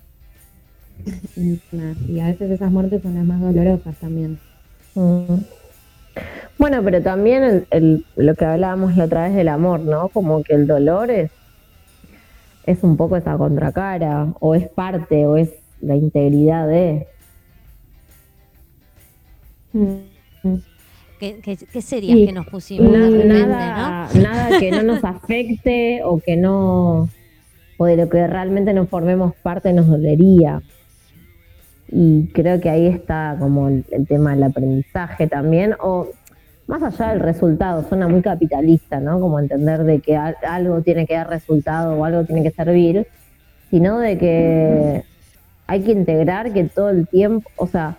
Y 2.07 2.19
a 2.19 2.27
veces 2.27 2.49
esas 2.51 2.71
muertes 2.71 3.01
son 3.03 3.15
las 3.15 3.25
más 3.25 3.39
dolorosas 3.41 3.95
también. 3.97 4.39
Mm. 4.95 5.35
Bueno, 6.57 6.81
pero 6.83 7.01
también 7.01 7.43
el, 7.43 7.67
el- 7.71 8.05
lo 8.15 8.35
que 8.35 8.45
hablábamos 8.45 8.95
la 8.95 9.05
otra 9.05 9.23
vez 9.27 9.35
del 9.35 9.49
amor, 9.49 9.79
¿no? 9.81 10.09
Como 10.09 10.43
que 10.43 10.53
el 10.53 10.65
dolor 10.67 11.09
es, 11.11 11.31
es 12.65 12.83
un 12.83 12.95
poco 12.97 13.17
esa 13.17 13.37
contracara, 13.37 14.33
o 14.39 14.55
es 14.55 14.67
parte, 14.69 15.25
o 15.25 15.35
es 15.37 15.51
la 15.81 15.95
integridad 15.95 16.67
de. 16.67 17.07
¿Qué, 21.19 21.39
qué, 21.41 21.57
qué 21.57 21.81
serias 21.81 22.17
Sí. 22.17 22.25
que 22.25 22.31
nos 22.33 22.47
pusimos 22.47 22.91
de 22.91 22.97
repente, 22.99 23.27
nada, 23.27 24.09
nada 24.21 24.59
que 24.59 24.71
no 24.71 24.83
nos 24.83 25.03
afecte 25.03 26.01
o 26.03 26.19
que 26.19 26.35
no, 26.35 27.07
o 27.77 27.85
de 27.85 27.95
lo 27.97 28.09
que 28.09 28.25
realmente 28.27 28.73
nos 28.73 28.89
formemos 28.89 29.33
parte 29.41 29.71
nos 29.73 29.87
dolería. 29.87 30.61
Y 31.89 32.27
creo 32.33 32.59
que 32.59 32.69
ahí 32.69 32.87
está 32.87 33.35
como 33.39 33.67
el, 33.69 33.85
el 33.91 34.07
tema 34.07 34.31
del 34.33 34.43
aprendizaje 34.43 35.27
también, 35.27 35.75
o 35.79 36.07
más 36.67 36.81
allá 36.81 37.11
del 37.11 37.19
resultado, 37.19 37.87
suena 37.87 38.07
muy 38.07 38.21
capitalista, 38.21 38.99
¿no? 38.99 39.19
Como 39.19 39.39
entender 39.39 39.83
de 39.83 39.99
que 39.99 40.15
al- 40.15 40.37
algo 40.47 40.81
tiene 40.81 41.05
que 41.05 41.13
dar 41.13 41.29
resultado 41.29 41.93
o 41.95 42.03
algo 42.05 42.23
tiene 42.25 42.41
que 42.43 42.51
servir, 42.51 43.05
sino 43.69 43.99
de 43.99 44.17
que 44.17 45.03
hay 45.67 45.81
que 45.81 45.91
integrar 45.91 46.51
que 46.51 46.63
todo 46.65 46.89
el 46.89 47.07
tiempo, 47.07 47.49
o 47.57 47.67
sea, 47.67 47.97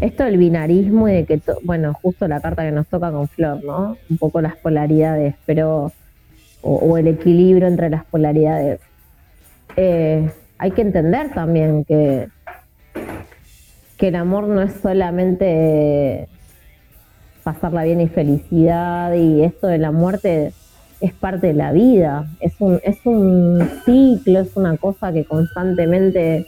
esto 0.00 0.24
del 0.24 0.36
binarismo 0.36 1.08
y 1.08 1.12
de 1.12 1.24
que, 1.24 1.40
bueno, 1.62 1.94
justo 1.94 2.28
la 2.28 2.40
carta 2.40 2.64
que 2.64 2.72
nos 2.72 2.86
toca 2.86 3.10
con 3.10 3.28
Flor, 3.28 3.64
¿no? 3.64 3.96
Un 4.10 4.18
poco 4.18 4.40
las 4.40 4.56
polaridades, 4.56 5.34
pero, 5.46 5.92
o, 6.62 6.74
o 6.74 6.98
el 6.98 7.06
equilibrio 7.06 7.68
entre 7.68 7.90
las 7.90 8.04
polaridades. 8.04 8.80
Eh, 9.76 10.30
hay 10.58 10.70
que 10.70 10.82
entender 10.82 11.32
también 11.34 11.84
que, 11.84 12.28
que 13.96 14.08
el 14.08 14.16
amor 14.16 14.48
no 14.48 14.62
es 14.62 14.72
solamente 14.74 16.28
pasarla 17.42 17.84
bien 17.84 18.00
y 18.00 18.08
felicidad 18.08 19.12
y 19.14 19.42
esto 19.42 19.68
de 19.68 19.78
la 19.78 19.92
muerte 19.92 20.52
es 21.00 21.12
parte 21.12 21.48
de 21.48 21.54
la 21.54 21.72
vida, 21.72 22.26
es 22.40 22.54
un, 22.58 22.80
es 22.82 22.96
un 23.04 23.68
ciclo, 23.84 24.40
es 24.40 24.56
una 24.56 24.76
cosa 24.78 25.12
que 25.12 25.24
constantemente 25.24 26.46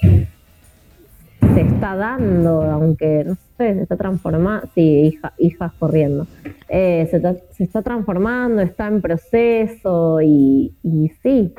se 1.58 1.64
está 1.64 1.96
dando, 1.96 2.62
aunque 2.62 3.24
no 3.24 3.34
sé, 3.56 3.74
se 3.74 3.82
está 3.82 3.96
transformando, 3.96 4.68
sí, 4.76 4.80
hija, 4.80 5.32
hijas 5.38 5.72
corriendo, 5.76 6.28
Eh, 6.68 7.08
se, 7.10 7.16
está, 7.16 7.34
se 7.50 7.64
está 7.64 7.82
transformando, 7.82 8.62
está 8.62 8.86
en 8.86 9.00
proceso 9.02 10.20
y, 10.22 10.72
y 10.84 11.08
sí, 11.20 11.52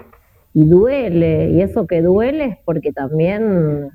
y 0.53 0.65
duele, 0.65 1.49
y 1.51 1.61
eso 1.61 1.85
que 1.85 2.01
duele 2.01 2.45
es 2.45 2.57
porque 2.63 2.93
también, 2.93 3.89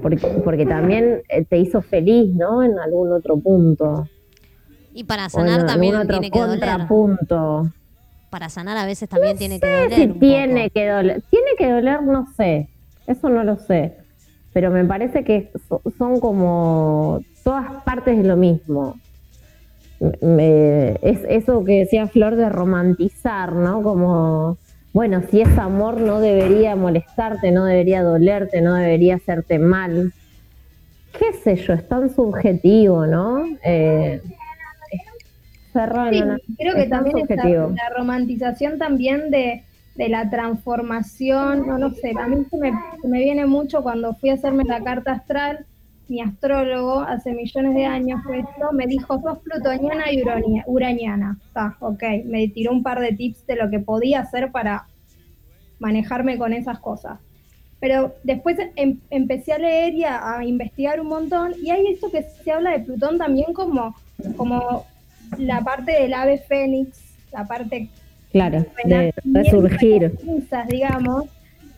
porque, 0.00 0.18
porque 0.44 0.64
también 0.64 1.22
eh, 1.28 1.44
te 1.44 1.58
hizo 1.58 1.82
feliz, 1.82 2.32
¿no? 2.36 2.62
En 2.62 2.78
algún 2.78 3.10
otro 3.10 3.38
punto. 3.38 4.06
Y 4.94 5.02
para 5.02 5.24
en 5.24 5.30
sanar 5.30 5.66
también 5.66 5.96
otro 5.96 6.20
tiene 6.20 6.30
que 6.30 6.38
doler. 6.38 6.60
contrapunto. 6.60 7.72
Para 8.30 8.48
sanar 8.48 8.76
a 8.76 8.86
veces 8.86 9.08
también 9.08 9.36
tiene 9.36 9.58
que 9.58 9.66
doler. 9.68 9.94
si 9.94 10.02
un 10.02 10.20
tiene 10.20 10.62
poco. 10.62 10.74
que 10.74 10.88
doler. 10.88 11.22
Tiene 11.28 11.50
que 11.58 11.70
doler, 11.72 12.02
no 12.04 12.26
sé. 12.36 12.68
Eso 13.06 13.28
no 13.28 13.44
lo 13.44 13.56
sé. 13.56 13.94
Pero 14.52 14.70
me 14.70 14.84
parece 14.84 15.24
que 15.24 15.50
so- 15.68 15.80
son 15.98 16.20
como 16.20 17.20
todas 17.42 17.82
partes 17.84 18.16
de 18.18 18.24
lo 18.24 18.36
mismo. 18.36 18.98
Me- 20.20 20.98
es 21.02 21.20
eso 21.28 21.64
que 21.64 21.80
decía 21.80 22.06
Flor 22.08 22.36
de 22.36 22.48
romantizar, 22.48 23.52
¿no? 23.52 23.82
Como, 23.82 24.58
bueno, 24.92 25.22
si 25.30 25.40
es 25.40 25.58
amor 25.58 26.00
no 26.00 26.20
debería 26.20 26.74
molestarte, 26.76 27.50
no 27.52 27.64
debería 27.64 28.02
dolerte, 28.02 28.60
no 28.60 28.74
debería 28.74 29.14
hacerte 29.16 29.58
mal. 29.58 30.12
¿Qué 31.18 31.32
sé 31.44 31.56
yo? 31.56 31.72
Es 31.74 31.86
tan 31.88 32.12
subjetivo, 32.14 33.06
¿no? 33.06 33.44
Eh, 33.64 34.20
Sí, 35.72 36.20
no, 36.20 36.26
no, 36.26 36.36
creo 36.58 36.74
que 36.74 36.82
es 36.82 36.90
también 36.90 37.16
está 37.18 37.34
la 37.70 37.96
romantización 37.96 38.78
también 38.78 39.30
de, 39.30 39.62
de 39.94 40.08
la 40.08 40.30
transformación, 40.30 41.66
no, 41.66 41.78
no 41.78 41.90
sé, 41.90 42.12
a 42.18 42.26
mí 42.26 42.46
me, 42.52 42.72
me 43.04 43.18
viene 43.18 43.46
mucho 43.46 43.82
cuando 43.82 44.14
fui 44.14 44.30
a 44.30 44.34
hacerme 44.34 44.64
la 44.64 44.82
carta 44.82 45.12
astral, 45.12 45.66
mi 46.08 46.20
astrólogo 46.20 47.00
hace 47.00 47.32
millones 47.32 47.74
de 47.74 47.86
años 47.86 48.20
fue 48.24 48.40
esto, 48.40 48.72
me 48.72 48.86
dijo, 48.86 49.20
sos 49.20 49.38
plutoniana 49.38 50.12
y 50.12 50.22
urania- 50.22 50.64
uraniana. 50.66 51.38
Está, 51.46 51.76
ok, 51.80 52.02
me 52.24 52.48
tiró 52.48 52.72
un 52.72 52.82
par 52.82 53.00
de 53.00 53.12
tips 53.12 53.46
de 53.46 53.56
lo 53.56 53.70
que 53.70 53.78
podía 53.78 54.20
hacer 54.20 54.50
para 54.50 54.86
manejarme 55.78 56.36
con 56.38 56.52
esas 56.52 56.78
cosas. 56.80 57.18
Pero 57.80 58.14
después 58.24 58.56
em- 58.76 59.00
empecé 59.10 59.52
a 59.52 59.58
leer 59.58 59.94
y 59.94 60.04
a, 60.04 60.36
a 60.38 60.44
investigar 60.44 61.00
un 61.00 61.08
montón, 61.08 61.54
y 61.62 61.70
hay 61.70 61.86
esto 61.86 62.10
que 62.10 62.22
se 62.22 62.52
habla 62.52 62.72
de 62.72 62.80
Plutón 62.80 63.18
también 63.18 63.52
como, 63.52 63.94
como 64.36 64.84
la 65.38 65.60
parte 65.62 65.92
del 65.92 66.12
ave 66.14 66.38
fénix, 66.38 67.16
la 67.32 67.46
parte 67.46 67.88
Claro, 68.32 68.64
de 68.84 69.12
resurgir. 69.24 70.12
digamos, 70.68 71.24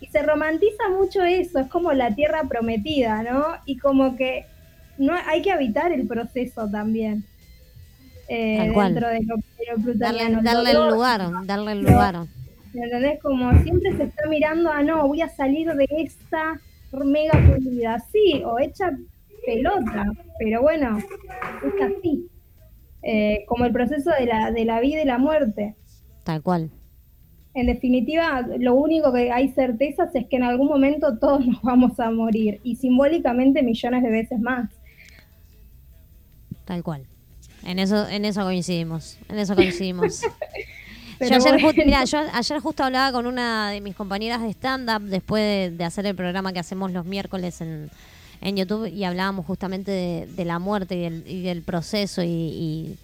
y 0.00 0.06
se 0.06 0.22
romantiza 0.22 0.88
mucho 0.96 1.22
eso, 1.24 1.58
es 1.58 1.66
como 1.68 1.92
la 1.92 2.14
tierra 2.14 2.44
prometida, 2.48 3.22
¿no? 3.22 3.44
Y 3.66 3.76
como 3.78 4.16
que 4.16 4.46
no 4.98 5.14
hay 5.26 5.42
que 5.42 5.50
habitar 5.50 5.92
el 5.92 6.06
proceso 6.06 6.68
también. 6.70 7.24
eh, 8.28 8.56
Tal 8.58 8.72
cual. 8.72 8.94
dentro 8.94 9.08
de 9.10 9.20
lo, 9.24 9.36
de 9.36 9.92
lo 9.92 9.98
Darle, 9.98 10.70
el 10.70 10.88
lugar, 10.90 11.22
darle 11.44 11.72
el 11.72 11.82
lugar. 11.82 12.16
¿Me 12.72 12.84
entendés? 12.84 13.20
Como 13.20 13.50
siempre 13.62 13.96
se 13.96 14.04
está 14.04 14.26
mirando 14.28 14.70
a 14.70 14.82
no, 14.82 15.06
voy 15.06 15.20
a 15.22 15.28
salir 15.28 15.72
de 15.72 15.86
esta 15.98 16.60
mega 16.92 17.32
pulida, 17.32 17.98
sí, 18.12 18.42
o 18.44 18.58
hecha 18.60 18.90
pelota, 19.44 20.06
pero 20.38 20.62
bueno, 20.62 20.98
es 20.98 21.82
así. 21.82 22.28
Eh, 23.02 23.44
como 23.46 23.64
el 23.66 23.72
proceso 23.72 24.10
de 24.18 24.26
la, 24.26 24.50
de 24.50 24.64
la 24.64 24.80
vida 24.80 25.02
y 25.02 25.04
la 25.04 25.18
muerte. 25.18 25.74
Tal 26.24 26.42
cual. 26.42 26.70
En 27.54 27.66
definitiva, 27.66 28.44
lo 28.58 28.74
único 28.74 29.12
que 29.12 29.30
hay 29.30 29.52
certezas 29.52 30.12
es 30.14 30.26
que 30.26 30.36
en 30.36 30.42
algún 30.42 30.66
momento 30.66 31.16
todos 31.18 31.46
nos 31.46 31.62
vamos 31.62 32.00
a 32.00 32.10
morir 32.10 32.60
y 32.64 32.76
simbólicamente 32.76 33.62
millones 33.62 34.02
de 34.02 34.10
veces 34.10 34.40
más. 34.40 34.70
Tal 36.64 36.82
cual. 36.82 37.06
En 37.64 37.78
eso, 37.78 38.08
en 38.08 38.24
eso 38.24 38.42
coincidimos. 38.42 39.18
En 39.28 39.38
eso 39.38 39.54
coincidimos. 39.54 40.22
Yo, 41.20 41.26
ayer, 41.36 41.40
bueno. 41.52 41.58
ju- 41.70 41.84
mirá, 41.86 42.04
yo 42.04 42.18
ayer 42.32 42.58
justo 42.60 42.82
hablaba 42.82 43.12
con 43.12 43.26
una 43.26 43.70
de 43.70 43.80
mis 43.80 43.94
compañeras 43.94 44.42
de 44.42 44.50
stand-up 44.50 45.00
después 45.08 45.42
de, 45.70 45.76
de 45.76 45.84
hacer 45.84 46.04
el 46.06 46.16
programa 46.16 46.52
que 46.52 46.58
hacemos 46.58 46.90
los 46.90 47.06
miércoles 47.06 47.60
en, 47.60 47.88
en 48.40 48.56
YouTube 48.56 48.88
y 48.88 49.04
hablábamos 49.04 49.46
justamente 49.46 49.92
de, 49.92 50.26
de 50.26 50.44
la 50.44 50.58
muerte 50.58 50.96
y 50.96 51.00
del, 51.02 51.22
y 51.26 51.42
del 51.42 51.62
proceso 51.62 52.22
y, 52.24 52.26
y, 52.26 52.98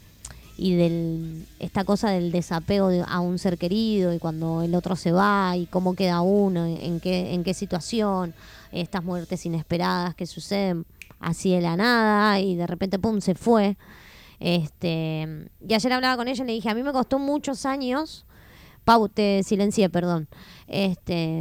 y 0.62 0.74
del 0.74 1.46
esta 1.58 1.84
cosa 1.84 2.10
del 2.10 2.30
desapego 2.32 2.88
de- 2.88 3.02
a 3.08 3.20
un 3.20 3.38
ser 3.38 3.56
querido 3.56 4.12
y 4.12 4.18
cuando 4.18 4.60
el 4.62 4.74
otro 4.74 4.94
se 4.94 5.10
va 5.10 5.56
y 5.56 5.64
cómo 5.64 5.94
queda 5.94 6.20
uno, 6.20 6.66
en 6.66 7.00
qué, 7.00 7.32
en 7.32 7.44
qué 7.44 7.54
situación, 7.54 8.34
estas 8.70 9.02
muertes 9.02 9.46
inesperadas 9.46 10.14
que 10.14 10.26
suceden 10.26 10.84
así 11.18 11.50
de 11.54 11.62
la 11.62 11.76
nada 11.76 12.40
y 12.40 12.56
de 12.56 12.66
repente 12.66 12.98
pum 12.98 13.22
se 13.22 13.34
fue. 13.34 13.78
Este, 14.38 15.48
y 15.66 15.72
ayer 15.74 15.92
hablaba 15.94 16.18
con 16.18 16.28
ella 16.28 16.44
y 16.44 16.46
le 16.46 16.52
dije, 16.52 16.68
a 16.68 16.74
mí 16.74 16.82
me 16.82 16.92
costó 16.92 17.18
muchos 17.18 17.64
años, 17.64 18.26
Pau, 18.84 19.08
te 19.08 19.42
silencié, 19.42 19.88
perdón. 19.88 20.28
Este, 20.66 21.40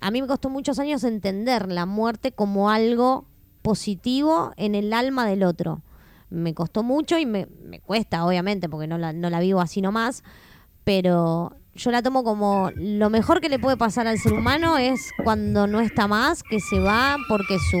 a 0.00 0.10
mí 0.10 0.20
me 0.20 0.26
costó 0.26 0.50
muchos 0.50 0.80
años 0.80 1.04
entender 1.04 1.70
la 1.70 1.86
muerte 1.86 2.32
como 2.32 2.70
algo 2.70 3.24
positivo 3.62 4.52
en 4.56 4.74
el 4.74 4.92
alma 4.94 5.26
del 5.26 5.44
otro. 5.44 5.82
Me 6.30 6.54
costó 6.54 6.82
mucho 6.82 7.18
y 7.18 7.26
me, 7.26 7.46
me 7.64 7.80
cuesta, 7.80 8.24
obviamente, 8.24 8.68
porque 8.68 8.86
no 8.86 8.98
la, 8.98 9.12
no 9.12 9.30
la 9.30 9.40
vivo 9.40 9.60
así 9.60 9.80
nomás, 9.82 10.22
pero 10.84 11.56
yo 11.74 11.90
la 11.90 12.02
tomo 12.02 12.24
como 12.24 12.70
lo 12.76 13.10
mejor 13.10 13.40
que 13.40 13.48
le 13.48 13.58
puede 13.58 13.76
pasar 13.76 14.06
al 14.06 14.18
ser 14.18 14.32
humano 14.32 14.78
es 14.78 15.10
cuando 15.24 15.66
no 15.66 15.80
está 15.80 16.06
más, 16.08 16.42
que 16.42 16.60
se 16.60 16.78
va 16.78 17.16
porque 17.28 17.58
su 17.58 17.78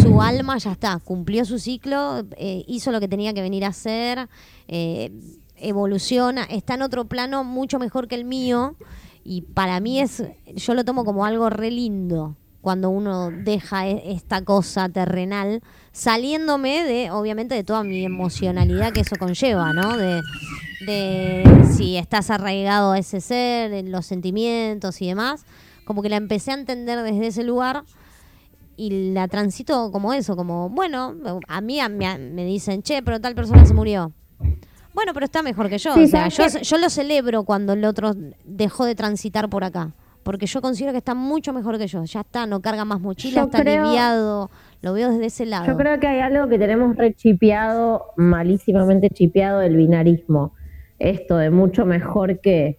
su 0.00 0.22
alma 0.22 0.56
ya 0.58 0.72
está, 0.72 0.98
cumplió 0.98 1.44
su 1.44 1.58
ciclo, 1.58 2.24
eh, 2.36 2.64
hizo 2.66 2.92
lo 2.92 3.00
que 3.00 3.08
tenía 3.08 3.34
que 3.34 3.42
venir 3.42 3.64
a 3.64 3.68
hacer, 3.68 4.28
eh, 4.68 5.12
evoluciona, 5.56 6.44
está 6.44 6.74
en 6.74 6.82
otro 6.82 7.04
plano 7.04 7.44
mucho 7.44 7.78
mejor 7.78 8.08
que 8.08 8.14
el 8.14 8.24
mío 8.24 8.76
y 9.22 9.42
para 9.42 9.80
mí 9.80 10.00
es, 10.00 10.24
yo 10.56 10.74
lo 10.74 10.84
tomo 10.84 11.04
como 11.04 11.26
algo 11.26 11.50
re 11.50 11.70
lindo 11.70 12.36
cuando 12.62 12.88
uno 12.88 13.30
deja 13.30 13.86
e- 13.88 14.12
esta 14.12 14.42
cosa 14.42 14.88
terrenal, 14.88 15.60
saliéndome 15.92 16.84
de, 16.84 17.10
obviamente, 17.10 17.54
de 17.54 17.64
toda 17.64 17.82
mi 17.84 18.04
emocionalidad 18.04 18.92
que 18.92 19.00
eso 19.00 19.16
conlleva, 19.16 19.72
¿no? 19.74 19.98
De, 19.98 20.22
de 20.86 21.44
si 21.76 21.96
estás 21.96 22.30
arraigado 22.30 22.92
a 22.92 22.98
ese 22.98 23.20
ser, 23.20 23.72
en 23.72 23.92
los 23.92 24.06
sentimientos 24.06 25.02
y 25.02 25.08
demás, 25.08 25.44
como 25.84 26.00
que 26.02 26.08
la 26.08 26.16
empecé 26.16 26.52
a 26.52 26.54
entender 26.54 27.02
desde 27.02 27.26
ese 27.26 27.42
lugar 27.44 27.82
y 28.76 29.12
la 29.12 29.28
transito 29.28 29.90
como 29.92 30.12
eso, 30.14 30.34
como, 30.36 30.70
bueno, 30.70 31.14
a 31.48 31.60
mí 31.60 31.78
a- 31.80 31.88
me, 31.88 32.16
me 32.18 32.44
dicen, 32.44 32.82
che, 32.82 33.02
pero 33.02 33.20
tal 33.20 33.34
persona 33.34 33.66
se 33.66 33.74
murió. 33.74 34.12
Bueno, 34.94 35.12
pero 35.14 35.24
está 35.24 35.42
mejor 35.42 35.68
que 35.68 35.78
yo. 35.78 35.94
Sí, 35.94 36.04
o 36.04 36.06
sea, 36.06 36.28
yo, 36.28 36.48
¿sabes 36.48 36.68
yo 36.68 36.78
lo 36.78 36.90
celebro 36.90 37.44
cuando 37.44 37.72
el 37.72 37.84
otro 37.84 38.12
dejó 38.44 38.84
de 38.84 38.94
transitar 38.94 39.48
por 39.48 39.64
acá. 39.64 39.90
Porque 40.22 40.46
yo 40.46 40.60
considero 40.62 40.92
que 40.92 40.98
está 40.98 41.14
mucho 41.14 41.52
mejor 41.52 41.78
que 41.78 41.86
yo. 41.86 42.04
Ya 42.04 42.20
está, 42.20 42.46
no 42.46 42.60
carga 42.60 42.84
más 42.84 43.00
mochila, 43.00 43.40
Yo 43.40 43.46
está 43.46 43.60
creo- 43.60 43.82
aliviado. 43.84 44.50
Lo 44.82 44.92
veo 44.92 45.10
desde 45.10 45.26
ese 45.26 45.46
lado. 45.46 45.66
Yo 45.66 45.76
creo 45.76 45.98
que 46.00 46.06
hay 46.08 46.20
algo 46.20 46.48
que 46.48 46.58
tenemos 46.58 46.96
rechipeado, 46.96 48.06
malísimamente 48.16 49.10
chipeado, 49.10 49.60
el 49.62 49.76
binarismo. 49.76 50.52
Esto 50.98 51.36
de 51.36 51.50
mucho 51.50 51.84
mejor 51.86 52.40
que, 52.40 52.78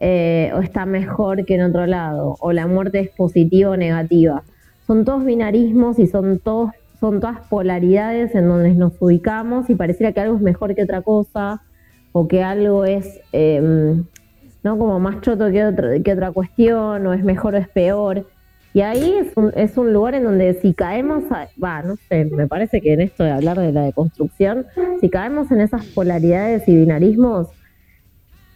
eh, 0.00 0.50
o 0.54 0.60
está 0.60 0.86
mejor 0.86 1.44
que 1.44 1.54
en 1.56 1.62
otro 1.62 1.86
lado, 1.86 2.36
o 2.40 2.52
la 2.52 2.66
muerte 2.66 3.00
es 3.00 3.10
positiva 3.10 3.70
o 3.70 3.76
negativa. 3.76 4.42
Son 4.86 5.04
todos 5.04 5.24
binarismos 5.24 5.98
y 5.98 6.06
son 6.06 6.38
todos 6.38 6.70
son 7.00 7.18
todas 7.20 7.40
polaridades 7.48 8.32
en 8.36 8.46
donde 8.48 8.74
nos 8.74 8.92
ubicamos 9.00 9.68
y 9.68 9.74
pareciera 9.74 10.12
que 10.12 10.20
algo 10.20 10.36
es 10.36 10.40
mejor 10.42 10.72
que 10.76 10.84
otra 10.84 11.02
cosa 11.02 11.60
o 12.12 12.28
que 12.28 12.44
algo 12.44 12.84
es 12.84 13.18
eh, 13.32 14.00
no 14.62 14.78
como 14.78 14.98
más 15.00 15.20
choto 15.20 15.50
que, 15.50 15.64
otro, 15.64 15.88
que 16.04 16.12
otra 16.12 16.30
cuestión 16.32 17.06
o 17.06 17.12
es 17.12 17.24
mejor 17.24 17.54
o 17.54 17.58
es 17.58 17.68
peor. 17.68 18.26
Y 18.74 18.80
ahí 18.80 19.12
es 19.18 19.36
un, 19.36 19.52
es 19.54 19.76
un 19.76 19.92
lugar 19.92 20.14
en 20.14 20.24
donde 20.24 20.54
si 20.54 20.72
caemos, 20.72 21.24
a- 21.30 21.48
va, 21.62 21.82
no 21.82 21.96
sé, 22.08 22.24
me 22.24 22.46
parece 22.46 22.80
que 22.80 22.94
en 22.94 23.02
esto 23.02 23.22
de 23.24 23.30
hablar 23.32 23.58
de 23.58 23.70
la 23.72 23.82
deconstrucción, 23.82 24.66
si 25.00 25.10
caemos 25.10 25.50
en 25.50 25.60
esas 25.60 25.84
polaridades 25.86 26.66
y 26.68 26.76
binarismos, 26.76 27.48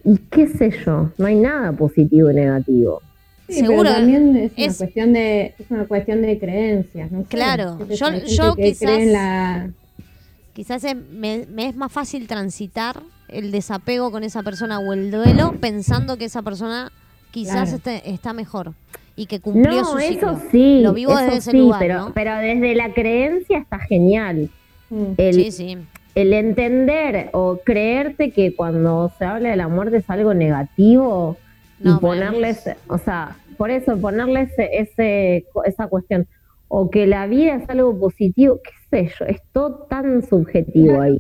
y 0.05 0.17
qué 0.31 0.47
sé 0.47 0.71
yo, 0.87 1.11
no 1.19 1.27
hay 1.27 1.37
nada 1.37 1.73
positivo 1.73 2.31
y 2.31 2.35
negativo. 2.35 3.03
Sí, 3.49 3.61
Seguro, 3.61 3.83
pero 3.83 3.95
también 3.95 4.37
es, 4.37 4.53
es- 4.57 4.69
una 4.69 4.87
cuestión 4.87 5.13
de 5.13 5.55
es 5.59 5.71
una 5.71 5.85
cuestión 5.85 6.23
de 6.23 6.39
creencias, 6.39 7.13
¿no? 7.13 7.25
Claro, 7.25 7.79
Yo 7.89 8.07
sé, 8.07 8.27
yo- 8.27 8.55
que 8.57 8.63
quizás- 8.73 9.05
la 9.07 9.71
Quizás 10.53 10.83
es- 10.85 10.97
me, 11.13 11.45
me 11.53 11.69
es 11.69 11.77
más 11.77 11.93
fácil 11.93 12.27
transitar 12.27 12.97
el 13.29 13.51
desapego 13.51 14.11
con 14.11 14.25
esa 14.25 14.43
persona 14.43 14.79
o 14.79 14.93
el 14.93 15.11
duelo 15.11 15.55
pensando 15.61 16.17
que 16.17 16.27
esa 16.27 16.43
persona 16.43 16.91
quizás 17.31 17.71
Claro. 17.71 17.77
esté- 17.77 18.11
está 18.11 18.33
mejor 18.33 18.73
y 19.17 19.27
que 19.27 19.41
cumplió 19.41 19.81
no, 19.81 19.85
su 19.85 19.99
ciclo. 19.99 20.31
eso 20.33 20.43
sí, 20.51 20.81
Lo 20.83 20.93
vivo 20.93 21.13
eso 21.13 21.21
desde 21.23 21.37
ese 21.39 21.51
sí, 21.53 21.59
lugar, 21.59 21.81
pero, 21.81 21.99
¿no? 21.99 22.13
pero 22.15 22.37
desde 22.37 22.75
la 22.75 22.93
creencia 22.93 23.59
está 23.59 23.79
genial. 23.79 24.51
Mm. 24.91 25.05
El, 25.17 25.35
Sí, 25.35 25.51
sí. 25.51 25.79
el 26.15 26.33
entender 26.33 27.31
o 27.33 27.59
creerte 27.65 28.31
que 28.31 28.55
cuando 28.55 29.13
se 29.19 29.25
habla 29.25 29.51
de 29.51 29.57
la 29.57 29.69
muerte 29.69 29.99
es 29.99 30.09
algo 30.11 30.33
negativo 30.35 31.37
No, 31.81 31.97
y 31.97 32.01
ponerles, 32.01 32.71
o 32.89 32.99
sea, 32.99 33.37
por 33.59 33.71
eso 33.71 33.97
ponerles 33.99 34.51
ese, 34.53 34.79
ese- 34.79 35.45
esa 35.65 35.89
cuestión 35.89 36.27
o 36.69 36.91
que 36.91 37.07
la 37.07 37.27
vida 37.27 37.57
es 37.57 37.69
algo 37.71 37.99
positivo, 37.99 38.61
qué 38.63 38.71
sé 39.09 39.13
yo, 39.19 39.25
es 39.27 39.41
todo 39.53 39.87
tan 39.89 40.23
subjetivo 40.27 41.01
ahí. 41.01 41.19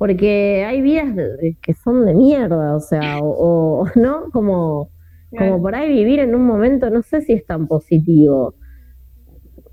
Porque 0.00 0.64
hay 0.66 0.80
vidas 0.80 1.14
que 1.60 1.74
son 1.74 2.06
de 2.06 2.14
mierda, 2.14 2.74
o 2.74 2.80
sea, 2.80 3.18
o, 3.20 3.82
o, 3.82 3.84
¿no? 3.96 4.30
Como, 4.32 4.88
como 5.36 5.60
por 5.60 5.74
ahí 5.74 5.92
vivir 5.92 6.20
en 6.20 6.34
un 6.34 6.46
momento, 6.46 6.88
no 6.88 7.02
sé 7.02 7.20
si 7.20 7.34
es 7.34 7.44
tan 7.44 7.68
positivo. 7.68 8.54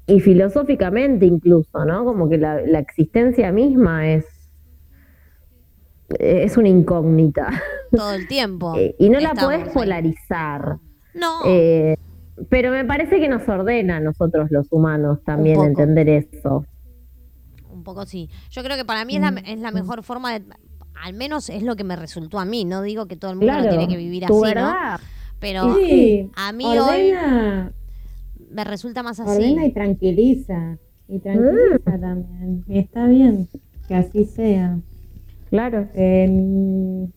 y 0.06 0.20
filosóficamente 0.20 1.26
incluso, 1.26 1.86
¿no? 1.86 2.04
Como 2.04 2.28
que 2.30 2.38
la, 2.38 2.60
la 2.62 2.80
existencia 2.80 3.54
misma 3.54 4.10
es, 4.10 4.26
es 6.20 6.58
una 6.58 6.70
incógnita. 6.70 7.50
Todo 7.96 8.14
el 8.14 8.28
tiempo. 8.28 8.76
Eh, 8.78 8.96
y 9.00 9.10
no 9.10 9.20
la 9.22 9.34
podés 9.34 9.64
ahí. 9.64 9.70
polarizar. 9.74 10.78
No, 11.14 11.40
Eh, 11.46 11.96
pero 12.50 12.70
me 12.72 12.84
parece 12.86 13.20
que 13.20 13.30
nos 13.30 13.48
ordena 13.50 13.98
a 13.98 14.00
nosotros 14.02 14.52
los 14.52 14.68
humanos 14.72 15.24
también 15.24 15.64
entender 15.64 16.10
eso. 16.10 16.66
Poco 17.88 18.06
sí. 18.06 18.30
Yo 18.52 18.64
creo 18.64 18.76
que 18.78 18.86
para 18.86 19.04
mí 19.06 19.16
es 19.16 19.22
la, 19.22 19.30
es 19.46 19.60
la 19.60 19.72
mejor 19.72 20.04
forma 20.04 20.38
de. 20.38 20.46
Al 21.04 21.14
menos 21.14 21.50
es 21.50 21.64
lo 21.64 21.76
que 21.76 21.84
me 21.84 21.96
resultó 21.96 22.38
a 22.40 22.46
mí. 22.46 22.66
No 22.66 22.82
digo 22.82 23.06
que 23.08 23.16
todo 23.16 23.32
el 23.32 23.38
mundo 23.38 23.54
lo 23.54 23.60
Claro, 23.60 23.70
tiene 23.78 23.88
que 23.88 23.98
vivir 23.98 24.26
así, 24.26 24.34
¿no? 24.34 24.42
verdad. 24.42 25.00
Pero 25.40 25.76
Sí, 25.76 26.30
a 26.36 26.52
mí 26.52 26.66
ordena, 26.66 27.72
me 28.52 28.64
resulta 28.64 29.04
más 29.04 29.20
así. 29.20 29.30
ordena 29.30 29.66
y 29.66 29.72
tranquiliza. 29.72 30.78
Y 31.08 31.20
tranquiliza 31.20 32.00
también. 32.00 32.64
Y 32.68 32.80
está 32.80 33.06
bien 33.08 33.48
que 33.88 33.96
así 33.96 34.26
sea. 34.26 34.80
Claro. 35.50 35.88
Em, 35.94 37.08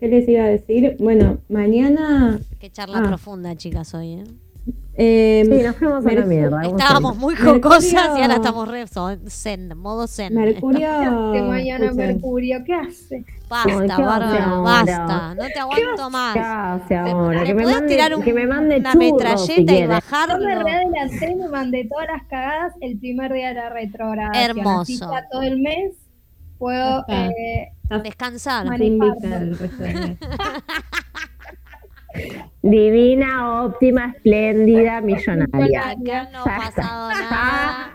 ¿Qué 0.00 0.08
les 0.08 0.28
iba 0.28 0.42
a 0.44 0.48
decir? 0.48 0.96
Bueno, 0.98 1.38
mañana. 1.48 2.40
Qué 2.58 2.70
charla 2.70 2.98
Ah. 2.98 3.06
profunda, 3.06 3.54
chicas, 3.56 3.94
hoy, 3.94 4.14
¿eh? 4.14 4.24
Em, 4.96 5.46
Sí, 5.58 5.62
nos 5.64 5.76
fuimos 5.76 6.06
a 6.06 6.12
la 6.12 6.24
mierda. 6.26 6.62
Estábamos 6.62 7.16
muy 7.16 7.34
Mercurio- 7.34 7.54
jocosas 7.62 8.18
y 8.18 8.22
ahora 8.22 8.34
estamos 8.34 8.68
re 8.68 8.86
son- 8.86 9.20
zen, 9.28 9.76
modo 9.78 10.06
zen. 10.06 10.34
Mercurio. 10.34 10.78
¿Qué 10.80 10.86
hace 11.38 11.42
mañana 11.42 11.84
escuchen, 11.86 12.06
Mercurio? 12.08 12.64
¿Qué 12.64 12.74
hace? 12.74 13.24
Basta, 13.48 13.70
Ay, 13.72 13.88
¿qué 13.88 14.02
Bárbara, 14.02 14.46
basta. 14.60 15.34
No 15.34 15.46
te 15.46 15.58
aguanto 15.58 16.10
más. 16.10 16.34
¿Qué 16.34 16.40
hace 16.40 16.96
ahora? 16.96 17.40
¿Le 17.40 17.46
Que 17.46 17.54
me, 17.54 17.64
mande, 17.66 17.88
tirar 17.88 18.14
un- 18.14 18.22
que 18.22 18.32
me 18.32 18.46
mande 18.46 18.76
una 18.78 18.92
churros, 18.92 19.12
metralleta 19.12 19.72
si 19.72 19.78
y 19.78 19.86
bajarlo? 19.86 20.34
Yo 20.40 20.44
me 20.46 20.54
readelanté 20.64 21.30
y 21.30 21.34
me 21.36 21.48
mandé 21.48 21.88
todas 21.90 22.06
las 22.08 22.22
cagadas 22.28 22.72
el 22.80 22.98
primer 22.98 23.32
día 23.32 23.48
de 23.48 23.54
la 23.54 23.68
retrogradación. 23.70 24.58
Hermoso. 24.58 25.04
Así 25.12 25.26
todo 25.30 25.42
el 25.42 25.60
mes 25.60 25.94
puedo 26.58 27.00
está. 27.00 27.26
eh, 27.28 27.72
Descansar. 28.02 28.66
Vale. 28.66 28.98
Divina, 32.62 33.62
óptima, 33.64 34.12
espléndida, 34.16 35.00
millonaria. 35.00 35.90
Acá 35.90 36.28
no 36.32 36.44
Ya 36.44 36.56
está. 36.68 36.82
Ya, 36.82 37.30
nada. 37.30 37.90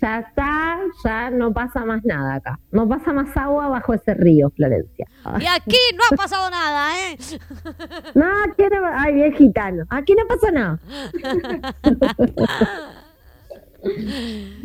ya 0.00 0.18
está, 0.18 0.78
ya 1.04 1.30
no 1.30 1.52
pasa 1.52 1.84
más 1.84 2.04
nada 2.04 2.34
acá. 2.34 2.58
No 2.72 2.88
pasa 2.88 3.12
más 3.12 3.34
agua 3.36 3.68
bajo 3.68 3.94
ese 3.94 4.14
río, 4.14 4.50
Florencia. 4.50 5.06
Y 5.40 5.46
aquí 5.46 5.78
no 5.96 6.02
ha 6.12 6.16
pasado 6.16 6.50
nada, 6.50 6.90
¿eh? 6.98 7.16
No, 8.14 8.26
aquí 8.44 8.62
no, 8.70 8.86
ay, 8.94 9.14
bien 9.14 9.32
gitano. 9.34 9.84
Aquí 9.88 10.14
no 10.14 10.26
pasa 10.26 10.50
nada. 10.50 10.78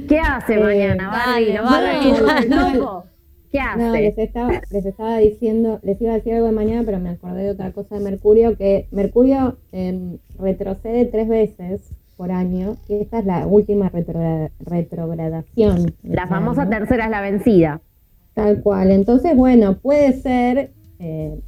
¿Qué 0.07 0.19
hace 0.19 0.55
Eh, 0.55 0.63
mañana, 0.63 1.09
Barbie? 1.09 1.53
dale, 1.53 2.11
¿Nos 2.11 2.21
manda 2.21 3.03
Churros 3.51 3.67
al 3.67 3.79
No? 3.79 3.93
¿Qué 3.93 4.01
les 4.01 4.13
hace? 4.13 4.23
estaba, 4.23 4.61
les 4.71 4.85
estaba 4.85 5.17
diciendo, 5.17 5.79
les 5.83 6.01
iba 6.01 6.11
a 6.11 6.15
decir 6.15 6.33
algo 6.33 6.47
de 6.47 6.51
mañana, 6.53 6.83
pero 6.85 6.99
me 6.99 7.09
acordé 7.09 7.43
de 7.43 7.51
otra 7.51 7.71
cosa 7.71 7.95
de 7.97 8.01
Mercurio, 8.03 8.57
que 8.57 8.87
Mercurio 8.91 9.57
em, 9.71 10.17
retrocede 10.39 11.05
tres 11.05 11.27
veces 11.27 11.81
por 12.17 12.31
año, 12.31 12.77
y 12.89 12.95
esta 12.95 13.19
es 13.19 13.25
la 13.25 13.45
última 13.45 13.89
retrogra- 13.89 14.49
retrogradación. 14.59 15.93
La 16.03 16.27
famosa 16.27 16.65
¿no? 16.65 16.71
tercera 16.71 17.05
es 17.05 17.11
la 17.11 17.21
vencida. 17.21 17.81
Tal 18.33 18.61
cual. 18.61 18.91
Entonces, 18.91 19.35
bueno, 19.35 19.77
puede 19.77 20.13
ser, 20.13 20.71
eh, 20.99 21.39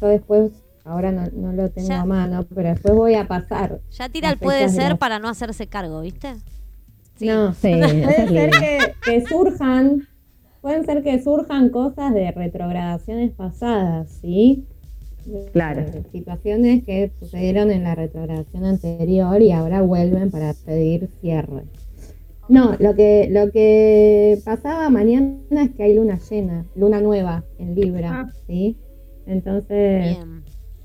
yo 0.00 0.06
después, 0.08 0.52
ahora 0.84 1.12
no, 1.12 1.26
no 1.32 1.52
lo 1.52 1.70
tengo 1.70 1.88
Ya. 1.88 2.00
a 2.02 2.04
mano, 2.06 2.46
pero 2.54 2.68
después 2.70 2.94
voy 2.94 3.14
a 3.14 3.26
pasar. 3.26 3.80
Ya 3.92 4.08
tira 4.08 4.30
el 4.30 4.38
puede 4.38 4.68
ser 4.68 4.90
las- 4.90 4.98
para 4.98 5.18
no 5.18 5.28
hacerse 5.28 5.66
cargo, 5.66 6.00
¿viste? 6.02 6.34
Sí. 7.16 7.26
No, 7.26 7.52
Sí, 7.54 7.70
puede 8.04 8.28
ser 8.28 8.94
que 9.04 9.26
surjan, 9.26 10.06
pueden 10.60 10.84
ser 10.84 11.02
que 11.02 11.22
surjan 11.22 11.70
cosas 11.70 12.12
de 12.14 12.30
retrogradaciones 12.32 13.32
pasadas, 13.32 14.10
¿sí? 14.20 14.66
Claro. 15.52 15.82
situaciones 16.12 16.82
que 16.84 17.12
sucedieron 17.20 17.70
en 17.70 17.84
la 17.84 17.94
retrogradación 17.94 18.64
anterior 18.64 19.40
y 19.42 19.52
ahora 19.52 19.82
vuelven 19.82 20.30
para 20.30 20.54
pedir 20.64 21.08
cierre. 21.20 21.64
No, 22.48 22.74
lo 22.80 22.94
que, 22.96 23.28
lo 23.30 23.50
que 23.52 24.38
pasaba 24.44 24.88
mañana 24.90 25.36
es 25.62 25.70
que 25.72 25.84
hay 25.84 25.94
luna 25.94 26.18
llena, 26.30 26.64
luna 26.74 27.00
nueva 27.00 27.44
en 27.58 27.74
Libra, 27.74 28.22
Ah. 28.26 28.32
¿sí? 28.48 28.76
Entonces, 29.26 30.16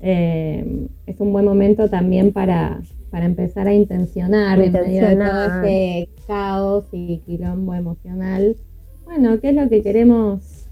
eh, 0.00 0.86
es 1.06 1.18
un 1.20 1.32
buen 1.32 1.44
momento 1.46 1.88
también 1.88 2.32
para, 2.32 2.80
para 3.10 3.24
empezar 3.24 3.66
a 3.66 3.74
intencionar, 3.74 4.60
en 4.60 4.70
medio 4.72 4.84
de 4.84 4.88
todo 4.92 5.10
Intencionar. 5.12 5.64
este 5.64 6.08
caos 6.28 6.84
y 6.92 7.18
quilombo 7.26 7.74
emocional. 7.74 8.56
Bueno, 9.06 9.40
¿qué 9.40 9.50
es 9.50 9.54
lo 9.54 9.68
que 9.68 9.82
queremos 9.82 10.68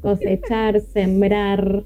cosechar, 0.00 0.80
sembrar 0.94 1.84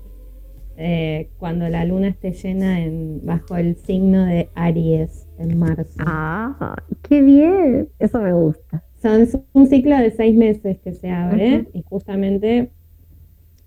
eh, 0.76 1.28
cuando 1.38 1.68
la 1.68 1.84
luna 1.84 2.08
esté 2.08 2.32
llena 2.32 2.80
en, 2.80 3.20
bajo 3.26 3.56
el 3.56 3.76
signo 3.76 4.24
de 4.24 4.48
Aries 4.54 5.26
en 5.38 5.58
marzo? 5.58 5.92
Ah, 5.98 6.76
qué 7.02 7.20
bien. 7.20 7.88
Eso 7.98 8.20
me 8.22 8.32
gusta. 8.32 8.84
Son 9.02 9.22
es 9.22 9.36
un 9.52 9.66
ciclo 9.66 9.98
de 9.98 10.12
seis 10.12 10.36
meses 10.36 10.78
que 10.78 10.94
se 10.94 11.10
abre 11.10 11.66
y 11.74 11.82
justamente 11.82 12.70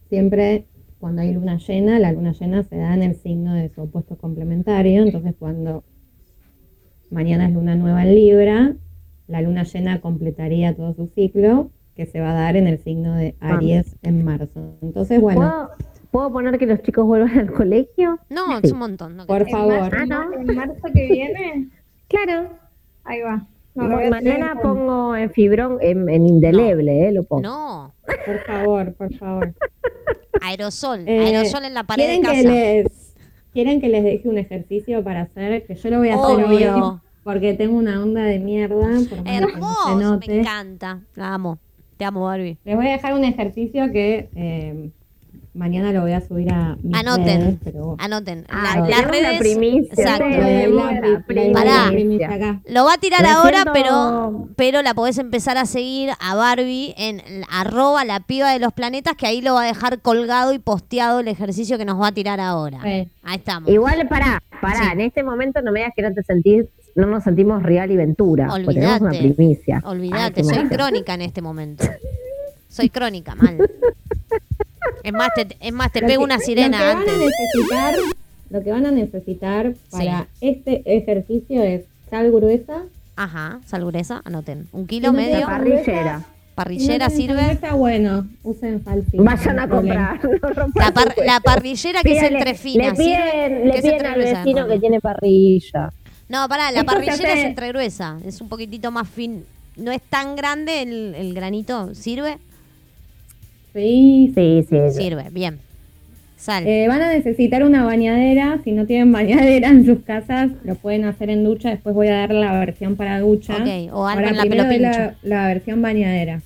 siempre 0.07 0.65
cuando 0.97 1.21
hay 1.21 1.33
luna 1.33 1.57
llena, 1.57 1.99
la 1.99 2.13
luna 2.13 2.31
llena 2.31 2.63
se 2.63 2.77
da 2.77 2.93
en 2.93 3.03
el 3.03 3.15
signo 3.15 3.53
de 3.53 3.67
su 3.67 3.81
opuesto 3.81 4.17
complementario. 4.17 5.03
Entonces 5.03 5.35
cuando 5.37 5.83
mañana 7.09 7.49
es 7.49 7.53
luna 7.53 7.75
nueva 7.75 8.03
en 8.03 8.15
Libra, 8.15 8.75
la 9.27 9.41
luna 9.41 9.63
llena 9.63 9.99
completaría 9.99 10.73
todo 10.73 10.93
su 10.93 11.07
ciclo 11.07 11.71
que 11.95 12.05
se 12.05 12.19
va 12.19 12.31
a 12.31 12.34
dar 12.34 12.55
en 12.55 12.67
el 12.67 12.77
signo 12.84 13.13
de 13.15 13.35
Aries 13.39 13.95
en 14.03 14.23
marzo. 14.26 14.76
Entonces, 14.81 15.19
bueno, 15.22 15.39
¿Puedo, 15.41 15.69
¿Puedo 16.11 16.31
poner 16.31 16.57
que 16.57 16.65
los 16.65 16.81
chicos 16.81 17.05
vuelvan 17.05 17.38
al 17.39 17.51
colegio? 17.53 18.19
No, 18.30 18.45
Sí. 18.59 18.67
es 18.67 18.72
un 18.72 18.80
montón. 18.80 19.15
no 19.17 19.26
por 19.26 19.41
en 19.41 19.49
favor. 19.49 19.91
marzo- 19.91 19.97
Ah, 19.99 20.05
¿no? 20.05 20.34
En 20.34 20.55
marzo 20.55 20.88
que 20.93 21.07
viene, 21.07 21.69
Claro. 22.07 22.49
ahí 23.03 23.22
va. 23.22 23.45
No, 23.76 23.88
Mañana 24.09 24.57
pongo 24.61 25.15
en 25.17 25.30
fibrón, 25.31 25.80
en, 25.81 26.07
en 26.07 26.26
indeleble, 26.27 27.09
eh, 27.09 27.11
lo 27.11 27.23
pongo. 27.23 27.41
No, 27.41 27.93
Por 28.26 28.39
favor, 28.45 28.93
por 28.93 29.13
favor. 29.15 29.53
aerosol. 30.41 31.07
Eh, 31.07 31.26
aerosol 31.35 31.65
en 31.65 31.73
la 31.73 31.84
pared 31.84 32.03
de 32.07 32.22
¿quieren 32.22 32.23
casa. 32.23 32.41
que 32.41 32.84
les 32.84 33.13
quieren 33.51 33.81
que 33.81 33.89
les 33.89 34.03
deje 34.03 34.30
un 34.30 34.38
ejercicio 34.38 35.03
para 35.03 35.22
hacer 35.23 35.65
que 35.65 35.76
yo 35.76 35.89
lo 35.89 35.97
voy 35.99 36.09
a 36.09 36.15
hacer 36.15 36.45
hoy 36.45 36.97
porque 37.23 37.53
tengo 37.53 37.77
una 37.77 38.01
onda 38.01 38.22
de 38.22 38.39
mierda 38.39 38.76
por 39.09 39.27
Hermoso, 39.27 40.19
me 40.27 40.39
encanta. 40.39 41.01
La 41.15 41.34
amo. 41.34 41.57
Te 41.97 42.05
amo, 42.05 42.26
Barbie. 42.26 42.57
les 42.65 42.76
voy 42.76 42.88
a 42.88 42.91
dejar 42.91 43.13
un 43.13 43.23
ejercicio 43.23 43.91
que 43.91 44.30
eh, 44.35 44.89
mañana 45.53 45.93
lo 45.93 46.01
voy 46.01 46.11
a 46.11 46.19
subir 46.19 46.51
a 46.51 46.76
mis 46.84 46.93
Anoten. 46.99 47.26
redes, 47.41 47.55
pero 47.63 47.95
Anoten. 47.99 48.45
Ah, 48.49 48.61
La- 48.76 48.80
las 48.81 48.89
tenemos 48.89 49.22
la 49.22 49.30
redes. 49.30 49.39
primicia, 49.39 49.93
Exacto. 49.93 50.27
la 50.27 50.38
la 50.38 51.23
primicia. 51.26 51.53
Pará. 51.53 51.88
primicia 51.89 52.34
acá. 52.34 52.59
Lo 52.67 52.84
va 52.84 52.93
a 52.95 52.97
tirar 52.97 53.22
Me 53.22 53.30
ahora, 53.30 53.61
siento- 53.63 53.72
pero, 53.73 54.47
pero 54.57 54.81
la 54.81 54.93
podés 54.93 55.17
empezar 55.17 55.57
a 55.57 55.65
seguir 55.65 56.09
a 56.19 56.35
Barbie 56.35 56.93
en 56.97 57.22
l- 57.22 57.45
arroba 57.49 58.03
la 58.03 58.19
piba 58.19 58.51
de 58.51 58.59
los 58.59 58.73
planetas, 58.73 59.15
que 59.15 59.27
ahí 59.27 59.41
lo 59.41 59.53
va 59.53 59.63
a 59.63 59.67
dejar 59.67 60.01
colgado 60.01 60.51
y 60.53 60.59
posteado 60.59 61.22
el 61.22 61.30
ejercicio 61.30 61.77
que 61.77 61.85
nos 61.85 62.01
va 62.01 62.07
a 62.07 62.11
tirar 62.11 62.41
ahora. 62.41 62.80
Sí. 62.84 63.07
Ahí 63.23 63.38
estamos. 63.38 63.69
Igual, 63.69 64.05
pará, 64.09 64.43
pará, 64.61 64.84
Sí. 64.84 64.89
en 64.91 64.99
este 65.01 65.23
momento 65.23 65.61
no 65.61 65.72
me 65.72 65.80
digas 65.80 65.93
que 65.95 66.01
no 66.01 66.13
te 66.13 66.23
sentís, 66.23 66.65
no 66.95 67.07
nos 67.07 67.23
sentimos 67.23 67.61
real 67.63 67.91
y 67.91 67.97
ventura. 67.97 68.47
porque 68.47 68.65
tenemos 68.80 69.01
una 69.01 69.09
Olvídate. 69.11 69.34
primicia. 69.35 69.81
Olvídate, 69.85 70.43
soy 70.43 70.67
crónica 70.69 71.13
en 71.13 71.22
este 71.22 71.41
momento. 71.41 71.84
Soy 72.69 72.89
crónica, 72.89 73.35
mal. 73.35 73.57
Es 75.03 75.13
más, 75.13 75.30
te, 75.35 75.47
es 75.59 75.73
más, 75.73 75.91
te 75.91 76.01
Lo 76.01 76.07
pego 76.07 76.22
que- 76.22 76.26
una 76.26 76.35
Lo 76.35 76.41
sirena 76.41 76.80
van 76.80 76.97
a 76.97 76.99
antes. 76.99 77.13
necesitar, 77.17 77.95
lo 78.49 78.63
que 78.63 78.72
van 78.72 78.85
a 78.85 78.91
necesitar 78.91 79.73
para 79.91 80.27
este 80.41 80.81
ejercicio 80.85 81.61
es 81.63 81.84
sal 82.09 82.31
gruesa. 82.31 82.84
Ajá, 83.15 83.59
sal 83.65 83.85
gruesa, 83.85 84.22
anoten. 84.26 84.67
Un 84.72 84.88
kilo 84.88 85.11
no 85.11 85.17
medio. 85.17 85.45
Parrillera. 85.45 86.23
Parrillera 86.55 87.07
no 87.09 87.15
sirve. 87.15 87.34
gruesa, 87.43 87.73
bueno, 87.76 88.27
usen 88.43 88.81
falsita. 88.81 89.22
Vayan 89.23 89.59
a 89.59 89.67
comprar. 89.69 90.19
no 90.23 90.31
La, 90.76 90.91
par- 90.91 91.15
la 91.26 91.39
parrillera 91.41 92.01
que 92.01 92.17
es 92.17 92.23
entre 92.23 92.53
fina. 92.55 92.89
Le 92.89 92.93
piden, 92.93 93.61
Que 93.61 93.65
le 93.67 93.76
es 93.76 93.81
piden 93.81 94.05
al 94.05 94.19
vecino 94.19 94.67
que 94.67 94.80
tiene 94.80 94.99
parrilla. 95.01 95.91
No, 96.30 96.47
pará, 96.49 96.72
la 96.72 96.84
parrillera 96.84 97.15
es 97.15 97.39
hace- 97.39 97.41
entre 97.47 97.68
gruesa. 97.69 98.19
Es 98.26 98.41
un 98.41 98.49
poquitito 98.49 98.89
más 98.91 99.07
fin. 99.07 99.43
No 99.77 99.91
es 99.91 100.02
tan 100.02 100.35
grande 100.35 100.81
el, 100.81 101.15
el 101.15 101.34
granito. 101.34 101.93
¿Sirve? 101.95 102.38
Sí, 103.73 104.31
Sí, 104.34 104.65
sí. 104.69 104.77
Sirve, 104.91 105.30
bien. 105.31 105.60
Sal. 106.38 106.65
Eh, 106.68 106.88
van 106.88 107.02
a 107.02 107.11
necesitar 107.11 107.64
una 107.64 107.84
bañadera. 107.85 108.60
Si 108.64 108.72
no 108.72 108.85
tienen 108.85 109.11
bañadera 109.11 109.69
en 109.69 109.85
sus 109.85 109.99
casas, 110.03 110.52
lo 110.64 110.76
pueden 110.76 111.06
hacer 111.06 111.30
en 111.30 111.43
ducha. 111.43 111.69
Después 111.69 111.95
voy 111.95 112.07
a 112.07 112.15
dar 112.19 112.31
la 112.34 112.53
versión 112.60 112.95
para 112.95 113.19
ducha. 113.19 113.56
Ok, 113.57 113.93
o 113.93 114.07
Ahora, 114.07 114.31
la 114.31 114.41
primero 114.41 114.65
doy 114.65 114.80
la, 114.80 115.15
la 115.23 115.47
versión 115.47 115.81
bañadera. 115.81 116.41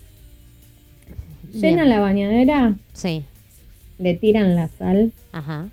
Bien. 1.51 1.61
Llenan 1.61 1.89
la 1.89 1.99
bañadera, 1.99 2.75
Sí. 2.93 3.23
le 3.97 4.13
tiran 4.13 4.55
la 4.55 4.67
sal, 4.67 5.11
Ajá. 5.31 5.67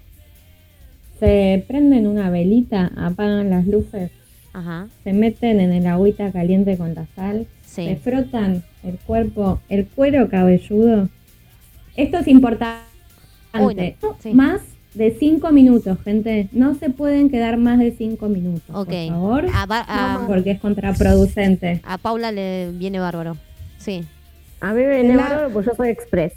Se 1.18 1.64
prenden 1.66 2.06
una 2.06 2.30
velita, 2.30 2.90
apagan 2.96 3.50
las 3.50 3.66
luces 3.66 4.10
Ajá. 4.52 4.88
se 5.04 5.12
meten 5.12 5.60
en 5.60 5.72
el 5.72 5.86
agüita 5.86 6.30
caliente 6.32 6.76
con 6.76 6.94
la 6.94 7.06
sal, 7.14 7.46
se 7.64 7.96
frotan 7.96 8.62
el 8.82 8.96
cuerpo, 8.98 9.60
el 9.68 9.86
cuero 9.86 10.28
cabelludo. 10.28 11.08
Esto 11.96 12.18
es 12.18 12.28
importante. 12.28 12.84
Uy, 13.58 13.74
no. 13.74 14.16
Sí. 14.22 14.32
Más 14.34 14.60
de 14.94 15.10
5 15.18 15.50
minutos, 15.52 15.98
gente. 16.04 16.48
No 16.52 16.74
se 16.74 16.88
pueden 16.90 17.28
quedar 17.30 17.56
más 17.58 17.78
de 17.78 17.92
5 17.92 18.28
minutos. 18.28 18.62
Por 18.66 18.86
favor. 19.08 19.44
A, 19.52 20.24
porque 20.26 20.52
es 20.52 20.60
contraproducente. 20.60 21.80
a 21.84 21.98
Paula 21.98 22.32
le 22.32 22.70
viene 22.72 22.98
bárbaro. 22.98 23.36
Sí. 23.78 24.04
A 24.60 24.72
mí 24.72 24.82
me 24.82 25.00
viene 25.02 25.16
La- 25.16 25.22
bárbaro 25.22 25.50
porque 25.52 25.68
yo 25.70 25.74
soy 25.76 25.88
express. 25.90 26.32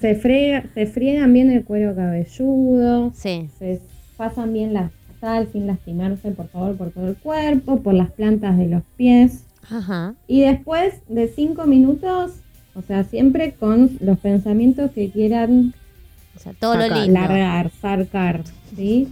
Se, 0.00 0.14
frega, 0.16 0.64
se 0.74 0.86
friegan 0.86 1.32
bien 1.32 1.50
el 1.50 1.62
cuero 1.64 1.94
cabelludo. 1.94 3.12
Sí. 3.14 3.48
se 3.58 3.80
pasan 4.20 4.52
bien 4.52 4.74
la 4.74 4.90
sal 5.18 5.48
sin 5.50 5.66
lastimarse, 5.66 6.30
por 6.32 6.48
favor, 6.48 6.76
por 6.76 6.90
todo 6.90 7.08
el 7.08 7.16
cuerpo, 7.16 7.80
por 7.80 7.94
las 7.94 8.10
plantas 8.10 8.58
de 8.58 8.68
los 8.68 8.82
pies. 8.98 9.44
Ajá. 9.70 10.14
Y 10.28 10.42
después 10.42 10.92
de 11.08 11.26
cinco 11.28 11.64
minutos, 11.66 12.32
o 12.74 12.82
sea, 12.82 13.04
siempre 13.04 13.54
con 13.58 13.96
los 14.00 14.18
pensamientos 14.18 14.90
que 14.90 15.10
quieran 15.10 15.72
O 16.36 16.38
sea, 16.38 16.52
todo 16.52 16.74
lo 16.74 16.82
Sacar, 16.82 16.98
lindo. 16.98 17.18
largar, 17.18 17.70
sacar, 17.80 18.42
¿sí? 18.76 19.08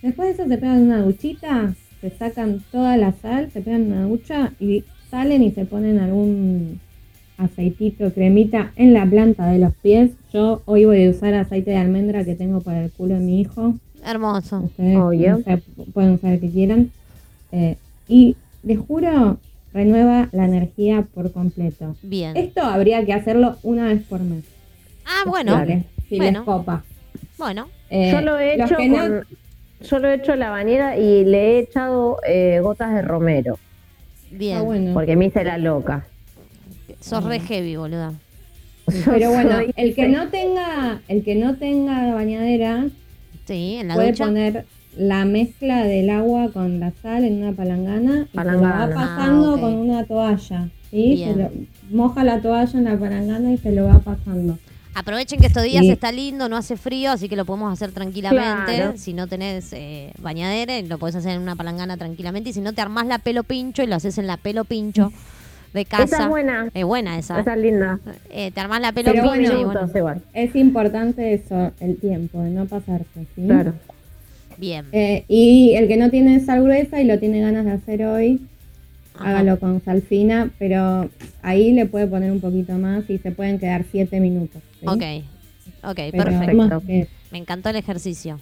Después 0.00 0.28
de 0.28 0.42
eso 0.42 0.48
se 0.50 0.56
pegan 0.56 0.84
una 0.84 1.02
duchita, 1.02 1.74
se 2.00 2.08
sacan 2.08 2.62
toda 2.72 2.96
la 2.96 3.12
sal, 3.12 3.50
se 3.52 3.60
pegan 3.60 3.92
una 3.92 4.04
ducha 4.04 4.52
y 4.58 4.84
salen 5.10 5.42
y 5.42 5.50
se 5.50 5.66
ponen 5.66 5.98
algún 5.98 6.80
aceitito, 7.36 8.10
cremita 8.14 8.72
en 8.76 8.94
la 8.94 9.04
planta 9.04 9.46
de 9.48 9.58
los 9.58 9.74
pies. 9.82 10.12
Yo 10.32 10.62
hoy 10.64 10.86
voy 10.86 11.04
a 11.04 11.10
usar 11.10 11.34
aceite 11.34 11.72
de 11.72 11.76
almendra 11.76 12.24
que 12.24 12.34
tengo 12.34 12.62
para 12.62 12.82
el 12.84 12.90
culo 12.90 13.16
de 13.16 13.20
mi 13.20 13.42
hijo. 13.42 13.74
Hermoso. 14.04 14.60
Ustedes 14.60 14.96
Obvio. 14.96 15.42
pueden 15.92 16.12
usar 16.12 16.34
el 16.34 16.40
que 16.40 16.50
quieran. 16.50 16.90
Eh, 17.52 17.76
y 18.08 18.36
les 18.62 18.78
juro, 18.78 19.38
renueva 19.72 20.28
la 20.32 20.44
energía 20.44 21.04
por 21.14 21.32
completo. 21.32 21.96
Bien. 22.02 22.36
Esto 22.36 22.62
habría 22.62 23.04
que 23.04 23.12
hacerlo 23.12 23.56
una 23.62 23.86
vez 23.88 24.02
por 24.02 24.20
mes. 24.20 24.44
Ah, 25.06 25.28
bueno. 25.28 25.52
Dale, 25.52 25.84
si 26.08 26.16
Bueno. 26.16 26.40
les 26.40 26.44
copa. 26.46 26.82
Bueno. 27.38 27.68
Eh, 27.90 28.10
yo 28.12 28.20
lo 28.20 28.38
he 28.38 28.54
hecho 28.54 28.76
no- 28.78 29.22
yo 29.80 29.98
lo 29.98 30.08
he 30.08 30.14
hecho 30.14 30.32
en 30.32 30.38
la 30.40 30.50
bañera 30.50 30.96
y 30.96 31.24
le 31.24 31.38
he 31.38 31.58
echado 31.60 32.18
eh, 32.26 32.60
gotas 32.62 32.94
de 32.94 33.02
romero. 33.02 33.58
Bien. 34.30 34.58
Ah, 34.58 34.62
bueno. 34.62 34.94
Porque 34.94 35.14
me 35.16 35.26
hice 35.26 35.44
la 35.44 35.58
loca. 35.58 36.06
Sos 37.00 37.22
re 37.24 37.38
heavy, 37.40 37.76
boluda. 37.76 38.12
Pero 39.04 39.30
bueno, 39.32 39.58
el 39.76 39.94
que 39.94 40.08
no 40.08 40.28
tenga, 40.28 41.00
el 41.08 41.22
que 41.22 41.34
no 41.34 41.56
tenga 41.56 42.14
bañadera 42.14 42.86
Sí, 43.46 43.76
en 43.76 43.88
la 43.88 43.94
puede 43.94 44.12
ducha. 44.12 44.24
poner 44.26 44.64
la 44.96 45.24
mezcla 45.24 45.84
del 45.84 46.08
agua 46.10 46.50
con 46.52 46.78
la 46.80 46.92
sal 47.02 47.24
en 47.24 47.42
una 47.42 47.52
palangana 47.52 48.26
y 48.32 48.36
se 48.38 48.44
lo 48.44 48.60
va 48.60 48.88
pasando 48.94 49.50
Ah, 49.50 49.54
ok. 49.54 49.60
con 49.60 49.74
una 49.74 50.04
toalla. 50.04 50.68
¿sí? 50.90 51.14
Bien. 51.16 51.34
Se 51.34 51.42
lo- 51.42 51.50
moja 51.90 52.22
la 52.24 52.40
toalla 52.40 52.78
en 52.78 52.84
la 52.84 52.96
palangana 52.98 53.52
y 53.52 53.58
se 53.58 53.72
lo 53.72 53.86
va 53.86 53.98
pasando. 53.98 54.58
Aprovechen 54.96 55.40
que 55.40 55.48
estos 55.48 55.64
días 55.64 55.84
está 55.86 56.12
lindo, 56.12 56.48
no 56.48 56.56
hace 56.56 56.76
frío, 56.76 57.10
así 57.10 57.28
que 57.28 57.34
lo 57.34 57.44
podemos 57.44 57.72
hacer 57.72 57.90
tranquilamente. 57.90 58.76
Claro. 58.76 58.92
Si 58.96 59.12
no 59.12 59.26
tenés 59.26 59.72
eh, 59.72 60.12
bañadera, 60.22 60.80
lo 60.82 60.98
podés 60.98 61.16
hacer 61.16 61.32
en 61.32 61.42
una 61.42 61.56
palangana 61.56 61.96
tranquilamente. 61.96 62.50
Y 62.50 62.52
si 62.52 62.60
no, 62.60 62.72
te 62.72 62.80
armás 62.80 63.06
la 63.08 63.18
pelo 63.18 63.42
pincho 63.42 63.82
y 63.82 63.88
lo 63.88 63.96
haces 63.96 64.18
en 64.18 64.28
la 64.28 64.36
pelo 64.36 64.64
pincho 64.64 65.12
de 65.74 65.84
casa. 65.84 66.04
Esa 66.04 66.22
es 66.22 66.28
buena. 66.28 66.68
Es 66.72 66.84
buena 66.84 67.18
esa. 67.18 67.40
Esa 67.40 67.54
es 67.54 67.60
linda. 67.60 67.98
Eh, 68.30 68.50
te 68.52 68.60
armás 68.60 68.80
la 68.80 68.92
pelo 68.92 69.10
Pero 69.12 69.24
pincho 69.24 69.36
bueno, 69.52 69.60
y 69.60 69.64
bueno. 69.64 69.90
Igual. 69.94 70.22
Es 70.32 70.56
importante 70.56 71.34
eso, 71.34 71.72
el 71.80 71.96
tiempo, 71.98 72.40
de 72.42 72.50
no 72.50 72.64
pasarse. 72.66 73.26
¿sí? 73.34 73.42
Claro. 73.46 73.74
Bien. 74.56 74.86
Eh, 74.92 75.24
y 75.28 75.74
el 75.74 75.88
que 75.88 75.96
no 75.96 76.10
tiene 76.10 76.40
sal 76.40 76.62
gruesa 76.62 77.00
y 77.00 77.04
lo 77.04 77.18
tiene 77.18 77.40
ganas 77.40 77.64
de 77.64 77.72
hacer 77.72 78.06
hoy, 78.06 78.40
Ajá. 79.14 79.30
hágalo 79.30 79.58
con 79.58 79.82
sal 79.82 80.00
fina, 80.02 80.50
pero 80.58 81.10
ahí 81.42 81.72
le 81.72 81.86
puede 81.86 82.06
poner 82.06 82.30
un 82.30 82.40
poquito 82.40 82.72
más 82.74 83.10
y 83.10 83.18
se 83.18 83.32
pueden 83.32 83.58
quedar 83.58 83.84
7 83.90 84.20
minutos. 84.20 84.62
¿sí? 84.80 84.86
Ok. 84.86 85.02
Ok, 85.90 85.96
Pero 86.12 86.24
perfecto. 86.24 86.82
que- 86.86 87.08
Me 87.32 87.38
encantó 87.38 87.68
el 87.70 87.76
ejercicio. 87.76 88.38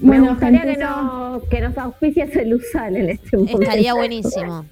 Me 0.00 0.08
Bueno, 0.08 0.30
gustaría 0.30 0.60
gente, 0.60 0.78
que, 0.78 0.84
no, 0.84 1.42
que 1.50 1.60
nos 1.60 1.78
auspicie 1.78 2.26
Celusal 2.26 2.96
en 2.96 3.10
este 3.10 3.36
momento. 3.36 3.60
Estaría 3.62 3.94
buenísimo. 3.94 4.64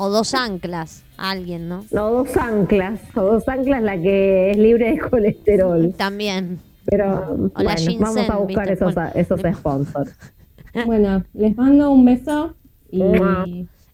O 0.00 0.08
dos 0.08 0.32
anclas. 0.34 1.04
Alguien, 1.18 1.68
¿no? 1.68 1.84
No, 1.90 2.10
dos 2.10 2.34
anclas. 2.36 3.00
O 3.14 3.20
dos 3.20 3.46
anclas 3.48 3.82
la 3.82 4.00
que 4.00 4.50
es 4.52 4.56
libre 4.56 4.92
de 4.92 4.98
colesterol. 5.10 5.92
También. 5.94 6.58
Pero 6.86 7.50
O 7.54 7.62
bueno, 7.62 7.76
ginseng, 7.76 8.00
vamos 8.00 8.30
a 8.30 8.36
buscar 8.36 8.68
¿viste? 8.70 8.84
esos, 8.84 8.94
Bueno, 8.94 9.10
esos 9.14 9.40
sponsors. 9.58 10.12
Bueno, 10.86 11.22
les 11.34 11.54
mando 11.56 11.90
un 11.90 12.04
beso 12.04 12.54
y. 12.90 13.00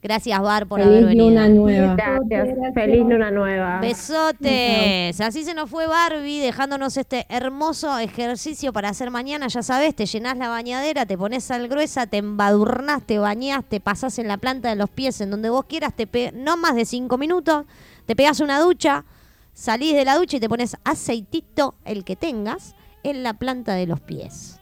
Gracias, 0.08 0.40
Bar, 0.40 0.68
por 0.68 0.80
haber 0.80 1.04
feliz 1.04 1.08
venido. 1.08 1.28
luna 1.30 1.48
nueva. 1.48 1.94
Gracias. 1.96 2.46
Gracias. 2.46 2.74
Feliz 2.74 3.00
luna 3.00 3.30
nueva. 3.32 3.80
Besotes. 3.80 5.20
Así 5.20 5.42
se 5.44 5.52
nos 5.52 5.68
fue 5.68 5.88
Barbie 5.88 6.38
dejándonos 6.40 6.96
este 6.96 7.26
hermoso 7.28 7.98
ejercicio 7.98 8.72
para 8.72 8.90
hacer 8.90 9.10
mañana. 9.10 9.48
Ya 9.48 9.62
sabes, 9.64 9.96
te 9.96 10.06
llenás 10.06 10.36
la 10.38 10.48
bañadera, 10.48 11.06
te 11.06 11.18
pones 11.18 11.42
sal 11.42 11.66
gruesa, 11.66 12.06
te 12.06 12.18
embadurnás, 12.18 13.02
te 13.04 13.18
bañás, 13.18 13.64
te 13.64 13.80
pasás 13.80 14.20
en 14.20 14.28
la 14.28 14.36
planta 14.36 14.68
de 14.68 14.76
los 14.76 14.88
pies, 14.90 15.20
en 15.20 15.30
donde 15.32 15.50
vos 15.50 15.64
quieras, 15.64 15.92
te 15.94 16.06
pe- 16.06 16.30
no 16.32 16.56
más 16.56 16.76
de 16.76 16.84
cinco 16.84 17.18
minutos, 17.18 17.64
te 18.06 18.14
pegas 18.14 18.38
una 18.38 18.60
ducha, 18.60 19.04
salís 19.54 19.94
de 19.94 20.04
la 20.04 20.14
ducha 20.16 20.36
y 20.36 20.40
te 20.40 20.48
pones 20.48 20.76
aceitito, 20.84 21.74
el 21.84 22.04
que 22.04 22.14
tengas, 22.14 22.76
en 23.02 23.24
la 23.24 23.34
planta 23.34 23.74
de 23.74 23.88
los 23.88 24.00
pies. 24.00 24.60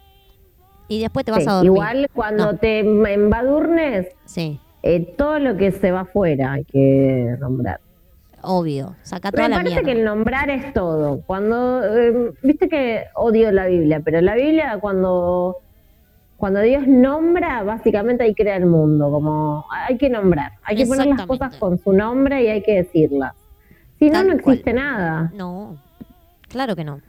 Y 0.89 1.01
después 1.01 1.25
te 1.27 1.33
vas 1.33 1.43
Sí, 1.45 1.49
a 1.49 1.53
dormir. 1.53 1.67
igual 1.73 2.11
cuando 2.15 2.53
No. 2.53 2.59
te 2.59 2.81
embadurnes, 2.81 4.07
Sí, 4.25 4.61
eh, 4.87 5.15
todo 5.17 5.39
lo 5.39 5.57
que 5.57 5.71
se 5.73 5.91
va 5.91 6.01
afuera 6.01 6.53
hay 6.53 6.65
que 6.65 7.37
nombrar. 7.41 7.81
obvio. 8.43 8.95
Saca 9.03 9.31
toda 9.33 9.45
Me 9.45 9.49
la 9.49 9.57
parece 9.57 9.75
mierda. 9.77 9.87
que 9.93 9.99
el 9.99 10.05
nombrar 10.05 10.51
es 10.51 10.73
todo. 10.75 11.23
Cuando, 11.27 11.83
eh, 11.85 12.33
viste 12.43 12.69
que 12.69 13.05
odio 13.15 13.51
la 13.51 13.67
Biblia, 13.67 14.01
pero 14.05 14.21
la 14.21 14.35
Biblia 14.35 14.77
cuando, 14.81 15.57
cuando 16.37 16.61
Dios 16.61 16.87
nombra, 16.87 17.63
básicamente 17.63 18.25
ahí 18.25 18.35
crea 18.35 18.57
el 18.57 18.67
mundo, 18.67 19.11
como 19.11 19.65
hay 19.71 19.97
que 19.97 20.11
nombrar, 20.11 20.53
hay 20.63 20.77
que 20.77 20.85
poner 20.87 21.07
las 21.07 21.25
cosas 21.27 21.57
con 21.57 21.79
su 21.79 21.93
nombre 21.95 22.43
y 22.45 22.49
hay 22.49 22.63
que 22.63 22.75
decirlas. 22.83 23.33
Si 23.99 24.07
no, 24.11 24.13
Tal 24.19 24.27
no 24.29 24.33
existe 24.35 24.73
nada. 24.75 25.33
No, 25.35 25.79
claro 26.49 26.77
que 26.77 26.85
no. 26.85 27.01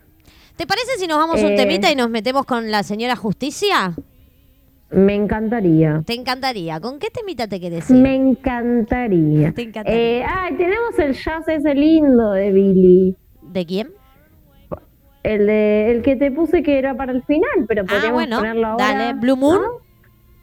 ¿Te 0.55 0.65
parece 0.65 0.95
si 0.97 1.05
nos 1.07 1.17
vamos 1.17 1.41
un 1.43 1.51
Eh. 1.51 1.55
temita 1.57 1.91
y 1.91 1.95
nos 1.97 2.09
metemos 2.09 2.45
con 2.45 2.71
la 2.71 2.83
señora 2.83 3.17
Justicia? 3.17 3.93
Me 4.91 5.15
encantaría. 5.15 6.03
Te 6.05 6.13
encantaría. 6.13 6.79
¿Con 6.79 6.99
qué 6.99 7.09
temita 7.09 7.47
te 7.47 7.59
querés 7.59 7.89
ir? 7.89 7.97
Me 7.97 8.15
encantaría. 8.15 9.51
Te 9.51 9.63
encantaría. 9.63 10.19
Eh, 10.19 10.23
ay, 10.27 10.55
tenemos 10.55 10.97
el 10.99 11.13
jazz 11.13 11.47
ese 11.47 11.73
lindo 11.73 12.31
de 12.31 12.51
Billy. 12.51 13.17
¿De 13.41 13.65
quién? 13.65 13.89
El 15.23 15.47
de 15.47 15.91
el 15.91 16.03
que 16.03 16.15
te 16.15 16.29
puse 16.31 16.61
que 16.61 16.77
era 16.77 16.95
para 16.95 17.11
el 17.11 17.23
final, 17.23 17.65
pero 17.67 17.81
Ah, 17.81 17.85
podríamos 17.89 18.13
bueno, 18.13 18.37
ponerlo 18.37 18.67
ahora. 18.67 18.85
dale. 18.85 19.13
Blue 19.19 19.35
Moon. 19.35 19.61
¿no? 19.61 19.85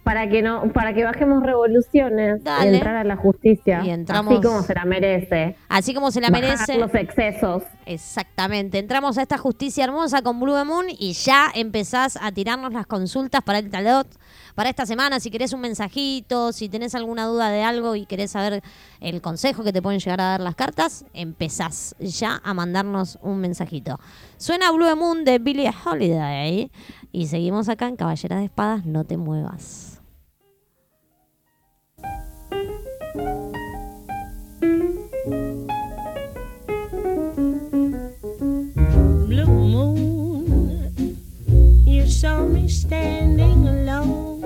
Para 0.03 0.29
que 0.29 0.43
no, 0.43 0.73
para 0.73 0.93
que 0.95 1.05
bajemos 1.05 1.45
revoluciones 1.45 2.43
Dale. 2.43 2.73
y 2.73 2.75
entrar 2.75 2.97
a 2.97 3.05
la 3.05 3.15
justicia. 3.15 3.83
Y 3.85 3.91
entramos- 3.91 4.33
Así 4.35 4.43
como 4.45 4.63
se 4.63 4.75
la 4.75 4.85
merece. 4.85 5.57
Así 5.69 5.95
como 5.95 6.11
se 6.11 6.21
la 6.21 6.31
Bajar 6.31 6.43
merece. 6.45 6.77
los 6.79 6.93
excesos. 6.97 7.63
Exactamente. 7.87 8.81
Entramos 8.81 9.17
a 9.17 9.23
esta 9.23 9.39
justicia 9.39 9.85
hermosa 9.85 10.21
con 10.23 10.41
Blue 10.41 10.57
Moon 10.65 10.87
y 10.91 11.13
ya 11.13 11.47
empezás 11.55 12.19
a 12.21 12.33
tirarnos 12.33 12.73
las 12.73 12.87
consultas 12.89 13.43
para 13.45 13.61
el 13.61 13.71
talot 13.71 14.09
para 14.55 14.71
esta 14.71 14.87
semana. 14.87 15.21
Si 15.21 15.31
querés 15.31 15.53
un 15.53 15.61
mensajito, 15.61 16.53
si 16.53 16.69
tenés 16.69 16.95
alguna 16.95 17.27
duda 17.27 17.51
de 17.51 17.63
algo 17.63 17.97
y 17.97 18.07
querés 18.07 18.33
saber 18.33 18.63
el 19.01 19.21
consejo 19.21 19.65
que 19.65 19.73
te 19.73 19.83
pueden 19.83 20.01
llegar 20.01 20.21
a 20.21 20.25
dar 20.25 20.41
las 20.41 20.55
cartas, 20.55 21.05
empezás 21.15 21.95
ya 21.99 22.41
a 22.45 22.55
mandarnos 22.55 23.19
un 23.23 23.39
mensajito. 23.39 23.99
Suena 24.37 24.71
Blue 24.71 24.95
Moon 24.97 25.25
de 25.25 25.39
Billie 25.39 25.73
Holiday 25.85 26.71
y 27.13 27.27
seguimos 27.27 27.69
acá 27.69 27.89
en 27.89 27.97
Caballera 27.97 28.39
de 28.39 28.45
Espadas. 28.45 28.85
No 28.85 29.05
te 29.05 29.17
muevas. 29.17 30.01
blue 39.33 39.47
moon, 39.47 41.17
you 41.87 42.07
saw 42.07 42.47
me 42.47 42.69
standing 42.69 43.67
alone 43.67 44.32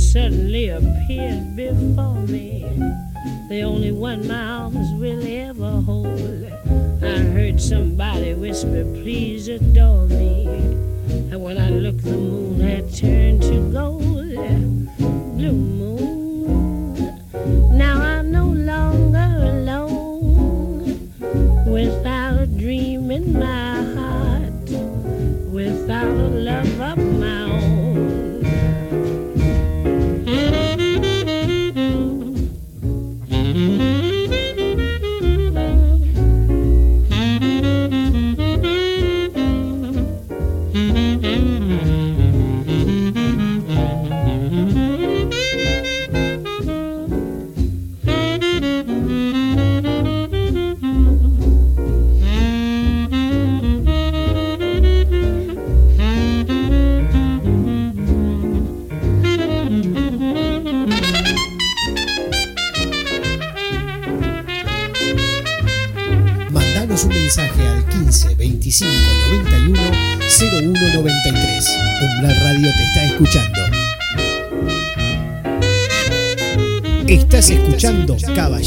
Suddenly 0.00 0.70
appeared 0.70 1.54
before 1.54 2.20
me 2.26 2.64
the 3.48 3.62
only 3.62 3.92
one 3.92 4.26
my 4.26 4.42
arms 4.42 4.92
will 5.00 5.24
ever 5.26 5.80
hold. 5.82 6.06
I 7.02 7.18
heard 7.34 7.60
somebody 7.60 8.34
whisper, 8.34 8.84
please 9.02 9.48
adore 9.48 10.06
me. 10.06 10.46
And 11.30 11.42
when 11.42 11.58
I 11.58 11.70
looked, 11.70 12.04
the 12.04 12.12
moon 12.12 12.60
had 12.60 12.92
turned 12.94 13.39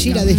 Caballera 0.04 0.26
de 0.26 0.33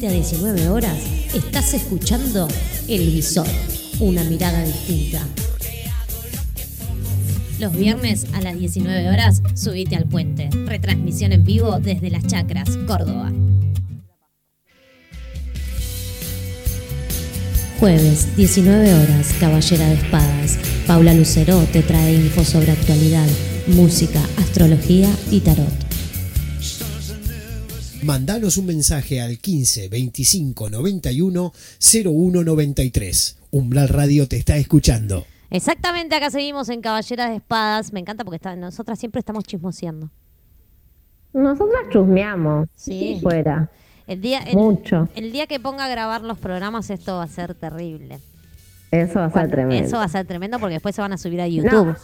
17 0.00 0.06
a 0.08 0.12
19 0.12 0.68
horas, 0.70 0.98
estás 1.34 1.74
escuchando 1.74 2.48
El 2.88 3.10
Visor, 3.10 3.46
una 3.98 4.24
mirada 4.24 4.64
distinta. 4.64 5.20
Los 7.58 7.76
viernes 7.76 8.26
a 8.32 8.40
las 8.40 8.58
19 8.58 9.10
horas, 9.10 9.42
subite 9.54 9.96
al 9.96 10.06
puente. 10.06 10.48
Retransmisión 10.64 11.32
en 11.32 11.44
vivo 11.44 11.78
desde 11.80 12.08
Las 12.08 12.26
Chacras, 12.26 12.78
Córdoba. 12.86 13.30
Jueves, 17.78 18.34
19 18.36 18.94
horas, 18.94 19.34
Caballera 19.38 19.86
de 19.86 19.94
Espadas. 19.94 20.58
Paula 20.86 21.12
Lucero 21.12 21.62
te 21.72 21.82
trae 21.82 22.14
info 22.14 22.44
sobre 22.44 22.72
actualidad, 22.72 23.28
música, 23.66 24.22
astrología 24.38 25.10
y 25.30 25.40
tarot. 25.40 25.89
Mandanos 28.02 28.56
un 28.56 28.66
mensaje 28.66 29.20
al 29.20 29.38
15 29.38 29.88
25 29.88 30.70
91 30.70 31.52
01 32.04 32.44
93. 32.44 33.36
Umbral 33.50 33.88
Radio 33.88 34.26
te 34.26 34.36
está 34.38 34.56
escuchando. 34.56 35.26
Exactamente, 35.50 36.14
acá 36.14 36.30
seguimos 36.30 36.68
en 36.68 36.80
Caballera 36.80 37.28
de 37.28 37.36
Espadas. 37.36 37.92
Me 37.92 38.00
encanta 38.00 38.24
porque 38.24 38.36
está- 38.36 38.56
nosotras 38.56 38.98
siempre 38.98 39.18
estamos 39.18 39.44
chismoseando. 39.44 40.10
Nosotras 41.32 41.82
chusmeamos. 41.92 42.68
Sí. 42.74 43.18
Fuera. 43.22 43.70
El 44.06 44.20
día, 44.20 44.40
el, 44.40 44.56
Mucho. 44.56 45.08
el 45.14 45.30
día 45.30 45.46
que 45.46 45.60
ponga 45.60 45.84
a 45.84 45.88
grabar 45.88 46.22
los 46.22 46.38
programas, 46.38 46.90
esto 46.90 47.16
va 47.16 47.24
a 47.24 47.28
ser 47.28 47.54
terrible. 47.54 48.18
Eso 48.90 49.20
va 49.20 49.26
a 49.26 49.30
ser 49.30 49.50
tremendo. 49.50 49.86
Eso 49.86 49.96
va 49.98 50.04
a 50.04 50.08
ser 50.08 50.26
tremendo 50.26 50.58
porque 50.58 50.74
después 50.74 50.94
se 50.94 51.00
van 51.00 51.12
a 51.12 51.18
subir 51.18 51.40
a 51.40 51.46
YouTube. 51.46 51.96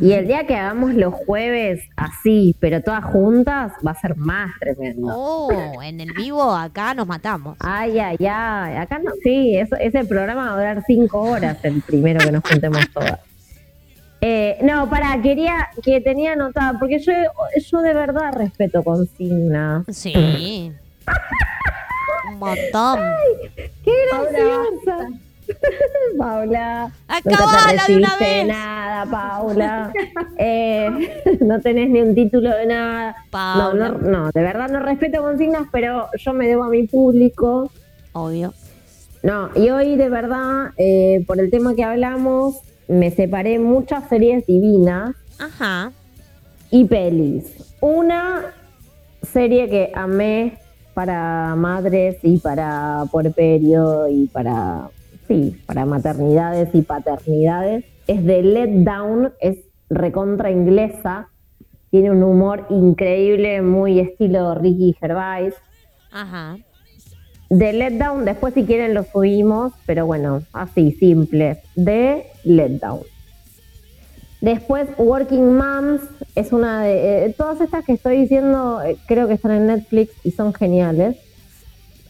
Y 0.00 0.12
el 0.12 0.26
día 0.26 0.46
que 0.46 0.56
hagamos 0.56 0.94
los 0.94 1.14
jueves 1.14 1.80
así, 1.96 2.56
pero 2.58 2.82
todas 2.82 3.04
juntas, 3.04 3.72
va 3.86 3.92
a 3.92 4.00
ser 4.00 4.16
más 4.16 4.50
tremendo. 4.58 5.08
Oh, 5.14 5.82
en 5.82 6.00
el 6.00 6.12
vivo 6.12 6.52
acá 6.52 6.94
nos 6.94 7.06
matamos. 7.06 7.56
Ay, 7.60 7.98
ay, 7.98 8.16
ay. 8.20 8.76
Acá 8.76 8.98
no. 8.98 9.12
Sí, 9.22 9.56
eso, 9.56 9.76
ese 9.76 10.04
programa 10.04 10.46
va 10.46 10.52
a 10.52 10.56
durar 10.56 10.84
cinco 10.86 11.20
horas, 11.20 11.58
el 11.62 11.80
primero 11.82 12.18
que 12.18 12.32
nos 12.32 12.42
juntemos 12.42 12.80
todas. 12.92 13.20
Eh, 14.20 14.58
no, 14.62 14.90
para, 14.90 15.20
quería 15.22 15.68
que 15.84 16.00
tenía 16.00 16.32
anotada, 16.32 16.76
porque 16.78 16.98
yo, 16.98 17.12
yo 17.70 17.80
de 17.80 17.94
verdad 17.94 18.32
respeto 18.32 18.82
consignas. 18.82 19.84
Sí. 19.88 20.72
Un 22.32 22.38
montón. 22.38 22.98
¡Qué 23.84 23.92
graciosa! 24.10 25.08
Paula, 26.18 26.90
Acabala 27.06 27.72
nunca 27.72 27.86
te 27.86 27.92
de 27.92 27.98
una 27.98 28.16
vez. 28.16 28.46
nada, 28.46 29.06
Paula. 29.10 29.92
Eh, 30.38 31.38
no 31.40 31.60
tenés 31.60 31.90
ni 31.90 32.00
un 32.00 32.14
título 32.14 32.50
de 32.56 32.66
nada. 32.66 33.16
Paula. 33.30 33.88
No, 33.90 33.98
no, 33.98 34.08
no, 34.10 34.30
de 34.32 34.42
verdad 34.42 34.68
no 34.68 34.80
respeto 34.80 35.20
consignas, 35.22 35.66
pero 35.72 36.08
yo 36.18 36.32
me 36.32 36.46
debo 36.46 36.64
a 36.64 36.68
mi 36.68 36.86
público. 36.86 37.70
Obvio. 38.12 38.52
No, 39.22 39.50
y 39.54 39.70
hoy 39.70 39.96
de 39.96 40.08
verdad, 40.08 40.70
eh, 40.76 41.24
por 41.26 41.40
el 41.40 41.50
tema 41.50 41.74
que 41.74 41.84
hablamos, 41.84 42.60
me 42.86 43.10
separé 43.10 43.58
muchas 43.58 44.08
series 44.08 44.46
divinas 44.46 45.14
Ajá. 45.38 45.92
y 46.70 46.84
pelis. 46.84 47.74
Una 47.80 48.54
serie 49.22 49.68
que 49.68 49.92
amé 49.94 50.58
para 50.94 51.54
madres 51.56 52.16
y 52.22 52.38
para 52.38 53.04
puerperio 53.10 54.08
y 54.08 54.26
para, 54.26 54.88
sí, 55.28 55.60
para 55.66 55.86
maternidades 55.86 56.70
y 56.72 56.82
paternidades. 56.82 57.84
Es 58.06 58.24
de 58.24 58.42
Let 58.42 58.84
Down, 58.84 59.32
es 59.40 59.58
recontra 59.90 60.50
inglesa, 60.50 61.28
tiene 61.90 62.10
un 62.10 62.22
humor 62.22 62.66
increíble, 62.70 63.62
muy 63.62 64.00
estilo 64.00 64.54
Ricky 64.54 64.94
Gervais. 64.98 65.54
Ajá. 66.10 66.56
De 67.50 67.72
Let 67.72 67.98
Down, 67.98 68.24
después 68.24 68.54
si 68.54 68.64
quieren 68.64 68.94
lo 68.94 69.04
subimos, 69.04 69.72
pero 69.86 70.04
bueno, 70.04 70.42
así, 70.52 70.92
simple. 70.92 71.62
De 71.76 72.26
Let 72.44 72.80
Down. 72.80 73.00
Después, 74.40 74.88
Working 74.98 75.56
Moms 75.56 76.02
es 76.34 76.52
una 76.52 76.82
de. 76.82 77.26
eh, 77.26 77.34
todas 77.36 77.60
estas 77.60 77.84
que 77.84 77.94
estoy 77.94 78.18
diciendo, 78.18 78.80
eh, 78.82 78.96
creo 79.06 79.26
que 79.26 79.34
están 79.34 79.50
en 79.52 79.66
Netflix 79.66 80.12
y 80.24 80.30
son 80.30 80.54
geniales. 80.54 81.16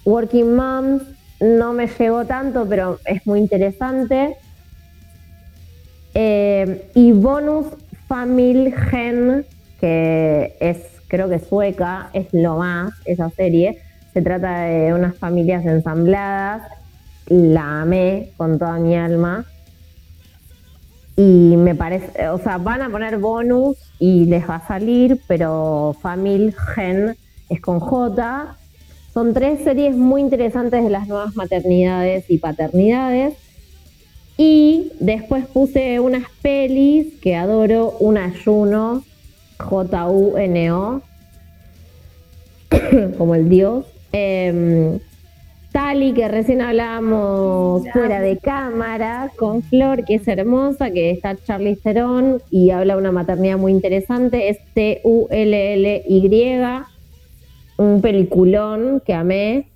Working 0.04 0.54
Moms 0.54 1.02
no 1.40 1.72
me 1.72 1.86
llegó 1.86 2.24
tanto, 2.24 2.66
pero 2.68 2.98
es 3.04 3.26
muy 3.26 3.40
interesante. 3.40 4.36
Eh, 6.14 6.90
y 6.94 7.12
Bonus 7.12 7.66
Family 8.08 8.72
Gen, 8.72 9.46
que 9.80 10.56
es, 10.60 10.78
creo 11.06 11.28
que 11.28 11.38
sueca, 11.38 12.10
es 12.12 12.26
lo 12.32 12.58
más, 12.58 12.92
esa 13.04 13.30
serie. 13.30 13.78
Se 14.12 14.22
trata 14.22 14.62
de 14.62 14.94
unas 14.94 15.16
familias 15.16 15.64
ensambladas. 15.64 16.62
La 17.26 17.82
amé 17.82 18.30
con 18.36 18.58
toda 18.58 18.78
mi 18.78 18.96
alma. 18.96 19.44
Y 21.14 21.56
me 21.56 21.74
parece, 21.74 22.28
o 22.28 22.38
sea, 22.38 22.58
van 22.58 22.80
a 22.80 22.90
poner 22.90 23.18
bonus 23.18 23.76
y 23.98 24.24
les 24.26 24.48
va 24.48 24.56
a 24.56 24.66
salir, 24.66 25.20
pero 25.26 25.94
Family 26.00 26.54
Gen 26.74 27.16
es 27.48 27.60
con 27.60 27.80
J. 27.80 28.56
Son 29.18 29.34
tres 29.34 29.64
series 29.64 29.96
muy 29.96 30.20
interesantes 30.20 30.84
de 30.84 30.90
las 30.90 31.08
nuevas 31.08 31.34
maternidades 31.34 32.30
y 32.30 32.38
paternidades. 32.38 33.34
Y 34.36 34.92
después 35.00 35.44
puse 35.46 35.98
unas 35.98 36.22
pelis 36.40 37.14
que 37.20 37.34
adoro, 37.34 37.96
una 37.98 38.32
Juno, 38.44 39.02
J-U-N-O, 39.58 41.02
como 43.18 43.34
el 43.34 43.48
dios. 43.48 43.86
Em, 44.12 45.00
Tali, 45.72 46.12
que 46.12 46.28
recién 46.28 46.62
hablábamos 46.62 47.90
fuera 47.92 48.20
de 48.20 48.38
cámara, 48.38 49.32
con 49.36 49.64
Flor, 49.64 50.04
que 50.04 50.14
es 50.14 50.28
hermosa, 50.28 50.92
que 50.92 51.10
está 51.10 51.34
Charlie 51.34 51.74
Theron 51.74 52.40
y 52.52 52.70
habla 52.70 52.94
de 52.94 53.00
una 53.00 53.10
maternidad 53.10 53.58
muy 53.58 53.72
interesante, 53.72 54.48
es 54.48 54.58
T-U-L-L-Y, 54.74 56.28
un 57.78 58.02
peliculón 58.02 59.00
que 59.04 59.14
amé. 59.14 59.68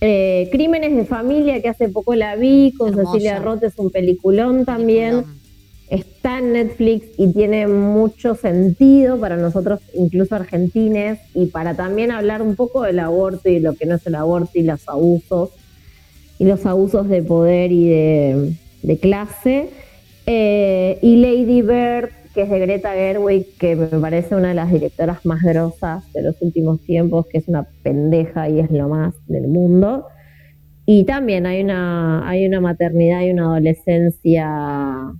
Eh, 0.00 0.48
Crímenes 0.50 0.96
de 0.96 1.04
familia, 1.04 1.62
que 1.62 1.68
hace 1.68 1.88
poco 1.88 2.16
la 2.16 2.34
vi, 2.34 2.74
con 2.76 2.88
Hermosa. 2.88 3.12
Cecilia 3.12 3.38
Roth, 3.38 3.62
es 3.62 3.78
un 3.78 3.90
peliculón 3.90 4.64
también. 4.64 5.10
Peliculón. 5.10 5.42
Está 5.88 6.38
en 6.38 6.54
Netflix 6.54 7.06
y 7.18 7.32
tiene 7.34 7.66
mucho 7.66 8.34
sentido 8.34 9.20
para 9.20 9.36
nosotros, 9.36 9.80
incluso 9.92 10.34
argentines, 10.34 11.18
y 11.34 11.46
para 11.46 11.76
también 11.76 12.10
hablar 12.10 12.40
un 12.40 12.56
poco 12.56 12.82
del 12.82 12.98
aborto 12.98 13.50
y 13.50 13.60
lo 13.60 13.74
que 13.74 13.84
no 13.84 13.96
es 13.96 14.06
el 14.06 14.14
aborto 14.14 14.52
y 14.54 14.62
los 14.62 14.88
abusos, 14.88 15.50
y 16.38 16.46
los 16.46 16.64
abusos 16.64 17.08
de 17.10 17.22
poder 17.22 17.72
y 17.72 17.88
de, 17.88 18.56
de 18.82 18.98
clase. 18.98 19.68
Eh, 20.24 20.98
y 21.02 21.16
Lady 21.16 21.60
Bird, 21.60 22.10
que 22.32 22.42
es 22.42 22.50
de 22.50 22.58
Greta 22.58 22.92
Gerwig, 22.92 23.56
que 23.58 23.76
me 23.76 23.86
parece 23.86 24.34
una 24.34 24.48
de 24.48 24.54
las 24.54 24.70
directoras 24.70 25.24
más 25.24 25.42
grosas 25.42 26.10
de 26.12 26.22
los 26.22 26.40
últimos 26.40 26.80
tiempos, 26.80 27.26
que 27.26 27.38
es 27.38 27.48
una 27.48 27.64
pendeja 27.82 28.48
y 28.48 28.60
es 28.60 28.70
lo 28.70 28.88
más 28.88 29.14
del 29.26 29.48
mundo. 29.48 30.06
Y 30.86 31.04
también 31.04 31.46
hay 31.46 31.62
una, 31.62 32.28
hay 32.28 32.46
una 32.46 32.60
maternidad 32.60 33.22
y 33.22 33.30
una 33.30 33.44
adolescencia 33.44 35.12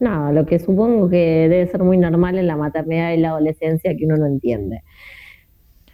Nada, 0.00 0.32
lo 0.32 0.44
que 0.44 0.58
supongo 0.58 1.08
que 1.08 1.48
debe 1.48 1.66
ser 1.68 1.82
muy 1.82 1.96
normal 1.96 2.36
en 2.36 2.46
la 2.46 2.56
maternidad 2.56 3.12
y 3.12 3.18
la 3.18 3.30
adolescencia 3.30 3.96
que 3.96 4.04
uno 4.04 4.16
no 4.16 4.26
entiende. 4.26 4.82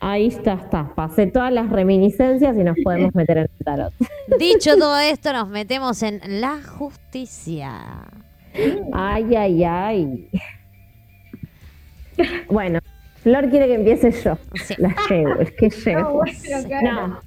Ahí 0.00 0.28
está, 0.28 0.54
está. 0.54 0.94
Pasé 0.94 1.26
todas 1.26 1.52
las 1.52 1.70
reminiscencias 1.70 2.56
y 2.56 2.64
nos 2.64 2.76
podemos 2.82 3.14
meter 3.14 3.36
en 3.36 3.44
el 3.44 3.64
tarot. 3.64 3.92
Dicho 4.38 4.76
todo 4.76 4.98
esto, 4.98 5.32
nos 5.32 5.48
metemos 5.48 6.02
en 6.02 6.40
la 6.40 6.62
justicia. 6.62 8.06
Ay, 8.93 9.35
ay, 9.36 9.64
ay. 9.64 10.28
Bueno, 12.48 12.81
Flor 13.22 13.48
quiere 13.51 13.66
que 13.66 13.74
empiece 13.74 14.10
yo. 14.12 14.36
Sí. 14.64 14.74
La 14.78 14.94
llevo, 15.09 15.35
es 15.40 15.52
que 15.52 15.68
No, 15.68 15.74
llevo. 15.85 16.12
bueno, 16.14 16.68
claro. 16.68 17.06
No. 17.09 17.20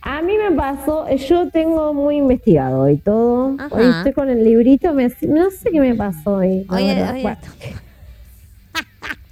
A 0.00 0.22
mí 0.22 0.32
me 0.38 0.52
pasó, 0.56 1.08
yo 1.14 1.50
tengo 1.50 1.92
muy 1.92 2.16
investigado 2.16 2.88
y 2.88 2.96
todo. 2.98 3.56
Ajá. 3.58 3.68
Hoy 3.74 3.84
estoy 3.84 4.12
con 4.12 4.30
el 4.30 4.42
librito, 4.44 4.94
me, 4.94 5.08
no 5.22 5.50
sé 5.50 5.70
qué 5.70 5.80
me 5.80 5.94
pasó 5.94 6.36
hoy. 6.36 6.66
Oye, 6.70 7.02
oye, 7.10 7.22
Bueno, 7.22 7.38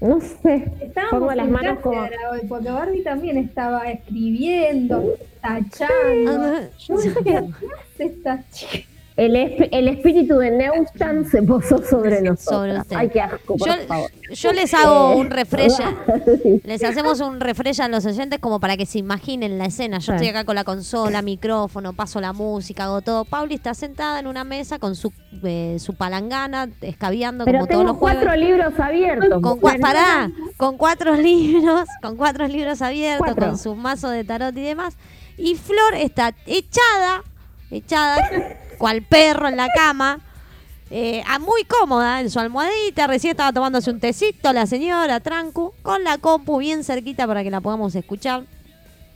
no 0.01 0.21
sé. 0.21 0.71
Estábamos 0.83 1.21
Pongo 1.21 1.33
las 1.35 1.49
manos 1.49 1.79
como. 1.81 2.01
hoy, 2.03 2.41
porque 2.49 2.71
Barbie 2.71 3.03
también 3.03 3.39
estaba 3.39 3.91
escribiendo, 3.91 5.15
tachando. 5.41 6.31
Ah, 6.31 6.61
Yo 6.79 6.95
no 6.95 7.01
sé 7.01 7.15
qué 7.25 7.37
hace 7.37 8.05
esta 8.05 8.45
chica. 8.51 8.89
El, 9.17 9.35
esp- 9.35 9.69
el 9.73 9.89
espíritu 9.89 10.37
de 10.37 10.51
Neustadt 10.51 11.25
se 11.31 11.43
posó 11.43 11.83
sobre 11.83 12.21
nosotros. 12.21 12.85
Ay, 12.95 13.09
qué 13.09 13.23
asco, 13.23 13.57
por 13.57 13.67
Yo, 13.67 13.75
favor. 13.87 14.11
yo 14.31 14.53
les 14.53 14.75
hago 14.75 15.13
Eh, 15.13 15.17
un 15.17 15.31
refresh. 15.31 15.73
Les 16.65 16.85
hacemos 16.85 17.21
un 17.21 17.41
refresh 17.41 17.81
a 17.81 17.89
los 17.89 18.05
oyentes 18.05 18.39
como 18.41 18.61
para 18.61 18.77
que 18.77 18.85
se 18.85 18.99
imaginen 18.99 19.57
la 19.57 19.65
escena. 19.67 20.01
Yo 20.01 20.13
estoy 20.13 20.29
acá 20.29 20.45
con 20.45 20.55
la 20.55 20.65
consola, 20.65 21.23
micrófono, 21.23 21.95
paso 21.95 22.21
la 22.21 22.35
música, 22.35 22.85
hago 22.85 23.01
todo. 23.01 23.25
Pauli 23.25 23.55
está 23.55 23.73
sentada 23.73 24.21
en 24.21 24.27
una 24.27 24.45
mesa 24.45 24.79
con 24.79 24.95
su, 24.95 25.11
eh, 25.45 25.79
su 25.81 25.95
palangana, 25.95 26.69
escabeando 26.83 27.47
Pero 27.47 27.61
como 27.61 27.73
todos 27.73 27.85
los 27.87 27.97
jueves. 27.97 28.19
cuatro 28.23 28.39
libros 28.39 28.79
abiertos. 28.79 29.41
Con, 29.41 29.61
cua- 29.61 29.81
pará, 29.81 30.31
con 30.59 30.77
cuatro 30.77 31.15
libros, 31.17 31.89
con 32.03 32.17
cuatro 32.19 32.47
libros 32.49 32.83
abiertos, 32.83 33.25
Cuatro. 33.27 33.47
con 33.47 33.59
sus 33.59 33.77
mazos 33.79 34.11
de 34.13 34.25
tarot 34.25 34.55
y 34.59 34.61
demás. 34.63 34.95
Y 35.39 35.55
Flor 35.55 35.95
está 35.95 36.35
echada, 36.45 37.23
echada, 37.71 38.19
cual 38.79 39.03
perro 39.03 39.49
en 39.49 39.57
la 39.57 39.69
cama, 39.75 40.21
eh, 40.91 41.23
muy 41.41 41.65
cómoda 41.65 42.21
en 42.21 42.31
su 42.31 42.39
almohadita. 42.39 43.07
Recién 43.07 43.33
estaba 43.33 43.53
tomándose 43.53 43.91
un 43.91 44.01
tecito 44.01 44.53
la 44.53 44.67
señora 44.67 45.21
Trancu, 45.21 45.73
con 45.83 46.05
la 46.05 46.19
compu 46.19 46.59
bien 46.59 46.85
cerquita 46.85 47.27
para 47.27 47.43
que 47.43 47.51
la 47.51 47.61
podamos 47.61 47.95
escuchar. 47.95 48.45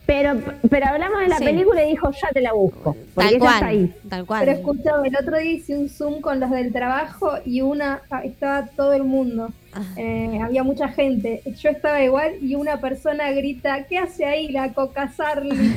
Pero, 0.07 0.41
pero 0.69 0.87
hablamos 0.89 1.21
de 1.21 1.29
la 1.29 1.39
Sí. 1.39 1.45
película 1.45 1.85
y 1.85 1.91
dijo, 1.91 2.11
ya 2.11 2.31
te 2.33 2.41
la 2.41 2.53
busco. 2.53 2.97
Porque 3.15 3.39
Tal 3.39 3.55
está 3.55 3.67
ahí. 3.67 3.87
cual, 3.87 4.11
tal 4.11 4.27
cual. 4.27 4.41
Pero 4.45 4.59
escuchame, 4.59 5.09
el 5.09 5.17
otro 5.17 5.39
día 5.39 5.53
hice 5.53 5.79
un 5.79 5.89
Zoom 5.89 6.21
con 6.21 6.41
los 6.41 6.51
del 6.51 6.73
trabajo 6.73 7.35
y 7.45 7.61
una 7.61 8.01
ah, 8.11 8.23
estaba 8.25 8.67
todo 8.67 8.93
el 8.95 9.05
mundo. 9.05 9.51
Ah. 9.73 9.83
Eh, 9.97 10.41
había 10.43 10.65
mucha 10.65 10.89
gente. 10.89 11.43
Yo 11.61 11.71
estaba 11.71 12.03
igual 12.03 12.33
y 12.43 12.57
una 12.57 12.81
persona 12.81 13.31
grita, 13.31 13.85
¿qué 13.87 13.99
hace 13.99 14.25
ahí 14.25 14.49
la 14.49 14.73
coca 14.73 15.13
Sarli? 15.17 15.77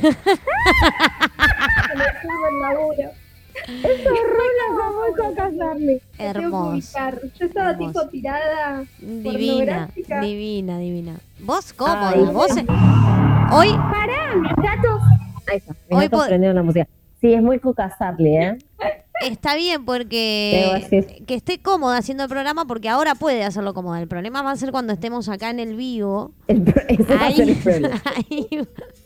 subo 3.66 4.14
el 4.14 5.36
laburo. 5.38 5.76
Me 5.78 6.00
tengo 6.00 6.00
que 6.16 6.22
Hermoso. 6.24 6.98
Yo 7.38 7.46
estaba 7.46 7.70
Hermoso. 7.70 7.92
tipo 8.00 8.08
tirada 8.08 8.84
Divina, 8.98 9.88
divina, 10.20 10.78
divina. 10.78 11.14
Vos 11.40 11.72
cómoda, 11.72 12.10
Ay, 12.10 12.24
vos. 12.24 12.50
Hoy 13.52 13.68
Pará, 13.90 14.34
mis 14.36 14.52
gatos. 14.56 15.02
Ahí 15.46 15.56
está, 15.58 15.72
mis 15.88 15.98
Hoy 15.98 16.04
gatos 16.06 16.20
pod- 16.20 16.26
prendieron 16.28 16.56
la 16.56 16.62
música. 16.62 16.86
Sí, 17.20 17.32
es 17.32 17.42
muy 17.42 17.58
Cuca 17.58 17.94
Sarli, 17.96 18.36
¿eh? 18.36 18.58
Está 19.22 19.54
bien 19.54 19.84
porque 19.84 21.12
que 21.26 21.34
esté 21.34 21.58
cómoda 21.60 21.98
haciendo 21.98 22.24
el 22.24 22.28
programa 22.28 22.64
porque 22.66 22.88
ahora 22.88 23.14
puede 23.14 23.44
hacerlo 23.44 23.72
cómoda. 23.72 24.00
El 24.00 24.08
problema 24.08 24.42
va 24.42 24.50
a 24.50 24.56
ser 24.56 24.72
cuando 24.72 24.92
estemos 24.92 25.28
acá 25.28 25.50
en 25.50 25.60
el 25.60 25.76
vivo. 25.76 26.32
El 26.48 26.64
ese 26.88 27.14
va 27.16 27.26
a 27.26 27.30
ser 27.32 27.48
el 27.48 27.56
problema. 27.56 28.02
ahí 28.16 28.48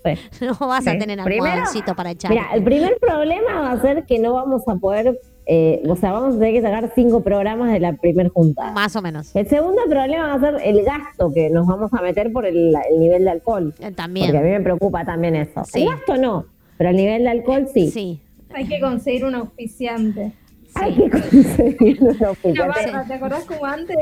Sí. 0.04 0.44
no 0.44 0.54
vas 0.66 0.86
a 0.86 0.96
tener 0.96 1.20
almohadoncito 1.20 1.94
para 1.94 2.12
echar. 2.12 2.30
Mira, 2.30 2.46
el 2.54 2.62
primer 2.64 2.96
problema 2.98 3.60
va 3.60 3.72
a 3.72 3.80
ser 3.82 4.06
que 4.06 4.18
no 4.18 4.32
vamos 4.32 4.62
a 4.66 4.76
poder, 4.76 5.20
eh, 5.44 5.82
o 5.86 5.96
sea, 5.96 6.12
vamos 6.12 6.36
a 6.36 6.38
tener 6.38 6.54
que 6.54 6.62
sacar 6.62 6.90
cinco 6.94 7.22
programas 7.22 7.72
de 7.72 7.80
la 7.80 7.92
primer 7.94 8.28
juntada. 8.30 8.72
Más 8.72 8.96
o 8.96 9.02
menos. 9.02 9.34
El 9.36 9.46
segundo 9.48 9.82
problema 9.90 10.28
va 10.28 10.34
a 10.34 10.40
ser 10.40 10.60
el 10.64 10.84
gasto 10.84 11.32
que 11.34 11.50
nos 11.50 11.66
vamos 11.66 11.92
a 11.92 12.00
meter 12.00 12.32
por 12.32 12.46
el, 12.46 12.72
el 12.90 12.98
nivel 13.00 13.24
de 13.24 13.30
alcohol. 13.30 13.74
Eh, 13.80 13.90
Porque 13.90 14.02
a 14.02 14.08
mí 14.08 14.22
También. 14.26 14.52
me 14.52 14.60
preocupa 14.60 15.04
también 15.04 15.36
eso. 15.36 15.64
Sí. 15.64 15.82
El 15.82 15.90
gasto 15.90 16.16
no, 16.16 16.46
pero 16.78 16.90
el 16.90 16.96
nivel 16.96 17.24
de 17.24 17.28
alcohol 17.30 17.68
sí. 17.74 17.90
Sí. 17.90 18.20
Hay 18.54 18.66
que 18.66 18.80
conseguir 18.80 19.24
un 19.24 19.34
auspiciante. 19.34 20.32
Hay 20.74 20.94
que 20.94 21.10
conseguir 21.10 21.98
una 22.02 22.12
Una 22.18 22.30
oficina. 22.30 22.66
barra, 22.66 23.04
¿te 23.06 23.14
acordás 23.14 23.44
como 23.44 23.64
antes? 23.64 23.96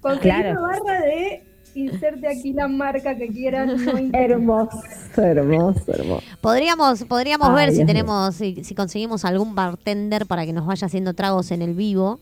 Conseguir 0.00 0.22
Claro. 0.32 0.50
una 0.52 0.60
barra 0.68 1.00
de 1.00 1.42
inserte 1.74 2.26
aquí 2.28 2.52
la 2.52 2.66
marca 2.68 3.16
que 3.16 3.28
quieras. 3.28 3.68
No. 3.80 3.92
Hermoso, 4.12 4.80
hermoso, 5.16 5.92
hermoso. 5.92 6.24
Podríamos, 6.40 7.04
podríamos 7.04 7.48
Ay, 7.50 7.54
ver 7.54 7.72
si 7.74 7.84
tenemos, 7.84 8.34
si, 8.34 8.64
si 8.64 8.74
conseguimos 8.74 9.24
algún 9.24 9.54
bartender 9.54 10.26
para 10.26 10.44
que 10.46 10.52
nos 10.52 10.66
vaya 10.66 10.86
haciendo 10.86 11.14
tragos 11.14 11.50
en 11.52 11.62
el 11.62 11.74
vivo. 11.74 12.18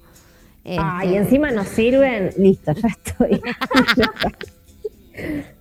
Este, 0.65 0.83
Ay, 0.83 1.17
encima 1.17 1.51
nos 1.51 1.69
sirven. 1.69 2.31
Listo, 2.37 2.73
ya 2.73 2.89
estoy. 2.89 3.41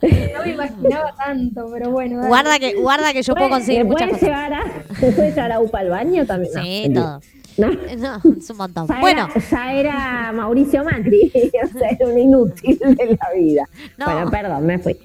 No 0.02 0.44
me 0.46 0.52
imaginaba 0.52 1.16
tanto, 1.16 1.66
pero 1.74 1.92
bueno. 1.92 2.18
dale. 2.18 2.28
guarda 2.30 2.60
que, 2.60 2.76
guarda 2.76 3.14
que 3.14 3.22
yo 3.24 3.34
puedo 3.36 3.50
conseguir 3.50 3.84
¿Me 3.84 3.90
muchas 3.92 4.10
cosas. 4.10 4.22
llevar 4.24 4.54
a, 4.54 4.64
¿me 5.02 5.12
puedes 5.12 5.36
llevar 5.36 5.52
a 5.52 5.60
UPA 5.60 5.80
al 5.80 5.90
baño 5.90 6.26
también? 6.26 6.54
Sí, 6.54 6.92
todo. 6.94 7.20
No, 7.58 7.70
No, 7.98 8.22
es 8.38 8.50
un 8.52 8.58
montón. 8.58 8.88
ya, 8.88 9.00
Bueno, 9.00 9.28
era, 9.34 9.44
ya 9.50 9.74
era 9.74 10.32
Mauricio 10.32 10.84
Macri, 10.84 11.32
o 11.64 11.78
sea, 11.80 11.90
era 11.90 12.08
un 12.08 12.20
inútil 12.20 12.78
de 12.78 13.18
la 13.20 13.30
vida. 13.36 13.68
No. 13.98 14.06
Bueno, 14.06 14.30
perdón, 14.30 14.66
me 14.66 14.78
fui. 14.78 14.96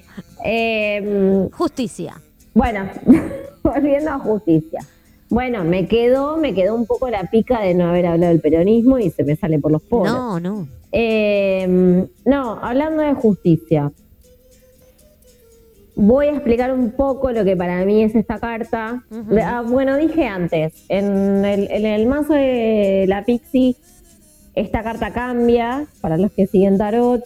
Eh, 0.45 1.49
justicia. 1.51 2.21
Bueno, 2.53 2.87
volviendo 3.63 4.11
a 4.11 4.19
justicia. 4.19 4.81
Bueno, 5.29 5.63
me 5.63 5.87
quedó, 5.87 6.37
me 6.37 6.53
quedó 6.53 6.75
un 6.75 6.85
poco 6.85 7.09
la 7.09 7.23
pica 7.23 7.59
de 7.61 7.73
no 7.73 7.89
haber 7.89 8.05
hablado 8.05 8.31
del 8.31 8.39
peronismo 8.41 8.99
y 8.99 9.09
se 9.09 9.23
me 9.23 9.35
sale 9.35 9.57
por 9.57 9.71
los 9.71 9.81
poros. 9.81 10.13
No, 10.13 10.39
no. 10.39 10.67
Eh, 10.91 12.05
no, 12.25 12.59
hablando 12.61 13.01
de 13.01 13.13
justicia. 13.15 13.91
Voy 15.95 16.27
a 16.27 16.31
explicar 16.31 16.73
un 16.73 16.91
poco 16.91 17.31
lo 17.31 17.45
que 17.45 17.55
para 17.55 17.85
mí 17.85 18.03
es 18.03 18.15
esta 18.15 18.39
carta. 18.39 19.03
Ah, 19.43 19.63
bueno, 19.67 19.95
dije 19.97 20.25
antes, 20.25 20.85
en 20.89 21.45
el, 21.45 21.69
en 21.69 21.85
el 21.85 22.07
mazo 22.07 22.33
de 22.33 23.05
la 23.07 23.23
Pixie, 23.23 23.75
esta 24.55 24.83
carta 24.83 25.11
cambia 25.11 25.85
para 26.01 26.17
los 26.17 26.31
que 26.31 26.47
siguen 26.47 26.77
tarot 26.77 27.23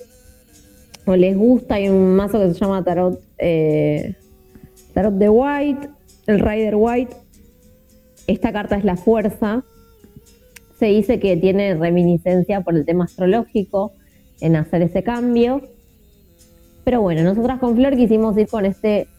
o 1.05 1.15
les 1.15 1.37
gusta. 1.37 1.75
Hay 1.75 1.89
un 1.89 2.15
mazo 2.15 2.39
que 2.39 2.53
se 2.53 2.59
llama 2.59 2.83
Tarot, 2.83 3.19
eh, 3.37 4.15
tarot 4.93 5.13
de 5.13 5.29
White, 5.29 5.89
el 6.27 6.39
Rider 6.39 6.75
White. 6.75 7.15
Esta 8.27 8.51
carta 8.51 8.75
es 8.75 8.83
la 8.83 8.97
fuerza. 8.97 9.63
Se 10.77 10.87
dice 10.87 11.19
que 11.19 11.37
tiene 11.37 11.75
reminiscencia 11.75 12.61
por 12.61 12.75
el 12.75 12.85
tema 12.85 13.05
astrológico 13.05 13.93
en 14.41 14.57
hacer 14.57 14.81
ese 14.81 15.03
cambio. 15.03 15.61
Pero 16.87 17.01
bueno, 17.01 17.21
nosotras 17.21 17.59
con 17.59 17.75
Flor 17.75 17.97
quisimos 17.97 18.37
ir 18.37 18.47
con 18.47 18.63
este 18.63 19.09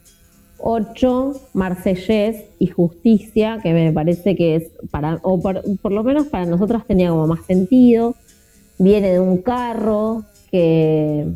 8, 0.56 1.50
Marsellés 1.52 2.46
y 2.58 2.68
Justicia, 2.68 3.58
que 3.62 3.74
me 3.74 3.92
parece 3.92 4.36
que 4.36 4.54
es 4.54 4.70
para, 4.90 5.20
o 5.22 5.38
por, 5.38 5.92
lo 5.92 6.02
menos 6.02 6.28
para 6.28 6.46
nosotras 6.46 6.86
tenía 6.86 7.10
como 7.10 7.26
más 7.26 7.44
sentido. 7.44 8.14
Viene 8.78 9.10
de 9.10 9.20
un 9.20 9.42
carro 9.42 10.22
que, 10.50 11.26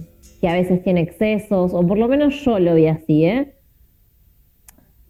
que 0.41 0.49
a 0.49 0.55
veces 0.55 0.83
tiene 0.83 1.03
excesos, 1.03 1.75
o 1.75 1.87
por 1.87 1.99
lo 1.99 2.09
menos 2.09 2.43
yo 2.43 2.59
lo 2.59 2.77
vi 2.77 2.87
así, 2.87 3.27
¿eh? 3.27 3.53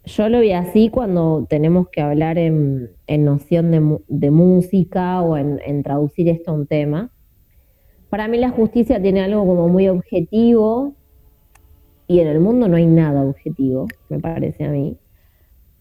Yo 0.04 0.28
lo 0.28 0.40
vi 0.40 0.50
así 0.50 0.88
cuando 0.88 1.46
tenemos 1.48 1.88
que 1.88 2.00
hablar 2.00 2.36
en, 2.36 2.90
en 3.06 3.24
noción 3.24 3.70
de, 3.70 3.98
de 4.08 4.30
música 4.32 5.22
o 5.22 5.36
en, 5.36 5.60
en 5.64 5.84
traducir 5.84 6.28
esto 6.28 6.50
a 6.50 6.54
un 6.54 6.66
tema. 6.66 7.12
Para 8.10 8.26
mí 8.26 8.38
la 8.38 8.50
justicia 8.50 9.00
tiene 9.00 9.20
algo 9.20 9.46
como 9.46 9.68
muy 9.68 9.88
objetivo 9.88 10.96
y 12.06 12.20
en 12.20 12.28
el 12.28 12.40
mundo 12.40 12.68
no 12.68 12.76
hay 12.76 12.86
nada 12.86 13.22
objetivo, 13.22 13.86
me 14.08 14.18
parece 14.18 14.64
a 14.64 14.70
mí. 14.70 14.96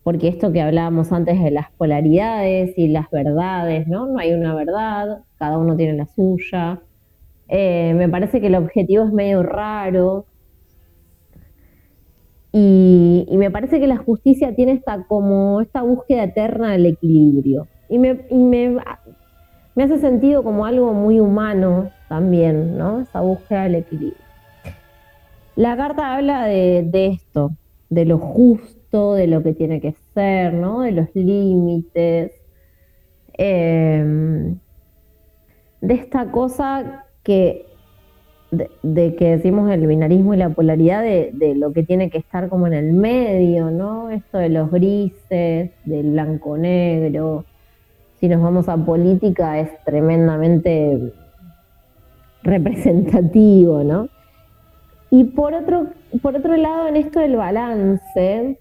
Porque 0.03 0.27
esto 0.27 0.51
que 0.51 0.61
hablábamos 0.61 1.11
antes 1.11 1.41
de 1.41 1.51
las 1.51 1.71
polaridades 1.71 2.77
y 2.77 2.87
las 2.87 3.09
verdades, 3.11 3.87
¿no? 3.87 4.07
No 4.07 4.19
hay 4.19 4.33
una 4.33 4.55
verdad, 4.55 5.23
cada 5.37 5.57
uno 5.57 5.75
tiene 5.75 5.93
la 5.93 6.07
suya. 6.07 6.81
Eh, 7.47 7.93
me 7.95 8.09
parece 8.09 8.41
que 8.41 8.47
el 8.47 8.55
objetivo 8.55 9.03
es 9.05 9.13
medio 9.13 9.43
raro. 9.43 10.25
Y, 12.51 13.27
y 13.29 13.37
me 13.37 13.51
parece 13.51 13.79
que 13.79 13.87
la 13.87 13.97
justicia 13.97 14.55
tiene 14.55 14.73
esta 14.73 15.03
como 15.03 15.61
esta 15.61 15.83
búsqueda 15.83 16.23
eterna 16.23 16.71
del 16.71 16.87
equilibrio. 16.87 17.67
Y 17.87 17.99
me, 17.99 18.25
y 18.29 18.37
me, 18.37 18.77
me 19.75 19.83
hace 19.83 19.99
sentido 19.99 20.43
como 20.43 20.65
algo 20.65 20.93
muy 20.93 21.19
humano 21.19 21.91
también, 22.09 22.77
¿no? 22.77 23.01
Esa 23.01 23.21
búsqueda 23.21 23.63
del 23.63 23.75
equilibrio. 23.75 24.20
La 25.61 25.77
carta 25.77 26.15
habla 26.15 26.45
de, 26.45 26.89
esto, 27.05 27.51
de 27.91 28.05
lo 28.05 28.17
justo, 28.17 29.13
de 29.13 29.27
lo 29.27 29.43
que 29.43 29.53
tiene 29.53 29.79
que 29.79 29.93
ser, 30.15 30.55
¿no? 30.55 30.81
De 30.81 30.91
los 30.91 31.13
límites, 31.13 32.31
eh, 33.37 34.55
de 35.81 35.93
esta 35.93 36.31
cosa 36.31 37.05
que, 37.21 37.67
de, 38.49 38.71
de 38.81 39.15
que 39.15 39.37
decimos 39.37 39.69
el 39.69 39.85
binarismo 39.85 40.33
y 40.33 40.37
la 40.37 40.49
polaridad, 40.49 41.03
de, 41.03 41.29
de 41.31 41.53
lo 41.53 41.73
que 41.73 41.83
tiene 41.83 42.09
que 42.09 42.17
estar 42.17 42.49
como 42.49 42.65
en 42.65 42.73
el 42.73 42.93
medio, 42.93 43.69
¿no? 43.69 44.09
Esto 44.09 44.39
de 44.39 44.49
los 44.49 44.71
grises, 44.71 45.69
del 45.85 46.11
blanco-negro. 46.13 47.45
Si 48.19 48.27
nos 48.27 48.41
vamos 48.41 48.67
a 48.67 48.77
política 48.77 49.59
es 49.59 49.69
tremendamente 49.85 51.13
representativo, 52.41 53.83
¿no? 53.83 54.09
Y 55.11 55.25
por 55.25 55.53
otro, 55.53 55.89
por 56.21 56.37
otro 56.37 56.55
lado, 56.55 56.87
en 56.87 56.95
esto 56.95 57.19
del 57.19 57.35
balance, 57.35 58.59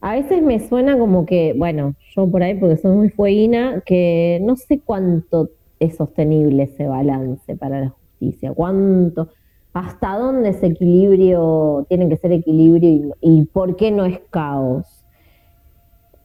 a 0.00 0.14
veces 0.14 0.42
me 0.42 0.58
suena 0.68 0.98
como 0.98 1.24
que, 1.24 1.54
bueno, 1.56 1.94
yo 2.16 2.28
por 2.28 2.42
ahí 2.42 2.58
porque 2.58 2.76
soy 2.76 2.96
muy 2.96 3.08
fueguina, 3.08 3.80
que 3.86 4.40
no 4.42 4.56
sé 4.56 4.80
cuánto 4.80 5.50
es 5.78 5.96
sostenible 5.96 6.64
ese 6.64 6.88
balance 6.88 7.56
para 7.56 7.80
la 7.80 7.88
justicia, 7.90 8.52
cuánto, 8.52 9.28
hasta 9.72 10.18
dónde 10.18 10.48
ese 10.48 10.66
equilibrio 10.66 11.86
tiene 11.88 12.08
que 12.08 12.16
ser 12.16 12.32
equilibrio 12.32 12.90
y, 12.90 13.12
y 13.20 13.44
por 13.46 13.76
qué 13.76 13.92
no 13.92 14.04
es 14.04 14.18
caos. 14.30 15.04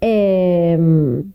Em, 0.02 1.32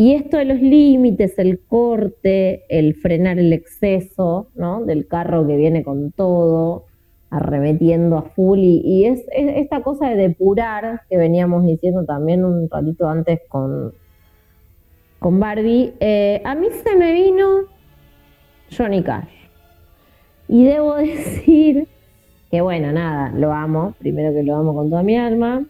y 0.00 0.14
esto 0.14 0.38
de 0.38 0.46
los 0.46 0.62
límites, 0.62 1.38
el 1.38 1.60
corte, 1.60 2.64
el 2.70 2.94
frenar 2.94 3.38
el 3.38 3.52
exceso, 3.52 4.48
¿no? 4.54 4.82
Del 4.86 5.06
carro 5.06 5.46
que 5.46 5.58
viene 5.58 5.84
con 5.84 6.10
todo, 6.12 6.86
arremetiendo 7.28 8.16
a 8.16 8.22
full. 8.22 8.60
Y, 8.60 9.04
es, 9.04 9.20
es 9.30 9.58
esta 9.58 9.82
cosa 9.82 10.08
de 10.08 10.16
depurar 10.16 11.02
que 11.10 11.18
veníamos 11.18 11.66
diciendo 11.66 12.06
también 12.06 12.46
un 12.46 12.70
ratito 12.70 13.10
antes 13.10 13.40
con, 13.46 13.92
con 15.18 15.38
Barbie. 15.38 15.92
eh, 16.00 16.40
a 16.46 16.54
mí 16.54 16.68
se 16.82 16.96
me 16.96 17.12
vino 17.12 17.64
Johnny 18.74 19.02
Cash. 19.02 19.28
Y 20.48 20.64
debo 20.64 20.94
decir 20.96 21.88
que, 22.50 22.62
bueno, 22.62 22.90
nada, 22.90 23.32
lo 23.36 23.52
amo. 23.52 23.92
Primero 23.98 24.32
que 24.32 24.44
lo 24.44 24.56
amo 24.56 24.74
con 24.74 24.88
toda 24.88 25.02
mi 25.02 25.18
alma. 25.18 25.66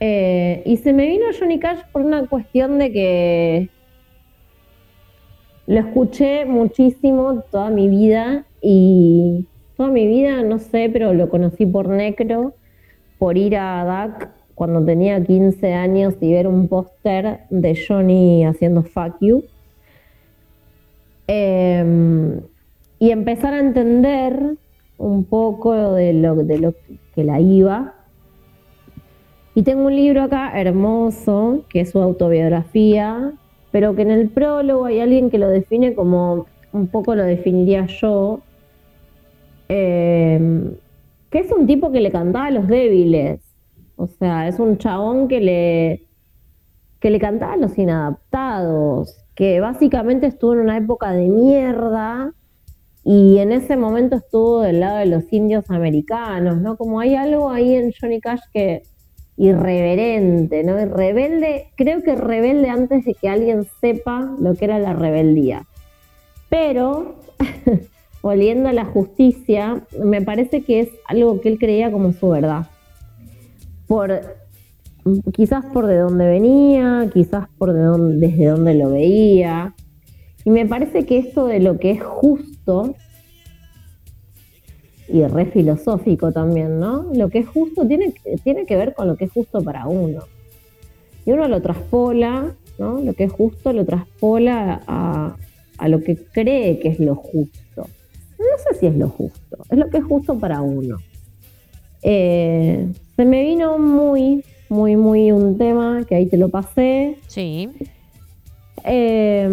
Eh, 0.00 0.62
y 0.66 0.76
se 0.78 0.92
me 0.92 1.06
vino 1.06 1.24
Johnny 1.38 1.58
Cash 1.58 1.80
por 1.92 2.02
una 2.02 2.26
cuestión 2.26 2.78
de 2.78 2.92
que 2.92 3.68
lo 5.66 5.80
escuché 5.80 6.44
muchísimo 6.44 7.42
toda 7.50 7.70
mi 7.70 7.88
vida 7.88 8.44
y 8.60 9.46
toda 9.76 9.88
mi 9.88 10.06
vida, 10.06 10.42
no 10.42 10.58
sé, 10.58 10.90
pero 10.92 11.12
lo 11.12 11.28
conocí 11.28 11.66
por 11.66 11.88
Necro, 11.88 12.54
por 13.18 13.36
ir 13.36 13.56
a 13.56 13.84
DAC 13.84 14.30
cuando 14.54 14.84
tenía 14.84 15.22
15 15.22 15.74
años 15.74 16.14
y 16.20 16.32
ver 16.32 16.46
un 16.46 16.68
póster 16.68 17.40
de 17.50 17.76
Johnny 17.76 18.44
haciendo 18.44 18.82
Fuck 18.82 19.16
You. 19.20 19.44
Eh, 21.28 22.40
y 22.98 23.10
empezar 23.10 23.54
a 23.54 23.60
entender 23.60 24.56
un 24.98 25.24
poco 25.24 25.92
de 25.92 26.12
lo, 26.12 26.36
de 26.36 26.58
lo 26.58 26.74
que 27.14 27.24
la 27.24 27.40
iba. 27.40 27.95
Y 29.56 29.62
tengo 29.62 29.86
un 29.86 29.96
libro 29.96 30.22
acá 30.22 30.52
hermoso, 30.60 31.64
que 31.70 31.80
es 31.80 31.92
su 31.92 32.02
autobiografía, 32.02 33.32
pero 33.70 33.96
que 33.96 34.02
en 34.02 34.10
el 34.10 34.28
prólogo 34.28 34.84
hay 34.84 35.00
alguien 35.00 35.30
que 35.30 35.38
lo 35.38 35.48
define 35.48 35.94
como 35.94 36.44
un 36.74 36.88
poco 36.88 37.14
lo 37.14 37.24
definiría 37.24 37.86
yo, 37.86 38.40
eh, 39.70 40.74
que 41.30 41.38
es 41.38 41.50
un 41.50 41.66
tipo 41.66 41.90
que 41.90 42.02
le 42.02 42.12
cantaba 42.12 42.48
a 42.48 42.50
los 42.50 42.68
débiles. 42.68 43.40
O 43.96 44.06
sea, 44.06 44.46
es 44.46 44.58
un 44.58 44.76
chabón 44.76 45.26
que 45.26 45.40
le, 45.40 46.06
que 47.00 47.08
le 47.08 47.18
cantaba 47.18 47.54
a 47.54 47.56
los 47.56 47.78
inadaptados, 47.78 49.24
que 49.34 49.60
básicamente 49.60 50.26
estuvo 50.26 50.52
en 50.52 50.60
una 50.60 50.76
época 50.76 51.12
de 51.12 51.28
mierda 51.28 52.34
y 53.04 53.38
en 53.38 53.52
ese 53.52 53.78
momento 53.78 54.16
estuvo 54.16 54.60
del 54.60 54.80
lado 54.80 54.98
de 54.98 55.06
los 55.06 55.32
indios 55.32 55.70
americanos, 55.70 56.58
¿no? 56.60 56.76
Como 56.76 57.00
hay 57.00 57.14
algo 57.14 57.48
ahí 57.48 57.74
en 57.74 57.90
Johnny 57.98 58.20
Cash 58.20 58.42
que 58.52 58.82
irreverente, 59.36 60.64
¿no? 60.64 60.80
Y 60.80 60.84
rebelde, 60.84 61.68
creo 61.76 62.02
que 62.02 62.16
rebelde 62.16 62.68
antes 62.68 63.04
de 63.04 63.14
que 63.14 63.28
alguien 63.28 63.66
sepa 63.80 64.34
lo 64.40 64.54
que 64.54 64.64
era 64.64 64.78
la 64.78 64.94
rebeldía. 64.94 65.66
Pero, 66.48 67.16
volviendo 68.22 68.68
a 68.68 68.72
la 68.72 68.84
justicia, 68.84 69.82
me 70.02 70.22
parece 70.22 70.62
que 70.62 70.80
es 70.80 70.88
algo 71.06 71.40
que 71.40 71.48
él 71.48 71.58
creía 71.58 71.90
como 71.90 72.12
su 72.12 72.28
verdad. 72.30 72.66
Por, 73.86 74.20
quizás 75.32 75.64
por 75.66 75.86
de 75.86 75.98
dónde 75.98 76.26
venía, 76.26 77.08
quizás 77.12 77.48
por 77.58 77.72
de 77.72 77.82
dónde, 77.82 78.26
desde 78.26 78.46
dónde 78.46 78.74
lo 78.74 78.90
veía. 78.90 79.74
Y 80.44 80.50
me 80.50 80.66
parece 80.66 81.04
que 81.04 81.18
esto 81.18 81.46
de 81.46 81.60
lo 81.60 81.78
que 81.78 81.90
es 81.90 82.02
justo, 82.02 82.94
y 85.08 85.22
re 85.24 85.46
filosófico 85.46 86.32
también, 86.32 86.80
¿no? 86.80 87.06
Lo 87.14 87.28
que 87.28 87.38
es 87.38 87.48
justo 87.48 87.86
tiene, 87.86 88.12
que- 88.12 88.36
tiene 88.42 88.66
que 88.66 88.76
ver 88.76 88.94
con 88.94 89.06
lo 89.08 89.16
que 89.16 89.26
es 89.26 89.32
justo 89.32 89.62
para 89.62 89.86
uno. 89.86 90.22
Y 91.24 91.32
uno 91.32 91.48
lo 91.48 91.60
traspola, 91.62 92.54
¿no? 92.78 93.00
Lo 93.00 93.12
que 93.14 93.24
es 93.24 93.32
justo 93.32 93.72
lo 93.72 93.84
traspola 93.84 94.82
a, 94.86 95.36
a 95.78 95.88
lo 95.88 96.02
que 96.02 96.16
cree 96.16 96.78
que 96.78 96.88
es 96.88 96.98
lo 97.00 97.14
justo. 97.14 97.88
No 98.38 98.58
sé 98.72 98.78
si 98.78 98.86
es 98.86 98.96
lo 98.96 99.08
justo, 99.08 99.58
es 99.70 99.78
lo 99.78 99.88
que 99.90 99.98
es 99.98 100.04
justo 100.04 100.38
para 100.38 100.60
uno. 100.60 100.98
Eh, 102.02 102.86
se 103.16 103.24
me 103.24 103.42
vino 103.42 103.78
muy, 103.78 104.44
muy, 104.68 104.96
muy 104.96 105.32
un 105.32 105.56
tema 105.56 106.04
que 106.08 106.14
ahí 106.16 106.26
te 106.26 106.36
lo 106.36 106.48
pasé. 106.48 107.16
Sí. 107.26 107.68
Eh, 108.84 109.48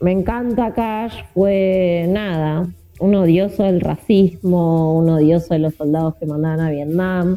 me 0.00 0.10
encanta 0.12 0.74
Cash, 0.74 1.22
fue 1.32 2.06
nada, 2.08 2.68
un 3.04 3.14
odioso 3.14 3.64
del 3.64 3.82
racismo, 3.82 4.96
un 4.96 5.10
odioso 5.10 5.52
de 5.52 5.60
los 5.60 5.74
soldados 5.74 6.14
que 6.14 6.24
mandaban 6.24 6.60
a 6.60 6.70
Vietnam. 6.70 7.36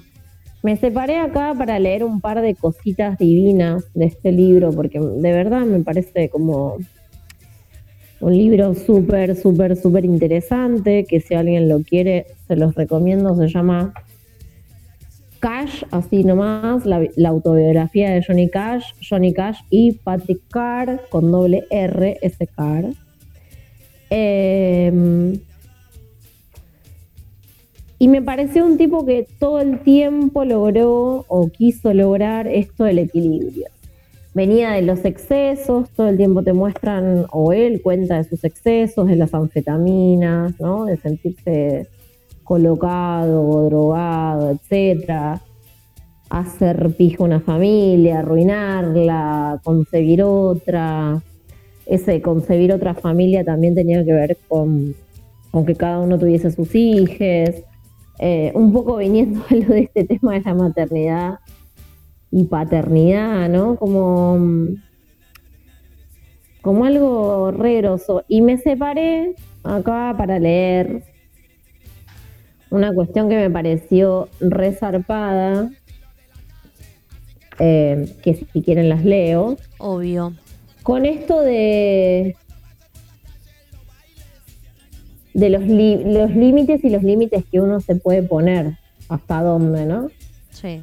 Me 0.64 0.78
separé 0.78 1.18
acá 1.18 1.54
para 1.58 1.78
leer 1.78 2.06
un 2.06 2.22
par 2.22 2.42
de 2.42 2.56
cositas 2.56 3.18
divinas 3.18 3.84
de 3.94 4.06
este 4.06 4.32
libro, 4.32 4.72
porque 4.72 4.98
de 5.00 5.32
verdad 5.34 5.66
me 5.66 5.82
parece 5.82 6.30
como 6.30 6.78
Un 8.20 8.36
libro 8.36 8.74
súper, 8.74 9.36
súper, 9.36 9.76
súper 9.76 10.06
interesante, 10.06 11.06
que 11.08 11.20
si 11.20 11.36
alguien 11.36 11.68
lo 11.68 11.84
quiere, 11.84 12.26
se 12.48 12.56
los 12.56 12.74
recomiendo, 12.74 13.36
se 13.36 13.48
llama 13.50 13.94
Cash, 15.40 15.84
así 15.92 16.24
nomás, 16.24 16.86
la, 16.86 17.30
autobiografía 17.30 18.12
de 18.12 18.24
Johnny 18.26 18.50
Cash, 18.50 18.86
Johnny 19.08 19.34
Cash 19.34 19.60
y 19.70 19.92
Patrick 19.92 20.40
Carr, 20.50 21.02
con 21.10 21.30
doble 21.30 21.66
R, 21.70 22.18
ese 22.22 22.48
Carr. 22.48 22.86
Y 28.00 28.08
me 28.08 28.22
pareció 28.22 28.66
un 28.66 28.78
tipo 28.78 29.06
que 29.06 29.28
todo 29.40 29.60
el 29.60 29.80
tiempo 29.80 30.46
logró 30.46 31.26
o 31.28 31.50
quiso 31.50 31.94
lograr 31.94 32.48
esto 32.48 32.84
del 32.84 33.00
equilibrio. 33.00 33.68
Venía 34.36 34.74
de 34.74 34.84
los 34.84 35.04
excesos, 35.04 35.90
todo 35.96 36.10
el 36.10 36.18
tiempo 36.18 36.44
te 36.44 36.54
muestran, 36.54 37.26
o 37.32 37.54
él 37.54 37.82
cuenta 37.82 38.18
de 38.18 38.24
sus 38.24 38.44
excesos, 38.44 39.08
de 39.08 39.16
las 39.16 39.34
anfetaminas, 39.34 40.60
¿no? 40.60 40.86
De 40.86 40.98
sentirse 40.98 41.88
colocado, 42.44 43.66
drogado, 43.66 44.52
etcétera. 44.52 45.42
Hacer 46.30 46.94
pija 46.96 47.24
una 47.24 47.40
familia, 47.40 48.20
arruinarla, 48.20 49.60
concebir 49.64 50.22
otra. 50.22 51.20
Ese 51.88 52.22
concebir 52.22 52.72
otra 52.74 52.94
familia 52.94 53.44
también 53.44 53.74
tenía 53.74 54.06
que 54.06 54.14
ver 54.14 54.38
con, 54.48 54.94
con 55.50 55.66
que 55.66 55.74
cada 55.74 56.00
uno 56.00 56.20
tuviese 56.20 56.52
sus 56.52 56.76
hijos. 56.76 57.56
Eh, 58.20 58.52
un 58.56 58.74
poco 58.74 58.98
viniendo 58.98 59.44
a 59.50 59.56
lo 59.56 59.68
de 59.68 59.82
este 59.82 60.04
tema 60.06 60.34
de 60.34 60.42
la 60.42 60.54
maternidad 60.54 61.40
y 62.32 62.44
paternidad, 62.46 63.48
¿no? 63.50 63.76
Como, 63.78 64.38
como 66.62 66.86
algo 66.86 67.52
re 67.52 67.78
groso. 67.78 68.24
Y 68.28 68.42
me 68.42 68.58
separé 68.58 69.36
acá 69.64 70.16
para 70.18 70.40
leer 70.40 71.04
una 72.70 72.94
cuestión 72.94 73.30
que 73.30 73.38
me 73.38 73.50
pareció 73.50 74.28
resarpada, 74.40 75.70
eh, 77.60 78.14
que 78.22 78.34
si 78.36 78.62
quieren 78.62 78.90
las 78.90 79.06
leo. 79.06 79.58
Obvio. 79.78 80.34
Con 80.84 81.06
esto 81.06 81.42
de 81.42 82.36
de 85.38 85.52
los, 85.52 85.62
límites 85.68 86.84
y 86.84 86.90
los 86.90 87.04
límites 87.04 87.46
que 87.52 87.62
uno 87.62 87.80
se 87.80 87.96
puede 87.96 88.24
poner, 88.24 88.78
hasta 89.08 89.44
dónde, 89.44 89.86
¿no? 89.86 90.10
Sí. 90.50 90.82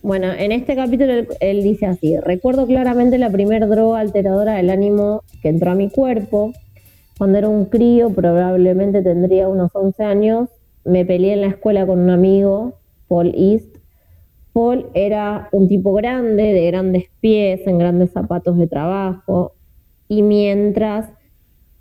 Bueno, 0.00 0.28
en 0.32 0.52
este 0.52 0.76
capítulo 0.76 1.12
él, 1.12 1.28
él 1.40 1.64
dice 1.64 1.86
así, 1.86 2.16
recuerdo 2.20 2.68
claramente 2.68 3.18
la 3.18 3.30
primer 3.30 3.66
droga 3.66 3.98
alteradora 3.98 4.54
del 4.54 4.70
ánimo 4.70 5.24
que 5.42 5.48
entró 5.48 5.72
a 5.72 5.74
mi 5.74 5.90
cuerpo. 5.90 6.52
Cuando 7.18 7.38
era 7.38 7.48
un 7.48 7.64
crío, 7.64 8.10
probablemente 8.10 9.02
tendría 9.02 9.48
unos 9.48 9.74
11 9.74 10.04
años, 10.04 10.50
me 10.84 11.04
peleé 11.04 11.32
en 11.32 11.40
la 11.40 11.48
escuela 11.48 11.84
con 11.84 11.98
un 11.98 12.10
amigo, 12.10 12.74
Paul 13.08 13.34
East. 13.34 13.76
Paul 14.52 14.86
era 14.94 15.48
un 15.50 15.66
tipo 15.66 15.92
grande, 15.94 16.52
de 16.52 16.66
grandes 16.66 17.06
pies, 17.20 17.66
en 17.66 17.78
grandes 17.78 18.12
zapatos 18.12 18.56
de 18.56 18.68
trabajo, 18.68 19.54
y 20.06 20.22
mientras 20.22 21.08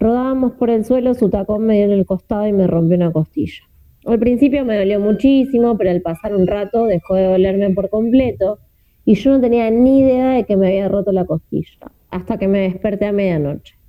rodábamos 0.06 0.53
por 0.53 0.69
el 0.69 0.86
suelo, 0.86 1.15
su 1.15 1.30
tacón 1.30 1.65
me 1.65 1.77
dio 1.77 1.86
en 1.86 1.91
el 1.91 2.06
costado 2.06 2.45
y 2.45 2.53
me 2.53 2.68
rompió 2.68 2.95
una 2.95 3.11
costilla. 3.11 3.64
Al 4.06 4.19
principio 4.19 4.64
me 4.64 4.77
dolió 4.77 4.99
muchísimo, 4.99 5.77
pero 5.77 5.90
al 5.90 6.02
pasar 6.02 6.36
un 6.36 6.45
rato 6.45 6.86
dejó 6.86 7.15
de 7.15 7.23
dolerme 7.23 7.72
por 7.72 7.90
completo 7.90 8.60
y 9.03 9.15
yo 9.15 9.32
no 9.32 9.41
tenía 9.41 9.72
ni 9.72 10.02
idea 10.02 10.34
de 10.34 10.44
que 10.44 10.57
me 10.57 10.68
había 10.68 10.88
roto 10.90 11.11
la 11.11 11.26
costilla, 11.26 11.91
hasta 12.11 12.38
que 12.38 12.48
me 12.48 12.60
desperté 12.60 13.07
a 13.07 13.11
medianoche. 13.11 13.80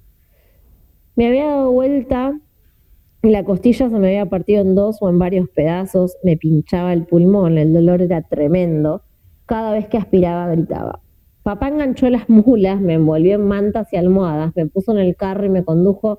Me 1.17 1.27
había 1.27 1.49
dado 1.49 1.71
vuelta 1.71 2.41
y 3.23 3.29
la 3.29 3.45
costilla 3.45 3.91
se 3.91 3.99
me 3.99 4.09
había 4.09 4.25
partido 4.25 4.63
en 4.63 4.75
dos 4.75 4.97
o 5.03 5.11
en 5.11 5.19
varios 5.19 5.51
pedazos, 5.51 6.17
me 6.25 6.39
pinchaba 6.39 6.95
el 6.95 7.05
pulmón, 7.05 7.59
el 7.59 7.75
dolor 7.75 8.01
era 8.01 8.23
tremendo. 8.23 9.03
Cada 9.45 9.73
vez 9.73 9.87
que 9.89 9.99
aspiraba 9.99 10.49
gritaba. 10.49 11.01
Papá 11.47 11.69
enganchó 11.69 12.11
las 12.11 12.29
mulas, 12.29 12.81
me 12.81 12.95
envolvió 12.95 13.37
en 13.37 13.47
mantas 13.47 13.93
y 13.93 13.97
almohadas, 13.97 14.51
me 14.57 14.67
puso 14.67 14.91
en 14.91 14.99
el 14.99 15.15
carro 15.15 15.47
y 15.47 15.49
me 15.49 15.65
condujo 15.65 16.19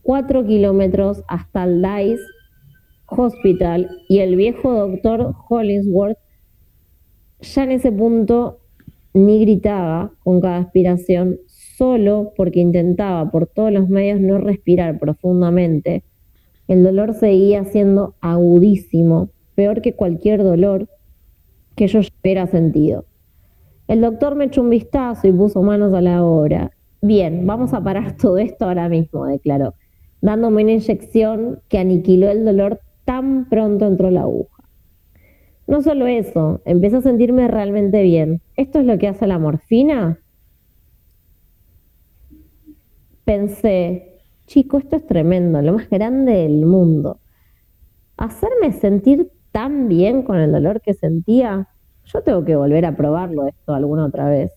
cuatro 0.00 0.46
kilómetros 0.46 1.22
hasta 1.28 1.64
el 1.64 1.82
Dice 1.82 2.22
Hospital 3.04 3.90
y 4.08 4.20
el 4.20 4.36
viejo 4.36 4.72
doctor 4.72 5.34
Hollingsworth 5.50 6.16
ya 7.42 7.64
en 7.64 7.72
ese 7.72 7.92
punto 7.92 8.60
ni 9.12 9.38
gritaba 9.40 10.12
con 10.24 10.40
cada 10.40 10.56
aspiración, 10.60 11.40
solo 11.46 12.32
porque 12.34 12.60
intentaba 12.60 13.30
por 13.30 13.46
todos 13.46 13.70
los 13.70 13.90
medios 13.90 14.18
no 14.18 14.38
respirar 14.38 14.98
profundamente. 14.98 16.04
El 16.68 16.84
dolor 16.84 17.12
seguía 17.12 17.66
siendo 17.66 18.14
agudísimo, 18.22 19.28
peor 19.56 19.82
que 19.82 19.92
cualquier 19.92 20.42
dolor 20.42 20.88
que 21.76 21.86
yo 21.86 22.00
hubiera 22.22 22.46
sentido. 22.46 23.04
El 23.86 24.00
doctor 24.00 24.34
me 24.34 24.46
echó 24.46 24.62
un 24.62 24.70
vistazo 24.70 25.26
y 25.28 25.32
puso 25.32 25.62
manos 25.62 25.92
a 25.92 26.00
la 26.00 26.24
obra. 26.24 26.70
Bien, 27.02 27.46
vamos 27.46 27.74
a 27.74 27.82
parar 27.82 28.16
todo 28.20 28.38
esto 28.38 28.64
ahora 28.64 28.88
mismo, 28.88 29.26
declaró, 29.26 29.74
dándome 30.20 30.62
una 30.62 30.72
inyección 30.72 31.60
que 31.68 31.78
aniquiló 31.78 32.30
el 32.30 32.44
dolor 32.44 32.80
tan 33.04 33.48
pronto 33.48 33.86
entró 33.86 34.10
la 34.10 34.22
aguja. 34.22 34.64
No 35.66 35.82
solo 35.82 36.06
eso, 36.06 36.60
empecé 36.64 36.96
a 36.96 37.02
sentirme 37.02 37.48
realmente 37.48 38.02
bien. 38.02 38.42
¿Esto 38.56 38.80
es 38.80 38.86
lo 38.86 38.98
que 38.98 39.08
hace 39.08 39.26
la 39.26 39.38
morfina? 39.38 40.18
Pensé, 43.24 44.20
chico, 44.46 44.78
esto 44.78 44.96
es 44.96 45.06
tremendo, 45.06 45.62
lo 45.62 45.72
más 45.72 45.88
grande 45.88 46.32
del 46.32 46.66
mundo. 46.66 47.20
Hacerme 48.16 48.72
sentir 48.72 49.30
tan 49.52 49.88
bien 49.88 50.22
con 50.22 50.38
el 50.38 50.52
dolor 50.52 50.82
que 50.82 50.94
sentía, 50.94 51.68
yo 52.06 52.22
tengo 52.22 52.44
que 52.44 52.56
volver 52.56 52.84
a 52.86 52.96
probarlo 52.96 53.46
esto 53.46 53.74
alguna 53.74 54.06
otra 54.06 54.28
vez. 54.28 54.52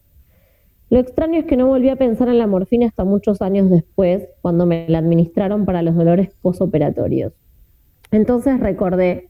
Lo 0.89 0.99
extraño 0.99 1.39
es 1.39 1.45
que 1.45 1.57
no 1.57 1.67
volví 1.67 1.89
a 1.89 1.97
pensar 1.97 2.29
en 2.29 2.37
la 2.37 2.47
morfina 2.47 2.87
hasta 2.87 3.03
muchos 3.03 3.41
años 3.41 3.69
después, 3.69 4.29
cuando 4.41 4.65
me 4.65 4.87
la 4.87 4.99
administraron 4.99 5.65
para 5.65 5.81
los 5.81 5.95
dolores 5.95 6.29
posoperatorios. 6.41 7.33
Entonces 8.11 8.59
recordé 8.59 9.29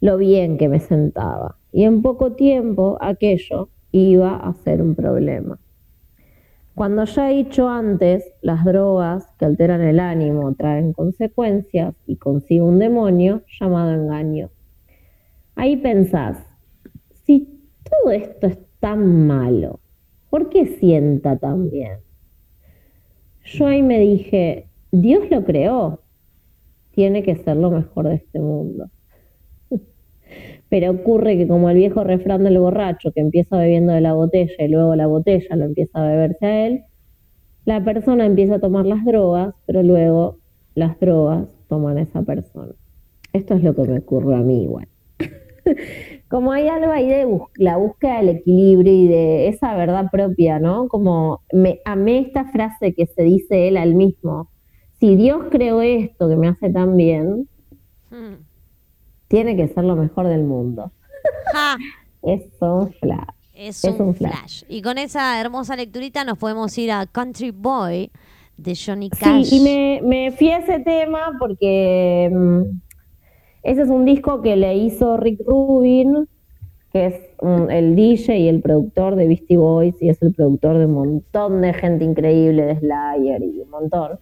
lo 0.00 0.18
bien 0.18 0.58
que 0.58 0.68
me 0.68 0.80
sentaba 0.80 1.56
y 1.72 1.84
en 1.84 2.02
poco 2.02 2.32
tiempo 2.32 2.98
aquello 3.00 3.70
iba 3.92 4.36
a 4.36 4.52
ser 4.54 4.82
un 4.82 4.94
problema. 4.94 5.58
Cuando 6.74 7.04
ya 7.04 7.30
he 7.30 7.36
dicho 7.36 7.68
antes, 7.68 8.24
las 8.42 8.64
drogas 8.64 9.28
que 9.38 9.44
alteran 9.44 9.80
el 9.80 10.00
ánimo 10.00 10.54
traen 10.54 10.92
consecuencias 10.92 11.94
y 12.06 12.16
consigo 12.16 12.66
un 12.66 12.80
demonio 12.80 13.42
llamado 13.60 13.92
engaño. 13.92 14.50
Ahí 15.54 15.76
pensás, 15.76 16.44
todo 17.84 18.12
esto 18.12 18.46
es 18.46 18.58
tan 18.80 19.26
malo, 19.26 19.80
¿por 20.30 20.48
qué 20.50 20.66
sienta 20.66 21.36
tan 21.36 21.70
bien? 21.70 21.98
Yo 23.44 23.66
ahí 23.66 23.82
me 23.82 23.98
dije, 23.98 24.66
Dios 24.90 25.30
lo 25.30 25.44
creó, 25.44 26.00
tiene 26.92 27.22
que 27.22 27.36
ser 27.36 27.56
lo 27.56 27.70
mejor 27.70 28.08
de 28.08 28.14
este 28.16 28.40
mundo. 28.40 28.90
Pero 30.68 30.90
ocurre 30.90 31.36
que 31.36 31.46
como 31.46 31.68
el 31.70 31.76
viejo 31.76 32.04
refrán 32.04 32.44
del 32.44 32.58
borracho 32.58 33.12
que 33.12 33.20
empieza 33.20 33.58
bebiendo 33.58 33.92
de 33.92 34.00
la 34.00 34.14
botella 34.14 34.54
y 34.58 34.68
luego 34.68 34.96
la 34.96 35.06
botella 35.06 35.56
lo 35.56 35.64
empieza 35.64 36.02
a 36.02 36.08
beberse 36.08 36.46
a 36.46 36.66
él, 36.66 36.84
la 37.64 37.82
persona 37.84 38.26
empieza 38.26 38.56
a 38.56 38.60
tomar 38.60 38.86
las 38.86 39.04
drogas, 39.04 39.54
pero 39.66 39.82
luego 39.82 40.38
las 40.74 40.98
drogas 41.00 41.48
toman 41.68 41.98
a 41.98 42.02
esa 42.02 42.22
persona. 42.22 42.72
Esto 43.32 43.54
es 43.54 43.62
lo 43.62 43.74
que 43.74 43.82
me 43.82 43.98
ocurre 43.98 44.36
a 44.36 44.40
mí 44.40 44.64
igual. 44.64 44.88
como 46.34 46.50
hay 46.50 46.66
algo 46.66 46.90
ahí 46.90 47.06
de 47.08 47.24
bus- 47.26 47.48
la 47.58 47.76
búsqueda 47.76 48.16
del 48.16 48.30
equilibrio 48.30 48.92
y 48.92 49.06
de 49.06 49.46
esa 49.46 49.72
verdad 49.76 50.06
propia, 50.10 50.58
¿no? 50.58 50.88
Como 50.88 51.42
me 51.52 51.78
amé 51.84 52.18
esta 52.18 52.44
frase 52.46 52.92
que 52.92 53.06
se 53.06 53.22
dice 53.22 53.68
él 53.68 53.76
al 53.76 53.94
mismo. 53.94 54.50
Si 54.98 55.14
Dios 55.14 55.44
creó 55.52 55.80
esto 55.80 56.28
que 56.28 56.34
me 56.36 56.48
hace 56.48 56.70
tan 56.70 56.96
bien, 56.96 57.48
Mm. 58.10 58.42
tiene 59.28 59.54
que 59.56 59.68
ser 59.68 59.84
lo 59.84 59.94
mejor 59.94 60.26
del 60.26 60.42
mundo. 60.42 60.90
Ja, 61.52 61.76
Es 62.22 62.42
un 62.60 62.92
flash. 62.94 63.28
es, 63.54 63.84
Es 63.84 63.94
un, 64.00 64.08
un 64.08 64.14
flash. 64.16 64.32
flash. 64.32 64.62
Y 64.68 64.82
con 64.82 64.98
esa 64.98 65.40
hermosa 65.40 65.76
lecturita 65.76 66.24
nos 66.24 66.36
podemos 66.38 66.76
ir 66.78 66.90
a 66.90 67.06
Country 67.06 67.52
Boy 67.52 68.10
de 68.56 68.74
Johnny 68.74 69.08
Cash. 69.08 69.44
Sí, 69.44 69.56
y 69.58 69.60
me, 69.60 70.00
me 70.02 70.32
fui 70.32 70.50
a 70.50 70.58
ese 70.58 70.80
tema 70.80 71.32
porque 71.38 72.28
mm, 72.32 72.62
ese 73.64 73.82
es 73.82 73.88
un 73.88 74.04
disco 74.04 74.42
que 74.42 74.56
le 74.56 74.76
hizo 74.76 75.16
Rick 75.16 75.40
Rubin, 75.46 76.28
que 76.92 77.06
es 77.06 77.14
el 77.70 77.96
DJ 77.96 78.38
y 78.38 78.48
el 78.48 78.60
productor 78.60 79.16
de 79.16 79.26
Beastie 79.26 79.56
Boys 79.56 80.00
y 80.00 80.10
es 80.10 80.22
el 80.22 80.32
productor 80.32 80.78
de 80.78 80.86
un 80.86 80.92
montón 80.92 81.60
de 81.62 81.72
gente 81.72 82.04
increíble, 82.04 82.64
de 82.64 82.76
Slayer 82.76 83.42
y 83.42 83.60
un 83.60 83.70
montón. 83.70 84.18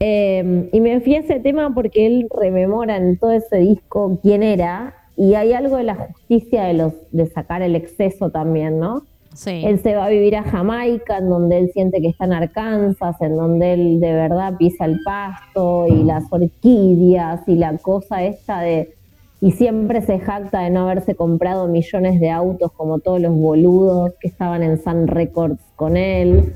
Eh, 0.00 0.68
y 0.72 0.80
me 0.80 1.00
fui 1.00 1.14
a 1.14 1.20
ese 1.20 1.40
tema 1.40 1.72
porque 1.74 2.06
él 2.06 2.28
rememora 2.30 2.96
en 2.96 3.18
todo 3.18 3.32
ese 3.32 3.56
disco 3.58 4.18
quién 4.22 4.42
era 4.42 4.94
y 5.16 5.34
hay 5.34 5.52
algo 5.52 5.76
de 5.76 5.84
la 5.84 5.94
justicia 5.94 6.64
de 6.64 6.74
los 6.74 6.92
de 7.10 7.26
sacar 7.26 7.62
el 7.62 7.74
exceso 7.74 8.30
también, 8.30 8.78
¿no? 8.78 9.04
Él 9.46 9.80
se 9.80 9.94
va 9.94 10.06
a 10.06 10.08
vivir 10.08 10.36
a 10.36 10.42
Jamaica, 10.42 11.18
en 11.18 11.28
donde 11.28 11.58
él 11.58 11.70
siente 11.72 12.00
que 12.00 12.08
está 12.08 12.24
en 12.24 12.32
Arkansas, 12.32 13.16
en 13.20 13.36
donde 13.36 13.72
él 13.74 14.00
de 14.00 14.12
verdad 14.12 14.54
pisa 14.58 14.84
el 14.84 14.98
pasto 15.04 15.86
y 15.86 16.02
las 16.02 16.24
orquídeas 16.30 17.46
y 17.46 17.54
la 17.54 17.76
cosa 17.78 18.24
esta 18.24 18.60
de... 18.60 18.94
Y 19.40 19.52
siempre 19.52 20.00
se 20.00 20.18
jacta 20.18 20.62
de 20.62 20.70
no 20.70 20.80
haberse 20.80 21.14
comprado 21.14 21.68
millones 21.68 22.18
de 22.18 22.30
autos 22.30 22.72
como 22.72 22.98
todos 22.98 23.20
los 23.20 23.32
boludos 23.32 24.14
que 24.20 24.26
estaban 24.26 24.64
en 24.64 24.82
Sun 24.82 25.06
Records 25.06 25.60
con 25.76 25.96
él. 25.96 26.54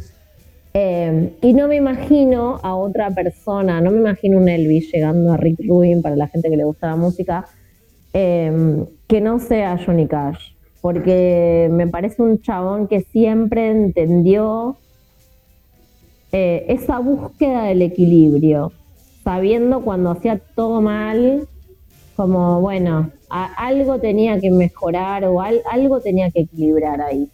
Eh, 0.75 1.37
y 1.41 1.53
no 1.53 1.69
me 1.69 1.77
imagino 1.77 2.59
a 2.65 2.75
otra 2.75 3.11
persona, 3.11 3.81
no 3.81 3.93
me 3.93 3.99
imagino 3.99 4.39
un 4.39 4.49
Elvis 4.49 4.91
llegando 4.91 5.33
a 5.33 5.37
Rick 5.37 5.61
Rubin 5.69 6.03
para 6.03 6.17
la 6.17 6.27
gente 6.27 6.51
que 6.51 6.57
le 6.57 6.65
gusta 6.65 6.89
la 6.89 6.97
música, 6.97 7.45
eh, 8.13 8.85
que 9.07 9.21
no 9.21 9.39
sea 9.39 9.79
Johnny 9.85 10.09
Cash, 10.09 10.55
porque 10.83 11.69
me 11.73 11.87
parece 11.87 12.21
un 12.23 12.43
chabón 12.43 12.89
que 12.89 13.01
siempre 13.01 13.71
entendió 13.71 14.77
eh, 16.33 16.67
esa 16.69 16.99
búsqueda 16.99 17.65
del 17.65 17.83
equilibrio, 17.83 18.73
sabiendo 19.25 19.83
cuando 19.83 20.11
hacía 20.11 20.39
todo 20.57 20.81
mal, 20.83 21.47
como 22.17 22.61
bueno, 22.61 23.11
algo 23.31 23.99
tenía 24.01 24.39
que 24.41 24.51
mejorar 24.51 25.25
o 25.25 25.41
al- 25.41 25.63
algo 25.71 26.01
tenía 26.01 26.31
que 26.31 26.41
equilibrar 26.41 27.01
ahí. 27.01 27.29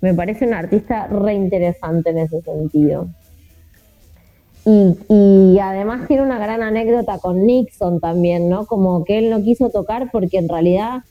Me 0.00 0.14
parece 0.14 0.46
un 0.46 0.54
artista 0.54 1.06
re 1.06 1.34
interesante 1.34 2.10
en 2.10 2.18
ese 2.18 2.40
sentido. 2.40 3.06
Y 4.64 5.58
además 5.60 6.06
tiene 6.08 6.22
una 6.22 6.38
gran 6.38 6.62
anécdota 6.62 7.18
con 7.18 7.44
Nixon 7.46 8.00
también, 8.00 8.48
¿no? 8.48 8.64
Como 8.66 9.04
que 9.04 9.18
él 9.18 9.30
no 9.30 9.42
quiso 9.42 9.70
tocar 9.70 10.10
porque 10.10 10.38
en 10.38 10.48
realidad 10.48 11.02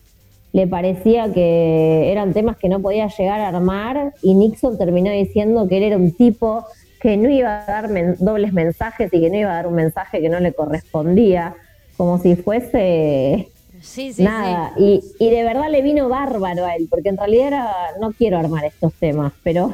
le 0.54 0.68
parecía 0.68 1.32
que 1.34 2.12
eran 2.12 2.34
temas 2.34 2.58
que 2.58 2.70
no 2.70 2.82
podía 2.82 3.08
llegar 3.08 3.40
a 3.42 3.48
armar 3.50 4.14
y 4.22 4.34
Nixon 4.36 4.78
terminó 4.78 5.12
diciendo 5.12 5.68
que 5.68 5.78
él 5.78 5.84
era 5.84 5.98
un 5.98 6.12
tipo 6.14 6.66
que 7.02 7.18
no 7.18 7.30
iba 7.30 7.64
a 7.64 7.66
dar 7.66 7.90
men- 7.90 8.16
dobles 8.20 8.54
mensajes 8.54 9.10
y 9.14 9.22
que 9.22 9.30
no 9.30 9.38
iba 9.38 9.52
a 9.52 9.56
dar 9.56 9.68
un 9.68 9.76
mensaje 9.76 10.22
que 10.22 10.30
no 10.30 10.40
le 10.40 10.54
correspondía, 10.54 11.56
como 11.98 12.18
si 12.20 12.36
fuese 12.36 13.48
Sí, 13.82 14.14
sí, 14.14 14.24
nada. 14.24 14.74
Y, 14.78 15.02
y 15.20 15.30
de 15.32 15.44
verdad 15.44 15.70
le 15.70 15.82
vino 15.82 16.10
bárbaro 16.10 16.66
a 16.66 16.76
él, 16.76 16.88
porque 16.90 17.10
en 17.10 17.18
realidad 17.18 17.48
era, 17.48 17.68
no 18.00 18.12
quiero 18.12 18.38
armar 18.38 18.66
estos 18.66 18.94
temas, 18.94 19.34
pero, 19.44 19.74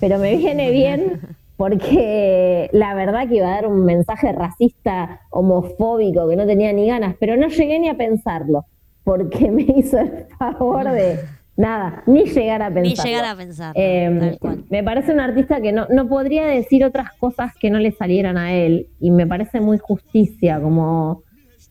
pero 0.00 0.18
me 0.18 0.36
viene 0.36 0.70
bien 0.72 1.20
porque 1.56 2.68
la 2.72 2.94
verdad 2.94 3.28
que 3.28 3.36
iba 3.36 3.48
a 3.48 3.54
dar 3.56 3.66
un 3.66 3.84
mensaje 3.84 4.32
racista, 4.32 5.20
homofóbico, 5.30 6.28
que 6.28 6.36
no 6.36 6.46
tenía 6.46 6.72
ni 6.72 6.86
ganas, 6.86 7.16
pero 7.20 7.36
no 7.36 7.48
llegué 7.48 7.78
ni 7.78 7.88
a 7.88 7.96
pensarlo, 7.96 8.64
porque 9.04 9.50
me 9.50 9.62
hizo 9.62 9.98
el 9.98 10.26
favor 10.38 10.90
de 10.90 11.20
nada, 11.56 12.02
ni 12.06 12.24
llegar 12.24 12.62
a 12.62 12.68
sí. 12.68 12.80
Ni 12.80 12.94
llegar 12.94 13.24
a 13.24 13.36
pensar. 13.36 13.72
Eh, 13.76 14.36
me 14.70 14.82
parece 14.82 15.12
un 15.12 15.20
artista 15.20 15.60
que 15.60 15.72
no, 15.72 15.86
no 15.90 16.08
podría 16.08 16.46
decir 16.46 16.84
otras 16.84 17.12
cosas 17.18 17.52
que 17.60 17.70
no 17.70 17.78
le 17.78 17.92
salieran 17.92 18.36
a 18.36 18.52
él 18.54 18.88
y 18.98 19.10
me 19.10 19.26
parece 19.26 19.60
muy 19.60 19.78
justicia, 19.78 20.60
como 20.60 21.22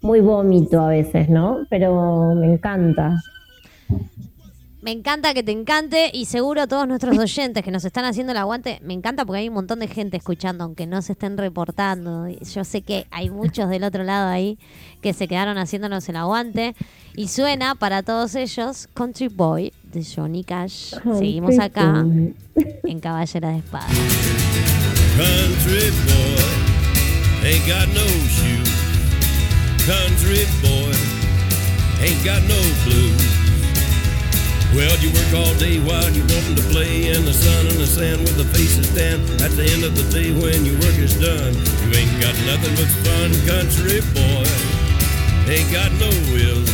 muy 0.02 0.22
vómito 0.22 0.82
a 0.82 0.90
veces, 0.90 1.30
¿no? 1.30 1.66
Pero 1.70 2.36
me 2.36 2.54
encanta. 2.54 3.18
Me 4.82 4.92
encanta 4.92 5.34
que 5.34 5.44
te 5.44 5.52
encante 5.52 6.10
y 6.14 6.26
seguro 6.26 6.62
a 6.62 6.68
todos 6.68 6.88
nuestros 6.88 7.18
oyentes 7.20 7.64
que 7.64 7.72
nos 7.72 7.84
están 7.84 8.06
haciendo 8.06 8.32
el 8.32 8.38
aguante, 8.38 8.80
me 8.82 8.94
encanta 8.94 9.26
porque 9.26 9.40
hay 9.42 9.50
un 9.50 9.56
montón 9.56 9.80
de 9.80 9.88
gente 9.88 10.18
escuchando, 10.18 10.64
aunque 10.64 10.88
no 10.88 11.02
se 11.02 11.14
estén 11.14 11.38
reportando. 11.38 12.28
Yo 12.28 12.64
sé 12.64 12.82
que 12.82 13.06
hay 13.12 13.30
muchos 13.30 13.70
del 13.70 13.84
otro 13.84 14.04
lado 14.04 14.30
ahí 14.30 14.58
que 15.02 15.14
se 15.14 15.28
quedaron 15.28 15.58
haciéndonos 15.58 16.08
el 16.10 16.16
aguante. 16.16 16.76
Y 17.16 17.28
suena 17.28 17.76
para 17.76 18.04
todos 18.04 18.36
ellos 18.36 18.88
Country 18.94 19.28
Boy 19.28 19.74
de 19.84 20.06
Johnny 20.06 20.44
Cash. 20.44 20.94
Seguimos 21.18 21.60
acá 21.60 22.06
en 22.56 23.00
Caballera 23.02 23.50
de 23.50 23.58
Espada. 23.58 23.88
Country 25.18 25.92
boy 26.08 26.40
ain't 27.44 27.68
got 27.68 27.88
no 27.90 28.06
shoes. 28.30 28.72
Country 29.86 30.46
boy 30.62 30.96
ain't 32.02 32.24
got 32.24 32.42
no 32.44 32.56
blues. 32.86 33.49
Well, 34.76 34.96
you 35.02 35.10
work 35.10 35.34
all 35.34 35.54
day 35.58 35.82
while 35.82 36.10
you 36.14 36.22
wanting 36.30 36.56
to 36.56 36.66
play 36.70 37.10
in 37.10 37.26
the 37.26 37.34
sun 37.34 37.66
and 37.66 37.80
the 37.82 37.90
sand 37.90 38.22
with 38.22 38.38
the 38.38 38.46
faces 38.54 38.86
tan. 38.94 39.18
At 39.42 39.58
the 39.58 39.66
end 39.66 39.84
of 39.84 39.98
the 39.98 40.06
day, 40.14 40.30
when 40.30 40.62
your 40.62 40.78
work 40.86 40.94
is 41.02 41.18
done, 41.18 41.58
you 41.82 41.90
ain't 41.98 42.14
got 42.22 42.38
nothing 42.46 42.78
but 42.78 42.90
fun. 43.02 43.34
Country 43.50 44.06
boy 44.14 44.46
ain't 45.50 45.70
got 45.74 45.90
no 45.98 46.10
wills. 46.30 46.70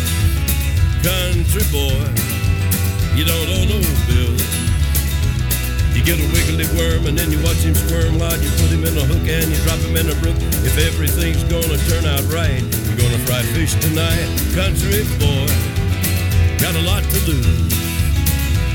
Country 1.08 1.64
boy, 1.72 2.04
you 3.16 3.24
don't 3.24 3.48
owe 3.64 3.68
no 3.72 3.80
bills. 4.12 4.44
You 5.96 6.04
get 6.04 6.20
a 6.20 6.28
wiggly 6.36 6.68
worm 6.76 7.08
and 7.08 7.16
then 7.16 7.32
you 7.32 7.40
watch 7.48 7.64
him 7.64 7.74
squirm 7.74 8.20
while 8.20 8.36
you 8.36 8.52
put 8.60 8.76
him 8.76 8.84
in 8.84 8.92
a 9.00 9.06
hook 9.08 9.24
and 9.24 9.48
you 9.48 9.56
drop 9.64 9.80
him 9.80 9.96
in 9.96 10.12
a 10.12 10.16
brook. 10.20 10.36
If 10.68 10.76
everything's 10.84 11.48
gonna 11.48 11.80
turn 11.88 12.04
out 12.04 12.28
right, 12.28 12.60
you're 12.60 13.00
gonna 13.00 13.24
fry 13.24 13.40
fish 13.56 13.72
tonight. 13.80 14.28
Country 14.52 15.08
boy, 15.16 15.48
got 16.60 16.76
a 16.76 16.82
lot 16.82 17.04
to 17.04 17.20
lose. 17.28 17.74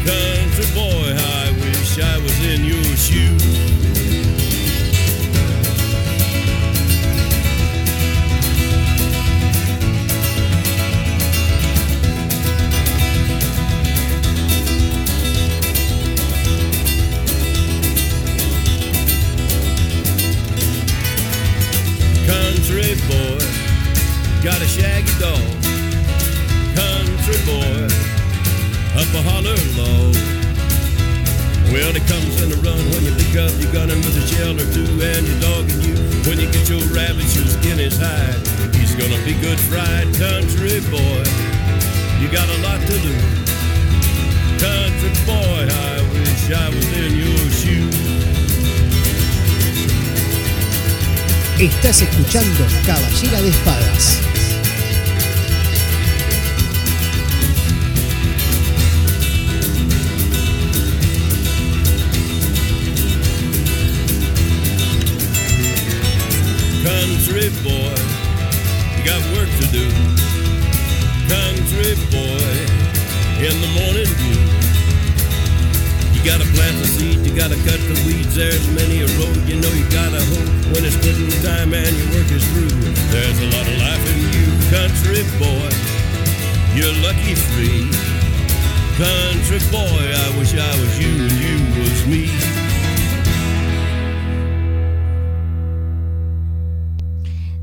Country 0.04 0.66
boy, 0.74 1.14
I 1.16 1.52
wish 1.60 1.98
I 1.98 2.18
was 2.18 2.44
in 2.44 2.64
your 2.64 2.84
shoes. 2.96 3.44
Country 22.26 22.94
boy, 23.08 23.38
got 24.42 24.60
a 24.60 24.66
shaggy 24.66 25.18
dog. 25.18 25.69
Country 27.30 27.46
boy, 27.46 27.86
up 28.98 29.06
a 29.14 29.22
holler 29.22 29.54
low. 29.78 30.10
Well, 31.70 31.92
he 31.94 32.02
comes 32.10 32.42
in 32.42 32.50
a 32.50 32.58
run 32.58 32.82
when 32.90 33.06
you 33.06 33.14
pick 33.14 33.38
up 33.38 33.54
your 33.62 33.70
gun 33.70 33.86
and 33.90 34.02
with 34.02 34.18
a 34.18 34.26
shell 34.26 34.58
or 34.58 34.66
two, 34.74 34.82
and 34.98 35.22
your 35.22 35.38
dog 35.38 35.70
and 35.70 35.78
you. 35.78 35.94
When 36.26 36.40
you 36.42 36.50
get 36.50 36.66
your 36.66 36.82
rabbit, 36.90 37.30
your 37.30 37.46
skin 37.46 37.78
is 37.78 37.94
hide. 38.02 38.34
He's 38.74 38.98
gonna 38.98 39.22
be 39.22 39.38
good 39.38 39.60
fried, 39.60 40.10
country 40.18 40.82
boy. 40.90 41.22
You 42.18 42.26
got 42.34 42.50
a 42.50 42.58
lot 42.66 42.82
to 42.82 42.94
lose. 42.98 43.46
Country 44.58 45.14
boy, 45.22 45.70
I 45.70 46.02
wish 46.10 46.50
I 46.50 46.66
was 46.66 46.88
in 46.98 47.14
your 47.14 47.46
shoes. 47.54 47.94
Estás 51.60 52.02
escuchando 52.02 52.66
Caballera 52.84 53.42
de 53.42 53.50
Espadas. 53.50 54.18
Country 67.40 67.64
boy, 67.64 67.96
you 68.98 69.02
got 69.02 69.16
work 69.32 69.48
to 69.48 69.66
do. 69.72 69.88
Country 71.24 71.96
boy, 72.12 72.52
in 73.40 73.56
the 73.64 73.70
morning 73.80 74.04
dew. 74.20 74.44
You 76.12 76.20
gotta 76.20 76.44
plant 76.52 76.76
the 76.76 76.84
seed, 76.84 77.24
you 77.24 77.34
gotta 77.34 77.56
cut 77.64 77.80
the 77.88 77.96
weeds. 78.04 78.36
There's 78.36 78.68
many 78.76 79.00
a 79.00 79.08
road, 79.16 79.40
you 79.48 79.56
know 79.56 79.72
you 79.72 79.88
gotta 79.88 80.20
hope 80.20 80.52
when 80.76 80.84
it's 80.84 81.00
quitting 81.00 81.32
time 81.40 81.72
and 81.72 81.96
your 81.96 82.20
work 82.20 82.28
is 82.28 82.44
through. 82.52 82.76
There's 83.08 83.40
a 83.40 83.48
lot 83.56 83.64
of 83.64 83.76
life 83.88 84.04
in 84.12 84.20
you, 84.36 84.46
country 84.68 85.24
boy. 85.40 85.72
You're 86.76 86.92
lucky 87.00 87.40
free. 87.56 87.88
Country 89.00 89.64
boy, 89.72 90.04
I 90.12 90.28
wish 90.36 90.52
I 90.52 90.72
was 90.76 90.92
you 91.00 91.24
and 91.24 91.32
you 91.40 91.56
was 91.80 92.04
me. 92.04 92.59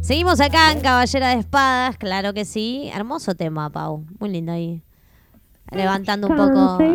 Seguimos 0.07 0.39
acá 0.39 0.71
en 0.71 0.79
Caballera 0.79 1.31
de 1.31 1.39
Espadas, 1.41 1.97
claro 1.97 2.33
que 2.33 2.45
sí. 2.45 2.89
Hermoso 2.95 3.35
tema, 3.35 3.69
Pau. 3.69 4.05
Muy 4.21 4.29
lindo 4.29 4.53
ahí. 4.53 4.81
Levantando 5.69 6.27
un 6.27 6.35
poco. 6.37 6.77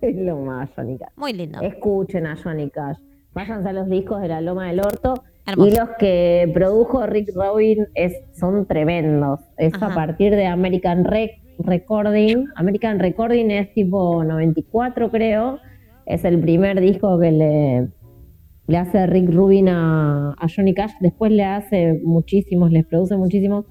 Es 0.00 0.14
lo 0.16 0.36
más, 0.38 0.70
Johnny 0.74 0.96
Cash. 0.96 1.08
Muy 1.16 1.32
lindo. 1.34 1.60
Escuchen 1.60 2.26
a 2.26 2.36
Johnny 2.42 2.70
Cash. 2.70 2.96
Váyanse 3.34 3.68
a 3.68 3.72
los 3.74 3.90
discos 3.90 4.22
de 4.22 4.28
la 4.28 4.40
Loma 4.40 4.68
del 4.68 4.80
Orto. 4.80 5.22
Hermoso. 5.46 5.68
Y 5.68 5.74
los 5.76 5.88
que 5.98 6.50
produjo 6.54 7.04
Rick 7.06 7.30
Rubin 7.34 7.86
es, 7.94 8.14
son 8.34 8.64
tremendos. 8.66 9.40
Es 9.58 9.74
Ajá. 9.74 9.88
a 9.88 9.94
partir 9.94 10.34
de 10.34 10.46
American 10.46 11.04
Rec- 11.04 11.42
Recording. 11.58 12.46
American 12.56 12.98
Recording 12.98 13.50
es 13.50 13.74
tipo 13.74 14.24
94, 14.24 15.10
creo. 15.10 15.58
Es 16.06 16.24
el 16.24 16.40
primer 16.40 16.80
disco 16.80 17.18
que 17.18 17.30
le, 17.32 17.88
le 18.68 18.76
hace 18.76 19.06
Rick 19.06 19.30
Rubin 19.30 19.68
a, 19.70 20.36
Johnny 20.54 20.74
Cash. 20.74 20.92
Después 21.00 21.32
le 21.32 21.44
hace 21.44 22.00
muchísimos, 22.04 22.70
les 22.70 22.86
produce 22.86 23.16
muchísimos. 23.16 23.64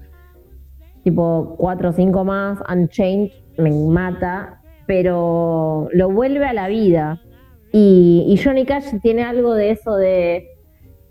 Tipo 1.04 1.54
4 1.56 1.88
o 1.88 1.92
5 1.92 2.24
más. 2.24 2.58
Unchained 2.68 3.30
me 3.56 3.70
mata, 3.70 4.60
pero 4.86 5.88
lo 5.92 6.10
vuelve 6.10 6.44
a 6.44 6.52
la 6.52 6.68
vida. 6.68 7.22
Y, 7.72 8.24
y 8.26 8.36
Johnny 8.42 8.64
Cash 8.64 9.00
tiene 9.00 9.22
algo 9.22 9.54
de 9.54 9.70
eso 9.70 9.94
de 9.94 10.48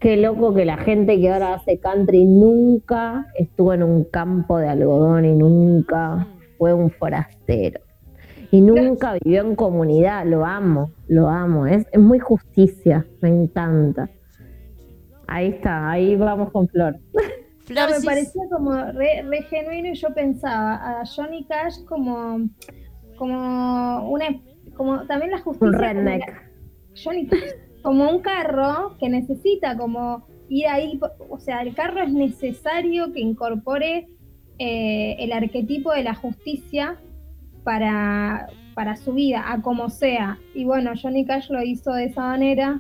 qué 0.02 0.18
loco 0.18 0.54
que 0.54 0.66
la 0.66 0.78
gente 0.78 1.20
que 1.20 1.32
ahora 1.32 1.54
hace 1.54 1.80
country 1.80 2.26
nunca 2.26 3.26
estuvo 3.36 3.74
en 3.74 3.84
un 3.84 4.04
campo 4.04 4.60
de 4.60 4.68
algodón 4.68 5.24
y 5.24 5.34
nunca 5.34 6.28
fue 6.58 6.74
un 6.74 6.92
forastero. 6.92 7.87
Y 8.52 8.62
nunca 8.62 9.18
vivió 9.24 9.42
en 9.42 9.56
comunidad, 9.56 10.26
lo 10.26 10.46
amo, 10.46 10.92
lo 11.08 11.28
amo, 11.28 11.66
es, 11.66 11.86
es 11.92 12.00
muy 12.00 12.20
justicia, 12.20 13.06
me 13.22 13.30
encanta. 13.30 14.10
Ahí 15.28 15.50
está, 15.50 15.90
ahí 15.90 16.16
vamos 16.16 16.52
con 16.52 16.68
Flor. 16.70 16.98
Flor, 17.66 17.90
No, 17.90 18.00
me 18.00 18.06
parecía 18.06 18.44
como 18.50 18.74
re, 18.74 19.24
re 19.24 19.42
genuino 19.44 19.90
y 19.90 19.96
yo 19.96 20.14
pensaba 20.14 21.02
a 21.02 21.04
Johnny 21.06 21.46
Cash 21.46 21.84
como, 21.86 22.48
como 23.18 24.10
una 24.10 24.28
como 24.76 25.06
también 25.08 25.32
la 25.32 25.40
justicia 25.40 25.68
Un 25.68 25.74
redneck. 25.74 26.24
Johnny 27.04 27.28
Cash 27.28 27.52
como 27.82 28.10
un 28.10 28.22
carro 28.22 28.98
que 29.00 29.10
necesita 29.10 29.78
como 29.78 30.26
ir 30.50 30.68
ahí, 30.68 31.00
o 31.30 31.40
sea, 31.40 31.62
el 31.62 31.74
carro 31.74 32.02
es 32.02 32.12
necesario 32.12 33.12
que 33.12 33.20
incorpore 33.20 34.08
eh, 34.60 35.16
el 35.20 35.32
arquetipo 35.32 35.92
de 35.92 36.04
la 36.04 36.16
justicia 36.16 36.98
para, 37.68 38.48
para 38.76 38.96
su 38.96 39.12
vida, 39.14 39.44
a 39.46 39.62
como 39.62 39.90
sea. 39.90 40.38
Y 40.56 40.64
bueno, 40.64 40.94
Johnny 41.02 41.26
Cash 41.26 41.50
lo 41.50 41.62
hizo 41.62 41.92
de 41.92 42.06
esa 42.06 42.22
manera, 42.22 42.80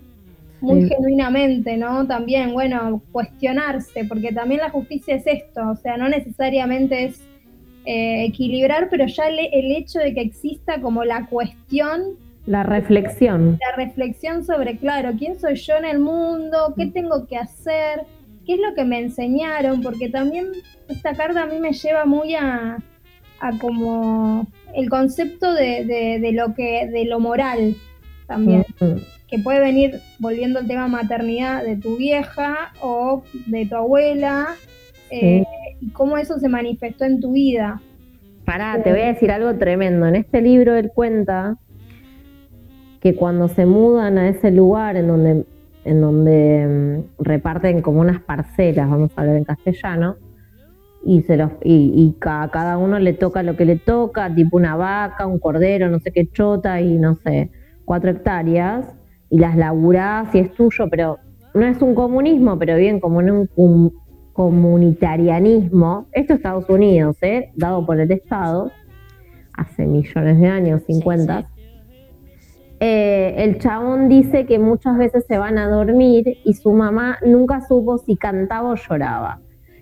muy 0.61 0.83
Sí. 0.83 0.87
genuinamente, 0.89 1.75
¿no? 1.75 2.07
También, 2.07 2.53
bueno, 2.53 3.01
cuestionarse, 3.11 4.05
porque 4.05 4.31
también 4.31 4.61
la 4.61 4.69
justicia 4.69 5.15
es 5.15 5.27
esto, 5.27 5.59
o 5.71 5.75
sea, 5.75 5.97
no 5.97 6.07
necesariamente 6.07 7.03
es 7.03 7.21
eh, 7.85 8.23
equilibrar, 8.25 8.87
pero 8.89 9.05
ya 9.07 9.27
el, 9.27 9.39
el 9.51 9.71
hecho 9.75 9.99
de 9.99 10.13
que 10.13 10.21
exista 10.21 10.79
como 10.81 11.03
la 11.03 11.25
cuestión 11.25 12.01
La 12.45 12.63
reflexión. 12.63 13.59
la 13.59 13.83
reflexión 13.85 14.45
sobre, 14.45 14.77
claro, 14.77 15.11
quién 15.19 15.37
soy 15.37 15.55
yo 15.55 15.75
en 15.75 15.85
el 15.85 15.99
mundo, 15.99 16.73
qué 16.77 16.85
tengo 16.87 17.27
que 17.27 17.35
hacer, 17.37 18.05
qué 18.45 18.53
es 18.53 18.59
lo 18.61 18.73
que 18.73 18.85
me 18.85 18.99
enseñaron, 18.99 19.81
porque 19.81 20.07
también 20.09 20.45
esta 20.87 21.13
carta 21.13 21.43
a 21.43 21.45
mí 21.45 21.59
me 21.59 21.73
lleva 21.73 22.05
muy 22.05 22.35
a, 22.35 22.77
a 23.41 23.51
como 23.59 24.47
el 24.75 24.89
concepto 24.89 25.53
de, 25.53 25.85
de- 25.85 26.19
de 26.19 26.31
lo 26.33 26.53
que, 26.53 26.87
de 26.87 27.05
lo 27.05 27.19
moral 27.19 27.75
también, 28.27 28.65
que 29.27 29.39
puede 29.39 29.59
venir 29.59 29.99
volviendo 30.19 30.59
al 30.59 30.67
tema 30.67 30.87
maternidad 30.87 31.63
de 31.63 31.75
tu 31.77 31.97
vieja 31.97 32.71
o 32.81 33.23
de 33.47 33.65
tu 33.65 33.75
abuela, 33.75 34.47
eh, 35.09 35.43
y 35.81 35.89
cómo 35.91 36.17
eso 36.17 36.37
se 36.39 36.49
manifestó 36.49 37.05
en 37.05 37.19
tu 37.21 37.31
vida. 37.33 37.81
Pará, 38.45 38.81
te 38.83 38.91
voy 38.91 39.01
a 39.01 39.07
decir 39.07 39.31
algo 39.31 39.53
tremendo. 39.55 40.05
En 40.07 40.15
este 40.15 40.41
libro 40.41 40.75
él 40.75 40.91
cuenta 40.93 41.57
que 43.01 43.13
cuando 43.15 43.47
se 43.47 43.65
mudan 43.65 44.17
a 44.17 44.29
ese 44.29 44.51
lugar 44.51 44.95
en 44.97 45.07
donde, 45.07 45.43
en 45.85 46.01
donde 46.01 47.03
mm, 47.19 47.23
reparten 47.23 47.81
como 47.81 47.99
unas 48.01 48.21
parcelas, 48.21 48.89
vamos 48.89 49.11
a 49.15 49.21
hablar 49.21 49.35
en 49.37 49.43
castellano, 49.43 50.15
y 51.03 51.21
se 51.23 51.37
los, 51.37 51.51
y, 51.63 51.73
y 51.95 52.15
a 52.21 52.49
cada 52.51 52.77
uno 52.77 52.99
le 52.99 53.13
toca 53.13 53.43
lo 53.43 53.55
que 53.55 53.65
le 53.65 53.77
toca, 53.77 54.33
tipo 54.33 54.57
una 54.57 54.75
vaca, 54.75 55.25
un 55.25 55.39
cordero, 55.39 55.89
no 55.89 55.99
sé 55.99 56.11
qué 56.11 56.27
chota, 56.31 56.81
y 56.81 56.97
no 56.97 57.15
sé, 57.15 57.51
cuatro 57.85 58.09
hectáreas, 58.11 58.85
y 59.29 59.39
las 59.39 59.55
laburás 59.55 60.33
y 60.35 60.39
es 60.39 60.53
tuyo, 60.53 60.85
pero 60.89 61.19
no 61.53 61.65
es 61.65 61.81
un 61.81 61.95
comunismo, 61.95 62.57
pero 62.59 62.75
bien 62.75 62.99
como 62.99 63.21
en 63.21 63.31
un 63.31 63.47
cum- 63.47 63.91
comunitarianismo, 64.33 66.07
esto 66.11 66.33
es 66.33 66.39
Estados 66.39 66.69
Unidos, 66.69 67.17
¿eh? 67.21 67.51
dado 67.55 67.85
por 67.85 67.99
el 67.99 68.11
Estado, 68.11 68.71
hace 69.53 69.85
millones 69.85 70.39
de 70.39 70.47
años, 70.47 70.83
50. 70.85 71.41
sí. 71.41 71.45
Eh, 72.79 73.33
el 73.39 73.57
chabón 73.57 74.07
dice 74.07 74.45
que 74.45 74.59
muchas 74.59 74.97
veces 74.99 75.25
se 75.27 75.39
van 75.39 75.57
a 75.57 75.67
dormir 75.67 76.37
y 76.45 76.53
su 76.53 76.71
mamá 76.73 77.17
nunca 77.25 77.61
supo 77.61 77.97
si 77.97 78.15
cantaba 78.17 78.69
o 78.69 78.75
lloraba. 78.75 79.39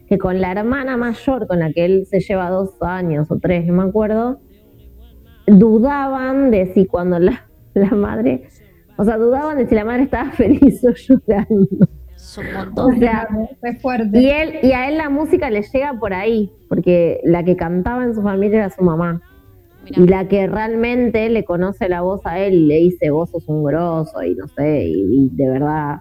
Que 0.08 0.18
con 0.18 0.40
la 0.40 0.52
hermana 0.52 0.98
mayor, 0.98 1.48
con 1.48 1.60
la 1.60 1.72
que 1.72 1.86
él 1.86 2.06
se 2.06 2.20
lleva 2.20 2.50
dos 2.50 2.76
años 2.82 3.30
o 3.32 3.40
tres, 3.40 3.66
no 3.66 3.74
me 3.74 3.90
acuerdo, 3.90 4.40
dudaban 5.48 6.52
de 6.52 6.68
si 6.74 6.86
cuando 6.86 7.20
la, 7.20 7.48
la 7.74 7.92
madre, 7.92 8.48
o 8.98 9.04
sea, 9.04 9.18
dudaban 9.18 9.58
de 9.58 9.68
si 9.68 9.76
la 9.76 9.86
madre 9.86 10.04
estaba 10.04 10.32
feliz 10.32 10.84
o 10.84 10.92
llorando. 10.94 11.88
O 12.76 12.92
sea, 12.94 13.28
Fue 13.60 13.76
fuerte. 13.76 14.20
y 14.20 14.30
él, 14.30 14.54
y 14.64 14.72
a 14.72 14.90
él 14.90 14.98
la 14.98 15.10
música 15.10 15.50
le 15.50 15.62
llega 15.62 15.94
por 16.00 16.14
ahí, 16.14 16.52
porque 16.70 17.20
la 17.24 17.44
que 17.44 17.56
cantaba 17.56 18.04
en 18.04 18.16
su 18.16 18.22
familia 18.22 18.60
era 18.60 18.70
su 18.70 18.84
mamá. 18.84 19.22
Mirá. 19.84 20.02
Y 20.02 20.08
la 20.08 20.28
que 20.28 20.48
realmente 20.48 21.30
le 21.30 21.46
conoce 21.46 21.88
la 21.90 22.02
voz 22.02 22.22
a 22.26 22.40
él 22.40 22.54
y 22.56 22.66
le 22.66 22.76
dice, 22.78 23.12
vos 23.12 23.30
sos 23.30 23.48
un 23.48 23.64
grosso 23.64 24.24
y 24.24 24.34
no 24.34 24.48
sé, 24.48 24.86
y, 24.88 25.26
y 25.26 25.30
de 25.36 25.48
verdad 25.48 25.98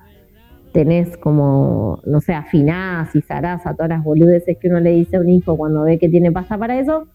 tenés 0.75 1.17
como, 1.17 2.01
no 2.05 2.21
sé, 2.21 2.35
afinás 2.35 3.15
y 3.15 3.23
zarás 3.23 3.65
a 3.65 3.75
todas 3.75 3.91
las 3.91 4.03
boludeces 4.03 4.59
que 4.59 4.67
uno 4.67 4.81
le 4.81 4.91
dice 4.91 5.17
a 5.17 5.21
un 5.21 5.29
hijo 5.29 5.57
cuando 5.57 5.85
ve 5.85 6.01
que 6.01 6.09
tiene 6.09 6.33
pasta 6.33 6.59
para 6.59 6.81
eso. 6.81 7.07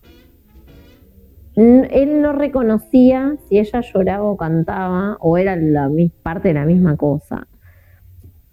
Él 1.57 2.22
no 2.22 2.31
reconocía 2.31 3.36
si 3.49 3.60
ella 3.60 3.81
lloraba 3.81 4.23
o 4.23 4.38
cantaba 4.38 5.18
o 5.19 5.38
era 5.38 5.57
la 5.57 5.91
parte 6.23 6.48
de 6.48 6.53
la 6.53 6.64
misma 6.64 6.95
cosa. 6.95 7.48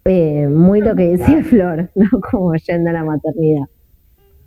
Eh, 0.03 0.49
muy 0.49 0.81
lo 0.81 0.93
que 0.93 1.15
decía 1.15 1.41
Flor, 1.43 1.89
¿no? 1.95 2.09
Como 2.29 2.53
yendo 2.55 2.89
a 2.89 2.93
la 2.93 3.05
maternidad. 3.05 3.65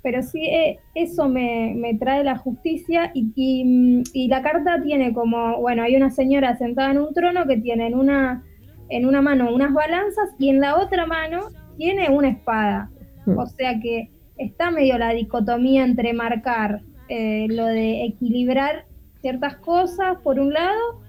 Pero 0.03 0.23
sí, 0.23 0.45
eh, 0.45 0.79
eso 0.95 1.31
me, 1.31 1.97
trae 1.99 2.23
la 2.23 2.37
justicia 2.37 3.13
y 3.15 4.29
la 4.29 4.43
carta 4.43 4.83
tiene 4.83 5.15
como, 5.15 5.59
bueno, 5.59 5.85
hay 5.85 5.97
una 5.97 6.11
señora 6.11 6.59
sentada 6.59 6.91
en 6.91 6.99
un 6.99 7.15
trono 7.15 7.47
que 7.47 7.57
tiene 7.57 7.87
en 7.87 7.95
una, 7.95 8.45
en 8.91 9.07
una 9.07 9.23
mano 9.23 9.55
unas 9.55 9.73
balanzas 9.73 10.31
y 10.39 10.49
en 10.51 10.61
la 10.61 10.77
otra 10.77 11.07
mano 11.07 11.49
tiene 11.77 12.11
una 12.11 12.29
espada. 12.29 12.91
Mm. 13.27 13.39
O 13.39 13.47
sea 13.47 13.81
que 13.81 14.11
está 14.37 14.71
medio 14.71 14.99
la 14.99 15.11
dicotomía 15.11 15.85
entre 15.85 16.13
marcar 16.13 16.83
eh, 17.09 17.47
lo 17.49 17.67
de 17.67 18.05
equilibrar 18.05 18.87
ciertas 19.21 19.57
cosas 19.57 20.19
por 20.23 20.39
un 20.39 20.53
lado 20.53 21.03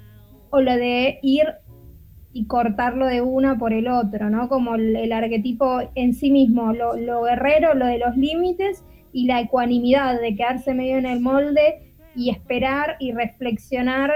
o 0.49 0.61
lo 0.61 0.75
de 0.75 1.19
ir 1.21 1.45
y 2.33 2.45
cortarlo 2.45 3.07
de 3.07 3.21
una 3.21 3.57
por 3.57 3.73
el 3.73 3.87
otro, 3.87 4.29
¿no? 4.29 4.47
Como 4.47 4.75
el, 4.75 4.95
el 4.95 5.11
arquetipo 5.11 5.81
en 5.95 6.13
sí 6.13 6.31
mismo, 6.31 6.73
lo, 6.73 6.95
lo 6.95 7.23
guerrero, 7.23 7.73
lo 7.73 7.85
de 7.85 7.99
los 7.99 8.15
límites 8.15 8.83
y 9.13 9.27
la 9.27 9.41
ecuanimidad 9.41 10.19
de 10.19 10.35
quedarse 10.35 10.73
medio 10.73 10.97
en 10.97 11.05
el 11.05 11.19
molde 11.19 11.93
y 12.15 12.29
esperar 12.29 12.95
y 12.99 13.11
reflexionar 13.11 14.11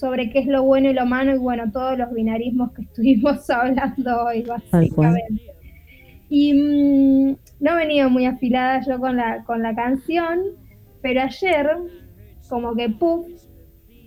sobre 0.00 0.30
qué 0.30 0.38
es 0.38 0.46
lo 0.46 0.62
bueno 0.62 0.88
y 0.88 0.94
lo 0.94 1.04
malo 1.04 1.34
y 1.34 1.38
bueno, 1.38 1.70
todos 1.70 1.98
los 1.98 2.10
binarismos 2.12 2.72
que 2.72 2.82
estuvimos 2.90 3.48
hablando 3.50 4.24
hoy, 4.24 4.42
básicamente. 4.42 5.42
Y 6.30 6.54
mm, 6.54 7.36
no 7.60 7.76
venía 7.76 8.08
muy 8.08 8.24
afilada 8.24 8.80
yo 8.80 8.98
con 8.98 9.16
la, 9.16 9.44
con 9.44 9.62
la 9.62 9.74
canción, 9.74 10.40
pero 11.02 11.20
ayer, 11.20 11.68
como 12.48 12.74
que 12.74 12.88
puff, 12.88 13.26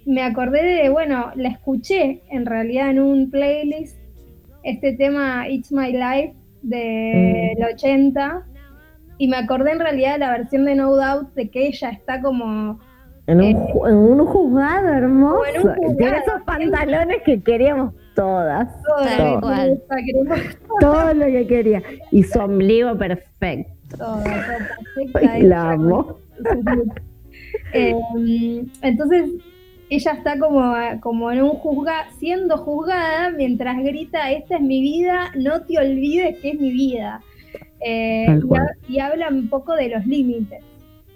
me 0.06 0.24
acordé 0.24 0.64
de, 0.64 0.90
bueno, 0.90 1.32
la 1.36 1.50
escuché 1.50 2.24
en 2.30 2.46
realidad 2.46 2.90
en 2.90 3.00
un 3.00 3.30
playlist, 3.30 3.98
este 4.64 4.94
tema 4.94 5.48
It's 5.48 5.72
My 5.72 5.92
Life 5.92 6.34
del 6.64 7.64
80, 7.74 8.46
y 9.18 9.28
me 9.28 9.38
acordé 9.38 9.74
en 9.74 9.80
realidad 9.80 10.14
de 10.14 10.20
la 10.20 10.32
versión 10.32 10.66
de 10.66 10.76
No 10.76 10.96
Doubt 10.96 11.34
de 11.36 11.50
que 11.50 11.68
ella 11.68 11.90
está 11.92 12.22
como 12.22 12.80
En 13.28 13.38
un, 13.40 13.44
Eh, 13.46 13.56
ju- 13.56 13.90
en 13.90 13.96
un 13.96 14.26
juzgado 14.26 14.88
hermoso. 14.90 15.44
un 15.56 15.62
juzgado. 15.76 15.96
Tiene 15.98 16.18
esos 16.18 16.42
pantalones 16.46 17.18
que 17.26 17.42
queríamos 17.42 17.94
todas. 18.16 18.68
todo 18.84 19.70
gusta, 19.70 19.96
queremos 20.06 20.40
Todo 20.80 21.14
lo 21.14 21.26
que 21.26 21.48
quería. 21.48 21.82
Y 22.12 22.24
su 22.24 22.40
ombligo 22.40 22.98
perfecto. 22.98 23.72
todo, 23.98 24.24
todo 24.24 25.24
la 25.40 25.72
amo. 25.72 26.18
Eh, 27.74 27.96
entonces 28.82 29.30
ella 29.90 30.12
está 30.14 30.38
como, 30.40 30.74
como 31.02 31.32
en 31.32 31.42
un 31.44 31.52
juzga, 31.52 32.08
siendo 32.20 32.58
juzgada 32.58 33.30
mientras 33.32 33.78
grita, 33.84 34.32
esta 34.32 34.56
es 34.56 34.62
mi 34.62 34.82
vida, 34.82 35.32
no 35.36 35.62
te 35.62 35.78
olvides 35.78 36.40
que 36.40 36.50
es 36.52 36.60
mi 36.60 36.72
vida. 36.72 37.22
Eh, 37.86 38.26
ha- 38.28 38.72
y 38.88 39.00
habla 39.00 39.30
un 39.30 39.50
poco 39.50 39.74
de 39.76 39.90
los 39.90 40.06
límites, 40.06 40.64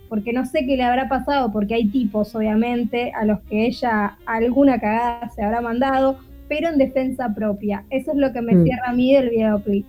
porque 0.10 0.34
no 0.34 0.46
sé 0.46 0.66
qué 0.66 0.78
le 0.78 0.84
habrá 0.84 1.08
pasado, 1.10 1.52
porque 1.52 1.76
hay 1.76 1.88
tipos, 1.88 2.34
obviamente, 2.36 3.12
a 3.16 3.26
los 3.26 3.40
que 3.42 3.66
ella 3.68 4.18
alguna 4.26 4.80
cagada 4.80 5.30
se 5.30 5.44
habrá 5.44 5.62
mandado, 5.62 6.18
pero 6.48 6.70
en 6.70 6.78
defensa 6.78 7.34
propia. 7.36 7.84
Eso 7.90 8.12
es 8.12 8.18
lo 8.18 8.32
que 8.34 8.42
me 8.42 8.56
Mm. 8.56 8.64
cierra 8.64 8.90
a 8.90 8.94
mí 8.94 9.14
del 9.14 9.30
videoclip. 9.30 9.86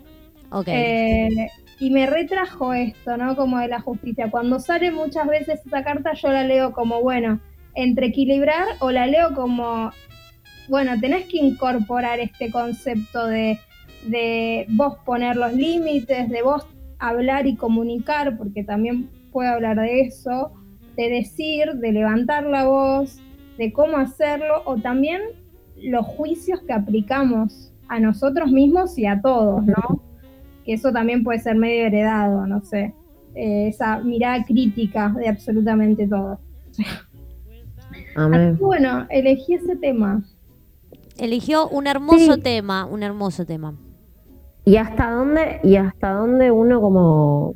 Ok. 0.51 0.69
Eh, 0.69 1.29
y 1.81 1.91
me 1.91 2.07
retrajo 2.07 2.73
esto, 2.73 3.17
¿no? 3.17 3.37
Como 3.37 3.59
de 3.59 3.69
la 3.69 3.81
justicia. 3.81 4.31
Cuando 4.31 4.59
sale 4.59 4.91
muchas 4.91 5.27
veces 5.29 5.61
esa 5.65 5.85
carta, 5.85 6.13
yo 6.15 6.31
la 6.33 6.43
leo 6.43 6.73
como, 6.73 7.01
bueno, 7.03 7.39
entre 7.75 8.07
equilibrar 8.07 8.67
o 8.81 8.91
la 8.91 9.07
leo 9.07 9.35
como, 9.35 9.93
bueno, 10.69 10.99
tenés 11.01 11.27
que 11.27 11.39
incorporar 11.39 12.19
este 12.19 12.51
concepto 12.51 13.27
de, 13.27 13.59
de 14.07 14.67
vos 14.71 14.97
poner 15.05 15.37
los 15.37 15.53
límites, 15.53 16.29
de 16.29 16.43
vos 16.43 16.67
hablar 16.99 17.47
y 17.47 17.55
comunicar, 17.55 18.37
porque 18.37 18.65
también 18.65 19.09
puedo 19.33 19.51
hablar 19.51 19.77
de 19.77 20.03
eso. 20.03 20.53
de 20.97 21.09
decir, 21.11 21.75
de 21.75 21.93
levantar 21.93 22.45
la 22.45 22.65
voz, 22.67 23.21
de 23.57 23.73
cómo 23.73 23.99
hacerlo, 23.99 24.63
o 24.65 24.79
también 24.79 25.21
los 25.81 26.05
juicios 26.05 26.61
que 26.63 26.73
aplicamos 26.73 27.73
a 27.87 28.01
nosotros 28.01 28.51
mismos 28.51 28.99
y 28.99 29.07
a 29.07 29.21
todos, 29.23 29.65
¿no? 29.65 30.03
Que 30.65 30.73
eso 30.73 30.91
también 30.93 31.23
puede 31.23 31.39
ser 31.39 31.55
medio 31.55 31.87
heredado, 31.87 32.49
no 32.49 32.65
sé. 32.65 32.95
Eh, 33.37 33.69
esa 33.69 34.01
mirada 34.01 34.45
crítica 34.45 35.15
de 35.17 35.29
absolutamente 35.29 36.09
todo. 36.09 36.41
Amén. 38.17 38.57
bueno, 38.61 39.07
elegí 39.11 39.55
ese 39.55 39.77
tema. 39.77 40.23
Eligió 41.19 41.69
un 41.69 41.87
hermoso 41.87 42.35
Sí. 42.35 42.41
tema, 42.41 42.85
un 42.87 43.03
hermoso 43.05 43.47
tema. 43.47 43.75
¿Y 44.65 44.77
hasta 44.77 45.11
dónde, 45.11 45.61
y 45.63 45.77
hasta 45.77 46.11
dónde 46.13 46.51
uno 46.51 46.81
como 46.81 47.55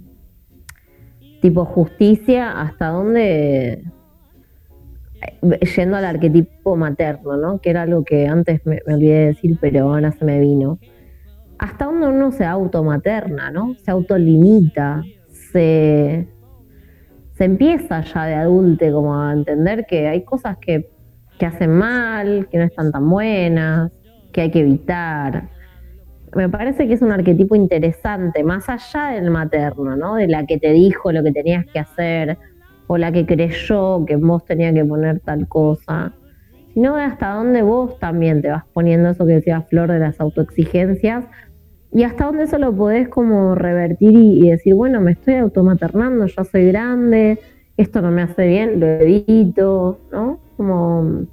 tipo 1.42 1.64
justicia, 1.64 2.62
hasta 2.62 2.88
dónde 2.88 3.82
yendo 5.76 5.96
al 5.96 6.04
arquetipo 6.04 6.76
materno, 6.76 7.36
¿no? 7.36 7.60
Que 7.60 7.70
era 7.70 7.82
algo 7.82 8.04
que 8.04 8.26
antes 8.26 8.64
me, 8.64 8.80
me 8.86 8.94
olvidé 8.94 9.14
de 9.14 9.26
decir, 9.26 9.58
pero 9.60 9.92
ahora 9.92 10.12
se 10.12 10.24
me 10.24 10.40
vino. 10.40 10.78
Hasta 11.58 11.84
dónde 11.86 12.06
uno 12.08 12.32
se 12.32 12.44
automaterna, 12.44 13.50
¿no? 13.50 13.74
Se 13.84 13.90
autolimita, 13.90 15.02
se, 15.52 16.28
se 17.34 17.44
empieza 17.44 18.02
ya 18.02 18.24
de 18.24 18.34
adulte 18.34 18.92
como 18.92 19.20
a 19.20 19.32
entender 19.32 19.84
que 19.86 20.08
hay 20.08 20.24
cosas 20.24 20.58
que, 20.58 20.90
que 21.38 21.46
hacen 21.46 21.72
mal, 21.72 22.48
que 22.50 22.58
no 22.58 22.64
están 22.64 22.92
tan 22.92 23.08
buenas, 23.08 23.90
que 24.32 24.42
hay 24.42 24.50
que 24.50 24.60
evitar 24.60 25.50
me 26.34 26.48
parece 26.48 26.86
que 26.88 26.94
es 26.94 27.02
un 27.02 27.12
arquetipo 27.12 27.54
interesante, 27.54 28.42
más 28.42 28.68
allá 28.68 29.08
del 29.08 29.30
materno, 29.30 29.96
¿no? 29.96 30.14
De 30.14 30.28
la 30.28 30.46
que 30.46 30.58
te 30.58 30.72
dijo 30.72 31.12
lo 31.12 31.22
que 31.22 31.32
tenías 31.32 31.66
que 31.66 31.78
hacer, 31.78 32.38
o 32.86 32.98
la 32.98 33.12
que 33.12 33.26
creyó 33.26 34.04
que 34.06 34.16
vos 34.16 34.44
tenías 34.44 34.74
que 34.74 34.84
poner 34.84 35.20
tal 35.20 35.46
cosa, 35.48 36.12
sino 36.74 36.96
de 36.96 37.04
hasta 37.04 37.34
dónde 37.34 37.62
vos 37.62 37.98
también 37.98 38.42
te 38.42 38.48
vas 38.48 38.64
poniendo 38.72 39.10
eso 39.10 39.26
que 39.26 39.34
decía 39.34 39.62
Flor 39.62 39.90
de 39.90 39.98
las 39.98 40.20
autoexigencias, 40.20 41.24
y 41.92 42.04
hasta 42.04 42.24
dónde 42.24 42.44
eso 42.44 42.58
lo 42.58 42.74
podés 42.74 43.08
como 43.08 43.54
revertir 43.54 44.12
y, 44.12 44.46
y 44.46 44.50
decir, 44.50 44.74
bueno, 44.74 45.00
me 45.00 45.12
estoy 45.12 45.34
automaternando, 45.34 46.26
ya 46.26 46.44
soy 46.44 46.66
grande, 46.68 47.38
esto 47.76 48.00
no 48.00 48.10
me 48.10 48.22
hace 48.22 48.46
bien, 48.46 48.80
lo 48.80 48.86
evito, 48.86 50.00
¿no? 50.10 50.40
Como 50.56 51.26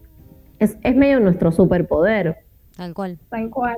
es, 0.60 0.78
es 0.84 0.96
medio 0.96 1.20
nuestro 1.20 1.52
superpoder. 1.52 2.38
Tal 2.76 2.94
cual. 2.94 3.18
Tal 3.30 3.50
cual. 3.50 3.78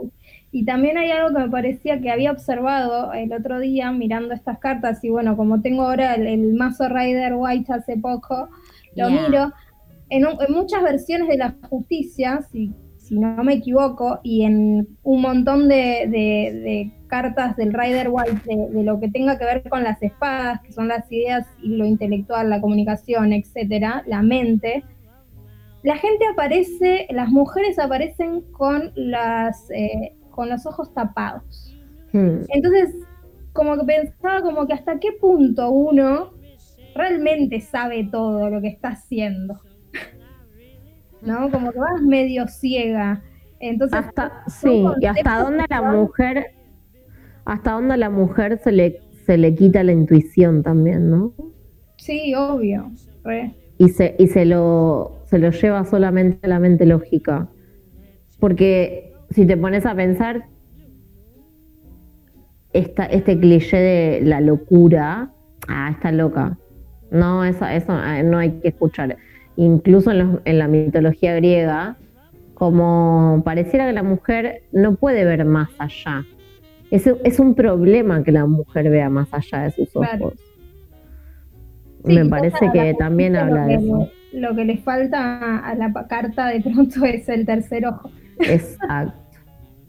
Y 0.52 0.66
también 0.66 0.98
hay 0.98 1.12
algo 1.12 1.34
que 1.36 1.44
me 1.44 1.50
parecía 1.50 2.02
que 2.02 2.12
había 2.12 2.32
observado 2.32 3.14
el 3.14 3.32
otro 3.32 3.60
día 3.60 3.92
mirando 3.92 4.34
estas 4.34 4.60
cartas, 4.60 5.02
y 5.04 5.10
bueno, 5.10 5.38
como 5.38 5.62
tengo 5.62 5.84
ahora 5.84 6.16
el, 6.16 6.28
el 6.28 6.54
mazo 6.54 6.90
Rider 6.90 7.34
White 7.36 7.72
hace 7.72 7.96
poco, 7.98 8.50
lo 8.96 9.08
Yeah. 9.10 9.22
miro, 9.30 9.54
en, 10.10 10.26
un- 10.28 10.38
en 10.46 10.54
muchas 10.54 10.84
versiones 10.84 11.30
de 11.30 11.38
la 11.38 11.56
justicia, 11.70 12.42
si, 12.52 12.74
si 12.98 13.18
no 13.18 13.42
me 13.46 13.54
equivoco, 13.54 14.20
y 14.24 14.44
en 14.44 14.88
un 15.04 15.22
montón 15.22 15.70
de, 15.70 16.08
de- 16.10 16.52
de 16.66 16.92
cartas 17.08 17.56
del 17.56 17.74
Rider 17.74 18.10
White, 18.10 18.42
de, 18.46 18.70
de 18.72 18.84
lo 18.84 19.00
que 19.00 19.08
tenga 19.10 19.38
que 19.38 19.46
ver 19.46 19.64
con 19.70 19.84
las 19.84 20.04
espadas, 20.04 20.60
que 20.62 20.74
son 20.74 20.90
las 20.90 21.10
ideas 21.12 21.46
y 21.64 21.78
lo 21.78 21.86
intelectual, 21.86 22.50
la 22.50 22.60
comunicación, 22.60 23.32
etcétera, 23.32 24.04
la 24.06 24.22
mente, 24.22 24.84
la 25.84 25.96
gente 25.98 26.26
aparece, 26.32 27.08
las 27.10 27.30
mujeres 27.30 27.80
aparecen 27.80 28.42
con 28.52 28.92
las 28.96 29.70
eh, 29.72 30.14
con 30.42 30.50
los 30.50 30.66
ojos 30.66 30.92
tapados. 30.96 31.72
Hmm. 32.14 32.46
Entonces, 32.50 32.96
como 33.54 33.78
que 33.78 33.86
pensaba 33.86 34.42
como 34.42 34.66
que 34.66 34.74
hasta 34.74 35.00
qué 35.00 35.10
punto 35.12 35.70
uno 35.70 36.34
realmente 36.96 37.62
sabe 37.62 38.10
todo 38.12 38.50
lo 38.50 38.60
que 38.60 38.70
está 38.70 38.88
haciendo. 38.90 39.60
¿No? 41.22 41.52
Como 41.52 41.72
que 41.72 41.78
vas 41.78 42.02
medio 42.02 42.48
ciega. 42.48 43.22
Entonces, 43.60 44.00
hasta 44.00 44.32
sí 44.48 44.84
y 45.00 45.06
hasta 45.06 45.44
dónde 45.44 45.66
la 45.70 45.84
mujer 45.84 46.56
hasta 47.46 47.74
dónde 47.74 47.98
la 47.98 48.10
mujer 48.10 48.58
se 48.64 48.72
le 48.72 49.00
se 49.28 49.38
le 49.38 49.54
quita 49.54 49.84
la 49.84 49.92
intuición 49.92 50.64
también 50.64 51.12
no 51.12 51.34
Sí, 51.98 52.34
obvio. 52.34 52.90
re. 53.24 53.54
y 53.78 53.90
se 53.90 54.16
y 54.18 54.26
se 54.26 54.46
lo 54.46 55.22
se 55.26 55.38
lo 55.38 55.52
lleva 55.52 55.86
solamente 55.86 56.40
a 56.42 56.50
la 56.50 56.60
mente 56.60 56.88
lógica 56.88 57.48
porque 58.40 59.11
si 59.34 59.46
te 59.46 59.58
pones 59.58 59.86
a 59.86 59.96
pensar 59.96 60.46
esta, 62.74 63.06
este 63.06 63.40
cliché 63.40 63.78
de 63.78 64.22
la 64.24 64.42
locura 64.42 65.30
ah 65.68 65.90
está 65.92 66.12
loca 66.12 66.58
no 67.12 67.44
eso 67.44 67.66
eso 67.66 67.92
ah, 67.92 68.24
no 68.24 68.38
hay 68.38 68.52
que 68.62 68.70
escuchar 68.70 69.18
incluso 69.58 70.12
en, 70.12 70.20
los- 70.20 70.42
en 70.46 70.60
la 70.60 70.68
mitología 70.68 71.36
griega 71.36 71.98
como 72.54 73.42
pareciera 73.44 73.88
que 73.88 73.94
la 73.94 74.04
mujer 74.04 74.62
no 74.72 74.94
puede 74.96 75.26
ver 75.26 75.46
más 75.46 75.70
allá. 75.80 76.24
Es, 76.92 77.08
es 77.24 77.40
un 77.40 77.56
problema 77.56 78.24
que 78.24 78.32
la 78.32 78.46
mujer 78.46 78.88
vea 78.92 79.10
más 79.10 79.30
allá 79.34 79.64
de 79.64 79.72
sus 79.72 79.96
ojos. 79.96 80.34
Sí, 82.06 82.14
Me 82.14 82.26
parece 82.26 82.70
que 82.72 82.94
también 83.00 83.36
habla 83.36 83.66
de 83.66 83.74
eso. 83.76 84.10
Lo 84.34 84.56
que 84.56 84.66
le 84.66 84.78
falta 84.78 85.58
a 85.58 85.74
la 85.74 85.92
carta 86.08 86.50
de 86.50 86.62
pronto 86.62 87.04
es 87.04 87.28
el 87.30 87.48
tercer 87.48 87.88
ojo. 87.88 88.12
Exacto. 88.40 89.21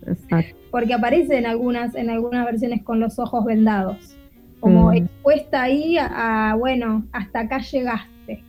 Exacto. 0.07 0.57
porque 0.71 0.95
aparece 0.95 1.37
en 1.39 1.47
algunas, 1.47 1.95
en 1.95 2.11
algunas 2.11 2.45
versiones 2.47 2.83
con 2.83 2.99
los 3.01 3.19
ojos 3.19 3.45
vendados, 3.45 4.17
como 4.61 4.91
Mm. 4.91 4.95
expuesta 4.95 5.63
ahí 5.63 5.99
a, 5.99 6.51
a, 6.51 6.55
bueno, 6.55 7.05
hasta 7.13 7.41
acá 7.41 7.59
llegaste. 7.59 8.43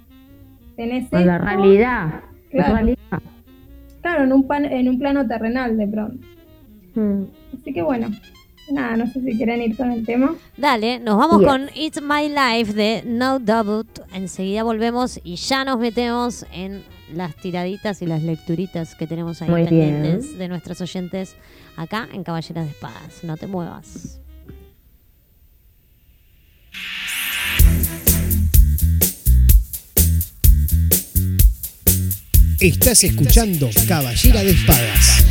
Tenés 0.75 1.11
A 1.13 1.19
la 1.21 1.35
esto, 1.35 1.45
realidad. 1.45 2.05
la 2.05 2.21
Claro. 2.51 2.73
realidad. 2.75 2.97
claro, 4.01 4.23
en 4.23 4.33
un, 4.33 4.47
pan- 4.47 4.65
en 4.65 4.89
un 4.89 4.99
plano 4.99 5.27
terrenal 5.27 5.77
de 5.77 5.87
pronto. 5.87 6.27
Mm. 6.95 7.23
Así 7.59 7.73
que 7.73 7.81
bueno, 7.81 8.09
nada, 8.71 8.95
no 8.97 9.07
sé 9.07 9.21
si 9.21 9.37
quieren 9.37 9.61
ir 9.61 9.75
con 9.77 9.91
el 9.91 10.05
tema. 10.05 10.35
Dale, 10.57 10.99
nos 10.99 11.17
vamos 11.17 11.39
Yes. 11.39 11.47
con 11.47 11.61
It's 11.75 12.01
My 12.01 12.27
Life 12.29 12.73
de 12.73 13.03
No 13.05 13.39
Doubt. 13.39 13.99
Enseguida 14.13 14.63
volvemos 14.63 15.19
y 15.23 15.35
ya 15.35 15.63
nos 15.65 15.79
metemos 15.79 16.45
en 16.53 16.83
las 17.11 17.35
tiraditas 17.35 18.01
y 18.01 18.05
las 18.05 18.23
lecturitas 18.23 18.95
que 18.95 19.07
tenemos 19.07 19.41
ahí 19.41 19.49
Muy 19.49 19.63
bien. 19.63 20.21
de 20.37 20.47
nuestros 20.47 20.81
oyentes 20.81 21.35
acá 21.75 22.07
en 22.13 22.23
Caballeras 22.23 22.65
de 22.65 22.71
Espadas. 22.71 23.23
No 23.23 23.37
te 23.37 23.47
muevas. 23.47 24.19
Estás 32.59 33.03
escuchando 33.03 33.69
Caballera 33.87 34.41
de 34.41 34.51
Espadas. 34.51 35.23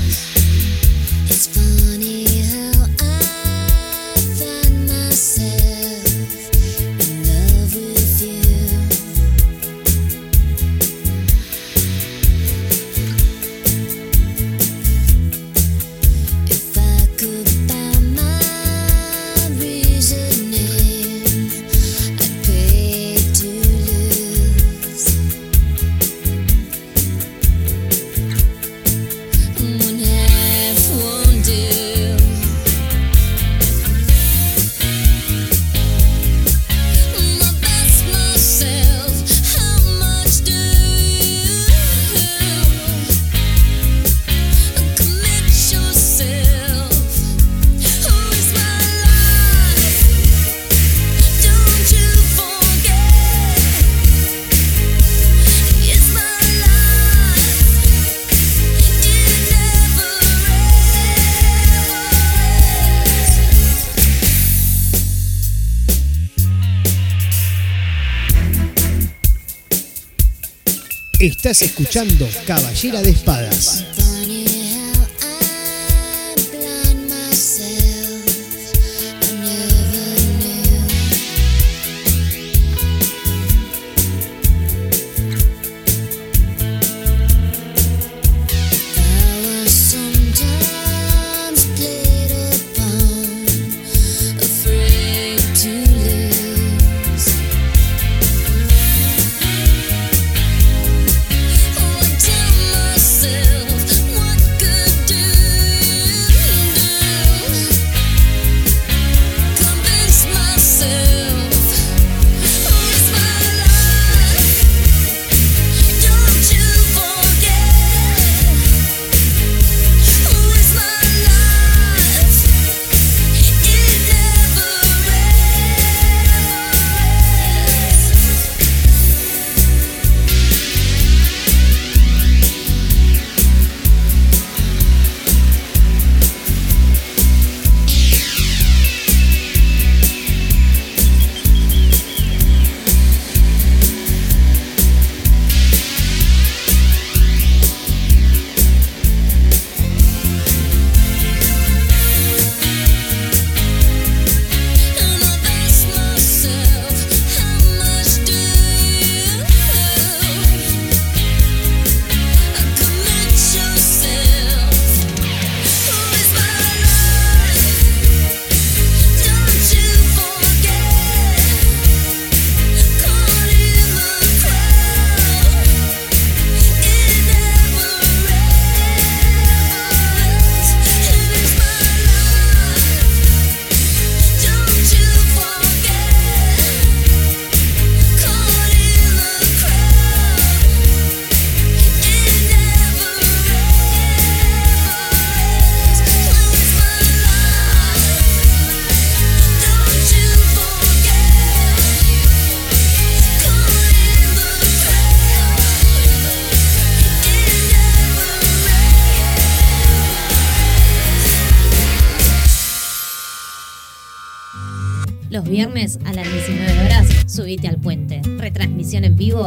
Estás 71.23 71.63
escuchando 71.63 72.29
Caballera 72.49 73.01
de 73.01 73.11
Espadas. 73.11 73.85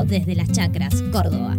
Desde 0.07 0.35
Las 0.35 0.51
Chacras, 0.51 1.01
Córdoba. 1.11 1.57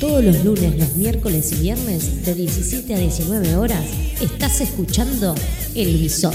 Todos 0.00 0.24
los 0.24 0.44
lunes, 0.44 0.78
los 0.78 0.96
miércoles 0.96 1.52
y 1.52 1.62
viernes, 1.62 2.24
de 2.24 2.34
17 2.34 2.94
a 2.94 2.98
19 2.98 3.56
horas, 3.56 3.84
estás 4.22 4.60
escuchando 4.62 5.34
El 5.74 5.98
Visor, 5.98 6.32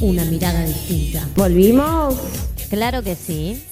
una 0.00 0.24
mirada 0.24 0.64
distinta. 0.64 1.20
¿Volvimos? 1.36 2.18
Claro 2.70 3.02
que 3.02 3.14
sí. 3.14 3.62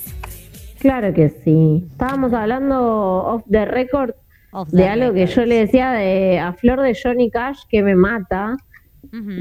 Claro 0.78 1.12
que 1.12 1.30
sí. 1.44 1.88
Estábamos 1.90 2.32
hablando 2.32 2.76
off 2.78 3.42
the 3.50 3.64
record 3.64 4.14
Off 4.52 4.70
the 4.70 4.76
de 4.76 4.88
algo 4.88 5.14
que 5.14 5.26
yo 5.26 5.44
le 5.44 5.56
decía 5.56 5.90
de, 5.92 6.38
a 6.38 6.52
Flor 6.52 6.80
de 6.80 6.96
Johnny 7.00 7.30
Cash 7.30 7.62
que 7.68 7.82
me 7.82 7.96
mata, 7.96 8.56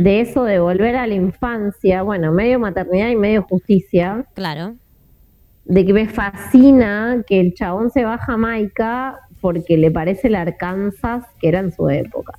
De 0.03 0.19
eso 0.19 0.43
de 0.43 0.59
volver 0.59 0.95
a 0.97 1.07
la 1.07 1.15
infancia, 1.15 2.01
bueno, 2.03 2.31
medio 2.33 2.59
maternidad 2.59 3.07
y 3.09 3.15
medio 3.15 3.43
justicia, 3.43 4.25
Claro. 4.35 4.75
de 5.65 5.85
que 5.85 5.93
me 5.93 6.07
fascina 6.09 7.23
que 7.25 7.39
el 7.39 7.53
chabón 7.53 7.89
se 7.89 8.03
va 8.03 8.15
a 8.15 8.17
Jamaica 8.17 9.19
porque 9.39 9.77
le 9.77 9.89
parece 9.89 10.27
el 10.27 10.35
Arkansas 10.35 11.23
que 11.39 11.47
era 11.47 11.59
en 11.59 11.71
su 11.71 11.89
época. 11.89 12.33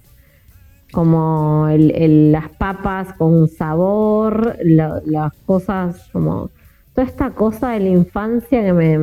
Como 0.92 1.68
el- 1.68 1.90
el- 1.92 2.32
las 2.32 2.50
papas 2.50 3.14
con 3.14 3.48
sabor, 3.48 4.58
la- 4.62 5.00
las 5.06 5.32
cosas 5.46 6.10
como... 6.12 6.50
Toda 6.94 7.06
esta 7.06 7.30
cosa 7.30 7.70
de 7.70 7.80
la 7.80 7.88
infancia 7.88 8.62
que 8.62 8.72
me, 8.74 8.98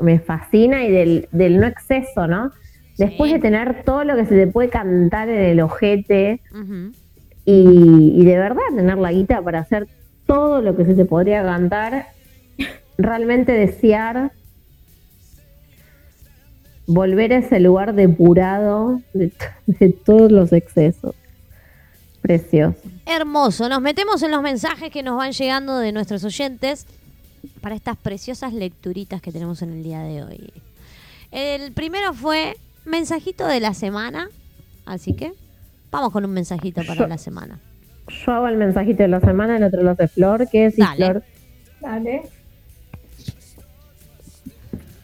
me 0.00 0.18
fascina 0.18 0.84
y 0.84 0.90
del, 0.90 1.28
del 1.30 1.60
no 1.60 1.66
exceso, 1.68 2.26
¿no? 2.26 2.50
Después 2.98 3.30
de 3.32 3.38
tener 3.38 3.84
todo 3.84 4.02
lo 4.02 4.16
que 4.16 4.26
se 4.26 4.34
te 4.34 4.46
puede 4.48 4.68
cantar 4.70 5.28
en 5.28 5.40
el 5.42 5.60
ojete. 5.60 6.40
Y, 7.46 8.24
de 8.24 8.38
verdad 8.38 8.62
tener 8.74 8.98
la 8.98 9.12
guita 9.12 9.40
para 9.40 9.60
hacer 9.60 9.86
todo 10.26 10.60
lo 10.60 10.76
que 10.76 10.84
se 10.84 10.94
te 10.94 11.04
podría 11.04 11.44
cantar, 11.44 12.08
realmente 12.98 13.52
desear 13.52 14.32
volver 16.88 17.32
a 17.32 17.38
ese 17.38 17.60
lugar 17.60 17.94
depurado 17.94 19.00
de 19.12 19.92
todos 20.04 20.30
los 20.32 20.52
excesos. 20.52 21.14
Precioso. 22.20 22.76
Hermoso. 23.06 23.68
Nos 23.68 23.80
metemos 23.80 24.20
en 24.24 24.32
los 24.32 24.42
mensajes 24.42 24.90
que 24.90 25.04
nos 25.04 25.16
van 25.16 25.30
llegando 25.30 25.78
de 25.78 25.92
nuestros 25.92 26.24
oyentes 26.24 26.86
para 27.60 27.76
estas 27.76 27.96
preciosas 27.96 28.52
lecturitas 28.52 29.22
que 29.22 29.30
tenemos 29.30 29.62
en 29.62 29.72
el 29.72 29.84
día 29.84 30.00
de 30.00 30.24
hoy. 30.24 30.52
El 31.30 31.72
primero 31.72 32.12
fue 32.14 32.56
mensajito 32.84 33.46
de 33.46 33.60
la 33.60 33.74
semana, 33.74 34.28
así 34.86 35.14
que 35.14 35.32
vamos 35.96 36.12
con 36.12 36.24
un 36.24 36.30
mensajito 36.32 36.82
para 36.82 36.94
Yo- 37.00 37.06
la 37.06 37.18
semana. 37.18 37.58
Yo 38.24 38.32
hago 38.32 38.48
el 38.48 38.56
mensajito 38.56 39.02
de 39.02 39.08
la 39.08 39.20
semana, 39.20 39.56
el 39.56 39.64
otro 39.64 39.82
lo 39.82 39.90
hace 39.90 40.06
Flor. 40.08 40.46
¿Qué 40.50 40.64
decís, 40.64 40.78
Dale. 40.78 40.96
Flor? 41.06 41.22
Dale. 41.80 42.22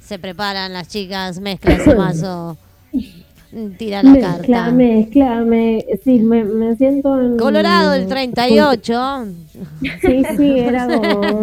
Se 0.01 0.19
preparan 0.19 0.73
las 0.73 0.89
chicas, 0.89 1.41
mezcla 1.41 1.75
ese 1.75 1.95
mazo, 1.95 2.57
tira 3.79 4.03
la 4.03 4.11
Mezcla, 4.11 4.37
carta. 4.59 4.71
mezcla, 4.73 5.41
me- 5.41 5.85
sí, 6.05 6.19
me, 6.21 6.45
me 6.45 6.77
siento 6.77 7.21
en... 7.21 7.39
Colorado 7.39 7.95
el 7.95 8.07
38. 8.07 9.27
Sí, 10.03 10.23
sí, 10.37 10.59
era 10.59 10.87
como... 10.95 11.41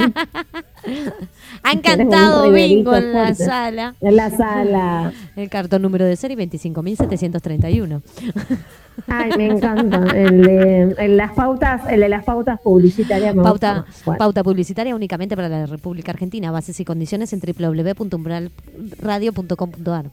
Han 1.63 1.77
un 1.77 1.83
cantado 1.83 2.43
riverito 2.45 2.75
bingo 2.75 2.95
en 2.95 3.13
la 3.13 3.23
fuerte. 3.25 3.45
sala. 3.45 3.95
En 4.01 4.15
la 4.15 4.29
sala. 4.29 5.11
El 5.35 5.49
cartón 5.49 5.81
número 5.81 6.05
de 6.05 6.15
serie 6.15 6.37
25.731. 6.37 8.01
Ay, 9.07 9.31
me 9.37 9.47
encanta. 9.47 10.05
El 10.15 10.43
de, 10.43 10.95
el 10.97 11.17
las 11.17 11.33
pautas, 11.33 11.81
el 11.89 11.99
de 12.01 12.09
las 12.09 12.23
pautas 12.23 12.59
publicitarias 12.61 13.35
Pauta. 13.35 13.85
Bueno, 14.05 14.17
pauta 14.17 14.43
publicitaria 14.43 14.95
únicamente 14.95 15.35
para 15.35 15.49
la 15.49 15.65
República 15.65 16.11
Argentina. 16.11 16.51
Bases 16.51 16.79
y 16.79 16.85
condiciones 16.85 17.33
en 17.33 17.39
www.umbralradio.com.ar. 17.39 20.05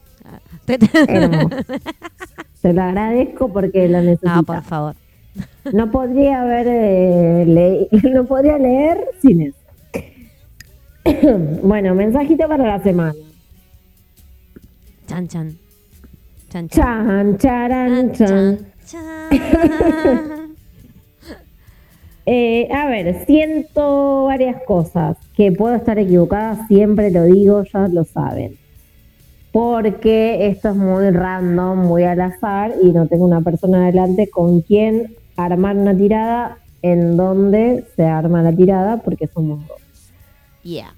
Te 2.61 2.73
lo 2.73 2.83
agradezco 2.83 3.51
porque 3.51 3.87
lo 3.87 4.01
necesito. 4.01 4.29
Ah, 4.29 4.43
por 4.43 4.63
favor. 4.63 4.95
No 5.71 5.91
podría 5.91 6.41
haber 6.41 6.67
eh, 6.69 7.87
no 8.13 8.25
podría 8.25 8.57
leer 8.57 8.99
sin 9.21 9.41
eso. 9.41 9.57
bueno, 11.63 11.95
mensajito 11.95 12.47
para 12.47 12.65
la 12.65 12.79
semana. 12.83 13.13
Chan, 15.07 15.27
chan. 15.27 15.57
Chan, 16.49 16.69
chan. 16.69 17.07
Chan, 17.07 17.37
charan, 17.37 18.11
Chan, 18.13 18.57
chan. 18.85 19.29
chan. 19.31 20.47
Eh, 22.29 22.67
a 22.73 22.87
ver, 22.87 23.25
siento 23.25 24.25
varias 24.25 24.61
cosas. 24.63 25.15
Que 25.33 25.53
puedo 25.53 25.75
estar 25.75 25.97
equivocada, 25.97 26.67
siempre 26.67 27.09
lo 27.09 27.23
digo, 27.23 27.63
ya 27.63 27.87
lo 27.87 28.03
saben. 28.03 28.57
Porque 29.53 30.49
esto 30.49 30.69
es 30.69 30.75
muy 30.75 31.09
random, 31.09 31.87
muy 31.87 32.03
al 32.03 32.19
azar 32.19 32.73
y 32.83 32.91
no 32.91 33.07
tengo 33.07 33.23
una 33.23 33.39
persona 33.39 33.83
adelante 33.83 34.29
con 34.29 34.59
quien 34.59 35.15
armar 35.37 35.77
una 35.77 35.95
tirada 35.95 36.57
en 36.81 37.15
donde 37.15 37.85
se 37.95 38.03
arma 38.03 38.43
la 38.43 38.53
tirada 38.53 38.97
porque 38.97 39.27
somos 39.27 39.65
dos. 39.65 39.77
Yeah. 40.63 40.96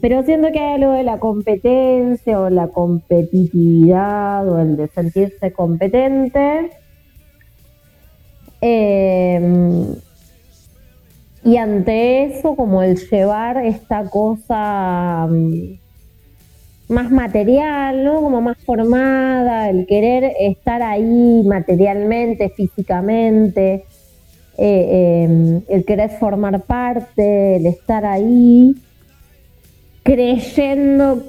Pero 0.00 0.22
siento 0.22 0.52
que 0.52 0.60
algo 0.60 0.92
de 0.92 1.02
la 1.02 1.18
competencia 1.18 2.40
o 2.40 2.50
la 2.50 2.68
competitividad 2.68 4.48
o 4.48 4.60
el 4.60 4.76
de 4.76 4.88
sentirse 4.88 5.52
competente. 5.52 6.70
Eh, 8.60 9.96
y 11.44 11.56
ante 11.56 12.24
eso, 12.24 12.56
como 12.56 12.82
el 12.82 12.96
llevar 12.96 13.64
esta 13.64 14.04
cosa 14.10 15.26
mm, 15.30 15.78
más 16.88 17.10
material, 17.10 18.04
¿no? 18.04 18.20
Como 18.20 18.40
más 18.40 18.58
formada, 18.58 19.70
el 19.70 19.86
querer 19.86 20.32
estar 20.40 20.82
ahí 20.82 21.42
materialmente, 21.46 22.50
físicamente, 22.50 23.84
eh, 24.58 25.24
eh, 25.28 25.60
el 25.68 25.84
querer 25.84 26.10
formar 26.10 26.62
parte, 26.62 27.56
el 27.56 27.66
estar 27.66 28.04
ahí 28.04 28.74
creyendo 30.08 31.22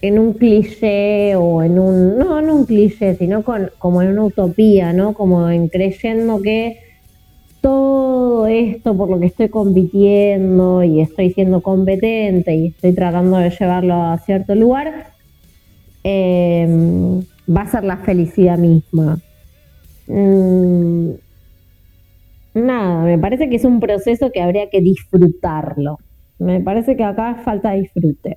en 0.00 0.18
un 0.18 0.32
cliché 0.32 1.36
o 1.36 1.62
en 1.62 1.78
un, 1.78 2.16
no 2.16 2.38
en 2.38 2.48
un 2.48 2.64
cliché, 2.64 3.16
sino 3.16 3.42
con, 3.42 3.70
como 3.78 4.00
en 4.00 4.08
una 4.08 4.24
utopía, 4.24 4.94
¿no? 4.94 5.12
Como 5.12 5.50
en 5.50 5.68
creyendo 5.68 6.40
que 6.40 6.78
todo 7.60 8.46
esto 8.46 8.96
por 8.96 9.10
lo 9.10 9.20
que 9.20 9.26
estoy 9.26 9.50
compitiendo 9.50 10.82
y 10.82 11.02
estoy 11.02 11.34
siendo 11.34 11.60
competente 11.60 12.54
y 12.54 12.68
estoy 12.68 12.94
tratando 12.94 13.36
de 13.36 13.50
llevarlo 13.50 13.94
a 13.94 14.16
cierto 14.16 14.54
lugar, 14.54 15.08
eh, 16.02 16.66
va 17.46 17.60
a 17.60 17.70
ser 17.70 17.84
la 17.84 17.98
felicidad 17.98 18.56
misma. 18.56 19.18
Mm, 20.06 21.10
nada, 22.54 23.04
me 23.04 23.18
parece 23.18 23.50
que 23.50 23.56
es 23.56 23.64
un 23.66 23.80
proceso 23.80 24.32
que 24.32 24.40
habría 24.40 24.70
que 24.70 24.80
disfrutarlo. 24.80 25.98
Me 26.38 26.60
parece 26.60 26.96
que 26.96 27.04
acá 27.04 27.36
falta 27.44 27.72
disfrute. 27.72 28.36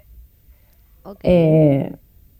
Ok. 1.03 1.19
Eh, 1.23 1.91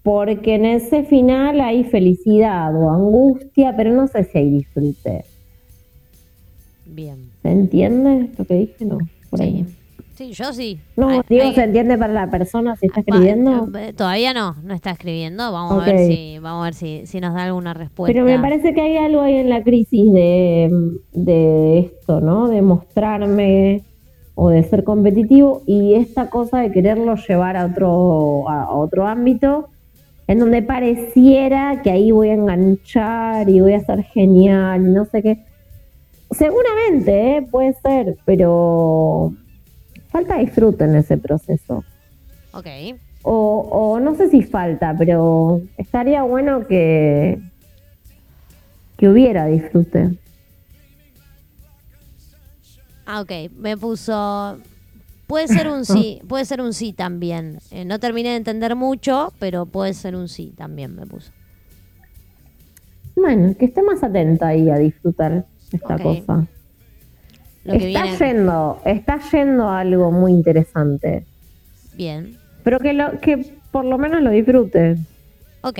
porque 0.03 0.55
en 0.55 0.65
ese 0.65 1.03
final 1.03 1.59
hay 1.59 1.83
felicidad 1.83 2.73
o 2.75 2.89
angustia, 2.91 3.75
pero 3.75 3.91
no 3.91 4.07
sé 4.07 4.23
si 4.25 4.37
hay 4.37 4.49
disfrute. 4.51 5.25
Bien. 6.85 7.29
¿Se 7.41 7.49
entiende 7.51 8.29
lo 8.37 8.45
que 8.45 8.53
dije? 8.53 8.85
No, 8.85 8.99
por 9.29 9.41
ahí. 9.41 9.65
Sí. 9.67 9.73
Sí, 10.15 10.31
yo 10.33 10.51
sí. 10.51 10.79
No, 10.95 11.09
Ay, 11.09 11.21
digo, 11.29 11.43
ay, 11.43 11.53
¿se 11.53 11.63
entiende 11.63 11.95
para 11.95 12.11
la 12.11 12.31
persona 12.31 12.75
si 12.75 12.87
está 12.87 13.03
pa- 13.03 13.17
escribiendo? 13.17 13.69
eh, 13.77 13.93
Todavía 13.93 14.33
no, 14.33 14.55
no 14.63 14.73
está 14.73 14.89
escribiendo. 14.91 15.51
Vamos 15.51 15.83
a 15.83 15.85
ver 15.85 15.99
si, 16.07 16.39
vamos 16.39 16.61
a 16.61 16.65
ver 16.65 16.73
si, 16.73 17.05
si 17.05 17.19
nos 17.19 17.35
da 17.35 17.43
alguna 17.43 17.75
respuesta. 17.75 18.11
Pero 18.13 18.25
me 18.25 18.39
parece 18.39 18.73
que 18.73 18.81
hay 18.81 18.97
algo 18.97 19.21
ahí 19.21 19.35
en 19.35 19.49
la 19.49 19.61
crisis 19.63 20.11
de, 20.11 20.71
de 21.11 21.79
esto, 21.79 22.19
¿no? 22.19 22.47
De 22.47 22.63
mostrarme 22.63 23.83
o 24.39 24.49
de 24.49 24.63
ser 24.63 24.83
competitivo 24.83 25.63
y 25.65 25.95
esta 25.95 26.29
cosa 26.29 26.59
de 26.59 26.71
quererlo 26.71 27.15
llevar 27.15 27.57
a 27.57 27.65
otro, 27.65 28.47
a 28.47 28.69
otro 28.71 29.07
ámbito 29.07 29.69
en 30.27 30.37
donde 30.37 30.61
pareciera 30.61 31.81
que 31.81 31.89
ahí 31.89 32.11
voy 32.11 32.29
a 32.29 32.35
enganchar 32.35 33.49
y 33.49 33.61
voy 33.61 33.73
a 33.73 33.83
ser 33.83 34.03
genial 34.03 34.85
y 34.85 34.91
no 34.91 35.05
sé 35.05 35.23
qué. 35.23 35.39
Seguramente, 36.29 37.37
¿eh? 37.37 37.47
puede 37.49 37.73
ser, 37.81 38.17
pero 38.25 39.33
falta 40.09 40.37
disfrute 40.37 40.83
en 40.83 40.97
ese 40.97 41.17
proceso. 41.17 41.83
Ok. 42.53 42.67
O, 43.23 43.67
o 43.71 43.99
no 43.99 44.13
sé 44.13 44.29
si 44.29 44.43
falta, 44.43 44.93
pero 44.95 45.61
estaría 45.79 46.21
bueno 46.21 46.67
que, 46.67 47.39
que 48.97 49.09
hubiera 49.09 49.47
disfrute. 49.47 50.11
Ah, 53.07 53.21
ok. 53.21 53.31
Me 53.57 53.77
puso. 53.77 54.57
Puede 55.27 55.47
ser 55.47 55.69
un 55.69 55.85
sí, 55.85 56.21
puede 56.27 56.45
ser 56.45 56.61
un 56.61 56.73
sí 56.73 56.93
también. 56.93 57.59
Eh, 57.71 57.85
no 57.85 57.99
terminé 57.99 58.29
de 58.29 58.35
entender 58.35 58.75
mucho, 58.75 59.33
pero 59.39 59.65
puede 59.65 59.93
ser 59.93 60.15
un 60.15 60.27
sí 60.27 60.53
también, 60.55 60.95
me 60.95 61.05
puso. 61.05 61.31
Bueno, 63.15 63.55
que 63.57 63.65
esté 63.65 63.81
más 63.81 64.03
atenta 64.03 64.49
ahí 64.49 64.69
a 64.69 64.77
disfrutar 64.77 65.45
esta 65.71 65.97
cosa. 65.97 66.45
Lo 67.63 67.73
que 67.73 67.87
está 67.87 68.03
viene. 68.03 68.17
yendo, 68.17 68.81
está 68.85 69.19
yendo 69.31 69.67
a 69.67 69.79
algo 69.79 70.11
muy 70.11 70.33
interesante. 70.33 71.25
Bien. 71.95 72.37
Pero 72.63 72.79
que 72.79 72.93
lo, 72.93 73.19
que 73.19 73.53
por 73.71 73.85
lo 73.85 73.97
menos 73.97 74.21
lo 74.21 74.29
disfrute. 74.29 74.97
Ok. 75.61 75.79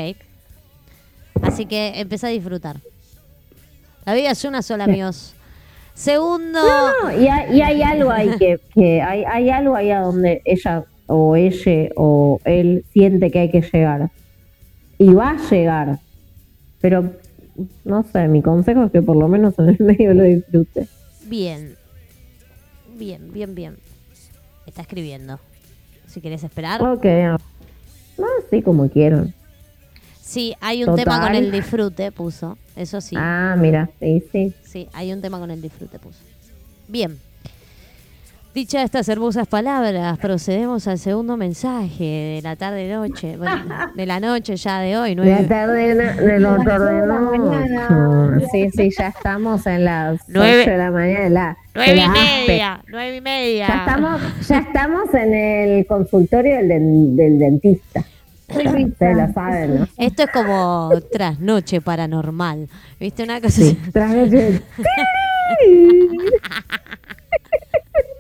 Así 1.42 1.66
que 1.66 2.00
empieza 2.00 2.28
a 2.28 2.32
disfrutar. 2.32 2.78
La 4.06 4.14
vida 4.14 4.32
es 4.32 4.44
una 4.46 4.62
sola, 4.62 4.86
amigos. 4.86 5.36
Segundo. 5.98 6.59
No, 6.61 7.11
y 7.11 7.27
hay, 7.27 7.58
y 7.58 7.61
hay 7.61 7.82
algo 7.82 8.11
ahí 8.11 8.30
que, 8.38 8.59
que 8.76 9.01
hay, 9.01 9.24
hay 9.24 9.50
algo 9.50 9.76
ahí 9.76 9.90
a 9.90 10.01
donde 10.01 10.43
ella 10.45 10.85
o 11.08 11.35
ella 11.35 11.90
o 11.95 12.40
él 12.45 12.85
siente 12.93 13.32
que 13.32 13.40
hay 13.40 13.50
que 13.50 13.61
llegar. 13.61 14.11
Y 15.00 15.11
va 15.14 15.32
a 15.32 15.50
llegar. 15.50 15.98
Pero, 16.82 17.14
no 17.84 18.03
sé, 18.03 18.27
mi 18.27 18.43
consejo 18.43 18.84
es 18.84 18.92
que 18.92 19.01
por 19.01 19.17
lo 19.17 19.27
menos 19.27 19.58
en 19.58 19.69
el 19.69 19.77
medio 19.80 20.14
lo 20.14 20.24
disfrute. 20.24 20.88
Bien. 21.26 21.76
Bien, 22.95 23.34
bien, 23.34 23.56
bien. 23.56 23.77
Está 24.67 24.84
escribiendo. 24.84 25.40
Si 26.06 26.22
querés 26.22 26.43
esperar. 26.43 26.80
Ok. 26.84 27.06
No, 28.19 28.26
así 28.45 28.61
como 28.61 28.88
quieran. 28.88 29.34
Sí, 30.28 30.56
hay 30.60 30.84
un 30.84 30.96
tema 30.98 31.22
con 31.22 31.36
el 31.36 31.52
disfrute, 31.52 32.12
puso. 32.12 32.58
Eso 32.76 33.00
sí. 33.00 33.16
Ah, 33.18 33.56
mira, 33.58 33.90
sí, 34.00 34.22
sí. 34.32 34.54
Sí, 34.66 34.90
hay 34.94 35.14
un 35.14 35.22
tema 35.22 35.40
con 35.40 35.50
el 35.52 35.62
disfrute, 35.62 36.00
puso. 36.00 36.20
Bien. 36.90 37.18
Dichas 38.54 38.84
estas 38.86 39.08
hermosas 39.08 39.48
palabras, 39.48 40.18
procedemos 40.18 40.88
al 40.88 40.98
segundo 40.98 41.38
mensaje 41.38 42.04
de 42.04 42.42
la 42.44 42.56
tarde-noche. 42.56 43.38
Bueno, 43.38 43.64
de 43.96 44.06
la 44.06 44.20
noche 44.20 44.56
ya 44.58 44.80
de 44.80 44.98
hoy. 44.98 45.10
De 45.12 45.16
nueve- 45.16 45.42
la 45.44 45.48
tarde, 45.48 45.96
de 45.96 46.40
la 46.42 46.58
tarde. 46.66 48.48
Sí, 48.52 48.70
sí, 48.72 48.90
ya 48.98 49.08
estamos 49.10 49.66
en 49.68 49.86
las 49.86 50.20
Nueve- 50.28 50.62
8 50.64 50.72
de 50.72 50.78
la 50.78 50.92
mañana. 50.92 51.30
la- 51.30 51.58
Nueve 51.76 51.96
y 51.96 52.00
ASPE. 52.00 52.48
media, 52.48 52.82
nueve 52.88 53.16
y 53.18 53.22
media. 53.22 53.68
Ya 53.68 53.76
estamos, 53.78 54.22
ya 54.48 54.58
estamos 54.60 55.14
en 55.14 55.34
el 55.36 55.86
consultorio 55.86 56.56
del, 56.58 57.16
del 57.16 57.38
dentista. 57.40 58.04
Ustedes 58.50 59.17
lo 59.17 59.34
saben, 59.34 59.80
¿no? 59.82 59.88
Esto 59.98 60.24
es 60.24 60.30
como 60.32 60.90
trasnoche 61.11 61.82
paranormal. 61.82 62.69
¿Viste 63.00 63.24
una 63.24 63.42
cosa 63.42 63.61
Sí. 63.61 63.77
así? 63.82 63.92
Trasnoche- 63.92 64.61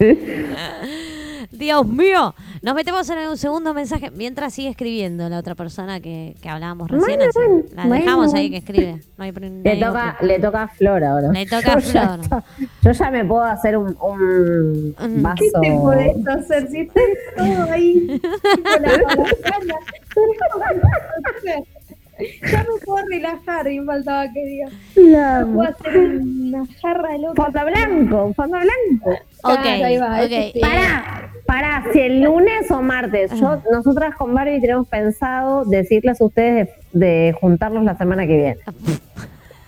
Dios 1.52 1.86
mío. 1.86 2.34
Nos 2.62 2.74
metemos 2.74 3.08
en 3.10 3.18
un 3.28 3.36
segundo 3.36 3.74
mensaje 3.74 4.10
mientras 4.10 4.54
sigue 4.54 4.68
escribiendo 4.70 5.28
la 5.28 5.38
otra 5.38 5.54
persona 5.54 6.00
que, 6.00 6.36
que 6.40 6.48
hablábamos 6.48 6.90
recién. 6.90 7.18
Bueno, 7.18 7.24
así. 7.24 7.38
bueno, 7.38 7.64
la 7.74 7.96
dejamos 7.96 8.26
bueno. 8.26 8.38
ahí 8.38 8.50
que 8.50 8.56
escribe. 8.58 9.00
No 9.18 9.24
hay, 9.24 9.32
no 9.32 9.40
Le 9.64 9.70
hay 9.70 9.80
toca, 9.80 10.12
otro. 10.14 10.26
le 10.26 10.38
toca 10.38 10.62
a 10.62 10.68
Flor 10.68 11.04
ahora. 11.04 11.32
Le 11.32 11.46
toca 11.46 11.72
a 11.72 11.78
Yo 11.80 11.92
ya 11.92 12.02
Flor. 12.08 12.20
está- 12.20 12.44
yo 12.82 12.92
ya 12.92 13.10
me 13.10 13.24
puedo 13.24 13.42
hacer 13.44 13.76
un, 13.76 13.96
un 14.00 15.22
vaso. 15.22 15.36
¿Qué 15.42 15.50
te 15.70 15.70
podés 15.76 16.26
hacer 16.28 16.68
si 16.68 16.80
estás 16.80 17.02
todo 17.36 17.72
ahí? 17.72 18.20
Ya 22.52 22.58
me 22.58 22.78
puedo 22.84 23.06
relajar 23.06 23.66
y 23.72 23.80
faltaba 23.80 24.30
que 24.32 24.44
diga. 24.44 24.68
La- 24.96 25.46
Puedo 25.46 25.70
hacer 25.70 25.96
una 26.20 26.66
jarra 26.82 27.16
loca. 27.16 27.42
Fondo 27.44 27.60
blanco, 27.64 28.34
fondo 28.34 28.58
blanco. 28.58 29.18
Ok, 29.42 29.60
Claro, 29.62 29.84
ahí 29.84 29.96
va, 29.98 30.06
ok. 30.16 30.22
ese 30.30 30.50
sí. 30.54 30.60
Pará, 30.60 31.30
pará, 31.46 31.84
si 31.92 32.00
el 32.00 32.22
lunes 32.22 32.70
o 32.70 32.82
martes, 32.82 33.30
yo, 33.38 33.62
nosotras 33.72 34.14
con 34.16 34.34
Barbie 34.34 34.60
tenemos 34.60 34.86
pensado 34.88 35.64
decirles 35.64 36.20
a 36.20 36.24
ustedes 36.24 36.68
de, 36.92 37.06
de 37.06 37.32
juntarnos 37.40 37.84
la 37.84 37.96
semana 37.96 38.26
que 38.26 38.36
viene. 38.36 38.56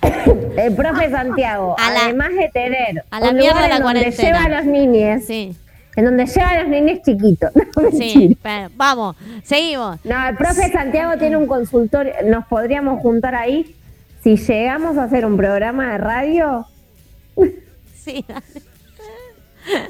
El 0.56 0.74
profe 0.74 1.10
Santiago, 1.10 1.76
A 1.78 1.90
la- 1.92 2.00
además 2.04 2.30
de 2.34 2.48
tener 2.52 3.04
a 3.10 3.20
la 3.20 3.30
un 3.30 3.36
mierda 3.36 3.54
lugar 3.54 3.68
la 3.70 3.76
en 3.76 3.82
donde 3.82 4.00
cuarentena. 4.00 4.38
lleva 4.38 4.44
a 4.44 4.60
los 4.60 4.66
niños, 4.66 5.24
Sí, 5.24 5.56
en 5.96 6.04
donde 6.04 6.26
lleva 6.26 6.48
a 6.50 6.60
los 6.62 6.68
niños 6.68 6.98
chiquitos. 7.04 7.50
No, 7.80 7.90
sí. 7.92 8.36
pero 8.42 8.68
vamos, 8.76 9.16
seguimos. 9.44 9.98
No, 10.04 10.28
el 10.28 10.36
profe 10.36 10.70
Santiago 10.70 11.16
tiene 11.18 11.36
un 11.36 11.46
consultorio, 11.46 12.12
nos 12.26 12.44
podríamos 12.46 13.00
juntar 13.00 13.34
ahí. 13.34 13.74
Si 14.22 14.36
llegamos 14.36 14.96
a 14.98 15.04
hacer 15.04 15.24
un 15.24 15.36
programa 15.36 15.92
de 15.92 15.98
radio, 15.98 16.66
Sí, 17.94 18.24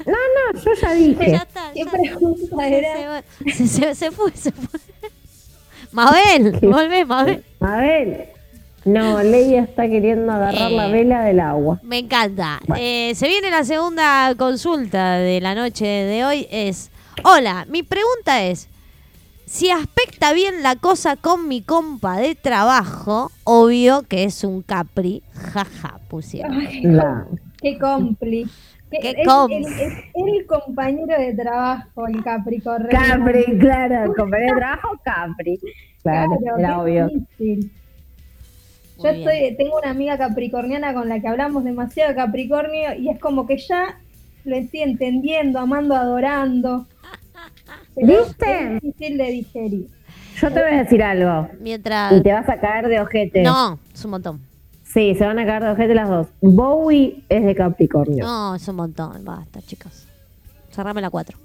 no, 0.05 0.13
no, 0.53 0.59
yo 0.61 0.71
ya 0.81 0.93
dije. 0.93 1.31
ya 1.31 1.37
está. 1.37 1.71
¿Qué 1.73 1.83
ya- 1.85 1.91
pregunta 1.91 2.57
se, 2.57 2.77
era? 2.77 3.23
se- 3.55 3.67
se- 3.67 3.95
se 3.95 4.11
fue, 4.11 4.31
se 4.35 4.51
fue. 4.51 4.79
Mabel, 5.91 6.59
volvé, 6.61 7.05
Mabel. 7.05 7.43
Ver, 7.59 8.33
no, 8.85 9.21
Leia 9.23 9.63
está 9.63 9.87
queriendo 9.87 10.31
agarrar 10.31 10.71
Eh. 10.71 10.75
la 10.75 10.87
vela 10.87 11.23
del 11.23 11.39
agua. 11.39 11.79
Me 11.83 11.99
encanta. 11.99 12.59
Eh, 12.77 13.13
se 13.15 13.27
viene 13.27 13.49
la 13.51 13.63
segunda 13.63 14.33
consulta 14.37 15.17
de 15.17 15.39
la 15.39 15.53
noche 15.55 15.85
de 15.85 16.25
hoy. 16.25 16.47
Es, 16.51 16.89
hola, 17.23 17.65
mi 17.69 17.83
pregunta 17.83 18.43
es, 18.43 18.67
si 19.45 19.69
aspecta 19.69 20.33
bien 20.33 20.63
la 20.63 20.75
cosa 20.77 21.15
con 21.15 21.47
mi 21.47 21.61
compa 21.61 22.17
de 22.17 22.33
trabajo, 22.33 23.31
obvio 23.43 24.01
que 24.03 24.23
es 24.23 24.43
un 24.43 24.63
capri, 24.63 25.21
jaja, 25.33 25.99
pusieron. 26.09 26.63
La, 26.95 27.25
Qué 27.61 27.77
compli. 27.77 28.47
Qué 29.01 29.15
es, 29.17 29.27
com- 29.27 29.51
el, 29.51 29.65
es 29.65 29.93
el 30.15 30.45
compañero 30.45 31.19
de 31.19 31.33
trabajo, 31.33 32.07
el 32.07 32.23
Capricornio. 32.23 32.89
Capri, 32.89 33.57
claro, 33.59 34.13
compañero 34.15 34.53
de 34.55 34.59
trabajo, 34.59 34.89
Capri. 35.03 35.59
Claro, 36.01 36.37
Claro, 36.37 36.57
era 36.59 36.79
obvio. 36.81 37.07
difícil. 37.07 37.71
Yo 39.01 39.09
estoy, 39.09 39.55
tengo 39.57 39.77
una 39.79 39.89
amiga 39.89 40.17
capricorniana 40.17 40.93
con 40.93 41.09
la 41.09 41.19
que 41.19 41.27
hablamos 41.27 41.63
demasiado 41.63 42.09
de 42.11 42.15
Capricornio 42.15 42.93
y 42.97 43.09
es 43.09 43.19
como 43.19 43.45
que 43.47 43.57
ya 43.57 43.97
lo 44.45 44.55
estoy 44.55 44.81
entendiendo, 44.81 45.59
amando, 45.59 45.95
adorando. 45.95 46.85
Pero 47.95 48.07
¿Viste? 48.07 48.75
Es 48.75 48.81
difícil 48.81 49.17
de 49.17 49.25
digerir. 49.31 49.87
Yo 50.39 50.51
te 50.51 50.61
voy 50.61 50.71
a 50.73 50.83
decir 50.83 51.03
algo. 51.03 51.49
Mientras... 51.59 52.13
Y 52.13 52.21
te 52.21 52.31
vas 52.33 52.47
a 52.49 52.59
caer 52.59 52.87
de 52.87 52.99
ojete. 53.01 53.41
No, 53.43 53.79
es 53.93 54.05
un 54.05 54.11
montón. 54.11 54.41
Sí, 54.93 55.15
se 55.15 55.25
van 55.25 55.39
a 55.39 55.45
caer 55.45 55.63
de 55.63 55.71
ojete 55.71 55.95
las 55.95 56.07
dos. 56.07 56.27
Bowie 56.39 57.23
es 57.27 57.43
de 57.43 57.55
Capricornio. 57.55 58.25
No, 58.25 58.53
es 58.53 58.67
un 58.67 58.75
montón. 58.75 59.25
Basta, 59.25 59.59
chicos. 59.61 60.05
Cerrame 60.71 61.01
la 61.01 61.09
4. 61.09 61.37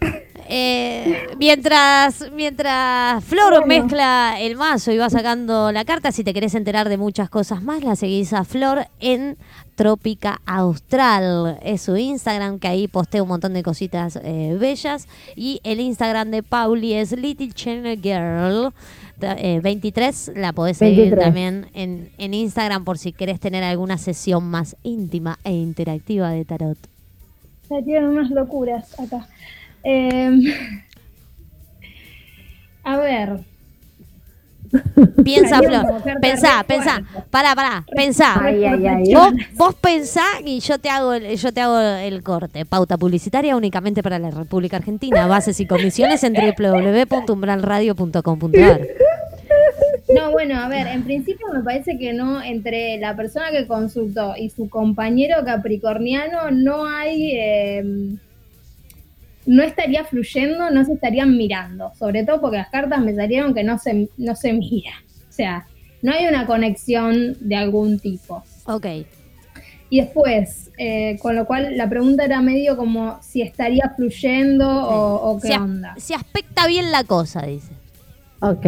Eh, 0.48 1.26
mientras 1.40 2.30
mientras 2.32 3.24
Flor 3.24 3.66
mezcla 3.66 4.36
el 4.38 4.54
mazo 4.54 4.92
y 4.92 4.96
va 4.96 5.10
sacando 5.10 5.72
la 5.72 5.84
carta, 5.84 6.12
si 6.12 6.22
te 6.22 6.32
querés 6.32 6.54
enterar 6.54 6.88
de 6.88 6.96
muchas 6.96 7.28
cosas 7.28 7.64
más, 7.64 7.82
la 7.82 7.96
seguís 7.96 8.32
a 8.32 8.44
Flor 8.44 8.86
en 9.00 9.36
Trópica 9.74 10.40
Austral. 10.46 11.58
Es 11.62 11.82
su 11.82 11.96
Instagram, 11.96 12.60
que 12.60 12.68
ahí 12.68 12.86
postea 12.86 13.24
un 13.24 13.28
montón 13.28 13.54
de 13.54 13.64
cositas 13.64 14.20
eh, 14.22 14.56
bellas. 14.60 15.08
Y 15.34 15.60
el 15.64 15.80
Instagram 15.80 16.30
de 16.30 16.44
Pauli 16.44 16.94
es 16.94 17.10
Little 17.10 17.52
Channel 17.52 18.00
Girl. 18.00 18.72
Eh, 19.20 19.60
23, 19.62 20.32
la 20.36 20.52
podés 20.52 20.78
seguir 20.78 21.16
23. 21.16 21.24
también 21.24 21.66
en, 21.74 22.10
en 22.18 22.34
Instagram 22.34 22.84
por 22.84 22.98
si 22.98 23.12
querés 23.12 23.40
tener 23.40 23.64
alguna 23.64 23.98
sesión 23.98 24.44
más 24.44 24.76
íntima 24.82 25.38
e 25.44 25.52
interactiva 25.52 26.30
de 26.30 26.44
tarot. 26.44 26.78
Se 27.68 27.82
tienen 27.82 28.10
unas 28.10 28.30
locuras 28.30 28.98
acá. 28.98 29.26
Eh, 29.82 30.30
a 32.84 32.96
ver, 32.96 33.40
Piensa, 35.22 35.58
Flor. 35.58 36.02
Pensá, 36.20 36.64
pensá. 36.66 37.02
Pará, 37.30 37.54
pará. 37.54 37.84
Pensá. 37.94 38.42
Ay, 38.42 38.64
ay, 38.64 38.84
ay. 38.86 39.14
Vos, 39.14 39.32
vos 39.54 39.74
pensá 39.74 40.24
y 40.44 40.60
yo 40.60 40.78
te 40.78 40.90
hago 40.90 41.14
el, 41.14 41.36
yo 41.36 41.52
te 41.52 41.60
hago 41.60 41.78
el 41.78 42.22
corte. 42.22 42.64
Pauta 42.64 42.96
publicitaria 42.96 43.56
únicamente 43.56 44.02
para 44.02 44.18
la 44.18 44.30
República 44.30 44.76
Argentina. 44.76 45.26
Bases 45.26 45.60
y 45.60 45.66
comisiones 45.66 46.24
en 46.24 46.34
www.umbralradio.com.ar. 46.58 48.80
no, 50.14 50.30
bueno, 50.30 50.58
a 50.60 50.68
ver, 50.68 50.86
en 50.86 51.02
principio 51.04 51.46
me 51.52 51.62
parece 51.62 51.98
que 51.98 52.12
no, 52.12 52.42
entre 52.42 52.96
la 52.98 53.16
persona 53.16 53.50
que 53.50 53.66
consultó 53.66 54.34
y 54.36 54.50
su 54.50 54.68
compañero 54.68 55.44
capricorniano 55.44 56.50
no 56.52 56.86
hay, 56.86 57.32
eh, 57.34 57.84
no 59.46 59.62
estaría 59.62 60.04
fluyendo, 60.04 60.70
no 60.70 60.84
se 60.84 60.92
estarían 60.94 61.36
mirando, 61.36 61.92
sobre 61.98 62.24
todo 62.24 62.40
porque 62.40 62.56
las 62.58 62.68
cartas 62.70 63.00
me 63.00 63.14
salieron 63.14 63.54
que 63.54 63.64
no 63.64 63.78
se, 63.78 64.08
no 64.16 64.34
se 64.36 64.52
mira, 64.52 64.92
o 65.28 65.32
sea, 65.32 65.66
no 66.02 66.12
hay 66.12 66.26
una 66.26 66.46
conexión 66.46 67.36
de 67.40 67.56
algún 67.56 67.98
tipo. 67.98 68.42
Ok. 68.66 68.86
Y 69.88 70.00
después, 70.00 70.70
eh, 70.78 71.16
con 71.22 71.36
lo 71.36 71.46
cual 71.46 71.76
la 71.76 71.88
pregunta 71.88 72.24
era 72.24 72.40
medio 72.42 72.76
como 72.76 73.20
si 73.22 73.40
estaría 73.42 73.92
fluyendo 73.94 74.68
o, 74.68 75.30
o 75.32 75.40
qué 75.40 75.54
as- 75.54 75.60
onda. 75.60 75.94
si 75.96 76.12
aspecta 76.14 76.66
bien 76.66 76.90
la 76.90 77.04
cosa, 77.04 77.42
dice. 77.42 77.72
Ok. 78.40 78.66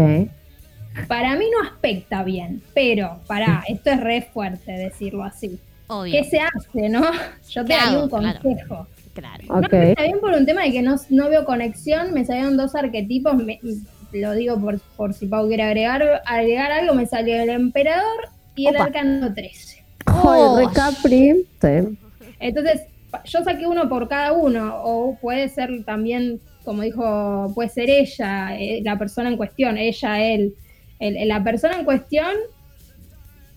Para 1.07 1.37
mí 1.37 1.45
no 1.51 1.69
aspecta 1.69 2.23
bien, 2.25 2.63
pero 2.75 3.21
para 3.27 3.63
esto 3.69 3.91
es 3.91 4.01
re 4.01 4.23
fuerte 4.23 4.73
decirlo 4.73 5.23
así. 5.25 5.59
Obvio. 5.87 6.13
¿Qué 6.13 6.25
se 6.29 6.41
hace, 6.41 6.89
no? 6.89 7.01
Yo 7.51 7.65
te 7.65 7.69
¿Qué 7.73 7.79
daría 7.79 7.89
hago? 7.99 8.03
un 8.05 8.09
Claro. 8.09 8.41
consejo. 8.43 8.87
Claro. 9.15 9.45
No 9.49 9.55
Ok. 9.59 9.65
aspecta 9.65 10.03
bien 10.05 10.21
por 10.21 10.33
un 10.33 10.47
tema 10.47 10.63
de 10.63 10.73
que 10.73 10.83
no, 10.83 10.97
no 11.11 11.29
veo 11.29 11.45
conexión, 11.45 12.13
me 12.13 12.25
salieron 12.25 12.57
dos 12.57 12.75
arquetipos, 12.75 13.37
me- 13.37 13.61
lo 14.13 14.33
digo 14.33 14.59
por, 14.61 14.81
por 14.97 15.13
si 15.13 15.27
Pau 15.27 15.47
quiere 15.49 15.65
agregar, 15.65 16.23
agregar 16.25 16.73
algo, 16.73 16.95
me 16.95 17.05
salió 17.07 17.37
el 17.43 17.51
emperador 17.51 18.29
y 18.55 18.67
el 18.67 18.77
arcano 18.77 19.33
13. 19.35 19.85
Oh, 20.07 20.59
Capri. 20.75 21.45
Sí. 21.61 21.99
Entonces, 22.41 22.83
yo 23.25 23.43
saqué 23.45 23.67
uno 23.67 23.89
por 23.89 24.09
cada 24.09 24.33
uno, 24.33 24.77
o 24.83 25.19
puede 25.21 25.49
ser 25.49 25.85
también, 25.85 26.41
como 26.65 26.83
dijo, 26.83 27.51
puede 27.55 27.69
ser 27.69 27.91
ella, 27.91 28.57
eh, 28.59 28.81
la 28.85 28.97
persona 28.99 29.29
en 29.29 29.37
cuestión, 29.37 29.77
ella, 29.77 30.21
él, 30.25 30.55
el- 31.01 31.29
la 31.29 31.43
persona 31.45 31.79
en 31.79 31.85
cuestión, 31.85 32.33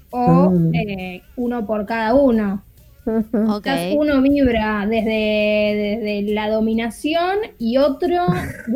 o 0.10 0.50
Mm. 0.52 0.76
eh, 0.76 1.22
uno 1.38 1.66
por 1.66 1.86
cada 1.86 2.14
uno. 2.14 2.64
Ujú. 3.06 3.52
Ok. 3.52 3.64
Quizás 3.64 3.96
uno 3.96 4.22
vibra 4.22 4.86
desde, 4.88 6.00
desde 6.04 6.34
la 6.34 6.50
dominación 6.50 7.38
y 7.58 7.78
otro, 7.78 8.26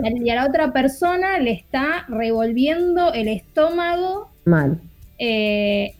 y 0.03 0.07
a, 0.07 0.11
y 0.25 0.29
a 0.31 0.35
la 0.35 0.45
otra 0.47 0.73
persona 0.73 1.37
le 1.39 1.51
está 1.51 2.05
revolviendo 2.07 3.13
el 3.13 3.27
estómago 3.27 4.29
Mal. 4.45 4.79
eh, 5.19 5.93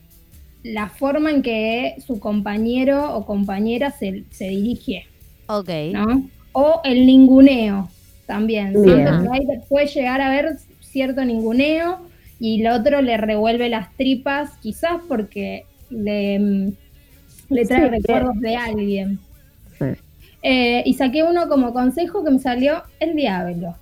la 0.63 0.89
forma 0.89 1.29
en 1.29 1.43
que 1.43 1.95
su 2.05 2.19
compañero 2.19 3.15
o 3.15 3.25
compañera 3.27 3.91
se, 3.91 4.23
se 4.31 4.45
dirige, 4.49 5.05
Ok. 5.47 5.69
¿no? 5.93 6.23
O 6.53 6.81
el 6.83 7.05
ninguneo 7.05 7.89
también. 8.25 8.73
Siento 8.83 9.21
que 9.31 9.59
puede 9.69 9.85
llegar 9.85 10.21
a 10.21 10.27
haber 10.29 10.57
cierto 10.79 11.23
ninguneo 11.23 11.99
y 12.39 12.61
el 12.61 12.67
otro 12.67 13.01
le 13.01 13.17
revuelve 13.17 13.69
las 13.69 13.95
tripas, 13.95 14.57
quizás 14.57 15.01
porque 15.07 15.65
le, 15.89 16.39
mm, 16.39 16.73
le 17.49 17.65
trae 17.65 17.83
Sí, 17.83 17.89
recuerdos 17.89 18.39
de 18.39 18.55
alguien. 18.55 19.19
Sí. 19.79 19.85
Eh, 20.43 20.83
y 20.85 20.93
saqué 20.93 21.23
uno 21.23 21.47
como 21.47 21.73
consejo 21.73 22.23
que 22.23 22.31
me 22.31 22.39
salió 22.39 22.83
el 22.99 23.15
diablo. 23.15 23.75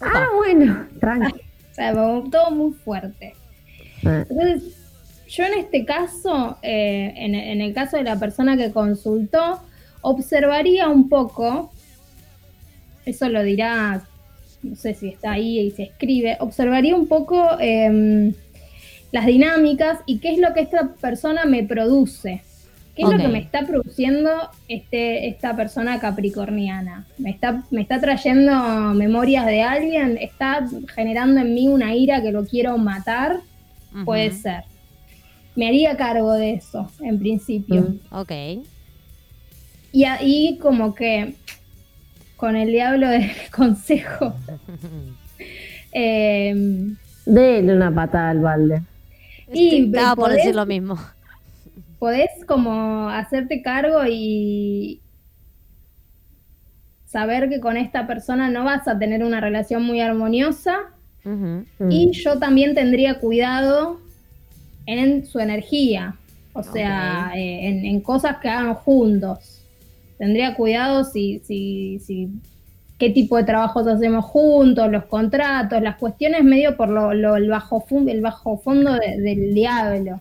Ah, 0.00 0.28
bueno. 0.36 0.86
Tranqui. 1.00 1.40
O 1.70 1.74
sea, 1.82 1.94
todo 1.94 2.50
muy 2.50 2.72
fuerte. 2.72 3.34
Sí. 4.02 4.08
Entonces, 4.08 4.76
yo 5.28 5.44
en 5.44 5.54
este 5.60 5.84
caso, 5.84 6.58
eh, 6.62 7.14
en, 7.16 7.34
en 7.36 7.60
el 7.60 7.72
caso 7.72 7.96
de 7.96 8.02
la 8.02 8.18
persona 8.18 8.56
que 8.56 8.72
consultó, 8.72 9.60
observaría 10.02 10.88
un 10.88 11.08
poco, 11.08 11.70
eso 13.06 13.28
lo 13.28 13.42
dirá, 13.44 14.02
no 14.62 14.76
sé 14.76 14.94
si 14.94 15.08
está 15.08 15.32
ahí 15.32 15.58
y 15.58 15.70
se 15.70 15.84
escribe, 15.84 16.36
observaría 16.40 16.94
un 16.94 17.06
poco 17.06 17.58
em, 17.58 18.34
las 19.12 19.26
dinámicas 19.26 20.00
y 20.06 20.18
qué 20.18 20.32
es 20.32 20.38
lo 20.38 20.52
que 20.54 20.60
esta 20.60 20.94
persona 21.00 21.44
me 21.44 21.62
produce. 21.62 22.42
¿Qué 22.94 23.06
es 23.06 23.12
lo 23.12 23.18
que 23.18 23.28
me 23.28 23.38
está 23.38 23.66
produciendo 23.66 24.30
este, 24.68 25.28
esta 25.28 25.56
persona 25.56 25.98
capricorniana? 26.00 27.06
¿Me 27.16 27.30
está, 27.30 27.62
¿Me 27.70 27.80
está 27.80 27.98
trayendo 27.98 28.52
memorias 28.94 29.46
de 29.46 29.62
alguien? 29.62 30.18
¿Está 30.20 30.68
generando 30.94 31.40
en 31.40 31.54
mí 31.54 31.68
una 31.68 31.94
ira 31.94 32.20
que 32.20 32.32
lo 32.32 32.44
quiero 32.44 32.76
matar? 32.76 33.40
Puede 34.04 34.32
ser. 34.32 34.64
Me 35.56 35.68
haría 35.68 35.96
cargo 35.96 36.34
de 36.34 36.54
eso, 36.54 36.90
en 37.00 37.18
principio. 37.18 37.94
Ok. 38.10 38.32
Y 39.92 40.04
ahí 40.04 40.58
como 40.60 40.94
que 40.94 41.34
con 42.40 42.56
el 42.56 42.72
diablo 42.72 43.06
del 43.10 43.30
consejo. 43.54 44.34
eh, 45.92 46.54
Dele 47.26 47.74
una 47.76 47.94
patada 47.94 48.30
al 48.30 48.40
balde. 48.40 48.82
y 49.52 49.84
Estaba 49.86 50.16
por 50.16 50.30
podés- 50.30 50.36
decir 50.36 50.54
lo 50.54 50.64
mismo. 50.66 50.98
podés 51.98 52.30
como 52.46 53.08
hacerte 53.10 53.60
cargo 53.62 54.00
y 54.08 55.00
saber 57.04 57.48
que 57.50 57.60
con 57.60 57.76
esta 57.76 58.06
persona 58.06 58.48
no 58.48 58.64
vas 58.64 58.88
a 58.88 58.98
tener 58.98 59.22
una 59.24 59.40
relación 59.40 59.82
muy 59.84 60.00
armoniosa 60.00 60.78
Ujú. 61.24 61.64
Mm. 61.78 61.90
y 61.90 62.10
yo 62.12 62.38
también 62.38 62.74
tendría 62.74 63.18
cuidado 63.18 64.00
en 64.86 65.26
su 65.26 65.38
energía, 65.40 66.14
o 66.54 66.62
sea, 66.62 67.32
eh, 67.36 67.68
en, 67.68 67.84
en 67.84 68.00
cosas 68.00 68.36
que 68.38 68.48
hagan 68.48 68.74
juntos. 68.74 69.59
Tendría 70.20 70.54
cuidado 70.54 71.02
si, 71.04 71.38
si, 71.46 71.98
si 71.98 72.28
qué 72.98 73.08
tipo 73.08 73.38
de 73.38 73.44
trabajos 73.44 73.86
hacemos 73.86 74.26
juntos, 74.26 74.90
los 74.92 75.06
contratos, 75.06 75.80
las 75.80 75.96
cuestiones 75.96 76.44
medio 76.44 76.76
por 76.76 76.90
lo, 76.90 77.14
lo- 77.14 77.36
el, 77.36 77.48
bajo 77.48 77.82
el 78.06 78.20
bajo 78.20 78.58
fondo 78.58 78.92
de- 78.92 79.18
del 79.18 79.54
diablo. 79.54 80.20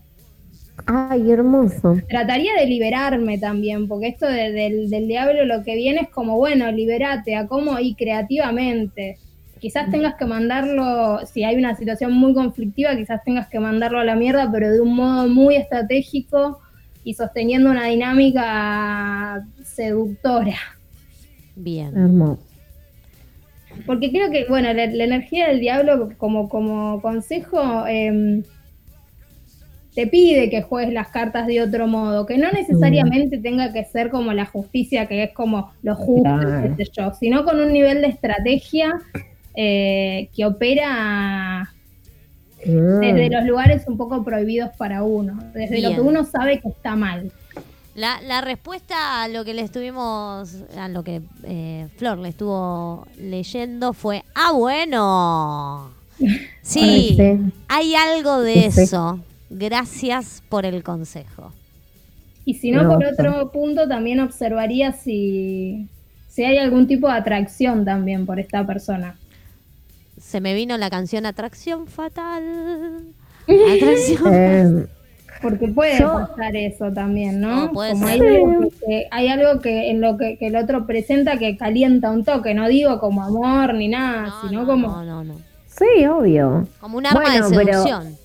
Ay, 0.86 1.30
hermoso. 1.30 1.98
Trataría 2.08 2.54
de 2.58 2.66
liberarme 2.66 3.38
también, 3.38 3.90
porque 3.90 4.08
esto 4.08 4.26
de- 4.26 4.54
del, 4.54 4.90
del 4.90 5.10
diablo 5.10 5.44
lo 5.44 5.66
que 5.66 5.76
viene 5.76 6.00
es 6.04 6.10
como, 6.10 6.38
bueno, 6.38 6.72
liberate, 6.72 7.36
a 7.36 7.48
cómo 7.48 7.78
y 7.78 7.94
creativamente. 7.96 9.18
Quizás 9.60 9.92
tengas 9.92 10.16
que 10.16 10.24
mandarlo, 10.26 11.20
si 11.26 11.44
hay 11.44 11.58
una 11.58 11.76
situación 11.76 12.14
muy 12.14 12.34
conflictiva, 12.34 12.96
quizás 12.96 13.22
tengas 13.26 13.50
que 13.50 13.60
mandarlo 13.60 14.00
a 14.00 14.06
la 14.06 14.16
mierda, 14.16 14.50
pero 14.50 14.72
de 14.72 14.80
un 14.80 14.96
modo 14.96 15.28
muy 15.28 15.58
estratégico 15.58 16.62
y 17.04 17.14
sosteniendo 17.16 17.70
una 17.70 17.88
dinámica 17.88 19.46
seductora. 19.80 20.58
Bien. 21.56 21.96
Hermoso. 21.96 22.44
Porque 23.86 24.12
creo 24.12 24.30
que, 24.30 24.46
bueno, 24.50 24.74
la, 24.74 24.88
la 24.88 25.04
energía 25.06 25.48
del 25.48 25.62
diablo 25.62 26.10
como, 26.18 26.50
como 26.50 27.02
consejo 27.02 27.88
em, 27.88 28.44
te 29.96 30.06
pide 30.08 30.50
que 30.50 30.64
juegues 30.64 30.94
las 30.94 31.08
cartas 31.08 31.48
de 31.48 31.62
otro 31.62 31.88
modo, 31.88 32.26
que 32.26 32.38
no 32.38 32.52
necesariamente 32.52 33.38
tenga 33.38 33.72
que 33.72 33.86
ser 33.86 34.10
como 34.10 34.34
la 34.34 34.46
justicia, 34.46 35.06
que 35.06 35.24
es 35.24 35.34
como 35.34 35.72
lo 35.82 35.96
justo, 35.96 36.24
Claro. 36.24 36.76
qué 36.76 36.86
sé 36.86 36.92
yo, 36.92 37.14
sino 37.14 37.46
con 37.46 37.62
un 37.62 37.72
nivel 37.72 38.02
de 38.02 38.08
estrategia 38.08 39.00
eh, 39.56 40.30
que 40.36 40.46
opera 40.46 41.74
desde 42.66 43.30
los 43.30 43.46
lugares 43.46 43.88
un 43.88 43.96
poco 43.96 44.26
prohibidos 44.26 44.72
para 44.78 45.04
uno, 45.04 45.40
desde 45.54 45.82
lo 45.82 45.96
que 45.96 46.02
uno 46.02 46.26
sabe 46.26 46.60
que 46.60 46.68
está 46.68 46.98
mal. 46.98 47.32
La, 48.00 48.22
la 48.22 48.40
respuesta 48.40 49.24
a 49.24 49.28
lo 49.28 49.44
que 49.44 49.54
le 49.54 49.62
estuvimos, 49.62 50.56
a 50.78 50.88
lo 50.88 51.04
que 51.04 51.22
eh, 51.44 51.90
Flor 51.98 52.18
le 52.20 52.30
estuvo 52.30 53.06
leyendo 53.18 53.92
fue, 53.92 54.24
ah, 54.36 54.54
bueno. 54.54 55.92
Sí, 56.62 57.18
Ay, 57.20 57.52
hay 57.68 57.96
algo 57.96 58.40
de 58.40 58.68
eso. 58.68 59.20
Gracias 59.50 60.42
por 60.48 60.66
el 60.66 60.82
consejo. 60.82 61.52
Y 62.46 62.54
si 62.54 62.72
no, 62.72 62.88
por 62.88 63.04
otro 63.04 63.52
punto, 63.52 63.86
también 63.86 64.22
observaría 64.22 64.94
si, 64.94 65.90
si 66.30 66.46
hay 66.46 66.58
algún 66.58 66.88
tipo 66.88 67.08
de 67.08 67.14
atracción 67.14 67.84
también 67.84 68.26
por 68.26 68.40
esta 68.40 68.66
persona. 68.66 69.18
Se 70.18 70.40
me 70.40 70.54
vino 70.54 70.78
la 70.78 70.90
canción 70.90 71.26
Atracción 71.26 71.88
Fatal. 71.88 73.14
Atracción. 73.76 74.34
Eh, 74.34 74.88
Porque 75.42 75.68
puede 75.70 76.00
Yo- 76.00 76.28
pasar 76.28 76.56
eso 76.56 76.92
también, 76.92 77.40
¿no? 77.40 77.68
No, 77.68 77.72
puede 77.72 77.92
Como 77.94 78.08
ser. 78.08 78.22
hay 78.22 78.36
algo, 78.36 78.70
que, 78.86 79.08
hay 79.12 79.28
algo 79.30 79.62
que 79.62 79.90
en 79.90 80.02
lo 80.02 80.18
que, 80.18 80.38
que 80.38 80.48
el 80.48 80.56
otro 80.58 80.86
presenta 80.86 81.38
que 81.38 81.56
calienta 81.56 82.12
un 82.12 82.24
toque, 82.26 82.54
no 82.54 82.68
digo 82.68 83.00
como 83.00 83.24
amor 83.24 83.74
ni 83.76 83.88
nada, 83.88 84.28
No, 84.28 84.48
sino 84.50 84.62
no, 84.62 84.68
como 84.68 84.88
no, 84.88 85.04
no, 85.06 85.24
no. 85.24 85.36
sí, 85.68 86.06
obvio. 86.06 86.68
Como 86.82 86.98
un 86.98 87.06
arma 87.06 87.22
Bueno, 87.22 87.50
de 87.50 87.56
pero- 87.56 87.74
seducción. 87.84 88.18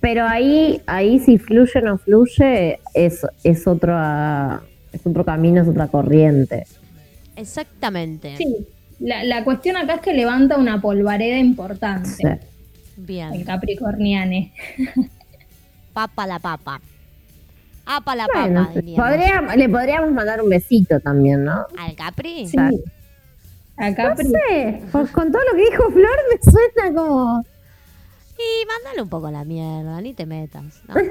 Pero 0.00 0.24
ahí, 0.26 0.80
ahí 0.86 1.18
si 1.18 1.36
fluye 1.38 1.72
o 1.76 1.80
no 1.80 1.98
fluye, 1.98 2.78
es, 2.94 3.26
es 3.42 3.66
otro 3.66 3.92
ah, 3.96 4.60
es 4.92 5.04
otro 5.04 5.24
camino, 5.24 5.62
es 5.62 5.68
otra 5.68 5.88
corriente. 5.88 6.64
Exactamente. 7.36 8.36
sí. 8.36 8.66
La, 9.00 9.24
la 9.24 9.44
cuestión 9.44 9.76
acá 9.78 9.94
es 9.94 10.00
que 10.02 10.12
levanta 10.12 10.58
una 10.58 10.80
polvareda 10.82 11.38
importante, 11.38 12.08
Sí. 12.10 12.22
el 12.26 12.38
Bien. 12.98 13.44
Capricorniane. 13.44 14.52
Papa 16.00 16.26
la 16.26 16.38
papa. 16.38 16.80
Apa 17.84 18.14
la 18.16 18.26
Bueno, 18.32 18.72
papa, 18.96 19.56
le 19.56 19.68
podríamos 19.68 20.10
mandar 20.12 20.40
un 20.40 20.48
besito 20.48 20.98
también, 21.00 21.44
¿no? 21.44 21.66
¿Al 21.78 21.94
Capri? 21.94 22.46
Sí. 22.46 22.56
A 23.76 23.94
Capri. 23.94 24.24
No 24.24 24.30
sé, 24.30 24.82
con, 24.90 25.06
con 25.08 25.30
todo 25.30 25.42
lo 25.44 25.58
que 25.58 25.70
dijo 25.70 25.90
Flor 25.90 26.18
me 26.30 26.50
suena 26.50 26.94
como... 26.94 27.44
Y 28.38 28.66
mándale 28.66 29.02
un 29.02 29.10
poco 29.10 29.26
a 29.26 29.30
la 29.30 29.44
mierda, 29.44 30.00
ni 30.00 30.14
te 30.14 30.24
metas. 30.24 30.82
¿no? 30.88 30.94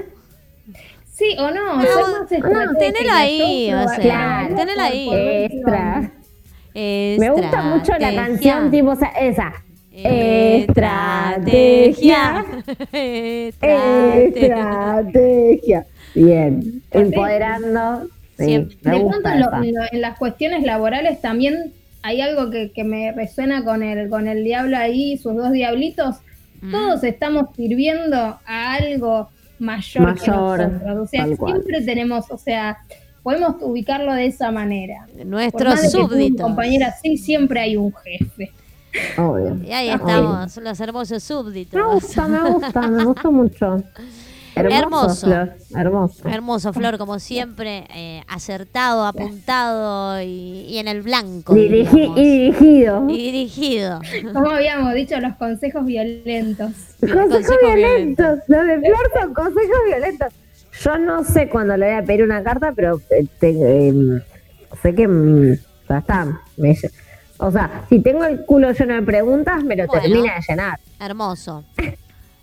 Sí 1.12 1.36
o 1.38 1.50
no, 1.50 1.76
No, 1.76 2.20
no, 2.22 2.74
tenelo 2.78 3.12
ahí, 3.12 3.72
o 3.74 3.88
sea, 3.90 4.40
algo 4.40 4.56
tenelo 4.56 4.80
ahí. 4.80 5.08
Extra. 5.44 6.12
Me 6.74 7.30
gusta 7.30 7.62
mucho 7.62 7.92
la 7.98 8.14
canción, 8.14 8.70
tipo 8.70 8.90
o 8.90 8.96
sea, 8.96 9.10
esa. 9.10 9.52
Estrategia. 9.92 12.44
Estrategia. 14.50 15.86
Bien. 16.14 16.82
Empoderando. 16.90 18.08
Sí, 18.38 18.44
Siempre. 18.46 18.76
me 18.82 18.90
de 18.92 18.98
gusta 19.00 19.18
pronto 19.22 19.56
en, 19.62 19.74
lo- 19.74 19.80
lo- 19.80 19.86
en 19.92 20.00
las 20.00 20.18
cuestiones 20.18 20.62
laborales 20.64 21.20
también 21.20 21.72
hay 22.02 22.20
algo 22.22 22.50
que, 22.50 22.70
que 22.72 22.84
me 22.84 23.12
resuena 23.12 23.62
con 23.64 23.82
el, 23.82 24.08
con 24.08 24.26
el 24.28 24.42
diablo 24.44 24.76
ahí, 24.78 25.18
sus 25.18 25.36
dos 25.36 25.52
diablitos. 25.52 26.16
Mm. 26.62 26.72
Todos 26.72 27.04
estamos 27.04 27.46
sirviendo 27.54 28.16
a 28.46 28.74
algo 28.74 29.28
mayor, 29.58 30.14
que 30.14 30.30
nosotros. 30.30 30.72
O 30.98 31.06
sea, 31.06 31.26
cual. 31.36 31.52
siempre 31.52 31.82
tenemos, 31.82 32.30
o 32.30 32.38
sea, 32.38 32.78
podemos 33.22 33.56
ubicarlo 33.60 34.14
de 34.14 34.26
esa 34.26 34.50
manera. 34.50 35.06
Nuestros 35.26 35.90
súbditos. 35.90 36.40
compañera, 36.46 36.94
sí, 37.02 37.18
siempre 37.18 37.60
hay 37.60 37.76
un 37.76 37.92
jefe. 37.92 38.52
Obvio. 39.16 39.56
Y 39.64 39.72
ahí 39.72 39.88
Obvio. 39.90 39.96
estamos, 40.06 40.56
los 40.56 40.80
hermosos 40.80 41.22
súbditos. 41.22 41.74
Me 41.80 41.86
gusta, 41.94 42.26
me 42.28 42.50
gusta, 42.50 42.80
me 42.88 43.04
gusta 43.04 43.30
mucho. 43.30 43.82
Hermoso. 44.56 44.76
Hermoso. 44.82 45.26
Flor, 45.26 45.52
hermoso. 45.76 46.28
Hermoso, 46.28 46.72
Flor, 46.72 46.98
como 46.98 47.18
siempre, 47.20 47.86
eh, 47.94 48.22
acertado, 48.28 49.06
apuntado 49.06 50.20
y, 50.20 50.66
y 50.68 50.78
en 50.78 50.88
el 50.88 51.02
blanco. 51.02 51.54
Dirigi- 51.54 51.90
digamos. 51.92 52.18
y 52.18 52.22
dirigido. 52.24 53.04
Y 53.08 53.16
dirigido. 53.32 54.00
Como 54.34 54.50
habíamos 54.50 54.92
dicho, 54.94 55.18
los 55.20 55.36
consejos 55.36 55.84
violentos. 55.86 56.72
Consejos 57.00 57.28
Consejo 57.30 57.58
violentos. 57.64 58.38
Los 58.48 58.66
de 58.66 58.78
Flor 58.80 59.10
son 59.20 59.34
consejos 59.34 59.78
violentos. 59.86 60.28
Yo 60.82 60.98
no 60.98 61.24
sé 61.24 61.48
cuándo 61.48 61.76
le 61.76 61.86
voy 61.86 61.94
a 61.94 62.04
pedir 62.04 62.24
una 62.24 62.42
carta, 62.42 62.72
pero 62.74 63.00
eh, 63.10 63.26
te- 63.38 63.88
eh, 63.88 63.94
sé 64.82 64.94
que 64.94 65.06
mm, 65.06 65.54
ya 65.88 65.98
está. 65.98 66.40
me 66.56 66.76
o 67.40 67.50
sea, 67.50 67.84
si 67.88 68.00
tengo 68.00 68.24
el 68.24 68.44
culo 68.44 68.72
lleno 68.72 68.94
de 68.94 69.02
preguntas, 69.02 69.62
me 69.64 69.76
lo 69.76 69.86
Bueno. 69.86 70.02
termina 70.02 70.34
de 70.34 70.40
llenar. 70.48 70.78
Hermoso. 71.00 71.64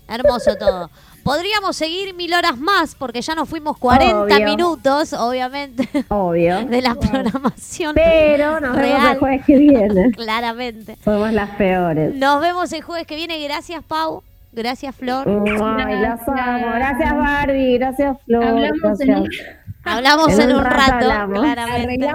Hermoso 0.08 0.56
todo. 0.56 0.90
Podríamos 1.22 1.76
seguir 1.76 2.14
mil 2.14 2.32
horas 2.32 2.56
más 2.56 2.94
porque 2.94 3.20
ya 3.20 3.34
nos 3.34 3.48
fuimos 3.50 3.76
40 3.76 4.22
Obvio. 4.22 4.44
minutos, 4.46 5.12
obviamente, 5.12 5.86
Obvio. 6.08 6.64
de 6.70 6.80
la 6.80 6.94
programación. 6.94 7.94
Pero 7.94 8.60
nos 8.60 8.74
vemos 8.76 9.10
el 9.10 9.18
jueves 9.18 9.44
que 9.44 9.56
viene. 9.58 10.10
Claramente. 10.16 10.96
Somos 11.04 11.32
las 11.32 11.50
peores. 11.50 12.14
Nos 12.14 12.40
vemos 12.40 12.72
el 12.72 12.80
jueves 12.82 13.06
que 13.06 13.16
viene. 13.16 13.38
Gracias, 13.44 13.84
Pau. 13.84 14.22
Gracias, 14.52 14.94
Flor. 14.96 15.28
Ay, 15.28 16.00
las 16.00 16.26
amo. 16.26 16.66
Gracias, 16.74 17.14
Barbie. 17.16 17.78
Gracias, 17.78 18.16
Flor. 18.24 18.44
Hablamos 18.44 19.00
en 19.02 19.08
Gracias. 19.24 19.46
Hablamos 19.84 20.32
en, 20.32 20.40
En 20.40 20.48
un 20.50 20.56
un 20.56 20.64
rato, 20.64 20.76
rato 20.76 20.94
hablamos. 20.94 21.40
claramente. 21.40 22.08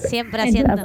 Siempre 0.00 0.42
haciendo, 0.48 0.82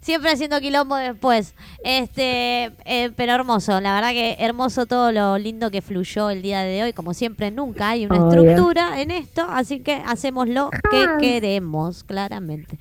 siempre 0.00 0.30
haciendo 0.30 0.60
quilombo 0.60 0.96
después. 0.96 1.54
Este, 1.84 2.72
eh, 2.84 3.10
pero 3.16 3.32
hermoso, 3.32 3.80
la 3.80 3.94
verdad 3.94 4.10
que 4.10 4.36
hermoso 4.38 4.86
todo 4.86 5.12
lo 5.12 5.38
lindo 5.38 5.70
que 5.70 5.82
fluyó 5.82 6.30
el 6.30 6.42
día 6.42 6.62
de 6.62 6.82
hoy. 6.82 6.92
Como 6.92 7.14
siempre, 7.14 7.50
nunca 7.50 7.90
hay 7.90 8.06
una 8.06 8.28
estructura 8.28 9.00
en 9.00 9.10
esto, 9.10 9.46
así 9.48 9.80
que 9.80 10.02
hacemos 10.06 10.48
lo 10.48 10.70
que 10.70 11.00
Jamás. 11.04 11.20
queremos, 11.20 12.04
claramente. 12.04 12.78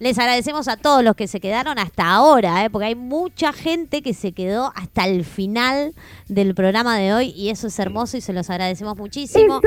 Les 0.00 0.16
agradecemos 0.16 0.68
a 0.68 0.76
todos 0.76 1.02
los 1.02 1.16
que 1.16 1.26
se 1.26 1.40
quedaron 1.40 1.76
hasta 1.78 2.08
ahora, 2.08 2.64
¿eh? 2.64 2.70
porque 2.70 2.86
hay 2.86 2.94
mucha 2.94 3.52
gente 3.52 4.00
que 4.00 4.14
se 4.14 4.30
quedó 4.30 4.72
hasta 4.76 5.06
el 5.06 5.24
final 5.24 5.92
del 6.28 6.54
programa 6.54 6.96
de 6.96 7.12
hoy 7.12 7.32
y 7.36 7.50
eso 7.50 7.66
es 7.66 7.76
hermoso 7.80 8.16
y 8.16 8.20
se 8.20 8.32
los 8.32 8.48
agradecemos 8.48 8.96
muchísimo. 8.96 9.60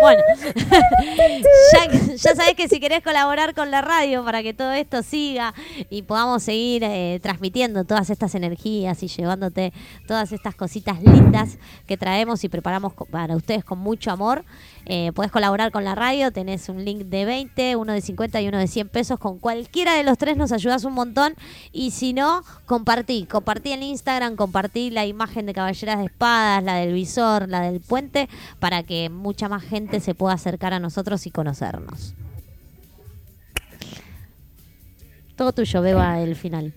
Bueno, 0.00 0.22
ya, 1.72 2.14
ya 2.16 2.34
sabes 2.34 2.54
que 2.54 2.68
si 2.68 2.80
querés 2.80 3.02
colaborar 3.02 3.54
con 3.54 3.70
la 3.70 3.82
radio 3.82 4.24
para 4.24 4.42
que 4.42 4.54
todo 4.54 4.72
esto 4.72 5.02
siga 5.02 5.52
y 5.90 6.02
podamos 6.02 6.42
seguir 6.42 6.84
eh, 6.84 7.20
transmitiendo 7.22 7.84
todas 7.84 8.08
estas 8.08 8.34
energías 8.34 9.02
y 9.02 9.08
llevándote 9.08 9.74
todas 10.06 10.32
estas 10.32 10.54
cositas 10.54 11.02
lindas 11.02 11.58
que 11.86 11.98
traemos 11.98 12.44
y 12.44 12.48
preparamos 12.48 12.94
para 13.10 13.36
ustedes 13.36 13.62
con 13.62 13.78
mucho 13.78 14.10
amor, 14.10 14.44
eh, 14.86 15.12
podés 15.12 15.30
colaborar 15.30 15.70
con 15.72 15.84
la 15.84 15.94
radio. 15.94 16.30
Tenés 16.32 16.68
un 16.68 16.84
link 16.84 17.02
de 17.04 17.24
20, 17.24 17.76
uno 17.76 17.92
de 17.92 18.00
50 18.00 18.40
y 18.40 18.48
uno 18.48 18.58
de 18.58 18.66
100 18.66 18.88
pesos. 18.88 19.18
Con 19.18 19.38
cualquiera 19.38 19.94
de 19.94 20.02
los 20.04 20.18
tres 20.18 20.36
nos 20.36 20.52
ayudas 20.52 20.84
un 20.84 20.94
montón. 20.94 21.34
Y 21.72 21.90
si 21.92 22.12
no, 22.12 22.42
compartí. 22.66 23.26
Compartí 23.26 23.72
en 23.72 23.82
Instagram, 23.82 24.36
compartí 24.36 24.90
la 24.90 25.06
imagen 25.06 25.46
de 25.46 25.52
Caballeras 25.52 25.98
de 25.98 26.04
Espadas, 26.06 26.62
la 26.64 26.74
del 26.76 26.92
visor, 26.94 27.48
la 27.48 27.60
del 27.60 27.80
puente, 27.80 28.28
para 28.58 28.82
que 28.82 29.08
mucha 29.10 29.48
más 29.48 29.62
gente 29.62 30.00
se 30.00 30.14
pueda 30.14 30.34
acercar 30.34 30.72
a 30.74 30.80
nosotros 30.80 31.26
y 31.26 31.30
conocernos. 31.30 32.14
Todo 35.36 35.52
tuyo, 35.52 35.80
Beba, 35.82 36.20
el 36.20 36.36
final. 36.36 36.74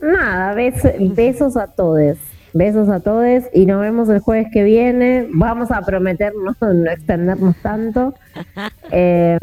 Nada, 0.00 0.54
bes- 0.54 1.14
besos 1.14 1.56
a 1.56 1.66
todos. 1.66 2.16
Besos 2.54 2.88
a 2.88 3.00
todos 3.00 3.44
y 3.52 3.66
nos 3.66 3.80
vemos 3.80 4.08
el 4.08 4.20
jueves 4.20 4.48
que 4.52 4.62
viene. 4.62 5.26
Vamos 5.32 5.70
a 5.70 5.82
prometernos 5.82 6.56
no 6.60 6.90
extendernos 6.90 7.56
tanto. 7.62 8.14
Eh, 8.90 9.36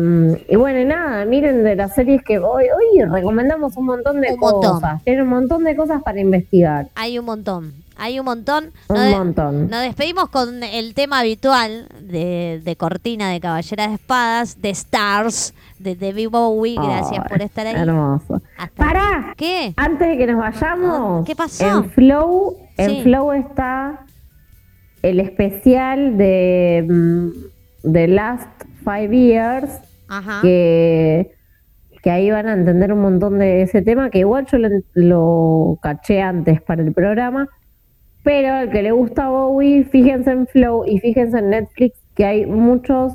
y 0.50 0.56
bueno, 0.56 0.88
nada, 0.90 1.24
miren 1.25 1.64
de 1.64 1.75
las 1.75 1.93
series 1.93 2.24
que 2.24 2.40
hoy, 2.40 2.64
hoy 2.66 3.03
recomendamos 3.03 3.77
un 3.77 3.85
montón 3.85 4.19
de 4.22 4.34
Un 4.34 4.40
montón. 4.40 4.72
cosas. 4.74 5.03
Tiene 5.03 5.22
un 5.22 5.27
montón 5.30 5.64
de 5.64 5.75
cosas 5.75 6.01
para 6.01 6.19
investigar. 6.19 6.88
Hay 6.95 7.19
un 7.19 7.25
montón, 7.25 7.74
hay 7.98 8.19
un 8.19 8.25
montón. 8.25 8.72
Un 8.90 8.95
Nos 8.95 9.11
montón. 9.11 9.69
Nos 9.69 9.82
despedimos 9.82 10.30
con 10.30 10.64
el 10.64 10.93
tema 10.93 11.19
habitual 11.19 11.88
de, 12.01 12.61
de 12.64 12.75
cortina 12.75 13.30
de 13.32 13.40
Caballeras 13.40 13.88
de 13.90 13.93
Espadas, 13.95 14.61
de 14.61 14.69
Stars, 14.72 15.53
de 15.80 15.95
David 15.95 16.30
Bowie. 16.30 16.75
Gracias 16.75 17.27
por 17.27 17.41
estar 17.41 17.67
ahí. 17.67 17.75
Hermoso. 17.75 18.41
Hasta- 18.57 18.75
¡Pará! 18.83 19.33
¿Qué? 19.38 19.74
Antes 19.77 20.07
de 20.09 20.17
que 20.17 20.27
nos 20.27 20.38
vayamos, 20.40 21.25
¿Qué 21.25 21.35
pasó? 21.35 21.65
en 21.67 21.90
Flow, 21.91 22.57
en 22.77 22.90
Sí. 22.90 23.01
Flow 23.03 23.32
está 23.33 24.06
el 25.01 25.19
especial 25.19 26.17
de 26.17 26.85
mm, 26.90 27.91
The 27.91 28.07
Last 28.07 28.49
Five 28.83 29.09
Years, 29.15 29.69
Ajá. 30.07 30.40
que, 30.41 31.32
que 32.01 32.09
ahí 32.11 32.32
van 32.32 32.48
a 32.48 32.53
entender 32.53 32.91
un 32.93 33.01
montón 33.01 33.38
de 33.40 33.61
ese 33.61 33.82
tema, 33.82 34.09
que 34.09 34.19
igual 34.19 34.45
yo 34.51 34.57
lo, 34.57 34.69
lo 34.93 35.80
caché 35.82 36.22
antes 36.22 36.61
para 36.61 36.82
el 36.83 36.93
programa, 36.93 37.48
pero 38.25 38.53
al 38.55 38.71
que 38.71 38.81
le 38.81 38.91
gusta 38.91 39.29
Bowie, 39.29 39.85
fíjense 39.85 40.31
en 40.31 40.47
Flow 40.47 40.83
y 40.85 40.99
fíjense 40.99 41.37
en 41.37 41.51
Netflix 41.51 41.97
que 42.15 42.25
hay 42.25 42.45
muchos 42.47 43.13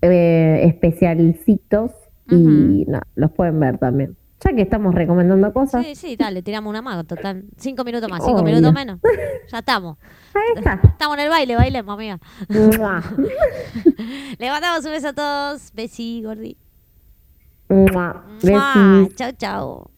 eh, 0.00 0.62
especialcitos 0.64 1.92
y 2.30 2.84
nada, 2.88 3.06
los 3.14 3.30
pueden 3.32 3.60
ver 3.60 3.78
también. 3.78 4.16
Ya 4.40 4.52
que 4.54 4.62
estamos 4.62 4.94
recomendando 4.94 5.52
cosas, 5.52 5.84
Sí, 5.84 5.94
sí, 5.94 6.16
dale, 6.16 6.42
tiramos 6.42 6.70
una 6.70 6.80
mago, 6.82 7.04
total. 7.04 7.44
Cinco 7.58 7.84
minutos 7.84 8.08
más, 8.10 8.24
cinco 8.24 8.40
Obvio. 8.40 8.54
minutos 8.54 8.72
menos. 8.72 8.98
Ya 9.52 9.58
estamos. 9.58 9.98
ahí 10.34 10.54
está. 10.56 10.80
Estamos 10.82 11.18
en 11.18 11.24
el 11.24 11.30
baile, 11.30 11.56
bailemos, 11.56 11.94
amiga. 11.94 12.18
Le 14.38 14.50
mandamos 14.50 14.84
un 14.84 14.90
beso 14.90 15.08
a 15.08 15.12
todos. 15.12 15.70
Besi, 15.74 16.22
gordi. 16.24 16.56
Mua. 17.68 18.24
Mua. 18.42 19.08
Chau, 19.14 19.32
chau. 19.32 19.90